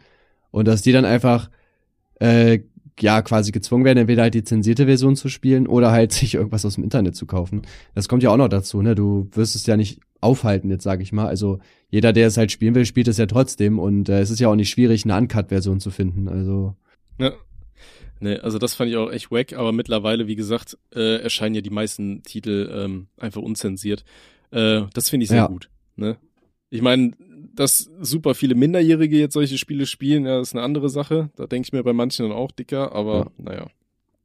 Und 0.52 0.68
dass 0.68 0.84
die 0.84 0.92
dann 0.92 1.04
einfach 1.04 1.50
äh, 2.24 2.60
ja 3.00 3.22
quasi 3.22 3.52
gezwungen 3.52 3.86
werden, 3.86 4.00
entweder 4.00 4.24
halt 4.24 4.34
die 4.34 4.44
zensierte 4.44 4.86
Version 4.86 5.16
zu 5.16 5.28
spielen 5.28 5.68
oder 5.68 5.92
halt 5.92 6.12
sich 6.14 6.36
irgendwas 6.36 6.66
aus 6.66 6.76
dem 6.76 6.84
Internet 6.84 7.16
zu 7.16 7.26
kaufen. 7.26 7.64
Das 7.96 8.08
kommt 8.08 8.24
ja 8.24 8.30
auch 8.30 8.38
noch 8.38 8.48
dazu, 8.48 8.82
ne? 8.82 8.96
Du 8.96 9.28
wirst 9.34 9.56
es 9.56 9.66
ja 9.66 9.78
nicht 9.78 10.00
aufhalten, 10.22 10.70
jetzt 10.70 10.84
sage 10.84 11.04
ich 11.04 11.12
mal. 11.12 11.28
Also 11.28 11.60
jeder, 11.90 12.14
der 12.14 12.28
es 12.28 12.38
halt 12.38 12.52
spielen 12.52 12.76
will, 12.76 12.86
spielt 12.86 13.10
es 13.10 13.18
ja 13.18 13.26
trotzdem 13.26 13.78
und 13.78 14.10
äh, 14.10 14.22
es 14.22 14.30
ist 14.30 14.40
ja 14.40 14.48
auch 14.48 14.56
nicht 14.56 14.70
schwierig, 14.70 15.04
eine 15.04 15.18
Uncut-Version 15.18 15.80
zu 15.80 15.92
finden. 15.92 16.30
Also. 16.30 16.76
Ja. 17.20 17.34
Nee, 18.20 18.38
also 18.38 18.58
das 18.58 18.74
fand 18.74 18.90
ich 18.90 18.96
auch 18.96 19.12
echt 19.12 19.32
wack, 19.32 19.52
aber 19.52 19.74
mittlerweile, 19.74 20.28
wie 20.28 20.36
gesagt, 20.36 20.78
äh, 20.96 21.18
erscheinen 21.18 21.56
ja 21.56 21.62
die 21.62 21.70
meisten 21.70 22.24
Titel 22.24 22.72
ähm, 22.74 23.08
einfach 23.18 23.42
unzensiert. 23.42 24.06
Äh, 24.52 24.84
das 24.94 25.10
finde 25.10 25.26
ich 25.26 25.30
sehr 25.30 25.40
ja. 25.40 25.48
gut. 25.48 25.70
Ne? 25.98 26.16
Ich 26.70 26.82
meine, 26.82 27.12
dass 27.54 27.90
super 28.02 28.36
viele 28.36 28.56
Minderjährige 28.56 29.18
jetzt 29.18 29.34
solche 29.34 29.58
Spiele 29.58 29.86
spielen, 29.86 30.26
ja, 30.26 30.40
ist 30.40 30.54
eine 30.54 30.64
andere 30.64 30.90
Sache. 30.90 31.30
Da 31.36 31.48
denke 31.48 31.68
ich 31.68 31.74
mir 31.74 31.84
bei 31.84 31.94
manchen 31.94 32.28
dann 32.28 32.38
auch 32.38 32.52
dicker, 32.52 32.94
aber 32.94 33.18
ja. 33.18 33.32
naja. 33.38 33.68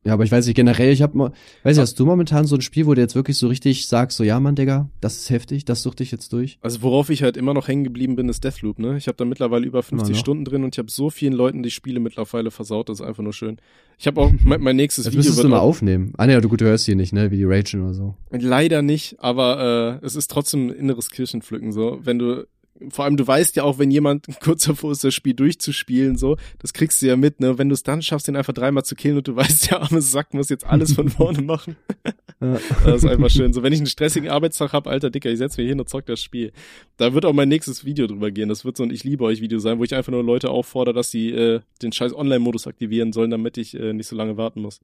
Ja, 0.04 0.14
aber 0.14 0.24
ich 0.24 0.30
weiß 0.30 0.46
nicht, 0.46 0.54
generell, 0.54 0.90
ich 0.92 1.02
hab 1.02 1.14
mal, 1.14 1.32
weiß 1.64 1.76
nicht, 1.76 1.82
hast 1.82 1.98
du 1.98 2.06
momentan 2.06 2.46
so 2.46 2.54
ein 2.54 2.62
Spiel, 2.62 2.86
wo 2.86 2.94
du 2.94 3.00
jetzt 3.00 3.14
wirklich 3.14 3.36
so 3.36 3.48
richtig 3.48 3.88
sagst, 3.88 4.16
so, 4.16 4.24
ja, 4.24 4.38
Mann, 4.38 4.54
Digga, 4.54 4.88
das 5.00 5.16
ist 5.18 5.28
heftig, 5.30 5.64
das 5.64 5.82
such 5.82 5.96
dich 5.96 6.12
jetzt 6.12 6.32
durch? 6.32 6.58
Also 6.62 6.82
worauf 6.82 7.10
ich 7.10 7.22
halt 7.22 7.36
immer 7.36 7.52
noch 7.52 7.68
hängen 7.68 7.84
geblieben 7.84 8.14
bin, 8.14 8.28
ist 8.28 8.44
Deathloop, 8.44 8.78
ne? 8.78 8.96
Ich 8.96 9.08
habe 9.08 9.16
da 9.16 9.24
mittlerweile 9.24 9.66
über 9.66 9.82
50 9.82 10.16
Stunden 10.16 10.44
drin 10.44 10.62
und 10.64 10.74
ich 10.74 10.78
habe 10.78 10.90
so 10.90 11.10
vielen 11.10 11.32
Leuten 11.34 11.62
die 11.62 11.70
Spiele 11.70 11.98
mittlerweile 12.00 12.50
versaut, 12.50 12.88
das 12.88 13.00
ist 13.00 13.06
einfach 13.06 13.24
nur 13.24 13.34
schön. 13.34 13.58
Ich 13.98 14.06
habe 14.06 14.20
auch 14.20 14.32
mein, 14.44 14.62
mein 14.62 14.76
nächstes 14.76 15.04
das 15.04 15.12
Video. 15.12 15.18
Das 15.18 15.26
müsstest 15.26 15.44
du 15.44 15.48
mal 15.48 15.58
aufnehmen. 15.58 16.14
Ah, 16.16 16.26
ne, 16.26 16.40
du 16.40 16.48
gut, 16.48 16.60
du 16.60 16.64
hörst 16.64 16.86
hier 16.86 16.96
nicht, 16.96 17.12
ne, 17.12 17.30
wie 17.32 17.36
die 17.36 17.44
Rachel 17.44 17.82
oder 17.82 17.94
so. 17.94 18.14
Leider 18.30 18.82
nicht, 18.82 19.16
aber 19.18 20.00
äh, 20.00 20.06
es 20.06 20.14
ist 20.14 20.30
trotzdem 20.30 20.72
inneres 20.72 21.10
Kirchenpflücken, 21.10 21.72
so. 21.72 21.98
Wenn 22.02 22.18
du 22.18 22.46
vor 22.90 23.04
allem 23.04 23.16
du 23.16 23.26
weißt 23.26 23.56
ja 23.56 23.64
auch, 23.64 23.78
wenn 23.78 23.90
jemand 23.90 24.26
kurz 24.40 24.64
davor 24.64 24.92
ist, 24.92 25.04
das 25.04 25.14
Spiel 25.14 25.34
durchzuspielen, 25.34 26.16
so, 26.16 26.36
das 26.58 26.72
kriegst 26.72 27.02
du 27.02 27.06
ja 27.06 27.16
mit, 27.16 27.40
ne? 27.40 27.58
Wenn 27.58 27.68
du 27.68 27.74
es 27.74 27.82
dann 27.82 28.02
schaffst, 28.02 28.28
den 28.28 28.36
einfach 28.36 28.52
dreimal 28.52 28.84
zu 28.84 28.94
killen 28.94 29.16
und 29.16 29.28
du 29.28 29.36
weißt, 29.36 29.70
der 29.70 29.82
arme 29.82 30.02
Sack 30.02 30.34
muss 30.34 30.48
jetzt 30.48 30.66
alles 30.66 30.92
von 30.92 31.08
vorne 31.08 31.42
machen. 31.42 31.76
das 32.40 33.02
ist 33.02 33.06
einfach 33.06 33.30
schön. 33.30 33.52
So, 33.52 33.62
wenn 33.62 33.72
ich 33.72 33.80
einen 33.80 33.86
stressigen 33.86 34.30
Arbeitstag 34.30 34.72
habe, 34.72 34.90
alter 34.90 35.10
Dicker, 35.10 35.30
ich 35.30 35.38
setz 35.38 35.56
mich 35.56 35.68
hin 35.68 35.80
und 35.80 35.88
zock 35.88 36.06
das 36.06 36.20
Spiel. 36.20 36.52
Da 36.96 37.14
wird 37.14 37.24
auch 37.24 37.32
mein 37.32 37.48
nächstes 37.48 37.84
Video 37.84 38.06
drüber 38.06 38.30
gehen. 38.30 38.48
Das 38.48 38.64
wird 38.64 38.76
so 38.76 38.84
ein 38.84 38.90
Ich 38.90 39.04
liebe 39.04 39.24
euch 39.24 39.40
Video 39.40 39.58
sein, 39.58 39.78
wo 39.78 39.84
ich 39.84 39.94
einfach 39.94 40.12
nur 40.12 40.22
Leute 40.22 40.50
auffordere, 40.50 40.94
dass 40.94 41.10
sie 41.10 41.30
äh, 41.30 41.60
den 41.82 41.92
scheiß 41.92 42.14
Online-Modus 42.14 42.66
aktivieren 42.66 43.12
sollen, 43.12 43.30
damit 43.30 43.58
ich 43.58 43.74
äh, 43.74 43.92
nicht 43.92 44.06
so 44.06 44.16
lange 44.16 44.36
warten 44.36 44.62
muss. 44.62 44.80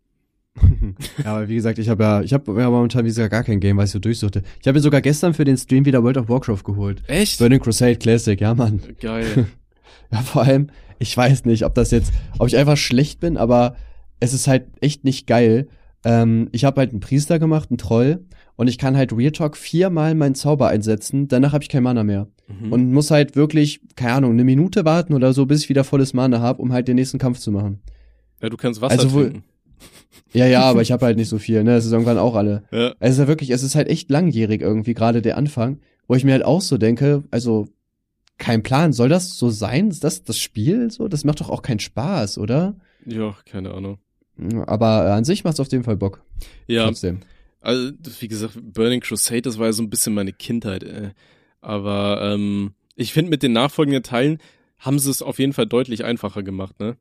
Ja, 1.24 1.34
aber 1.34 1.48
wie 1.48 1.56
gesagt, 1.56 1.78
ich 1.78 1.88
habe 1.88 2.02
ja, 2.02 2.22
ich 2.22 2.32
habe 2.32 2.60
ja 2.60 2.70
momentan 2.70 3.04
wie 3.04 3.08
gesagt 3.08 3.30
gar 3.30 3.42
kein 3.42 3.60
Game, 3.60 3.76
weil 3.76 3.86
ich 3.86 3.90
so 3.90 3.98
durchsuchte. 3.98 4.42
Ich 4.60 4.66
habe 4.66 4.76
mir 4.76 4.82
sogar 4.82 5.00
gestern 5.00 5.34
für 5.34 5.44
den 5.44 5.56
Stream 5.56 5.84
wieder 5.84 6.02
World 6.02 6.16
of 6.16 6.28
Warcraft 6.28 6.62
geholt. 6.64 7.02
Echt? 7.08 7.38
Burning 7.38 7.60
Crusade 7.60 7.96
Classic, 7.96 8.40
ja, 8.40 8.54
Mann. 8.54 8.80
Geil. 9.00 9.46
ja, 10.12 10.18
vor 10.18 10.42
allem, 10.42 10.68
ich 10.98 11.16
weiß 11.16 11.44
nicht, 11.44 11.64
ob 11.64 11.74
das 11.74 11.90
jetzt, 11.90 12.12
ob 12.38 12.46
ich 12.46 12.56
einfach 12.56 12.76
schlecht 12.76 13.20
bin, 13.20 13.36
aber 13.36 13.76
es 14.20 14.32
ist 14.32 14.46
halt 14.46 14.66
echt 14.80 15.04
nicht 15.04 15.26
geil. 15.26 15.68
Ähm, 16.04 16.48
ich 16.52 16.64
habe 16.64 16.80
halt 16.80 16.90
einen 16.90 17.00
Priester 17.00 17.38
gemacht, 17.38 17.70
einen 17.70 17.78
Troll, 17.78 18.24
und 18.56 18.68
ich 18.68 18.78
kann 18.78 18.96
halt 18.96 19.12
Real 19.12 19.32
Talk 19.32 19.56
viermal 19.56 20.14
meinen 20.14 20.34
Zauber 20.34 20.68
einsetzen, 20.68 21.26
danach 21.28 21.52
habe 21.52 21.64
ich 21.64 21.68
kein 21.68 21.82
Mana 21.82 22.04
mehr. 22.04 22.28
Mhm. 22.46 22.72
Und 22.72 22.92
muss 22.92 23.10
halt 23.10 23.36
wirklich, 23.36 23.80
keine 23.96 24.12
Ahnung, 24.12 24.32
eine 24.32 24.44
Minute 24.44 24.84
warten 24.84 25.14
oder 25.14 25.32
so, 25.32 25.46
bis 25.46 25.64
ich 25.64 25.68
wieder 25.68 25.82
volles 25.82 26.14
Mana 26.14 26.40
habe, 26.40 26.62
um 26.62 26.72
halt 26.72 26.86
den 26.86 26.96
nächsten 26.96 27.18
Kampf 27.18 27.40
zu 27.40 27.50
machen. 27.50 27.80
Ja, 28.40 28.48
du 28.48 28.56
kannst 28.56 28.80
Wasser 28.80 29.00
also, 29.00 29.20
trinken. 29.20 29.44
Ja, 30.32 30.46
ja, 30.46 30.62
aber 30.62 30.82
ich 30.82 30.92
habe 30.92 31.06
halt 31.06 31.16
nicht 31.16 31.28
so 31.28 31.38
viel, 31.38 31.62
ne? 31.64 31.74
Das 31.74 31.84
ist 31.84 31.92
irgendwann 31.92 32.18
auch 32.18 32.34
alle. 32.34 32.64
Ja. 32.70 32.94
Es 33.00 33.12
ist 33.12 33.18
ja 33.18 33.28
wirklich, 33.28 33.50
es 33.50 33.62
ist 33.62 33.74
halt 33.74 33.88
echt 33.88 34.10
langjährig 34.10 34.60
irgendwie, 34.60 34.94
gerade 34.94 35.22
der 35.22 35.36
Anfang, 35.36 35.80
wo 36.08 36.14
ich 36.14 36.24
mir 36.24 36.32
halt 36.32 36.44
auch 36.44 36.60
so 36.60 36.78
denke, 36.78 37.24
also 37.30 37.68
kein 38.38 38.62
Plan, 38.62 38.92
soll 38.92 39.08
das 39.08 39.38
so 39.38 39.50
sein? 39.50 39.88
Ist 39.88 40.04
das 40.04 40.24
das 40.24 40.38
Spiel 40.38 40.90
so? 40.90 41.08
Das 41.08 41.24
macht 41.24 41.40
doch 41.40 41.50
auch 41.50 41.62
keinen 41.62 41.78
Spaß, 41.78 42.38
oder? 42.38 42.76
Ja, 43.06 43.36
keine 43.46 43.72
Ahnung. 43.72 43.98
Aber 44.66 45.06
äh, 45.06 45.10
an 45.10 45.24
sich 45.24 45.44
macht's 45.44 45.60
auf 45.60 45.70
jeden 45.70 45.84
Fall 45.84 45.96
Bock. 45.96 46.22
Ja, 46.66 46.86
Trotzdem. 46.86 47.20
also 47.60 47.92
wie 48.20 48.28
gesagt, 48.28 48.58
Burning 48.60 49.00
Crusade, 49.00 49.42
das 49.42 49.58
war 49.58 49.66
ja 49.66 49.72
so 49.72 49.82
ein 49.82 49.90
bisschen 49.90 50.14
meine 50.14 50.32
Kindheit. 50.32 50.82
Äh. 50.82 51.10
Aber 51.60 52.20
ähm, 52.22 52.74
ich 52.96 53.12
finde, 53.12 53.30
mit 53.30 53.42
den 53.42 53.52
nachfolgenden 53.52 54.02
Teilen 54.02 54.38
haben 54.78 54.98
sie 54.98 55.10
es 55.10 55.22
auf 55.22 55.38
jeden 55.38 55.52
Fall 55.52 55.66
deutlich 55.66 56.04
einfacher 56.04 56.42
gemacht, 56.42 56.80
ne? 56.80 56.96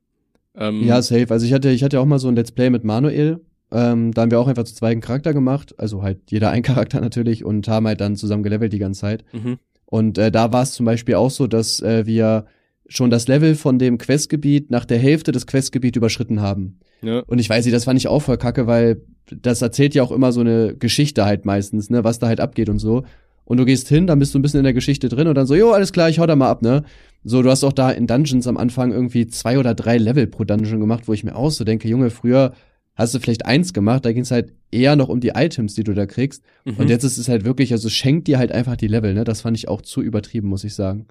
Ähm, 0.56 0.82
Ja, 0.84 1.02
safe. 1.02 1.30
Also 1.30 1.46
ich 1.46 1.52
hatte, 1.52 1.70
ich 1.70 1.82
hatte 1.82 2.00
auch 2.00 2.06
mal 2.06 2.18
so 2.18 2.28
ein 2.28 2.36
Let's 2.36 2.52
Play 2.52 2.70
mit 2.70 2.84
Manuel. 2.84 3.40
Ähm, 3.72 4.12
da 4.12 4.22
haben 4.22 4.30
wir 4.30 4.38
auch 4.40 4.46
einfach 4.46 4.64
zu 4.64 4.74
zweiten 4.74 5.00
Charakter 5.00 5.32
gemacht. 5.32 5.74
Also 5.78 6.02
halt 6.02 6.30
jeder 6.30 6.50
ein 6.50 6.62
Charakter 6.64 7.00
natürlich 7.00 7.44
und 7.44 7.66
haben 7.68 7.86
halt 7.86 8.00
dann 8.00 8.16
zusammen 8.16 8.42
gelevelt 8.42 8.72
die 8.72 8.78
ganze 8.78 9.00
Zeit. 9.00 9.24
Mhm. 9.32 9.58
Und 9.86 10.18
äh, 10.18 10.30
da 10.30 10.52
war 10.52 10.62
es 10.62 10.72
zum 10.72 10.86
Beispiel 10.86 11.14
auch 11.16 11.30
so, 11.30 11.46
dass 11.46 11.80
äh, 11.80 12.06
wir 12.06 12.46
schon 12.88 13.10
das 13.10 13.28
Level 13.28 13.54
von 13.54 13.78
dem 13.78 13.98
Questgebiet 13.98 14.70
nach 14.70 14.84
der 14.84 14.98
Hälfte 14.98 15.32
des 15.32 15.46
Questgebiet 15.46 15.96
überschritten 15.96 16.40
haben. 16.40 16.78
Ja, 17.02 17.20
Und 17.20 17.38
ich 17.38 17.48
weiß 17.48 17.64
nicht, 17.64 17.74
das 17.74 17.84
fand 17.84 17.98
ich 17.98 18.08
auch 18.08 18.20
voll 18.20 18.36
kacke, 18.36 18.66
weil 18.66 19.02
das 19.30 19.62
erzählt 19.62 19.94
ja 19.94 20.02
auch 20.02 20.12
immer 20.12 20.32
so 20.32 20.40
eine 20.40 20.74
Geschichte 20.76 21.24
halt 21.24 21.44
meistens, 21.44 21.90
ne, 21.90 22.04
was 22.04 22.18
da 22.18 22.26
halt 22.26 22.40
abgeht 22.40 22.68
und 22.68 22.78
so. 22.78 23.04
Und 23.44 23.58
du 23.58 23.64
gehst 23.64 23.88
hin, 23.88 24.06
dann 24.06 24.18
bist 24.18 24.34
du 24.34 24.38
ein 24.38 24.42
bisschen 24.42 24.60
in 24.60 24.64
der 24.64 24.72
Geschichte 24.72 25.08
drin 25.08 25.28
und 25.28 25.34
dann 25.34 25.46
so, 25.46 25.54
jo, 25.54 25.72
alles 25.72 25.92
klar, 25.92 26.08
ich 26.08 26.18
hau 26.18 26.26
da 26.26 26.36
mal 26.36 26.48
ab, 26.50 26.62
ne? 26.62 26.82
So, 27.24 27.42
du 27.42 27.50
hast 27.50 27.64
auch 27.64 27.72
da 27.72 27.90
in 27.90 28.06
Dungeons 28.06 28.46
am 28.46 28.58
Anfang 28.58 28.92
irgendwie 28.92 29.26
zwei 29.26 29.58
oder 29.58 29.74
drei 29.74 29.96
Level 29.96 30.26
pro 30.26 30.44
Dungeon 30.44 30.78
gemacht, 30.80 31.08
wo 31.08 31.14
ich 31.14 31.24
mir 31.24 31.34
auch 31.34 31.50
so 31.50 31.64
denke, 31.64 31.88
Junge, 31.88 32.10
früher 32.10 32.54
hast 32.94 33.14
du 33.14 33.18
vielleicht 33.18 33.46
eins 33.46 33.72
gemacht, 33.72 34.04
da 34.04 34.12
ging's 34.12 34.30
halt 34.30 34.52
eher 34.70 34.94
noch 34.94 35.08
um 35.08 35.20
die 35.20 35.30
Items, 35.30 35.74
die 35.74 35.84
du 35.84 35.94
da 35.94 36.06
kriegst. 36.06 36.44
mhm. 36.64 36.74
Und 36.76 36.90
jetzt 36.90 37.02
ist 37.02 37.18
es 37.18 37.28
halt 37.28 37.44
wirklich, 37.44 37.72
also 37.72 37.88
schenkt 37.88 38.28
dir 38.28 38.38
halt 38.38 38.52
einfach 38.52 38.76
die 38.76 38.88
Level, 38.88 39.14
ne? 39.14 39.24
Das 39.24 39.40
fand 39.40 39.56
ich 39.56 39.68
auch 39.68 39.82
zu 39.82 40.02
übertrieben, 40.02 40.48
muss 40.48 40.64
ich 40.64 40.74
sagen. 40.74 41.06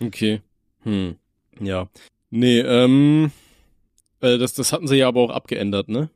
Okay. 0.00 0.40
Hm. 0.82 1.16
Ja. 1.60 1.88
Nee, 2.30 2.60
ähm, 2.60 3.30
äh, 4.20 4.38
das, 4.38 4.54
das 4.54 4.72
hatten 4.72 4.86
sie 4.86 4.96
ja 4.96 5.08
aber 5.08 5.20
auch 5.20 5.30
abgeändert, 5.30 5.88
ne? 5.88 6.10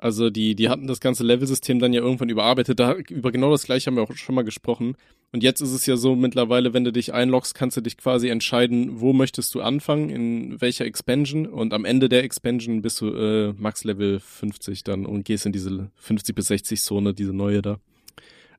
Also 0.00 0.30
die, 0.30 0.54
die 0.54 0.70
hatten 0.70 0.86
das 0.86 1.00
ganze 1.00 1.24
Levelsystem 1.24 1.78
dann 1.78 1.92
ja 1.92 2.00
irgendwann 2.00 2.30
überarbeitet. 2.30 2.80
Da, 2.80 2.94
über 2.94 3.30
genau 3.30 3.50
das 3.50 3.64
gleiche 3.64 3.86
haben 3.86 3.96
wir 3.96 4.02
auch 4.02 4.14
schon 4.14 4.34
mal 4.34 4.44
gesprochen. 4.44 4.96
Und 5.30 5.42
jetzt 5.42 5.60
ist 5.60 5.72
es 5.72 5.84
ja 5.84 5.96
so 5.98 6.16
mittlerweile, 6.16 6.72
wenn 6.72 6.84
du 6.84 6.90
dich 6.90 7.12
einloggst, 7.12 7.54
kannst 7.54 7.76
du 7.76 7.82
dich 7.82 7.98
quasi 7.98 8.28
entscheiden, 8.28 9.00
wo 9.00 9.12
möchtest 9.12 9.54
du 9.54 9.60
anfangen, 9.60 10.08
in 10.08 10.60
welcher 10.60 10.86
Expansion. 10.86 11.46
Und 11.46 11.74
am 11.74 11.84
Ende 11.84 12.08
der 12.08 12.24
Expansion 12.24 12.80
bist 12.80 13.02
du 13.02 13.14
äh, 13.14 13.52
Max 13.58 13.84
Level 13.84 14.20
50 14.20 14.84
dann 14.84 15.04
und 15.04 15.24
gehst 15.26 15.44
in 15.44 15.52
diese 15.52 15.90
50 15.96 16.34
bis 16.34 16.46
60 16.46 16.80
Zone, 16.80 17.12
diese 17.12 17.34
neue 17.34 17.60
da. 17.60 17.78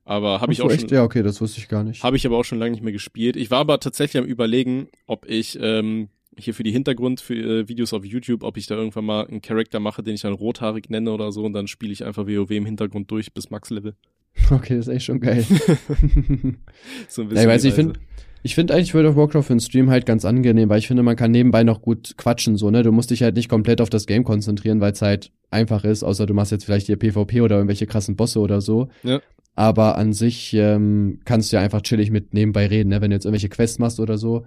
Aber 0.05 0.41
habe 0.41 0.53
ich 0.53 0.61
auch 0.61 0.69
echt? 0.69 0.81
schon, 0.81 0.89
Ja, 0.89 1.03
okay, 1.03 1.23
das 1.23 1.41
wusste 1.41 1.59
ich 1.59 1.67
gar 1.67 1.83
nicht. 1.83 2.03
habe 2.03 2.17
ich 2.17 2.25
aber 2.25 2.37
auch 2.37 2.45
schon 2.45 2.59
lange 2.59 2.71
nicht 2.71 2.83
mehr 2.83 2.93
gespielt. 2.93 3.35
Ich 3.35 3.49
war 3.49 3.59
aber 3.59 3.79
tatsächlich 3.79 4.21
am 4.21 4.29
überlegen, 4.29 4.89
ob 5.07 5.27
ich 5.27 5.57
ähm, 5.59 6.09
hier 6.37 6.53
für 6.53 6.63
die 6.63 6.71
Hintergrund 6.71 7.19
für 7.21 7.35
äh, 7.35 7.67
Videos 7.67 7.93
auf 7.93 8.05
YouTube, 8.05 8.43
ob 8.43 8.57
ich 8.57 8.67
da 8.67 8.75
irgendwann 8.75 9.05
mal 9.05 9.27
einen 9.27 9.41
Charakter 9.41 9.79
mache, 9.79 10.03
den 10.03 10.15
ich 10.15 10.21
dann 10.21 10.33
rothaarig 10.33 10.89
nenne 10.89 11.11
oder 11.11 11.31
so 11.31 11.43
und 11.43 11.53
dann 11.53 11.67
spiele 11.67 11.91
ich 11.91 12.05
einfach 12.05 12.25
WoW 12.25 12.51
im 12.51 12.65
Hintergrund 12.65 13.11
durch 13.11 13.33
bis 13.33 13.49
Max 13.49 13.69
Level. 13.69 13.95
Okay, 14.49 14.77
das 14.77 14.87
ist 14.87 14.93
echt 14.93 15.05
schon 15.05 15.19
geil. 15.19 15.45
So 17.09 17.23
ein 17.23 17.29
Ja, 17.35 17.41
ich 17.41 17.47
weiß, 17.47 17.65
ich 17.65 17.73
finde, 17.73 17.99
ich 18.43 18.55
finde 18.55 18.73
eigentlich 18.73 18.93
World 18.93 19.07
of 19.07 19.15
Warcraft 19.15 19.43
für 19.43 19.53
einen 19.53 19.59
Stream 19.59 19.89
halt 19.89 20.05
ganz 20.05 20.25
angenehm, 20.25 20.69
weil 20.69 20.79
ich 20.79 20.87
finde, 20.87 21.03
man 21.03 21.15
kann 21.15 21.31
nebenbei 21.31 21.63
noch 21.63 21.81
gut 21.81 22.15
quatschen, 22.17 22.57
so, 22.57 22.71
ne? 22.71 22.81
Du 22.81 22.91
musst 22.91 23.11
dich 23.11 23.21
halt 23.23 23.35
nicht 23.35 23.49
komplett 23.49 23.81
auf 23.81 23.89
das 23.89 24.07
Game 24.07 24.23
konzentrieren, 24.23 24.81
weil 24.81 24.93
es 24.93 25.01
halt 25.01 25.31
einfach 25.51 25.83
ist, 25.83 26.03
außer 26.03 26.25
du 26.25 26.33
machst 26.33 26.51
jetzt 26.51 26.65
vielleicht 26.65 26.87
hier 26.87 26.97
PvP 26.97 27.41
oder 27.41 27.57
irgendwelche 27.57 27.85
krassen 27.85 28.15
Bosse 28.15 28.39
oder 28.39 28.61
so. 28.61 28.89
Ja. 29.03 29.21
Aber 29.55 29.97
an 29.97 30.13
sich 30.13 30.53
ähm, 30.53 31.19
kannst 31.25 31.51
du 31.51 31.57
ja 31.57 31.61
einfach 31.61 31.81
chillig 31.81 32.09
mit 32.09 32.33
nebenbei 32.33 32.67
reden, 32.67 32.89
ne? 32.89 33.01
Wenn 33.01 33.11
du 33.11 33.15
jetzt 33.15 33.25
irgendwelche 33.25 33.49
Quests 33.49 33.79
machst 33.79 33.99
oder 33.99 34.17
so. 34.17 34.45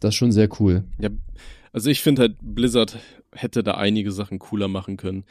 Das 0.00 0.10
ist 0.10 0.16
schon 0.16 0.32
sehr 0.32 0.48
cool. 0.60 0.84
Ja, 0.98 1.10
also 1.72 1.90
ich 1.90 2.00
finde 2.00 2.22
halt, 2.22 2.36
Blizzard 2.40 2.98
hätte 3.32 3.62
da 3.62 3.72
einige 3.72 4.12
Sachen 4.12 4.38
cooler 4.38 4.68
machen 4.68 4.96
können. 4.96 5.24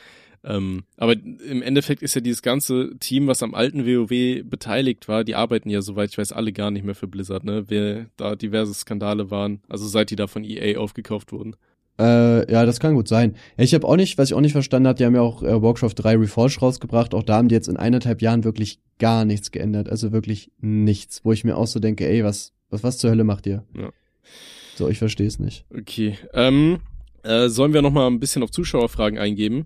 Ähm, 0.44 0.84
aber 0.98 1.14
im 1.14 1.62
Endeffekt 1.62 2.02
ist 2.02 2.16
ja 2.16 2.22
dieses 2.22 2.42
ganze 2.42 2.96
Team, 3.00 3.28
was 3.28 3.44
am 3.44 3.56
alten 3.56 3.86
WoW 3.86 4.44
beteiligt 4.48 5.08
war, 5.08 5.24
die 5.24 5.36
arbeiten 5.36 5.70
ja, 5.70 5.82
soweit 5.82 6.12
ich 6.12 6.18
weiß, 6.18 6.32
alle 6.32 6.54
gar 6.54 6.72
nicht 6.72 6.86
mehr 6.86 6.96
für 6.96 7.08
Blizzard, 7.08 7.44
ne? 7.44 7.66
Wer 7.68 8.06
da 8.18 8.36
diverse 8.36 8.74
Skandale 8.74 9.32
waren, 9.32 9.62
also 9.68 9.88
seit 9.88 10.10
die 10.10 10.16
da 10.16 10.28
von 10.28 10.44
EA 10.44 10.78
aufgekauft 10.78 11.32
wurden. 11.32 11.56
Äh, 12.00 12.52
ja, 12.52 12.66
das 12.66 12.80
kann 12.80 12.94
gut 12.94 13.08
sein. 13.08 13.36
Ich 13.58 13.74
habe 13.74 13.88
auch 13.88 13.96
nicht, 13.96 14.18
was 14.18 14.30
ich 14.30 14.36
auch 14.36 14.42
nicht 14.42 14.52
verstanden 14.52 14.88
habe, 14.88 14.98
die 14.98 15.06
haben 15.06 15.16
ja 15.16 15.22
auch 15.22 15.42
äh, 15.42 15.62
Warcraft 15.62 15.94
3 15.96 16.18
Reforged 16.18 16.62
rausgebracht. 16.62 17.16
Auch 17.16 17.24
da 17.24 17.38
haben 17.38 17.48
die 17.48 17.56
jetzt 17.56 17.68
in 17.68 17.78
eineinhalb 17.78 18.22
Jahren 18.22 18.44
wirklich 18.44 18.80
gar 19.00 19.26
nichts 19.26 19.52
geändert. 19.52 19.90
Also 19.90 20.12
wirklich 20.12 20.52
nichts. 20.60 21.26
Wo 21.26 21.32
ich 21.32 21.44
mir 21.44 21.58
auch 21.58 21.66
so 21.66 21.80
denke, 21.80 22.08
ey, 22.08 22.24
was, 22.24 22.54
was, 22.70 22.84
was 22.84 23.00
zur 23.00 23.10
Hölle 23.10 23.24
macht 23.24 23.48
ihr? 23.48 23.64
Ja. 23.76 23.90
So, 24.78 24.88
ich 24.90 25.00
verstehe 25.00 25.28
es 25.28 25.40
nicht. 25.40 25.66
Okay. 25.76 26.18
Ähm, 26.34 26.80
äh, 27.24 27.50
sollen 27.50 27.74
wir 27.74 27.82
noch 27.82 27.92
mal 27.92 28.08
ein 28.08 28.20
bisschen 28.20 28.44
auf 28.44 28.52
Zuschauerfragen 28.52 29.18
eingeben? 29.18 29.66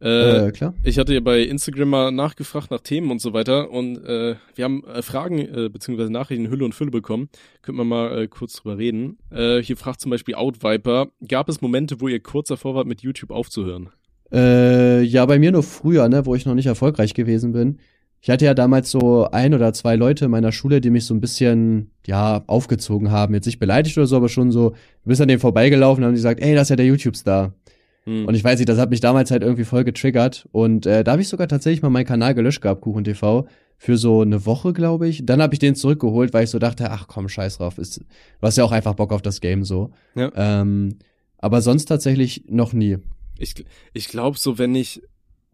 Äh, 0.00 0.48
Äh, 0.48 0.50
klar. 0.52 0.74
Ich 0.82 0.98
hatte 0.98 1.14
ja 1.14 1.20
bei 1.20 1.42
Instagram 1.42 1.88
mal 1.88 2.10
nachgefragt 2.10 2.70
nach 2.70 2.80
Themen 2.80 3.10
und 3.10 3.20
so 3.20 3.32
weiter 3.32 3.70
und 3.70 4.04
äh, 4.04 4.34
wir 4.54 4.64
haben 4.64 4.84
äh, 4.84 5.02
Fragen 5.02 5.38
äh, 5.38 5.68
beziehungsweise 5.68 6.10
Nachrichten 6.10 6.46
in 6.46 6.50
Hülle 6.50 6.64
und 6.64 6.74
Fülle 6.74 6.90
bekommen. 6.90 7.28
Könnten 7.62 7.78
wir 7.80 7.84
mal 7.84 8.22
äh, 8.22 8.28
kurz 8.28 8.54
drüber 8.54 8.78
reden. 8.78 9.18
Äh, 9.30 9.62
hier 9.62 9.76
fragt 9.76 10.00
zum 10.00 10.10
Beispiel 10.10 10.34
Outviper, 10.34 11.08
gab 11.28 11.48
es 11.48 11.60
Momente, 11.60 12.00
wo 12.00 12.08
ihr 12.08 12.20
kurz 12.20 12.48
davor 12.48 12.74
wart, 12.74 12.86
mit 12.86 13.02
YouTube 13.02 13.30
aufzuhören? 13.30 13.90
Äh, 14.32 15.02
ja, 15.02 15.26
bei 15.26 15.38
mir 15.38 15.52
nur 15.52 15.62
früher, 15.62 16.08
ne, 16.08 16.24
wo 16.26 16.34
ich 16.34 16.46
noch 16.46 16.54
nicht 16.54 16.66
erfolgreich 16.66 17.14
gewesen 17.14 17.52
bin. 17.52 17.78
Ich 18.24 18.30
hatte 18.30 18.44
ja 18.44 18.54
damals 18.54 18.88
so 18.88 19.28
ein 19.32 19.52
oder 19.52 19.72
zwei 19.72 19.96
Leute 19.96 20.26
in 20.26 20.30
meiner 20.30 20.52
Schule, 20.52 20.80
die 20.80 20.90
mich 20.90 21.06
so 21.06 21.12
ein 21.12 21.20
bisschen, 21.20 21.90
ja, 22.06 22.44
aufgezogen 22.46 23.10
haben. 23.10 23.34
Jetzt 23.34 23.46
nicht 23.46 23.58
beleidigt 23.58 23.98
oder 23.98 24.06
so, 24.06 24.16
aber 24.16 24.28
schon 24.28 24.52
so, 24.52 24.70
du 24.70 24.76
bist 25.08 25.20
an 25.20 25.26
denen 25.26 25.40
vorbeigelaufen 25.40 26.04
und 26.04 26.06
haben 26.06 26.14
gesagt, 26.14 26.40
ey, 26.40 26.54
das 26.54 26.66
ist 26.66 26.70
ja 26.70 26.76
der 26.76 26.86
YouTube-Star. 26.86 27.52
Hm. 28.04 28.26
Und 28.26 28.34
ich 28.36 28.44
weiß 28.44 28.60
nicht, 28.60 28.68
das 28.68 28.78
hat 28.78 28.90
mich 28.90 29.00
damals 29.00 29.32
halt 29.32 29.42
irgendwie 29.42 29.64
voll 29.64 29.82
getriggert. 29.82 30.48
Und 30.52 30.86
äh, 30.86 31.02
da 31.02 31.12
habe 31.12 31.22
ich 31.22 31.28
sogar 31.28 31.48
tatsächlich 31.48 31.82
mal 31.82 31.90
meinen 31.90 32.06
Kanal 32.06 32.34
gelöscht 32.34 32.62
gehabt, 32.62 32.82
Kuchen 32.82 33.02
TV, 33.02 33.48
für 33.76 33.96
so 33.96 34.20
eine 34.20 34.46
Woche, 34.46 34.72
glaube 34.72 35.08
ich. 35.08 35.26
Dann 35.26 35.42
habe 35.42 35.54
ich 35.54 35.58
den 35.58 35.74
zurückgeholt, 35.74 36.32
weil 36.32 36.44
ich 36.44 36.50
so 36.50 36.60
dachte, 36.60 36.92
ach 36.92 37.08
komm, 37.08 37.28
scheiß 37.28 37.58
drauf. 37.58 37.78
Ist, 37.78 37.98
du 37.98 38.04
hast 38.46 38.56
ja 38.56 38.62
auch 38.62 38.70
einfach 38.70 38.94
Bock 38.94 39.12
auf 39.12 39.22
das 39.22 39.40
Game 39.40 39.64
so. 39.64 39.90
Ja. 40.14 40.30
Ähm, 40.36 40.98
aber 41.38 41.60
sonst 41.60 41.86
tatsächlich 41.86 42.44
noch 42.48 42.72
nie. 42.72 42.98
ich 43.36 43.64
ich 43.92 44.06
glaube 44.06 44.38
so, 44.38 44.58
wenn 44.58 44.76
ich 44.76 45.02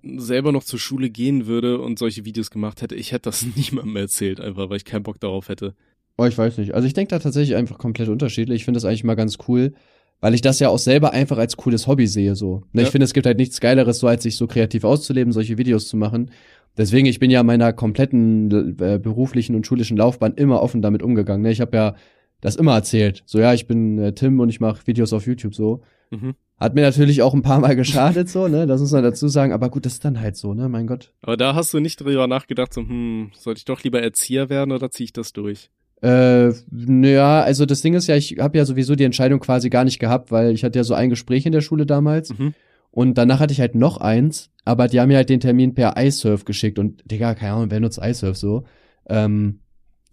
selber 0.03 0.53
noch 0.53 0.65
zur 0.65 0.79
Schule 0.79 1.11
gehen 1.11 1.47
würde 1.47 1.81
und 1.81 1.99
solche 1.99 2.25
Videos 2.25 2.51
gemacht 2.51 2.83
hätte, 2.83 2.95
ich 2.95 3.13
hätte 3.13 3.31
das 3.31 3.45
niemandem 3.57 3.97
erzählt, 3.97 4.41
einfach 4.41 4.71
weil 4.71 4.77
ich 4.77 4.85
keinen 4.85 5.03
Bock 5.03 5.21
darauf 5.21 5.49
hätte. 5.49 5.75
Oh, 6.17 6.25
ich 6.25 6.37
weiß 6.37 6.59
nicht. 6.59 6.75
Also 6.75 6.87
ich 6.87 6.95
denke 6.95 7.11
da 7.11 7.19
tatsächlich 7.19 7.57
einfach 7.57 7.79
komplett 7.79 8.09
unterschiedlich. 8.09 8.57
Ich 8.57 8.65
finde 8.65 8.79
das 8.79 8.85
eigentlich 8.85 9.05
mal 9.05 9.15
ganz 9.15 9.39
cool, 9.47 9.75
weil 10.21 10.35
ich 10.35 10.41
das 10.41 10.59
ja 10.59 10.69
auch 10.69 10.79
selber 10.79 11.13
einfach 11.13 11.39
als 11.39 11.57
cooles 11.57 11.87
Hobby 11.87 12.09
sehe 12.09 12.35
so. 12.35 12.65
Ne, 12.73 12.83
Ja. 12.83 12.87
Ich 12.87 12.91
finde, 12.91 13.05
es 13.05 13.13
gibt 13.13 13.27
halt 13.27 13.39
nichts 13.39 13.61
Geileres, 13.61 14.01
so 14.01 14.09
als 14.09 14.25
sich 14.25 14.37
so 14.37 14.49
kreativ 14.49 14.83
auszuleben, 14.85 15.33
solche 15.33 15.59
Videos 15.59 15.87
zu 15.87 15.97
machen. 15.97 16.33
Deswegen, 16.77 17.07
ich 17.07 17.19
bin 17.19 17.31
ja 17.31 17.41
in 17.41 17.47
meiner 17.47 17.73
kompletten 17.73 18.77
äh, 18.81 18.99
beruflichen 18.99 19.55
und 19.55 19.67
schulischen 19.67 19.97
Laufbahn 19.97 20.35
immer 20.35 20.61
offen 20.61 20.83
damit 20.83 21.03
umgegangen. 21.03 21.43
Ne? 21.43 21.53
Ich 21.53 21.61
habe 21.61 21.77
ja 21.77 21.95
das 22.41 22.57
immer 22.57 22.75
erzählt. 22.75 23.23
So, 23.27 23.39
ja, 23.39 23.55
ich 23.55 23.67
bin 23.67 23.99
äh, 23.99 24.13
Tim 24.13 24.39
und 24.41 24.49
ich 24.49 24.61
mache 24.61 24.87
Videos 24.87 25.13
auf 25.13 25.27
YouTube 25.27 25.55
so. 25.55 25.83
Mhm. 26.11 26.35
Hat 26.61 26.75
mir 26.75 26.83
natürlich 26.83 27.23
auch 27.23 27.35
ein 27.35 27.43
paar 27.43 27.61
Mal 27.61 27.77
geschadet, 27.77 28.29
so, 28.29 28.49
ne? 28.49 28.67
Das 28.67 28.81
muss 28.81 28.91
man 28.93 29.03
dazu 29.05 29.29
sagen. 29.29 29.53
Aber 29.53 29.69
gut, 29.71 29.87
das 29.87 29.95
ist 29.95 30.05
dann 30.05 30.21
halt 30.21 30.37
so, 30.37 30.55
ne? 30.55 30.69
Mein 30.69 30.87
Gott. 30.87 31.13
Aber 31.23 31.37
da 31.37 31.55
hast 31.55 31.73
du 31.73 31.79
nicht 31.81 32.01
drüber 32.01 32.27
nachgedacht, 32.27 32.75
so, 32.75 32.81
hm, 32.81 33.31
sollte 33.35 33.59
ich 33.59 33.65
doch 33.65 33.83
lieber 33.85 34.03
Erzieher 34.03 34.49
werden 34.49 34.73
oder 34.73 34.91
ziehe 34.91 35.05
ich 35.07 35.13
das 35.13 35.33
durch? 35.33 35.71
Äh, 36.03 36.53
naja, 36.71 37.43
also 37.43 37.67
das 37.67 37.83
Ding 37.83 37.95
ist 37.95 38.07
ja, 38.07 38.17
ich 38.17 38.37
habe 38.39 38.57
ja 38.59 38.65
sowieso 38.65 38.95
die 38.95 39.05
Entscheidung 39.05 39.41
quasi 39.41 39.69
gar 39.69 39.85
nicht 39.85 39.99
gehabt, 39.99 40.31
weil 40.31 40.53
ich 40.53 40.63
hatte 40.65 40.79
ja 40.79 40.85
so 40.85 40.95
ein 40.95 41.11
Gespräch 41.11 41.45
in 41.47 41.51
der 41.53 41.61
Schule 41.61 41.87
damals 41.87 42.31
Mhm. 42.39 42.55
und 42.93 43.19
danach 43.19 43.41
hatte 43.41 43.53
ich 43.53 43.61
halt 43.61 43.75
noch 43.75 43.97
eins, 43.97 44.51
aber 44.65 44.87
die 44.87 45.01
haben 45.01 45.09
mir 45.09 45.17
halt 45.17 45.29
den 45.29 45.41
Termin 45.41 45.75
per 45.75 45.95
iSurf 45.97 46.45
geschickt 46.45 46.79
und 46.79 47.03
Digga, 47.11 47.35
keine 47.35 47.55
Ahnung, 47.55 47.71
wer 47.73 47.81
nutzt 47.81 47.99
iSurf 48.01 48.37
so? 48.37 48.63
Ähm, 49.09 49.59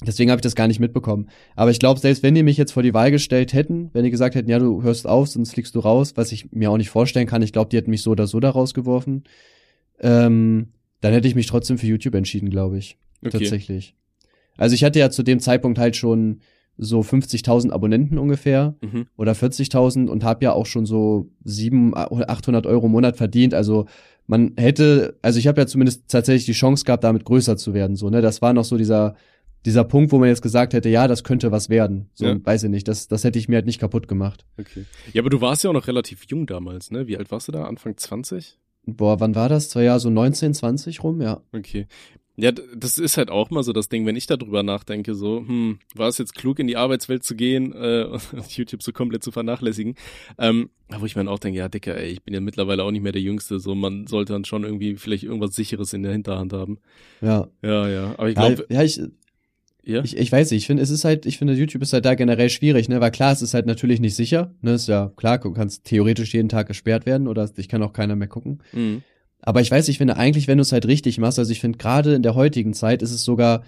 deswegen 0.02 0.32
habe 0.32 0.39
ich 0.39 0.43
das 0.43 0.56
gar 0.56 0.68
nicht 0.68 0.80
mitbekommen. 0.80 1.30
Aber 1.56 1.72
ich 1.72 1.80
glaube, 1.80 2.00
selbst 2.00 2.24
wenn 2.24 2.36
die 2.36 2.43
mich 2.43 2.58
jetzt 2.58 2.72
vor 2.74 2.84
die 2.84 2.93
Wahl 2.93 3.12
gestellt 3.12 3.54
hätten, 3.54 3.89
wenn 3.93 4.04
die 4.04 4.12
gesagt 4.12 4.36
hätten, 4.36 4.50
ja, 4.50 4.60
du 4.60 4.84
hörst 4.84 5.08
auf, 5.08 5.28
sonst 5.30 5.52
fliegst 5.54 5.76
du 5.76 5.80
raus, 5.80 6.14
was 6.16 6.32
ich 6.32 6.52
mir 6.52 6.70
auch 6.72 6.78
nicht 6.78 6.89
vorstellen 6.89 7.28
kann, 7.28 7.41
ich 7.41 7.54
glaube, 7.54 7.70
die 7.70 7.78
hätten 7.78 7.91
mich 7.91 8.02
so 8.02 8.12
oder 8.12 8.28
so 8.28 8.39
da 8.39 8.50
rausgeworfen, 8.50 9.24
ähm, 10.00 10.68
dann 11.02 11.14
hätte 11.14 11.28
ich 11.28 11.36
mich 11.36 11.48
trotzdem 11.48 11.78
für 11.78 11.88
YouTube 11.88 12.16
entschieden, 12.16 12.50
glaube 12.50 12.78
ich. 12.78 12.98
Okay. 13.22 13.38
Tatsächlich. 13.39 13.96
Also 14.58 14.74
ich 14.76 14.84
hatte 14.84 15.00
ja 15.00 15.10
zu 15.10 15.24
dem 15.24 15.39
Zeitpunkt 15.39 15.78
halt 15.80 15.96
schon 15.96 16.39
so 16.78 17.00
50.000 17.02 17.72
Abonnenten 17.72 18.18
ungefähr 18.18 18.76
Mhm. 18.82 19.08
oder 19.16 19.34
40.000 19.34 20.10
und 20.10 20.24
habe 20.24 20.43
ja 20.43 20.52
auch 20.52 20.66
schon 20.66 20.86
so 20.86 21.30
700 21.46 22.12
oder 22.12 22.30
800 22.30 22.66
Euro 22.66 22.88
im 22.88 22.91
Monat 22.91 23.16
verdient. 23.16 23.54
Also 23.54 23.86
man 24.28 24.54
hätte, 24.58 25.18
also 25.22 25.39
ich 25.39 25.48
habe 25.48 25.62
ja 25.62 25.68
zumindest 25.68 26.04
tatsächlich 26.10 26.46
die 26.46 26.52
Chance 26.54 26.84
gehabt, 26.84 27.04
damit 27.06 27.24
größer 27.24 27.56
zu 27.56 27.74
werden. 27.74 27.96
So, 27.96 28.10
ne, 28.10 28.22
das 28.22 28.41
war 28.41 28.54
noch 28.54 28.66
so 28.66 28.76
dieser 28.78 29.16
dieser 29.66 29.84
Punkt, 29.84 30.11
wo 30.11 30.20
man 30.20 30.30
jetzt 30.30 30.41
gesagt 30.41 30.74
hätte, 30.74 30.89
ja, 30.89 31.07
das 31.07 31.24
könnte 31.24 31.51
was 31.51 31.70
werden. 31.70 32.09
So, 32.13 32.26
Ja. 32.26 32.38
weiß 32.43 32.63
ich 32.63 32.70
nicht. 32.70 32.88
Das, 32.88 33.07
das 33.07 33.24
hätte 33.24 33.39
ich 33.39 33.47
mir 33.49 33.55
halt 33.55 33.66
nicht 33.66 33.80
kaputt 33.80 34.07
gemacht. 34.07 34.45
Okay. 34.59 34.86
Ja, 35.13 35.22
aber 35.22 35.30
du 35.30 35.41
warst 35.41 35.63
ja 35.63 35.70
auch 35.70 35.74
noch 35.74 35.88
relativ 35.88 36.24
jung 36.28 36.45
damals, 36.45 36.91
ne? 36.91 37.07
Wie 37.07 37.18
alt 37.18 37.32
warst 37.32 37.47
du 37.47 37.51
da? 37.51 37.66
Anfang 37.66 37.97
20? 37.97 38.57
boah, 38.88 39.20
wann 39.20 39.34
war 39.34 39.49
das? 39.49 39.70
Zwei 39.70 39.84
Jahre 39.84 39.99
so 39.99 40.11
19, 40.11 40.53
20 40.53 41.03
rum, 41.03 41.20
ja. 41.20 41.41
Okay. 41.53 41.88
Ja, 42.38 42.51
das 42.51 42.97
ist 42.97 43.18
halt 43.18 43.32
auch 43.32 43.49
mal 43.49 43.63
so 43.63 43.72
das 43.72 43.88
Ding, 43.89 44.05
wenn 44.05 44.18
ich 44.18 44.28
darüber 44.28 44.61
nachdenke, 44.61 45.16
so, 45.16 45.39
hm, 45.39 45.80
war 45.95 46.09
es 46.09 46.18
jetzt 46.18 46.36
klug, 46.36 46.59
in 46.59 46.68
die 46.68 46.76
Arbeitswelt 46.76 47.24
zu 47.24 47.34
gehen, 47.36 47.72
äh, 47.74 48.05
YouTube 48.49 48.84
so 48.84 48.91
komplett 48.91 49.24
zu 49.24 49.32
vernachlässigen. 49.32 49.95
Ähm, 50.38 50.70
wo 50.99 51.05
ich 51.05 51.16
mir 51.16 51.22
dann 51.22 51.34
auch 51.34 51.39
denke, 51.39 51.57
ja, 51.59 51.70
Dicker, 51.70 51.97
ey, 51.97 52.09
ich 52.11 52.22
bin 52.24 52.34
ja 52.34 52.41
mittlerweile 52.41 52.84
auch 52.84 52.91
nicht 52.91 53.01
mehr 53.01 53.13
der 53.13 53.22
Jüngste, 53.22 53.59
so, 53.59 53.74
man 53.74 54.05
sollte 54.05 54.34
dann 54.34 54.43
schon 54.45 54.63
irgendwie 54.66 54.97
vielleicht 54.97 55.24
irgendwas 55.24 55.55
Sicheres 55.55 55.93
in 55.93 56.03
der 56.03 56.11
Hinterhand 56.11 56.51
haben. 56.53 56.78
Ja. 57.22 57.47
Ja, 57.63 57.88
ja. 57.88 58.13
Aber 58.18 58.30
ich 58.30 58.36
glaube. 58.36 58.66
Ja, 58.70 58.84
ich, 58.84 59.01
ja? 59.86 60.04
Ich, 60.04 60.18
ich 60.18 60.32
weiß 60.32 60.52
nicht, 60.52 60.64
ich 60.64 60.68
finde, 60.68 60.84
es 60.84 60.90
ist 60.90 61.06
halt, 61.06 61.26
ich 61.26 61.38
finde, 61.38 61.54
YouTube 61.54 61.82
ist 61.82 61.94
halt 61.94 62.06
da 62.06 62.16
generell 62.16 62.50
schwierig, 62.50 62.90
ne? 62.90 63.02
Weil 63.02 63.12
klar, 63.12 63.32
es 63.32 63.42
ist 63.42 63.54
halt 63.54 63.66
natürlich 63.66 64.00
nicht 64.00 64.16
sicher. 64.16 64.54
Ne? 64.62 64.74
Ist 64.74 64.88
ja 64.88 65.12
klar, 65.16 65.38
du 65.38 65.52
kannst 65.52 65.86
theoretisch 65.86 66.34
jeden 66.34 66.50
Tag 66.50 66.68
gesperrt 66.68 67.06
werden 67.06 67.28
oder 67.28 67.50
ich 67.56 67.70
kann 67.70 67.84
auch 67.84 67.94
keiner 67.94 68.16
mehr 68.16 68.28
gucken. 68.28 68.62
Mhm. 68.74 69.04
Aber 69.42 69.62
ich 69.62 69.70
weiß, 69.70 69.88
ich 69.90 70.00
finde 70.00 70.18
eigentlich, 70.18 70.48
wenn 70.48 70.58
du 70.58 70.64
es 70.64 70.72
halt 70.72 70.88
richtig 70.88 71.20
machst, 71.20 71.38
also 71.38 71.52
ich 71.52 71.60
finde 71.60 71.78
gerade 71.78 72.16
in 72.16 72.24
der 72.24 72.34
heutigen 72.34 72.74
Zeit 72.74 73.04
ist 73.04 73.12
es 73.12 73.24
sogar 73.24 73.64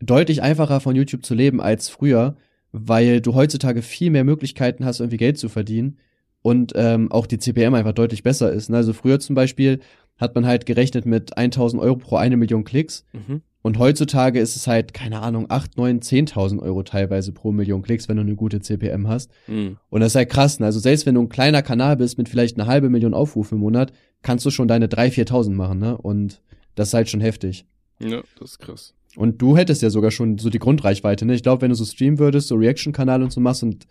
deutlich 0.00 0.42
einfacher 0.42 0.80
von 0.80 0.96
YouTube 0.96 1.24
zu 1.24 1.34
leben 1.34 1.60
als 1.60 1.88
früher, 1.88 2.36
weil 2.72 3.20
du 3.20 3.34
heutzutage 3.34 3.82
viel 3.82 4.10
mehr 4.10 4.24
Möglichkeiten 4.24 4.84
hast, 4.84 5.00
irgendwie 5.00 5.18
Geld 5.18 5.38
zu 5.38 5.48
verdienen 5.48 5.98
und 6.42 6.72
ähm, 6.74 7.12
auch 7.12 7.26
die 7.26 7.38
CPM 7.38 7.74
einfach 7.74 7.92
deutlich 7.92 8.22
besser 8.22 8.52
ist. 8.52 8.70
Ne? 8.70 8.78
Also 8.78 8.92
früher 8.92 9.20
zum 9.20 9.34
Beispiel 9.34 9.80
hat 10.18 10.34
man 10.34 10.46
halt 10.46 10.66
gerechnet 10.66 11.06
mit 11.06 11.36
1000 11.36 11.80
Euro 11.80 11.96
pro 11.96 12.16
eine 12.16 12.36
Million 12.36 12.64
Klicks. 12.64 13.04
Mhm. 13.12 13.42
Und 13.62 13.78
heutzutage 13.78 14.40
ist 14.40 14.56
es 14.56 14.66
halt, 14.66 14.94
keine 14.94 15.20
Ahnung, 15.20 15.46
8, 15.48 15.76
9, 15.76 16.00
10.000 16.00 16.60
Euro 16.60 16.82
teilweise 16.82 17.32
pro 17.32 17.52
Million 17.52 17.82
Klicks, 17.82 18.08
wenn 18.08 18.16
du 18.16 18.22
eine 18.22 18.34
gute 18.34 18.60
CPM 18.60 19.06
hast. 19.06 19.30
Mhm. 19.46 19.76
Und 19.90 20.00
das 20.00 20.12
ist 20.12 20.16
halt 20.16 20.30
krass. 20.30 20.60
Ne? 20.60 20.66
Also 20.66 20.80
selbst 20.80 21.04
wenn 21.04 21.14
du 21.14 21.22
ein 21.22 21.28
kleiner 21.28 21.62
Kanal 21.62 21.96
bist 21.96 22.16
mit 22.16 22.28
vielleicht 22.28 22.58
eine 22.58 22.66
halbe 22.66 22.88
Million 22.88 23.12
Aufrufe 23.12 23.54
im 23.54 23.60
Monat, 23.60 23.92
kannst 24.22 24.46
du 24.46 24.50
schon 24.50 24.68
deine 24.68 24.86
3.000, 24.86 25.28
4.000 25.28 25.50
machen. 25.50 25.78
Ne? 25.78 25.96
Und 25.96 26.40
das 26.74 26.88
ist 26.88 26.94
halt 26.94 27.10
schon 27.10 27.20
heftig. 27.20 27.66
Ja, 27.98 28.22
das 28.38 28.52
ist 28.52 28.58
krass. 28.60 28.94
Und 29.16 29.42
du 29.42 29.56
hättest 29.56 29.82
ja 29.82 29.90
sogar 29.90 30.10
schon 30.10 30.38
so 30.38 30.48
die 30.48 30.58
Grundreichweite. 30.58 31.26
Ne? 31.26 31.34
Ich 31.34 31.42
glaube, 31.42 31.62
wenn 31.62 31.70
du 31.70 31.74
so 31.74 31.84
streamen 31.84 32.18
würdest, 32.18 32.48
so 32.48 32.54
Reaction-Kanal 32.54 33.22
und 33.22 33.32
so 33.32 33.40
machst 33.40 33.62
und 33.62 33.86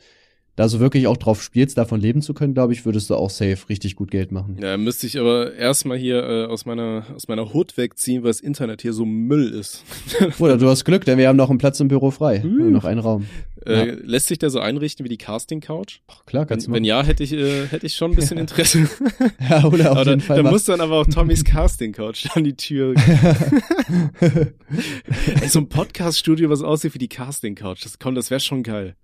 da 0.60 0.68
so 0.68 0.82
wirklich 0.82 1.08
auch 1.08 1.16
drauf 1.16 1.42
spielst, 1.42 1.78
davon 1.78 2.02
leben 2.02 2.22
zu 2.22 2.34
können, 2.34 2.54
glaube 2.54 2.74
ich, 2.74 2.84
würdest 2.84 3.10
du 3.10 3.16
auch 3.16 3.30
safe 3.30 3.70
richtig 3.70 3.96
gut 3.96 4.12
Geld 4.12 4.34
machen. 4.34 4.58
Ja, 4.62 4.76
müsste 4.76 5.08
ich 5.08 5.18
aber 5.18 5.54
erstmal 5.54 5.98
hier 5.98 6.22
äh, 6.22 6.46
aus 6.48 6.66
meiner 6.66 7.06
aus 7.16 7.30
meiner 7.30 7.54
Hut 7.54 7.78
wegziehen, 7.78 8.24
weil 8.24 8.32
das 8.32 8.42
Internet 8.42 8.82
hier 8.82 8.92
so 8.92 9.06
Müll 9.06 9.52
ist. 9.52 9.86
Oder 10.40 10.58
du 10.58 10.68
hast 10.68 10.84
Glück, 10.84 11.06
denn 11.06 11.18
wir 11.18 11.30
haben 11.30 11.38
noch 11.38 11.50
einen 11.50 11.60
Platz 11.60 11.80
im 11.80 11.88
Büro 11.88 12.12
frei. 12.12 12.44
Uh. 12.44 12.70
Noch 12.70 12.84
einen 12.84 13.00
Raum. 13.00 13.26
Äh, 13.66 13.88
ja. 13.88 13.94
Lässt 14.04 14.28
sich 14.28 14.38
der 14.38 14.50
so 14.50 14.60
einrichten 14.60 15.06
wie 15.06 15.10
die 15.10 15.18
Casting 15.18 15.62
Couch? 15.62 16.00
Ach, 16.10 16.26
klar, 16.26 16.46
kannst 16.46 16.68
wenn, 16.68 16.74
du. 16.74 16.76
Wenn 16.76 16.84
ja, 16.84 17.04
hätte 17.04 17.24
ich 17.24 17.32
äh, 17.32 17.68
hätte 17.68 17.86
ich 17.86 17.96
schon 17.96 18.12
ein 18.12 18.16
bisschen 18.16 18.38
Interesse. 18.38 18.80
ja, 19.50 19.64
oder 19.64 19.92
auf 19.92 19.98
aber 20.00 20.10
jeden 20.10 20.20
da, 20.20 20.26
Fall. 20.26 20.44
Da 20.44 20.52
muss 20.52 20.66
dann 20.66 20.82
aber 20.82 20.98
auch 20.98 21.08
Tommys 21.08 21.44
Casting 21.46 21.94
Couch 21.94 22.28
an 22.34 22.44
die 22.44 22.58
Tür. 22.58 22.96
Ey, 25.42 25.48
so 25.48 25.60
ein 25.60 25.70
Podcast 25.70 26.20
Studio, 26.20 26.50
was 26.50 26.62
aussieht 26.64 26.94
wie 26.96 27.00
die 27.00 27.08
Casting 27.08 27.56
Couch. 27.56 27.86
Das 27.86 27.98
kommt, 27.98 28.18
das 28.18 28.30
wäre 28.30 28.42
schon 28.42 28.62
geil. 28.62 28.98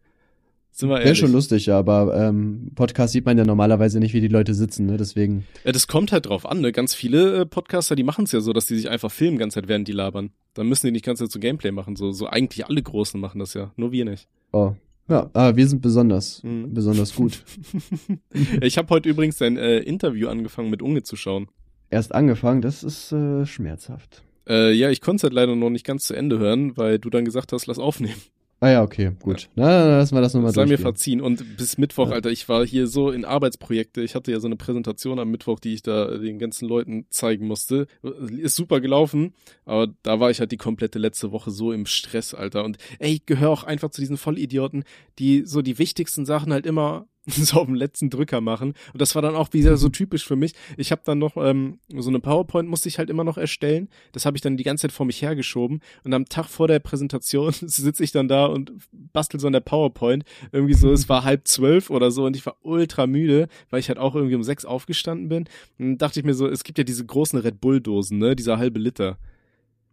Wäre 0.82 1.16
schon 1.16 1.32
lustig, 1.32 1.68
ja, 1.68 1.80
aber 1.80 2.14
ähm, 2.18 2.72
Podcast 2.76 3.14
sieht 3.14 3.26
man 3.26 3.38
ja 3.38 3.46
normalerweise 3.46 4.00
nicht, 4.00 4.14
wie 4.14 4.20
die 4.20 4.28
Leute 4.28 4.54
sitzen, 4.54 4.86
ne? 4.86 4.98
Deswegen. 4.98 5.46
Ja, 5.64 5.72
das 5.72 5.88
kommt 5.88 6.12
halt 6.12 6.26
drauf 6.26 6.46
an, 6.46 6.60
ne? 6.60 6.74
Ganz 6.74 6.94
viele 6.94 7.42
äh, 7.42 7.46
Podcaster, 7.46 7.96
die 7.96 8.04
machen 8.04 8.26
es 8.26 8.34
ja 8.34 8.42
so, 8.42 8.52
dass 8.52 8.66
die 8.66 8.76
sich 8.76 8.90
einfach 8.90 9.12
filmen 9.12 9.38
ganz 9.38 9.54
Zeit, 9.54 9.70
während 9.70 9.88
die 9.88 9.94
labern. 9.94 10.32
Dann 10.54 10.68
müssen 10.68 10.88
die 10.88 10.92
nicht 10.92 11.06
ganz 11.06 11.20
Zeit 11.20 11.32
so 11.32 11.40
Gameplay 11.40 11.72
machen. 11.72 11.96
So, 11.96 12.12
so 12.12 12.28
eigentlich 12.28 12.66
alle 12.66 12.84
Großen 12.84 13.20
machen 13.20 13.40
das 13.40 13.54
ja, 13.54 13.72
nur 13.78 13.94
wir 13.94 14.04
nicht. 14.06 14.28
Oh. 14.52 14.74
Ja, 15.08 15.30
aber 15.34 15.56
wir 15.56 15.68
sind 15.68 15.82
besonders, 15.82 16.44
mhm. 16.44 16.74
besonders 16.74 17.16
gut. 17.16 17.44
ich 18.62 18.78
habe 18.78 18.90
heute 18.90 19.08
übrigens 19.08 19.42
ein 19.42 19.58
äh, 19.58 19.80
Interview 19.80 20.28
angefangen 20.28 20.70
mit 20.70 20.82
Unge 20.82 21.04
zu 21.04 21.16
schauen. 21.16 21.48
Erst 21.90 22.14
angefangen, 22.14 22.62
das 22.62 22.84
ist 22.84 23.12
äh, 23.12 23.46
schmerzhaft. 23.46 24.24
Äh, 24.48 24.74
ja, 24.74 24.90
ich 24.90 25.02
konnte 25.02 25.18
es 25.18 25.24
halt 25.24 25.34
leider 25.34 25.56
noch 25.56 25.70
nicht 25.70 25.86
ganz 25.86 26.06
zu 26.06 26.16
Ende 26.16 26.40
hören, 26.40 26.76
weil 26.76 27.00
du 27.00 27.10
dann 27.10 27.26
gesagt 27.26 27.54
hast, 27.54 27.68
lass 27.68 27.80
aufnehmen. 27.80 28.22
Ah 28.66 28.72
ja, 28.72 28.82
okay, 28.82 29.11
gut. 29.22 29.43
Ja. 29.43 29.49
Na, 29.57 29.80
dann 29.80 29.97
lassen 29.99 30.16
wir 30.16 30.22
das 30.22 30.34
nochmal 30.34 30.51
Sei 30.51 30.66
mir 30.66 30.80
verziehen. 30.80 31.22
Und 31.22 31.55
bis 31.55 31.78
Mittwoch, 31.78 32.09
ja. 32.09 32.16
Alter, 32.16 32.32
ich 32.32 32.49
war 32.49 32.66
hier 32.66 32.88
so 32.88 33.11
in 33.11 33.24
Arbeitsprojekte. 33.24 34.01
Ich 34.01 34.16
hatte 34.16 34.32
ja 34.32 34.39
so 34.39 34.47
eine 34.47 34.55
Präsentation 34.55 35.20
am 35.20 35.30
Mittwoch, 35.30 35.59
die 35.59 35.76
ich 35.76 35.84
da 35.84 36.18
den 36.18 36.39
ganzen 36.39 36.68
Leuten 36.68 37.05
zeigen 37.11 37.45
musste. 37.45 37.86
Ist 38.28 38.55
super 38.55 38.82
gelaufen, 38.82 39.36
aber 39.66 39.93
da 40.01 40.20
war 40.20 40.32
ich 40.32 40.39
halt 40.39 40.51
die 40.51 40.57
komplette 40.57 40.97
letzte 40.97 41.32
Woche 41.32 41.51
so 41.51 41.72
im 41.72 41.86
Stress, 41.86 42.34
Alter. 42.34 42.63
Und 42.63 42.80
ey, 42.97 43.13
ich 43.13 43.28
gehöre 43.28 43.51
auch 43.51 43.63
einfach 43.66 43.91
zu 43.91 44.01
diesen 44.01 44.18
Vollidioten, 44.18 44.84
die 45.20 45.43
so 45.45 45.61
die 45.61 45.78
wichtigsten 45.78 46.26
Sachen 46.26 46.51
halt 46.51 46.66
immer 46.66 47.05
so 47.28 47.62
auf 47.62 47.66
dem 47.66 47.76
letzten 47.76 48.10
Drücker 48.10 48.42
machen. 48.42 48.74
Und 48.94 49.02
das 49.02 49.16
war 49.16 49.22
dann 49.22 49.36
auch 49.36 49.54
wieder 49.54 49.78
so 49.78 49.90
typisch 49.90 50.26
für 50.26 50.36
mich. 50.36 50.54
Ich 50.78 50.92
habe 50.92 51.02
dann 51.04 51.18
noch 51.18 51.38
ähm, 51.38 51.80
so 51.96 52.10
eine 52.10 52.20
PowerPoint 52.20 52.70
musste 52.70 52.88
ich 52.88 53.00
halt 53.00 53.10
immer 53.10 53.24
noch 53.24 53.38
erstellen. 53.38 53.90
Das 54.12 54.26
habe 54.26 54.38
ich 54.38 54.42
dann 54.42 54.58
die 54.58 54.64
ganze 54.64 54.84
Zeit 54.84 54.92
vor 54.92 55.06
mich 55.06 55.22
hergeschoben. 55.22 55.82
Und 56.04 56.14
am 56.14 56.26
Tag 56.26 56.48
vor 56.48 56.68
der 56.68 56.80
Präsentation 56.80 57.52
sitze 57.62 58.04
ich 58.04 58.12
dann 58.12 58.28
da 58.28 58.46
und 58.46 58.74
bastel 58.92 59.40
so 59.40 59.48
an 59.48 59.54
der 59.54 59.62
PowerPoint. 59.62 60.24
Irgendwie 60.52 60.76
so, 60.76 60.92
es 60.92 61.10
war 61.10 61.24
halb 61.24 61.48
zwölf 61.48 61.90
oder 61.90 62.12
so 62.12 62.26
und 62.26 62.36
ich 62.36 62.46
war 62.46 62.58
ultra 62.62 63.08
müde, 63.08 63.48
weil 63.70 63.80
ich 63.80 63.88
halt 63.88 63.98
auch 63.98 64.16
irgendwie 64.16 64.36
um 64.36 64.44
sechs 64.44 64.66
aufgestanden 64.66 65.30
bin. 65.30 65.46
Und 65.80 65.86
dann 65.86 65.98
dachte 65.98 66.20
ich 66.20 66.26
mir 66.26 66.36
so, 66.36 66.48
es 66.48 66.64
gibt 66.64 66.78
ja 66.78 66.84
diese 66.84 67.06
großen 67.06 67.40
Red 67.40 67.60
Bull-Dosen, 67.60 68.20
ne? 68.20 68.36
Dieser 68.36 68.58
halbe 68.58 68.80
Liter. 68.80 69.18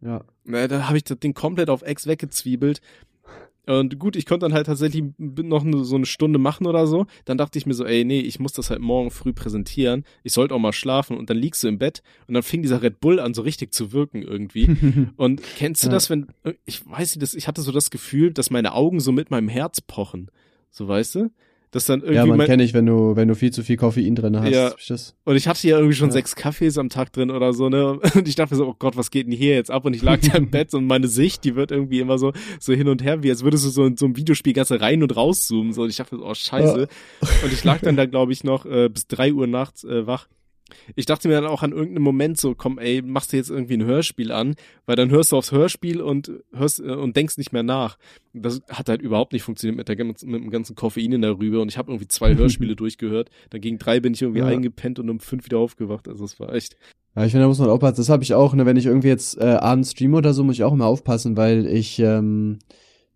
Ja. 0.03 0.25
Na, 0.45 0.67
da 0.67 0.89
habe 0.89 0.97
ich 0.97 1.05
das 1.05 1.19
Ding 1.19 1.33
komplett 1.33 1.71
auf 1.71 1.83
Ex 1.83 2.07
weggezwiebelt 2.07 2.81
und 3.67 3.99
gut, 4.01 4.17
ich 4.17 4.27
konnte 4.27 4.45
dann 4.45 4.55
halt 4.55 4.67
tatsächlich 4.67 5.05
noch 5.19 5.65
so 5.83 5.95
eine 5.95 6.07
Stunde 6.07 6.41
machen 6.41 6.67
oder 6.67 6.89
so. 6.89 7.07
Dann 7.25 7.39
dachte 7.39 7.59
ich 7.59 7.67
mir 7.67 7.75
so, 7.75 7.85
ey, 7.85 8.05
nee, 8.05 8.21
ich 8.21 8.41
muss 8.41 8.53
das 8.53 8.71
halt 8.71 8.81
morgen 8.81 9.13
früh 9.13 9.33
präsentieren. 9.33 10.05
Ich 10.25 10.33
sollte 10.33 10.55
auch 10.55 10.59
mal 10.59 10.73
schlafen. 10.73 11.17
Und 11.17 11.31
dann 11.31 11.37
liegst 11.37 11.63
du 11.63 11.69
im 11.69 11.79
Bett 11.79 12.03
und 12.27 12.35
dann 12.35 12.43
fing 12.43 12.63
dieser 12.63 12.83
Red 12.83 12.99
Bull 12.99 13.21
an, 13.21 13.35
so 13.35 13.43
richtig 13.43 13.73
zu 13.73 13.93
wirken 13.93 14.23
irgendwie. 14.23 14.69
und 15.17 15.43
kennst 15.57 15.85
du 15.85 15.89
ja. 15.89 15.93
das, 15.93 16.11
wenn, 16.11 16.27
ich 16.65 16.85
weiß 16.85 17.17
nicht, 17.17 17.35
ich 17.35 17.47
hatte 17.47 17.63
so 17.63 17.71
das 17.71 17.91
Gefühl, 17.91 18.33
dass 18.33 18.51
meine 18.51 18.73
Augen 18.73 18.99
so 18.99 19.13
mit 19.13 19.31
meinem 19.31 19.49
Herz 19.49 19.81
pochen. 19.81 20.31
So, 20.71 20.89
weißt 20.89 21.15
du? 21.15 21.31
Das 21.73 21.87
dann 21.87 22.01
irgendwie. 22.01 22.17
Ja, 22.17 22.27
man 22.27 22.47
kenne 22.47 22.63
ich, 22.63 22.75
wenn 22.75 22.85
du, 22.85 23.17
wenn 23.17 23.29
du 23.29 23.35
viel 23.35 23.51
zu 23.51 23.63
viel 23.65 23.79
Koffein 23.79 24.15
drin 24.15 24.39
hast. 24.39 24.51
Ja. 24.51 24.75
Und 25.25 25.37
ich 25.37 25.49
hatte 25.49 25.67
ja 25.67 25.79
irgendwie 25.79 25.95
schon 25.97 26.11
ja. 26.11 26.13
sechs 26.13 26.37
Kaffees 26.37 26.77
am 26.77 26.91
Tag 26.91 27.15
drin 27.15 27.31
oder 27.31 27.55
so, 27.55 27.71
ne? 27.71 27.99
Und 28.15 28.29
ich 28.29 28.35
dachte 28.35 28.53
mir 28.53 28.59
so, 28.59 28.69
oh 28.69 28.77
Gott, 28.79 28.95
was 28.99 29.11
geht 29.11 29.27
denn 29.27 29.33
hier 29.33 29.55
jetzt 29.55 29.71
ab? 29.71 29.87
Und 29.87 29.95
ich 29.95 30.03
lag 30.03 30.21
da 30.21 30.37
im 30.37 30.51
Bett 30.51 30.75
und 30.75 30.87
meine 30.87 31.09
Sicht, 31.09 31.45
die 31.45 31.57
wird 31.57 31.71
irgendwie 31.71 32.01
immer 32.01 32.19
so, 32.19 32.35
so 32.61 32.75
hin 32.75 32.89
und 32.89 33.03
her, 33.03 33.23
wie 33.23 33.31
als 33.31 33.43
würdest 33.43 33.65
du 33.65 33.71
so 33.71 33.87
in 33.87 33.97
so 33.97 34.05
einem 34.05 34.17
Videospiel 34.17 34.53
ganz 34.53 34.71
rein 34.71 35.03
und 35.03 35.17
rauszoomen. 35.17 35.73
So, 35.73 35.83
und 35.83 35.89
ich 35.89 35.97
dachte, 35.97 36.19
oh 36.21 36.35
Scheiße. 36.35 36.89
Ja. 37.23 37.29
Und 37.43 37.53
ich 37.55 37.65
lag 37.65 37.81
dann 37.81 37.97
da, 37.97 38.05
glaube 38.05 38.33
ich, 38.33 38.45
noch 38.45 38.67
äh, 38.67 38.91
bis 38.91 39.07
drei 39.07 39.33
Uhr 39.33 39.47
nachts 39.47 39.83
äh, 39.85 40.07
wach. 40.07 40.29
Ich 40.95 41.07
dachte 41.07 41.29
mir 41.29 41.35
dann 41.35 41.47
auch 41.47 41.63
an 41.63 41.73
irgendeinem 41.73 42.03
Moment 42.03 42.39
so, 42.39 42.55
komm, 42.55 42.79
ey, 42.79 43.03
machst 43.03 43.33
du 43.33 43.37
jetzt 43.37 43.51
irgendwie 43.51 43.75
ein 43.75 43.85
Hörspiel 43.85 44.33
an, 44.33 44.55
weil 44.87 44.97
dann 44.97 45.11
hörst 45.11 45.33
du 45.33 45.37
aufs 45.37 45.53
Hörspiel 45.53 46.01
und 46.01 46.33
hörst 46.53 46.81
äh, 46.81 46.93
und 46.93 47.17
denkst 47.17 47.39
nicht 47.39 47.53
mehr 47.53 47.63
nach. 47.63 47.99
Das 48.33 48.61
hat 48.69 48.89
halt 48.89 49.03
überhaupt 49.03 49.33
nicht 49.33 49.43
funktioniert 49.43 49.77
mit, 49.77 49.89
der, 49.89 50.05
mit 50.05 50.23
dem 50.23 50.51
ganzen 50.51 50.75
Koffein 50.75 51.13
in 51.13 51.23
der 51.23 51.39
Rübe 51.39 51.61
und 51.61 51.69
ich 51.69 51.79
habe 51.79 51.91
irgendwie 51.91 52.09
zwei 52.09 52.35
Hörspiele 52.37 52.77
durchgehört. 52.77 53.31
Dann 53.51 53.61
gegen 53.61 53.79
drei 53.79 54.01
bin 54.01 54.15
ich 54.15 54.23
irgendwie 54.23 54.41
ja. 54.41 54.47
eingepennt 54.47 54.99
und 54.99 55.11
um 55.11 55.21
fünf 55.21 55.45
wieder 55.45 55.59
aufgewacht. 55.59 56.09
Also 56.09 56.25
es 56.25 56.39
war 56.41 56.55
echt. 56.55 56.77
Ja, 57.15 57.25
ich 57.25 57.33
finde, 57.33 57.45
da 57.45 57.49
muss 57.49 57.59
man 57.59 57.69
aufpassen. 57.69 57.97
Das 57.97 58.09
habe 58.09 58.23
ich 58.23 58.35
auch, 58.35 58.55
ne, 58.55 58.65
wenn 58.65 58.77
ich 58.77 58.87
irgendwie 58.87 59.09
jetzt 59.09 59.39
äh, 59.39 59.45
abends 59.45 59.93
streame 59.93 60.17
oder 60.17 60.33
so, 60.33 60.45
muss 60.45 60.55
ich 60.55 60.65
auch 60.65 60.73
immer 60.73 60.87
aufpassen, 60.87 61.37
weil 61.37 61.67
ich 61.67 61.99
ähm, 61.99 62.59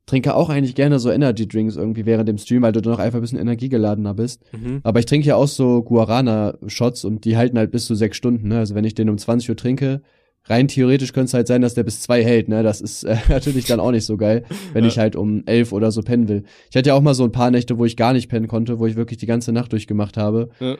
trinke 0.06 0.34
auch 0.34 0.48
eigentlich 0.48 0.76
gerne 0.76 1.00
so 1.00 1.10
Energy 1.10 1.48
Drinks 1.48 1.76
irgendwie 1.76 2.06
während 2.06 2.28
dem 2.28 2.38
Stream, 2.38 2.62
weil 2.62 2.72
du 2.72 2.80
dann 2.80 2.92
noch 2.92 3.00
einfach 3.00 3.18
ein 3.18 3.22
bisschen 3.22 3.40
energiegeladener 3.40 4.14
bist. 4.14 4.42
Mhm. 4.52 4.80
Aber 4.84 5.00
ich 5.00 5.06
trinke 5.06 5.26
ja 5.26 5.34
auch 5.34 5.48
so 5.48 5.82
Guarana 5.82 6.56
Shots 6.68 7.04
und 7.04 7.24
die 7.24 7.36
halten 7.36 7.58
halt 7.58 7.72
bis 7.72 7.86
zu 7.86 7.96
sechs 7.96 8.16
Stunden. 8.16 8.48
Ne? 8.48 8.58
Also 8.58 8.76
wenn 8.76 8.84
ich 8.84 8.94
den 8.94 9.10
um 9.10 9.18
20 9.18 9.50
Uhr 9.50 9.56
trinke, 9.56 10.02
rein 10.44 10.68
theoretisch 10.68 11.12
könnte 11.12 11.26
es 11.26 11.34
halt 11.34 11.48
sein, 11.48 11.60
dass 11.60 11.74
der 11.74 11.82
bis 11.82 12.00
zwei 12.00 12.22
hält. 12.22 12.48
Ne? 12.48 12.62
Das 12.62 12.80
ist 12.80 13.02
äh, 13.04 13.16
natürlich 13.28 13.66
dann 13.66 13.80
auch 13.80 13.90
nicht 13.90 14.06
so 14.06 14.16
geil, 14.16 14.44
wenn 14.72 14.84
ja. 14.84 14.88
ich 14.88 14.98
halt 14.98 15.16
um 15.16 15.42
elf 15.46 15.72
oder 15.72 15.90
so 15.90 16.02
pennen 16.02 16.28
will. 16.28 16.44
Ich 16.70 16.76
hatte 16.76 16.90
ja 16.90 16.94
auch 16.94 17.02
mal 17.02 17.14
so 17.14 17.24
ein 17.24 17.32
paar 17.32 17.50
Nächte, 17.50 17.76
wo 17.76 17.84
ich 17.84 17.96
gar 17.96 18.12
nicht 18.12 18.28
pennen 18.28 18.46
konnte, 18.46 18.78
wo 18.78 18.86
ich 18.86 18.94
wirklich 18.94 19.18
die 19.18 19.26
ganze 19.26 19.50
Nacht 19.50 19.72
durchgemacht 19.72 20.16
habe. 20.16 20.50
Ja. 20.60 20.76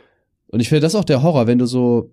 Und 0.49 0.61
ich 0.61 0.69
finde 0.69 0.83
das 0.83 0.95
auch 0.95 1.05
der 1.05 1.25
Horror, 1.25 1.49
wenn 1.49 1.59
du 1.59 1.67
so 1.67 2.13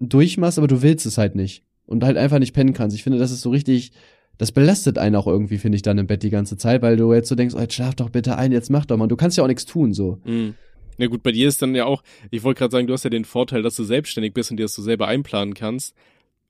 durchmachst, 0.00 0.58
aber 0.58 0.68
du 0.68 0.82
willst 0.82 1.06
es 1.06 1.16
halt 1.16 1.34
nicht 1.34 1.64
und 1.86 2.04
halt 2.04 2.18
einfach 2.18 2.38
nicht 2.38 2.52
pennen 2.52 2.74
kannst. 2.74 2.94
Ich 2.94 3.02
finde, 3.02 3.18
das 3.18 3.30
ist 3.30 3.40
so 3.40 3.50
richtig 3.50 3.92
das 4.38 4.52
belastet 4.52 4.98
einen 4.98 5.16
auch 5.16 5.26
irgendwie, 5.26 5.58
finde 5.58 5.76
ich, 5.76 5.82
dann 5.82 5.98
im 5.98 6.06
Bett 6.06 6.22
die 6.22 6.30
ganze 6.30 6.56
Zeit, 6.56 6.82
weil 6.82 6.96
du 6.96 7.12
jetzt 7.12 7.28
so 7.28 7.34
denkst, 7.34 7.54
oh, 7.54 7.60
jetzt 7.60 7.74
schlaf 7.74 7.94
doch 7.94 8.10
bitte 8.10 8.36
ein, 8.36 8.52
jetzt 8.52 8.70
mach 8.70 8.86
doch 8.86 8.96
mal. 8.96 9.06
Du 9.06 9.16
kannst 9.16 9.36
ja 9.36 9.44
auch 9.44 9.48
nichts 9.48 9.66
tun, 9.66 9.92
so. 9.92 10.18
Mhm. 10.24 10.54
Ja 10.98 11.06
gut, 11.06 11.22
bei 11.22 11.32
dir 11.32 11.48
ist 11.48 11.62
dann 11.62 11.74
ja 11.74 11.84
auch, 11.84 12.02
ich 12.30 12.42
wollte 12.42 12.58
gerade 12.58 12.72
sagen, 12.72 12.86
du 12.86 12.92
hast 12.92 13.04
ja 13.04 13.10
den 13.10 13.24
Vorteil, 13.24 13.62
dass 13.62 13.76
du 13.76 13.84
selbstständig 13.84 14.34
bist 14.34 14.50
und 14.50 14.56
dir 14.58 14.64
das 14.64 14.74
du 14.74 14.82
selber 14.82 15.08
einplanen 15.08 15.54
kannst. 15.54 15.94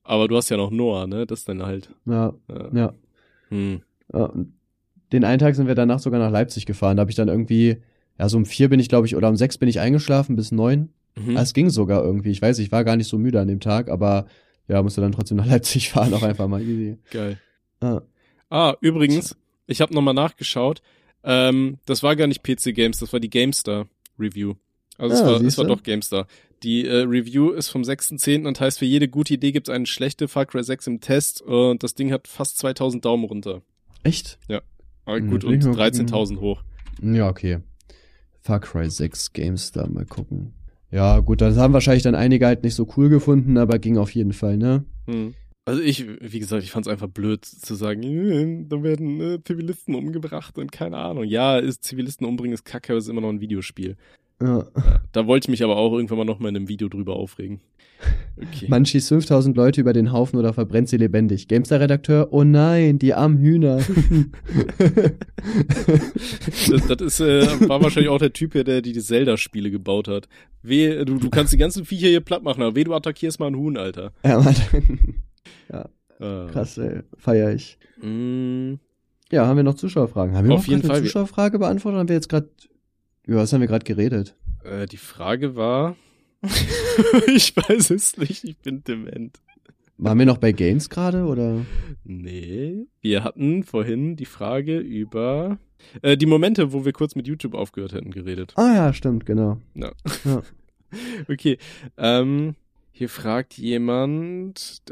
Aber 0.04 0.26
du 0.28 0.36
hast 0.36 0.48
ja 0.48 0.56
noch 0.56 0.70
Noah, 0.70 1.06
ne? 1.06 1.26
Das 1.26 1.40
ist 1.40 1.48
dann 1.48 1.62
halt. 1.62 1.90
Ja. 2.06 2.34
Ja. 2.48 2.68
ja. 2.72 2.94
Hm. 3.50 3.82
den 5.12 5.24
einen 5.24 5.38
Tag 5.38 5.54
sind 5.54 5.68
wir 5.68 5.74
danach 5.74 5.98
sogar 5.98 6.18
nach 6.18 6.30
Leipzig 6.30 6.66
gefahren. 6.66 6.96
Da 6.96 7.02
habe 7.02 7.10
ich 7.10 7.16
dann 7.16 7.28
irgendwie, 7.28 7.76
ja, 8.18 8.28
so 8.28 8.36
um 8.36 8.46
vier 8.46 8.68
bin 8.68 8.80
ich, 8.80 8.88
glaube 8.88 9.06
ich, 9.06 9.14
oder 9.14 9.28
um 9.28 9.36
sechs 9.36 9.58
bin 9.58 9.68
ich 9.68 9.78
eingeschlafen 9.78 10.36
bis 10.36 10.52
neun. 10.52 10.88
Mhm. 11.16 11.36
Ah, 11.36 11.42
es 11.42 11.52
ging 11.52 11.70
sogar 11.70 12.02
irgendwie. 12.02 12.30
Ich 12.30 12.40
weiß, 12.40 12.58
ich 12.58 12.72
war 12.72 12.84
gar 12.84 12.96
nicht 12.96 13.08
so 13.08 13.18
müde 13.18 13.40
an 13.40 13.48
dem 13.48 13.60
Tag, 13.60 13.90
aber 13.90 14.26
ja, 14.68 14.82
musste 14.82 15.00
dann 15.00 15.12
trotzdem 15.12 15.36
nach 15.36 15.46
Leipzig 15.50 15.90
fahren, 15.90 16.14
auch 16.14 16.22
einfach 16.22 16.48
mal 16.48 16.62
easy. 16.62 16.98
Geil. 17.10 17.38
Ah, 17.82 18.02
ah 18.50 18.74
übrigens, 18.80 19.36
ich 19.66 19.80
habe 19.80 19.94
nochmal 19.94 20.14
nachgeschaut. 20.14 20.82
Ähm, 21.24 21.78
das 21.86 22.02
war 22.02 22.16
gar 22.16 22.26
nicht 22.26 22.42
PC 22.42 22.74
Games, 22.74 22.98
das 22.98 23.12
war 23.12 23.20
die 23.20 23.30
GameStar 23.30 23.86
Review. 24.18 24.54
Also 24.98 25.14
es, 25.14 25.24
war, 25.24 25.40
es 25.40 25.58
war 25.58 25.64
doch 25.64 25.82
GameStar. 25.82 26.26
Die 26.62 26.86
äh, 26.86 27.02
Review 27.02 27.50
ist 27.50 27.68
vom 27.68 27.82
6.10. 27.82 28.46
und 28.46 28.60
heißt, 28.60 28.78
für 28.78 28.84
jede 28.84 29.08
gute 29.08 29.34
Idee 29.34 29.52
gibt 29.52 29.68
es 29.68 29.74
eine 29.74 29.86
schlechte 29.86 30.28
Far 30.28 30.46
Cry 30.46 30.62
6 30.62 30.86
im 30.86 31.00
Test 31.00 31.42
und 31.42 31.82
das 31.82 31.94
Ding 31.94 32.12
hat 32.12 32.28
fast 32.28 32.58
2000 32.58 33.04
Daumen 33.04 33.24
runter. 33.24 33.62
Echt? 34.04 34.38
Ja. 34.48 34.62
Aber 35.04 35.20
gut, 35.20 35.44
und 35.44 35.64
13.000 35.64 36.38
hoch. 36.40 36.62
Ja, 37.02 37.28
okay. 37.28 37.58
Far 38.40 38.60
Cry 38.60 38.88
6 38.88 39.32
GameStar, 39.32 39.88
mal 39.88 40.04
gucken. 40.04 40.52
Ja, 40.92 41.20
gut, 41.20 41.40
das 41.40 41.56
haben 41.56 41.72
wahrscheinlich 41.72 42.02
dann 42.02 42.14
einige 42.14 42.46
halt 42.46 42.62
nicht 42.62 42.74
so 42.74 42.86
cool 42.96 43.08
gefunden, 43.08 43.56
aber 43.56 43.78
ging 43.78 43.96
auf 43.96 44.14
jeden 44.14 44.32
Fall, 44.32 44.56
ne? 44.56 44.84
Hm. 45.06 45.34
Also 45.64 45.80
ich, 45.80 46.04
wie 46.20 46.40
gesagt, 46.40 46.64
ich 46.64 46.72
fand 46.72 46.86
es 46.86 46.92
einfach 46.92 47.06
blöd 47.06 47.44
zu 47.44 47.76
sagen, 47.76 48.02
äh, 48.02 48.64
da 48.68 48.82
werden 48.82 49.20
äh, 49.20 49.38
Zivilisten 49.44 49.94
umgebracht 49.94 50.58
und 50.58 50.72
keine 50.72 50.96
Ahnung. 50.96 51.22
Ja, 51.24 51.56
ist 51.58 51.84
Zivilisten 51.84 52.26
umbringen 52.26 52.54
ist 52.54 52.64
kacke, 52.64 52.92
aber 52.92 52.98
es 52.98 53.04
ist 53.04 53.10
immer 53.10 53.20
noch 53.20 53.28
ein 53.28 53.40
Videospiel. 53.40 53.96
Ja. 54.42 54.66
Da 55.12 55.26
wollte 55.28 55.44
ich 55.46 55.50
mich 55.50 55.62
aber 55.62 55.76
auch 55.76 55.92
irgendwann 55.92 56.18
mal 56.18 56.24
noch 56.24 56.40
mal 56.40 56.48
in 56.48 56.56
einem 56.56 56.68
Video 56.68 56.88
drüber 56.88 57.14
aufregen. 57.14 57.60
Okay. 58.36 58.66
Man 58.66 58.84
schießt 58.84 59.10
5000 59.10 59.56
Leute 59.56 59.80
über 59.80 59.92
den 59.92 60.10
Haufen 60.10 60.36
oder 60.36 60.52
verbrennt 60.52 60.88
sie 60.88 60.96
lebendig. 60.96 61.46
Gamestar-Redakteur, 61.46 62.32
oh 62.32 62.42
nein, 62.42 62.98
die 62.98 63.14
armen 63.14 63.38
Hühner. 63.38 63.76
das, 66.70 66.86
das 66.88 67.00
ist, 67.00 67.20
äh, 67.20 67.68
war 67.68 67.80
wahrscheinlich 67.80 68.10
auch 68.10 68.18
der 68.18 68.32
Typ 68.32 68.54
hier, 68.54 68.64
der 68.64 68.82
die, 68.82 68.92
die 68.92 69.00
Zelda-Spiele 69.00 69.70
gebaut 69.70 70.08
hat. 70.08 70.28
Weh, 70.62 71.04
du, 71.04 71.18
du 71.18 71.30
kannst 71.30 71.52
die 71.52 71.58
ganzen 71.58 71.84
Viecher 71.84 72.08
hier 72.08 72.20
platt 72.20 72.42
machen, 72.42 72.62
aber 72.62 72.74
weh, 72.74 72.82
du 72.82 72.94
attackierst 72.94 73.38
mal 73.38 73.46
einen 73.46 73.56
Huhn, 73.56 73.76
Alter. 73.76 74.12
Ja, 74.24 74.40
Mann. 74.40 74.56
Ja. 75.72 75.88
Ah. 76.20 76.46
Krass, 76.50 76.78
ey. 76.78 77.00
Feier 77.16 77.52
ich. 77.52 77.78
Mm. 78.00 78.74
Ja, 79.30 79.46
haben 79.46 79.56
wir 79.56 79.64
noch 79.64 79.74
Zuschauerfragen? 79.74 80.36
Haben 80.36 80.48
wir 80.48 80.54
Auf 80.54 80.62
noch 80.62 80.68
jeden 80.68 80.82
Fall 80.82 80.96
eine 80.96 81.06
Zuschauerfrage 81.06 81.58
beantwortet? 81.58 81.98
Haben 81.98 82.08
wir 82.08 82.16
jetzt 82.16 82.28
gerade 82.28 82.50
über 83.24 83.38
was 83.38 83.52
haben 83.52 83.60
wir 83.60 83.68
gerade 83.68 83.84
geredet? 83.84 84.36
Äh, 84.64 84.86
die 84.86 84.96
Frage 84.96 85.56
war. 85.56 85.96
ich 87.26 87.56
weiß 87.56 87.90
es 87.90 88.16
nicht, 88.16 88.44
ich 88.44 88.58
bin 88.58 88.82
dement. 88.84 89.38
Waren 89.96 90.18
wir 90.18 90.26
noch 90.26 90.38
bei 90.38 90.52
Games 90.52 90.90
gerade 90.90 91.24
oder? 91.24 91.64
Nee, 92.04 92.86
wir 93.00 93.22
hatten 93.22 93.62
vorhin 93.62 94.16
die 94.16 94.24
Frage 94.24 94.78
über 94.78 95.58
äh, 96.02 96.16
die 96.16 96.26
Momente, 96.26 96.72
wo 96.72 96.84
wir 96.84 96.92
kurz 96.92 97.14
mit 97.14 97.28
YouTube 97.28 97.54
aufgehört 97.54 97.92
hätten, 97.92 98.10
geredet. 98.10 98.52
Ah 98.56 98.74
ja, 98.74 98.92
stimmt, 98.92 99.26
genau. 99.26 99.58
Ja. 99.74 99.92
ja. 100.24 100.42
okay. 101.28 101.58
Ähm, 101.96 102.56
hier 102.92 103.08
fragt 103.08 103.58
jemand, 103.58 104.82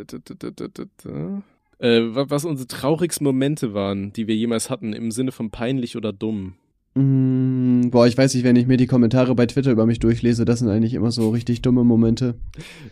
äh, 1.78 2.00
was 2.00 2.44
unsere 2.44 2.66
traurigsten 2.66 3.24
Momente 3.24 3.74
waren, 3.74 4.12
die 4.12 4.26
wir 4.26 4.34
jemals 4.34 4.70
hatten, 4.70 4.92
im 4.92 5.10
Sinne 5.10 5.32
von 5.32 5.50
peinlich 5.50 5.96
oder 5.96 6.12
dumm. 6.12 6.54
Mm, 6.94 7.90
boah, 7.90 8.06
ich 8.08 8.18
weiß 8.18 8.34
nicht, 8.34 8.42
wenn 8.42 8.56
ich 8.56 8.66
mir 8.66 8.76
die 8.76 8.88
Kommentare 8.88 9.34
bei 9.34 9.46
Twitter 9.46 9.70
über 9.70 9.86
mich 9.86 10.00
durchlese, 10.00 10.44
das 10.44 10.58
sind 10.58 10.68
eigentlich 10.68 10.94
immer 10.94 11.12
so 11.12 11.30
richtig 11.30 11.62
dumme 11.62 11.84
Momente. 11.84 12.34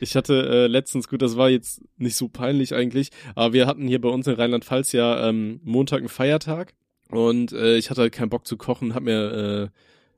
Ich 0.00 0.14
hatte 0.14 0.48
äh, 0.48 0.66
letztens, 0.68 1.08
gut, 1.08 1.20
das 1.20 1.36
war 1.36 1.50
jetzt 1.50 1.82
nicht 1.96 2.14
so 2.14 2.28
peinlich 2.28 2.74
eigentlich, 2.74 3.10
aber 3.34 3.54
wir 3.54 3.66
hatten 3.66 3.88
hier 3.88 4.00
bei 4.00 4.08
uns 4.08 4.26
in 4.28 4.34
Rheinland-Pfalz 4.34 4.92
ja 4.92 5.28
ähm, 5.28 5.60
Montag 5.64 5.98
einen 5.98 6.08
Feiertag 6.08 6.74
und 7.10 7.52
äh, 7.52 7.76
ich 7.76 7.90
hatte 7.90 8.02
halt 8.02 8.12
keinen 8.12 8.30
Bock 8.30 8.46
zu 8.46 8.56
kochen, 8.56 8.94
hab 8.94 9.02
mir 9.02 9.32
äh, 9.32 9.68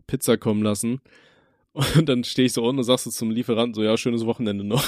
Pizza 0.07 0.37
kommen 0.37 0.63
lassen. 0.63 1.01
Und 1.73 2.09
dann 2.09 2.25
stehe 2.25 2.47
ich 2.47 2.53
so 2.53 2.65
unten 2.65 2.79
und 2.79 2.85
sagst 2.85 3.07
du 3.07 3.11
zum 3.11 3.31
Lieferanten 3.31 3.75
so, 3.75 3.83
ja, 3.83 3.97
schönes 3.97 4.27
Wochenende 4.27 4.65
noch. 4.65 4.85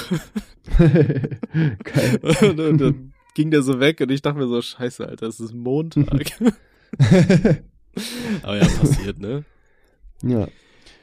Geil. 0.77 2.19
und, 2.21 2.59
und 2.59 2.77
dann 2.81 3.13
ging 3.35 3.51
der 3.51 3.61
so 3.61 3.79
weg 3.79 4.01
und 4.01 4.11
ich 4.11 4.21
dachte 4.21 4.39
mir 4.39 4.47
so, 4.47 4.61
scheiße, 4.61 5.07
Alter, 5.07 5.27
es 5.27 5.39
ist 5.39 5.53
Montag. 5.53 6.31
Aber 8.43 8.57
ja, 8.57 8.65
passiert, 8.65 9.19
ne? 9.19 9.45
Ja. 10.23 10.47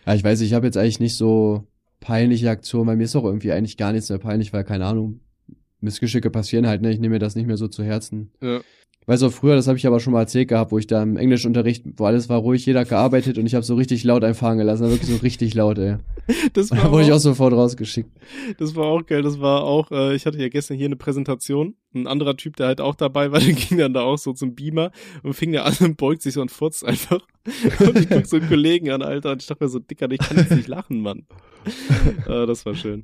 Ja, 0.07 0.15
ich 0.15 0.25
weiß, 0.25 0.41
ich 0.41 0.55
habe 0.55 0.67
jetzt 0.67 0.77
eigentlich 0.77 1.01
nicht 1.01 1.17
so 1.17 1.67
peinliche 2.01 2.51
Aktionen, 2.51 2.87
weil 2.87 2.97
mir 2.97 3.05
ist 3.05 3.17
auch 3.17 3.25
irgendwie 3.25 3.53
eigentlich 3.53 3.77
gar 3.77 3.93
nichts 3.93 4.09
mehr 4.09 4.19
peinlich, 4.19 4.53
weil, 4.53 4.65
keine 4.65 4.87
Ahnung, 4.87 5.21
Missgeschicke 5.81 6.31
passieren 6.31 6.67
halt, 6.67 6.83
ne? 6.83 6.91
Ich 6.91 6.99
nehme 6.99 7.15
mir 7.15 7.19
das 7.19 7.37
nicht 7.37 7.47
mehr 7.47 7.57
so 7.57 7.69
zu 7.69 7.85
Herzen. 7.85 8.33
Ja. 8.43 8.61
Weißt 9.11 9.25
du, 9.25 9.31
früher, 9.31 9.57
das 9.57 9.67
habe 9.67 9.77
ich 9.77 9.89
aber 9.89 9.99
schon 9.99 10.13
mal 10.13 10.21
erzählt 10.21 10.47
gehabt, 10.47 10.71
wo 10.71 10.79
ich 10.79 10.87
da 10.87 11.03
im 11.03 11.17
Englischunterricht, 11.17 11.83
wo 11.97 12.05
alles 12.05 12.29
war 12.29 12.39
ruhig, 12.39 12.65
jeder 12.65 12.85
gearbeitet 12.85 13.39
und 13.39 13.47
ich 13.47 13.57
habe 13.57 13.65
so 13.65 13.75
richtig 13.75 14.05
laut 14.05 14.23
einfahren 14.23 14.57
gelassen, 14.57 14.89
wirklich 14.89 15.11
so 15.11 15.17
richtig 15.17 15.53
laut, 15.55 15.79
ey. 15.79 15.97
Das 16.53 16.71
war 16.71 16.79
da 16.79 16.93
wurde 16.93 17.03
ich 17.07 17.13
auch 17.13 17.19
sofort 17.19 17.53
rausgeschickt. 17.53 18.09
Das 18.59 18.77
war 18.77 18.85
auch 18.85 19.05
geil, 19.05 19.23
das 19.23 19.41
war 19.41 19.65
auch, 19.65 19.91
äh, 19.91 20.15
ich 20.15 20.27
hatte 20.27 20.39
ja 20.39 20.49
gestern 20.49 20.77
hier 20.77 20.87
eine 20.87 20.95
Präsentation, 20.95 21.75
ein 21.93 22.07
anderer 22.07 22.37
Typ, 22.37 22.55
der 22.55 22.69
halt 22.69 22.81
auch 22.81 22.95
dabei 22.95 23.33
war, 23.33 23.41
der 23.41 23.53
ging 23.53 23.79
dann 23.79 23.95
da 23.95 24.03
auch 24.03 24.17
so 24.17 24.33
zum 24.33 24.55
Beamer 24.55 24.93
und 25.25 25.35
fing 25.35 25.51
da 25.51 25.65
an 25.65 25.75
und 25.81 25.97
beugt 25.97 26.23
sich 26.23 26.35
so 26.35 26.41
und 26.41 26.53
furzt 26.53 26.85
einfach. 26.85 27.19
Und 27.81 27.99
ich 27.99 28.09
guck 28.09 28.27
so 28.27 28.37
einen 28.37 28.49
Kollegen 28.49 28.91
an, 28.91 29.03
Alter, 29.03 29.33
und 29.33 29.41
ich 29.41 29.49
dachte 29.49 29.65
mir 29.65 29.71
so, 29.71 29.79
Dicker, 29.79 30.09
ich 30.11 30.21
kann 30.21 30.37
jetzt 30.37 30.53
nicht 30.53 30.69
lachen, 30.69 31.01
Mann. 31.01 31.25
äh, 32.29 32.47
das 32.47 32.65
war 32.67 32.75
schön. 32.75 33.03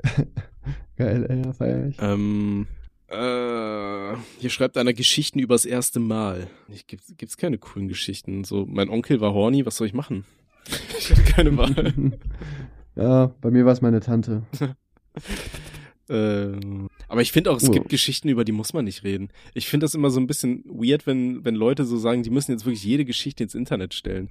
Geil, 0.98 1.26
ey, 1.28 1.42
ja, 1.42 1.52
feier 1.54 1.88
ich. 1.88 1.96
Ähm, 2.00 2.66
äh, 3.08 4.16
hier 4.38 4.50
schreibt 4.50 4.76
einer 4.76 4.92
Geschichten 4.92 5.38
übers 5.38 5.64
erste 5.64 6.00
Mal. 6.00 6.48
Ich, 6.68 6.86
gibt, 6.86 7.04
gibt's 7.16 7.36
keine 7.36 7.58
coolen 7.58 7.88
Geschichten. 7.88 8.44
So, 8.44 8.66
mein 8.66 8.88
Onkel 8.88 9.20
war 9.20 9.32
horny, 9.32 9.64
was 9.64 9.76
soll 9.76 9.86
ich 9.86 9.94
machen? 9.94 10.24
ich 10.98 11.10
hatte 11.10 11.22
keine 11.22 11.56
Wahl. 11.56 11.94
ja, 12.96 13.26
bei 13.40 13.50
mir 13.50 13.64
war 13.64 13.72
es 13.72 13.80
meine 13.80 14.00
Tante. 14.00 14.42
ähm, 16.08 16.88
aber 17.06 17.22
ich 17.22 17.30
finde 17.30 17.52
auch, 17.52 17.58
es 17.58 17.68
oh. 17.68 17.72
gibt 17.72 17.88
Geschichten, 17.90 18.28
über 18.28 18.44
die 18.44 18.52
muss 18.52 18.72
man 18.72 18.84
nicht 18.84 19.04
reden. 19.04 19.28
Ich 19.54 19.68
finde 19.68 19.84
das 19.84 19.94
immer 19.94 20.10
so 20.10 20.18
ein 20.18 20.26
bisschen 20.26 20.64
weird, 20.64 21.06
wenn, 21.06 21.44
wenn 21.44 21.54
Leute 21.54 21.84
so 21.84 21.98
sagen, 21.98 22.24
die 22.24 22.30
müssen 22.30 22.50
jetzt 22.50 22.66
wirklich 22.66 22.84
jede 22.84 23.04
Geschichte 23.04 23.44
ins 23.44 23.54
Internet 23.54 23.94
stellen. 23.94 24.30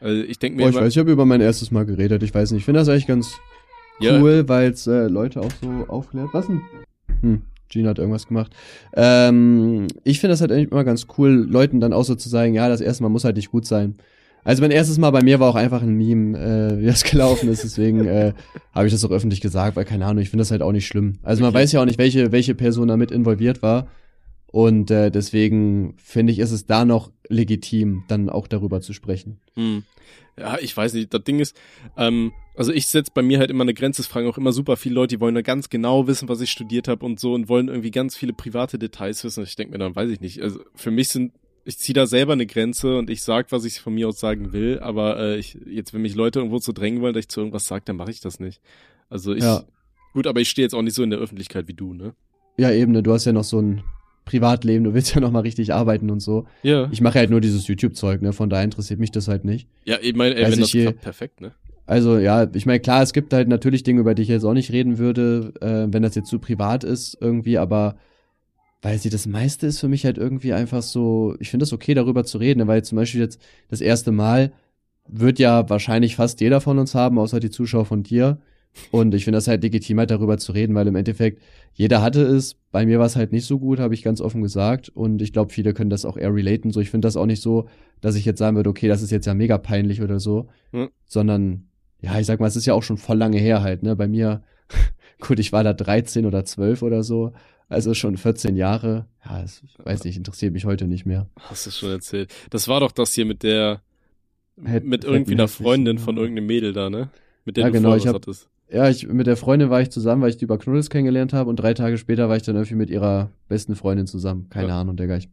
Also 0.00 0.22
ich 0.22 0.40
denke 0.40 0.56
mir. 0.56 0.64
Boah, 0.64 0.70
ich 0.70 0.76
weiß, 0.76 0.92
ich 0.92 0.98
habe 0.98 1.12
über 1.12 1.24
mein 1.24 1.40
erstes 1.40 1.70
Mal 1.70 1.86
geredet. 1.86 2.22
Ich 2.24 2.34
weiß 2.34 2.50
nicht. 2.50 2.60
Ich 2.60 2.64
finde 2.64 2.80
das 2.80 2.88
eigentlich 2.88 3.06
ganz 3.06 3.38
cool, 4.00 4.38
ja. 4.38 4.48
weil 4.48 4.70
es 4.70 4.88
äh, 4.88 5.06
Leute 5.06 5.40
auch 5.40 5.52
so 5.60 5.86
aufklärt. 5.88 6.30
Was 6.32 6.46
denn? 6.46 6.62
Hm. 7.20 7.42
Gina 7.68 7.90
hat 7.90 7.98
irgendwas 7.98 8.26
gemacht. 8.26 8.52
Ähm, 8.94 9.86
ich 10.04 10.20
finde 10.20 10.32
das 10.32 10.40
halt 10.40 10.50
immer 10.50 10.84
ganz 10.84 11.06
cool, 11.16 11.46
Leuten 11.48 11.80
dann 11.80 11.92
auch 11.92 12.04
so 12.04 12.14
zu 12.14 12.28
sagen, 12.28 12.54
ja, 12.54 12.68
das 12.68 12.80
erste 12.80 13.02
Mal 13.02 13.08
muss 13.08 13.24
halt 13.24 13.36
nicht 13.36 13.50
gut 13.50 13.66
sein. 13.66 13.96
Also 14.44 14.62
mein 14.62 14.70
erstes 14.70 14.98
Mal 14.98 15.10
bei 15.10 15.22
mir 15.22 15.40
war 15.40 15.50
auch 15.50 15.56
einfach 15.56 15.82
ein 15.82 15.94
Meme, 15.94 16.38
äh, 16.38 16.80
wie 16.80 16.86
das 16.86 17.04
gelaufen 17.10 17.50
ist. 17.50 17.64
Deswegen 17.64 18.06
äh, 18.06 18.32
habe 18.72 18.86
ich 18.86 18.92
das 18.92 19.04
auch 19.04 19.10
öffentlich 19.10 19.40
gesagt, 19.40 19.76
weil 19.76 19.84
keine 19.84 20.06
Ahnung, 20.06 20.22
ich 20.22 20.30
finde 20.30 20.42
das 20.42 20.50
halt 20.50 20.62
auch 20.62 20.72
nicht 20.72 20.86
schlimm. 20.86 21.18
Also 21.22 21.42
man 21.42 21.50
okay. 21.50 21.62
weiß 21.62 21.72
ja 21.72 21.82
auch 21.82 21.84
nicht, 21.84 21.98
welche, 21.98 22.32
welche 22.32 22.54
Person 22.54 22.88
damit 22.88 23.10
involviert 23.10 23.62
war. 23.62 23.88
Und 24.50 24.90
äh, 24.90 25.10
deswegen 25.10 25.94
finde 25.98 26.32
ich, 26.32 26.38
ist 26.38 26.52
es 26.52 26.66
da 26.66 26.84
noch 26.84 27.12
legitim, 27.28 28.04
dann 28.08 28.30
auch 28.30 28.48
darüber 28.48 28.80
zu 28.80 28.94
sprechen. 28.94 29.40
Hm. 29.54 29.84
Ja, 30.38 30.58
ich 30.58 30.74
weiß 30.74 30.94
nicht. 30.94 31.12
Das 31.12 31.22
Ding 31.24 31.38
ist, 31.38 31.56
ähm, 31.96 32.32
also 32.56 32.72
ich 32.72 32.86
setze 32.86 33.10
bei 33.14 33.22
mir 33.22 33.40
halt 33.40 33.50
immer 33.50 33.64
eine 33.64 33.74
Grenze. 33.74 34.02
Es 34.02 34.08
fragen 34.08 34.28
auch 34.28 34.38
immer 34.38 34.52
super 34.52 34.76
viele 34.76 34.94
Leute, 34.94 35.16
die 35.16 35.20
wollen 35.20 35.34
da 35.34 35.42
ganz 35.42 35.68
genau 35.68 36.06
wissen, 36.06 36.28
was 36.28 36.40
ich 36.40 36.50
studiert 36.50 36.88
habe 36.88 37.04
und 37.04 37.20
so 37.20 37.34
und 37.34 37.48
wollen 37.48 37.68
irgendwie 37.68 37.90
ganz 37.90 38.16
viele 38.16 38.32
private 38.32 38.78
Details 38.78 39.22
wissen. 39.24 39.44
Ich 39.44 39.56
denke 39.56 39.72
mir 39.72 39.78
dann, 39.78 39.94
weiß 39.94 40.10
ich 40.10 40.20
nicht. 40.20 40.42
Also 40.42 40.60
für 40.74 40.90
mich 40.90 41.08
sind, 41.08 41.32
ich 41.64 41.78
ziehe 41.78 41.94
da 41.94 42.06
selber 42.06 42.32
eine 42.32 42.46
Grenze 42.46 42.96
und 42.96 43.10
ich 43.10 43.22
sag, 43.22 43.52
was 43.52 43.64
ich 43.64 43.80
von 43.80 43.94
mir 43.94 44.08
aus 44.08 44.18
sagen 44.18 44.52
will. 44.52 44.78
Aber 44.80 45.18
äh, 45.18 45.38
ich, 45.38 45.58
jetzt, 45.66 45.92
wenn 45.92 46.02
mich 46.02 46.14
Leute 46.14 46.38
irgendwo 46.38 46.58
zu 46.58 46.72
drängen 46.72 47.02
wollen, 47.02 47.12
dass 47.12 47.24
ich 47.24 47.28
zu 47.28 47.40
irgendwas 47.40 47.66
sage, 47.66 47.82
dann 47.84 47.96
mache 47.96 48.10
ich 48.10 48.20
das 48.20 48.40
nicht. 48.40 48.62
Also 49.10 49.34
ich, 49.34 49.44
ja. 49.44 49.64
gut, 50.14 50.26
aber 50.26 50.40
ich 50.40 50.48
stehe 50.48 50.64
jetzt 50.64 50.74
auch 50.74 50.82
nicht 50.82 50.94
so 50.94 51.02
in 51.02 51.10
der 51.10 51.18
Öffentlichkeit 51.18 51.68
wie 51.68 51.74
du, 51.74 51.92
ne? 51.92 52.14
Ja, 52.56 52.72
eben, 52.72 52.92
ne? 52.92 53.02
Du 53.02 53.12
hast 53.12 53.24
ja 53.24 53.32
noch 53.32 53.44
so 53.44 53.60
ein 53.60 53.82
Privatleben, 54.28 54.84
du 54.84 54.94
willst 54.94 55.14
ja 55.14 55.20
noch 55.20 55.30
mal 55.30 55.40
richtig 55.40 55.72
arbeiten 55.72 56.10
und 56.10 56.20
so. 56.20 56.46
Ja. 56.62 56.88
Ich 56.92 57.00
mache 57.00 57.18
halt 57.18 57.30
nur 57.30 57.40
dieses 57.40 57.66
YouTube-Zeug, 57.66 58.22
ne? 58.22 58.32
Von 58.32 58.50
daher 58.50 58.64
interessiert 58.64 59.00
mich 59.00 59.10
das 59.10 59.26
halt 59.26 59.44
nicht. 59.44 59.68
Ja, 59.84 59.96
ich 60.00 60.14
meine, 60.14 60.36
wenn 60.36 60.60
das 60.60 60.70
klappt, 60.70 61.00
perfekt, 61.00 61.40
ne? 61.40 61.52
Also 61.86 62.18
ja, 62.18 62.46
ich 62.52 62.66
meine, 62.66 62.80
klar, 62.80 63.02
es 63.02 63.14
gibt 63.14 63.32
halt 63.32 63.48
natürlich 63.48 63.82
Dinge, 63.82 64.00
über 64.00 64.14
die 64.14 64.22
ich 64.22 64.28
jetzt 64.28 64.44
auch 64.44 64.52
nicht 64.52 64.70
reden 64.72 64.98
würde, 64.98 65.54
äh, 65.62 65.92
wenn 65.92 66.02
das 66.02 66.14
jetzt 66.14 66.28
zu 66.28 66.38
privat 66.38 66.84
ist 66.84 67.16
irgendwie, 67.20 67.56
aber 67.56 67.96
weil 68.82 68.98
sie 68.98 69.08
das 69.08 69.26
meiste 69.26 69.66
ist 69.66 69.80
für 69.80 69.88
mich 69.88 70.04
halt 70.04 70.18
irgendwie 70.18 70.52
einfach 70.52 70.82
so, 70.82 71.34
ich 71.40 71.50
finde 71.50 71.64
es 71.64 71.72
okay, 71.72 71.94
darüber 71.94 72.24
zu 72.24 72.38
reden, 72.38 72.66
weil 72.66 72.84
zum 72.84 72.96
Beispiel 72.96 73.20
jetzt 73.22 73.40
das 73.68 73.80
erste 73.80 74.12
Mal 74.12 74.52
wird 75.08 75.38
ja 75.38 75.68
wahrscheinlich 75.70 76.16
fast 76.16 76.40
jeder 76.42 76.60
von 76.60 76.78
uns 76.78 76.94
haben, 76.94 77.18
außer 77.18 77.40
die 77.40 77.50
Zuschauer 77.50 77.86
von 77.86 78.02
dir. 78.02 78.38
Und 78.90 79.14
ich 79.14 79.24
finde 79.24 79.36
das 79.36 79.48
halt 79.48 79.62
legitim, 79.62 79.98
halt 79.98 80.10
darüber 80.10 80.38
zu 80.38 80.52
reden, 80.52 80.74
weil 80.74 80.86
im 80.86 80.96
Endeffekt 80.96 81.42
jeder 81.72 82.02
hatte 82.02 82.22
es. 82.22 82.56
Bei 82.70 82.86
mir 82.86 82.98
war 82.98 83.06
es 83.06 83.16
halt 83.16 83.32
nicht 83.32 83.46
so 83.46 83.58
gut, 83.58 83.80
habe 83.80 83.94
ich 83.94 84.02
ganz 84.02 84.20
offen 84.20 84.42
gesagt. 84.42 84.88
Und 84.88 85.20
ich 85.22 85.32
glaube, 85.32 85.52
viele 85.52 85.74
können 85.74 85.90
das 85.90 86.04
auch 86.04 86.16
eher 86.16 86.34
relaten. 86.34 86.70
So, 86.70 86.80
ich 86.80 86.90
finde 86.90 87.06
das 87.06 87.16
auch 87.16 87.26
nicht 87.26 87.42
so, 87.42 87.68
dass 88.00 88.14
ich 88.14 88.24
jetzt 88.24 88.38
sagen 88.38 88.56
würde, 88.56 88.70
okay, 88.70 88.88
das 88.88 89.02
ist 89.02 89.10
jetzt 89.10 89.26
ja 89.26 89.34
mega 89.34 89.58
peinlich 89.58 90.02
oder 90.02 90.20
so. 90.20 90.48
Hm. 90.72 90.88
Sondern, 91.06 91.68
ja, 92.00 92.18
ich 92.18 92.26
sag 92.26 92.40
mal, 92.40 92.46
es 92.46 92.56
ist 92.56 92.66
ja 92.66 92.74
auch 92.74 92.82
schon 92.82 92.98
voll 92.98 93.16
lange 93.16 93.38
her 93.38 93.62
halt, 93.62 93.82
ne? 93.82 93.96
Bei 93.96 94.08
mir, 94.08 94.42
gut, 95.20 95.38
ich 95.38 95.52
war 95.52 95.64
da 95.64 95.72
13 95.72 96.26
oder 96.26 96.44
12 96.44 96.82
oder 96.82 97.02
so. 97.02 97.32
Also 97.68 97.92
schon 97.92 98.16
14 98.16 98.56
Jahre. 98.56 99.06
Ja, 99.24 99.42
das, 99.42 99.62
weiß 99.78 100.04
nicht, 100.04 100.16
interessiert 100.16 100.52
mich 100.52 100.64
heute 100.64 100.86
nicht 100.86 101.04
mehr. 101.04 101.28
Hast 101.38 101.66
du 101.66 101.70
schon 101.70 101.90
erzählt. 101.90 102.32
Das 102.50 102.66
war 102.68 102.80
doch 102.80 102.92
das 102.92 103.12
hier 103.12 103.26
mit 103.26 103.42
der, 103.42 103.82
mit 104.56 105.04
irgendwie 105.04 105.32
einer 105.32 105.48
Freundin 105.48 105.98
von 105.98 106.16
irgendeinem 106.16 106.46
Mädel 106.46 106.72
da, 106.72 106.88
ne? 106.88 107.10
Mit 107.44 107.56
der 107.56 107.64
ja, 107.64 107.68
du 107.68 107.74
genau, 107.74 107.94
ich 107.94 108.06
hab, 108.06 108.14
hattest. 108.14 108.48
Ja, 108.70 108.88
ich, 108.90 109.06
mit 109.06 109.26
der 109.26 109.36
Freundin 109.36 109.70
war 109.70 109.80
ich 109.80 109.90
zusammen, 109.90 110.20
weil 110.20 110.30
ich 110.30 110.36
die 110.36 110.44
über 110.44 110.58
Knuddels 110.58 110.90
kennengelernt 110.90 111.32
habe 111.32 111.48
und 111.48 111.56
drei 111.56 111.72
Tage 111.72 111.96
später 111.96 112.28
war 112.28 112.36
ich 112.36 112.42
dann 112.42 112.56
irgendwie 112.56 112.74
mit 112.74 112.90
ihrer 112.90 113.30
besten 113.48 113.74
Freundin 113.74 114.06
zusammen. 114.06 114.48
Keine 114.50 114.68
ja. 114.68 114.80
Ahnung, 114.80 114.96
der 114.96 115.06
gleich. 115.06 115.28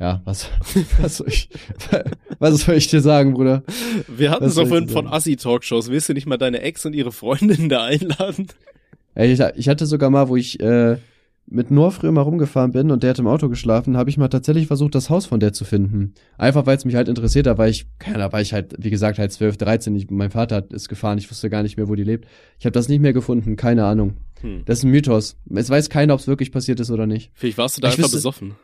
Ja, 0.00 0.22
was, 0.24 0.48
was, 1.00 1.18
soll 1.18 1.28
ich, 1.28 1.50
was 2.38 2.62
soll 2.62 2.74
ich 2.74 2.88
dir 2.88 3.00
sagen, 3.00 3.34
Bruder? 3.34 3.62
Wir 4.08 4.30
hatten 4.30 4.44
es 4.44 4.54
doch 4.54 4.66
vorhin 4.66 4.88
von 4.88 5.06
Assi-Talkshows. 5.06 5.90
Willst 5.90 6.08
du 6.08 6.14
nicht 6.14 6.26
mal 6.26 6.38
deine 6.38 6.62
Ex 6.62 6.84
und 6.86 6.94
ihre 6.94 7.12
Freundin 7.12 7.68
da 7.68 7.84
einladen? 7.84 8.48
Ich, 9.14 9.38
ich 9.40 9.68
hatte 9.68 9.86
sogar 9.86 10.10
mal, 10.10 10.28
wo 10.28 10.36
ich 10.36 10.58
äh, 10.60 10.96
mit 11.50 11.68
früher 11.68 12.12
mal 12.12 12.22
rumgefahren 12.22 12.72
bin 12.72 12.90
und 12.90 13.02
der 13.02 13.10
hat 13.10 13.18
im 13.18 13.26
Auto 13.26 13.48
geschlafen, 13.48 13.96
habe 13.96 14.08
ich 14.08 14.16
mal 14.16 14.28
tatsächlich 14.28 14.68
versucht, 14.68 14.94
das 14.94 15.10
Haus 15.10 15.26
von 15.26 15.40
der 15.40 15.52
zu 15.52 15.64
finden. 15.64 16.14
Einfach 16.38 16.66
weil 16.66 16.76
es 16.76 16.84
mich 16.84 16.94
halt 16.94 17.08
interessiert 17.08 17.46
hat, 17.46 17.58
weil 17.58 17.70
ich, 17.70 17.86
keine, 17.98 18.18
da 18.18 18.32
war 18.32 18.40
ich 18.40 18.52
halt, 18.52 18.74
wie 18.78 18.90
gesagt, 18.90 19.18
halt 19.18 19.32
12, 19.32 19.56
13, 19.56 19.96
ich, 19.96 20.10
mein 20.10 20.30
Vater 20.30 20.64
ist 20.70 20.88
gefahren, 20.88 21.18
ich 21.18 21.30
wusste 21.30 21.50
gar 21.50 21.62
nicht 21.62 21.76
mehr, 21.76 21.88
wo 21.88 21.94
die 21.94 22.04
lebt. 22.04 22.26
Ich 22.58 22.66
habe 22.66 22.72
das 22.72 22.88
nicht 22.88 23.00
mehr 23.00 23.12
gefunden, 23.12 23.56
keine 23.56 23.84
Ahnung. 23.84 24.16
Hm. 24.40 24.62
Das 24.64 24.78
ist 24.78 24.84
ein 24.84 24.90
Mythos. 24.90 25.36
Es 25.54 25.68
weiß 25.68 25.90
keiner, 25.90 26.14
ob 26.14 26.20
es 26.20 26.28
wirklich 26.28 26.52
passiert 26.52 26.80
ist 26.80 26.90
oder 26.90 27.06
nicht. 27.06 27.30
Vielleicht 27.34 27.58
warst 27.58 27.76
du 27.76 27.80
da 27.80 27.88
ich 27.88 27.94
einfach 27.94 28.04
wüsste, 28.04 28.16
besoffen. 28.16 28.54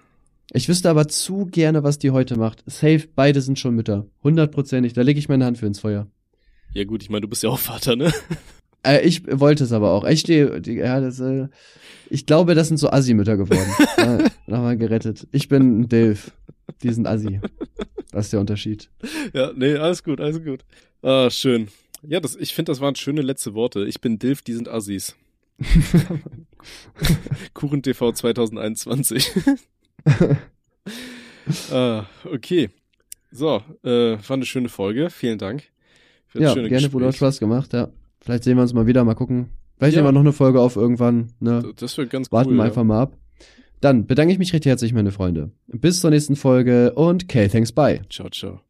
Ich 0.52 0.68
wüsste 0.68 0.88
aber 0.88 1.08
zu 1.08 1.46
gerne, 1.46 1.82
was 1.82 1.98
die 1.98 2.12
heute 2.12 2.38
macht. 2.38 2.62
Safe, 2.66 3.02
beide 3.14 3.40
sind 3.40 3.58
schon 3.58 3.74
Mütter. 3.74 4.06
Hundertprozentig. 4.22 4.92
Da 4.92 5.02
lege 5.02 5.18
ich 5.18 5.28
meine 5.28 5.44
Hand 5.44 5.58
für 5.58 5.66
ins 5.66 5.80
Feuer. 5.80 6.06
Ja 6.72 6.84
gut, 6.84 7.02
ich 7.02 7.10
meine, 7.10 7.22
du 7.22 7.28
bist 7.28 7.42
ja 7.42 7.50
auch 7.50 7.58
Vater, 7.58 7.96
ne? 7.96 8.12
Äh, 8.86 9.06
ich 9.06 9.22
wollte 9.26 9.64
es 9.64 9.72
aber 9.72 9.90
auch. 9.90 10.04
Ich 10.04 10.20
stehe, 10.20 10.62
ja, 10.64 11.00
das, 11.00 11.20
äh, 11.20 11.48
ich 12.08 12.26
glaube, 12.26 12.54
das 12.54 12.68
sind 12.68 12.76
so 12.76 12.90
Assi-Mütter 12.90 13.36
geworden. 13.36 13.70
ja, 13.98 14.18
Nochmal 14.46 14.76
gerettet. 14.76 15.26
Ich 15.32 15.48
bin 15.48 15.88
Dilf. 15.88 16.32
Die 16.82 16.92
sind 16.92 17.06
Assi. 17.06 17.40
Das 18.12 18.26
ist 18.26 18.32
der 18.32 18.40
Unterschied. 18.40 18.90
Ja, 19.32 19.52
nee, 19.54 19.74
alles 19.76 20.02
gut, 20.02 20.20
alles 20.20 20.42
gut. 20.42 20.64
Ah, 21.02 21.30
schön. 21.30 21.68
Ja, 22.02 22.20
das, 22.20 22.36
ich 22.36 22.54
finde, 22.54 22.70
das 22.72 22.80
waren 22.80 22.94
schöne 22.94 23.22
letzte 23.22 23.54
Worte. 23.54 23.84
Ich 23.86 24.00
bin 24.00 24.18
Dilf, 24.18 24.42
die 24.42 24.52
sind 24.52 24.68
Assis. 24.68 25.16
Kuchen 27.54 27.82
TV 27.82 28.12
2021. 28.12 29.32
ah, 31.72 32.04
okay. 32.24 32.70
So, 33.32 33.62
äh, 33.82 34.16
war 34.16 34.30
eine 34.30 34.46
schöne 34.46 34.68
Folge. 34.68 35.10
Vielen 35.10 35.38
Dank. 35.38 35.64
ja, 36.34 36.54
gerne, 36.54 36.68
Gespräch. 36.68 36.92
Bruder, 36.92 37.12
Spaß 37.12 37.40
gemacht, 37.40 37.72
ja. 37.72 37.88
Vielleicht 38.26 38.42
sehen 38.42 38.56
wir 38.56 38.62
uns 38.62 38.74
mal 38.74 38.88
wieder, 38.88 39.04
mal 39.04 39.14
gucken. 39.14 39.50
Vielleicht 39.78 39.94
ja. 39.94 40.02
nehmen 40.02 40.08
wir 40.08 40.18
noch 40.18 40.26
eine 40.26 40.32
Folge 40.32 40.60
auf 40.60 40.74
irgendwann. 40.74 41.28
Ne? 41.38 41.62
Das 41.76 41.96
wird 41.96 42.10
ganz 42.10 42.32
Warten 42.32 42.50
cool. 42.50 42.56
Warten 42.58 42.64
wir 42.64 42.64
einfach 42.64 42.82
mal 42.82 43.02
ab. 43.02 43.16
Dann 43.80 44.08
bedanke 44.08 44.32
ich 44.32 44.40
mich 44.40 44.52
recht 44.52 44.66
herzlich, 44.66 44.92
meine 44.92 45.12
Freunde. 45.12 45.52
Bis 45.68 46.00
zur 46.00 46.10
nächsten 46.10 46.34
Folge 46.34 46.92
und 46.94 47.28
K, 47.28 47.46
thanks, 47.46 47.70
bye. 47.70 48.00
Ciao, 48.10 48.28
ciao. 48.28 48.65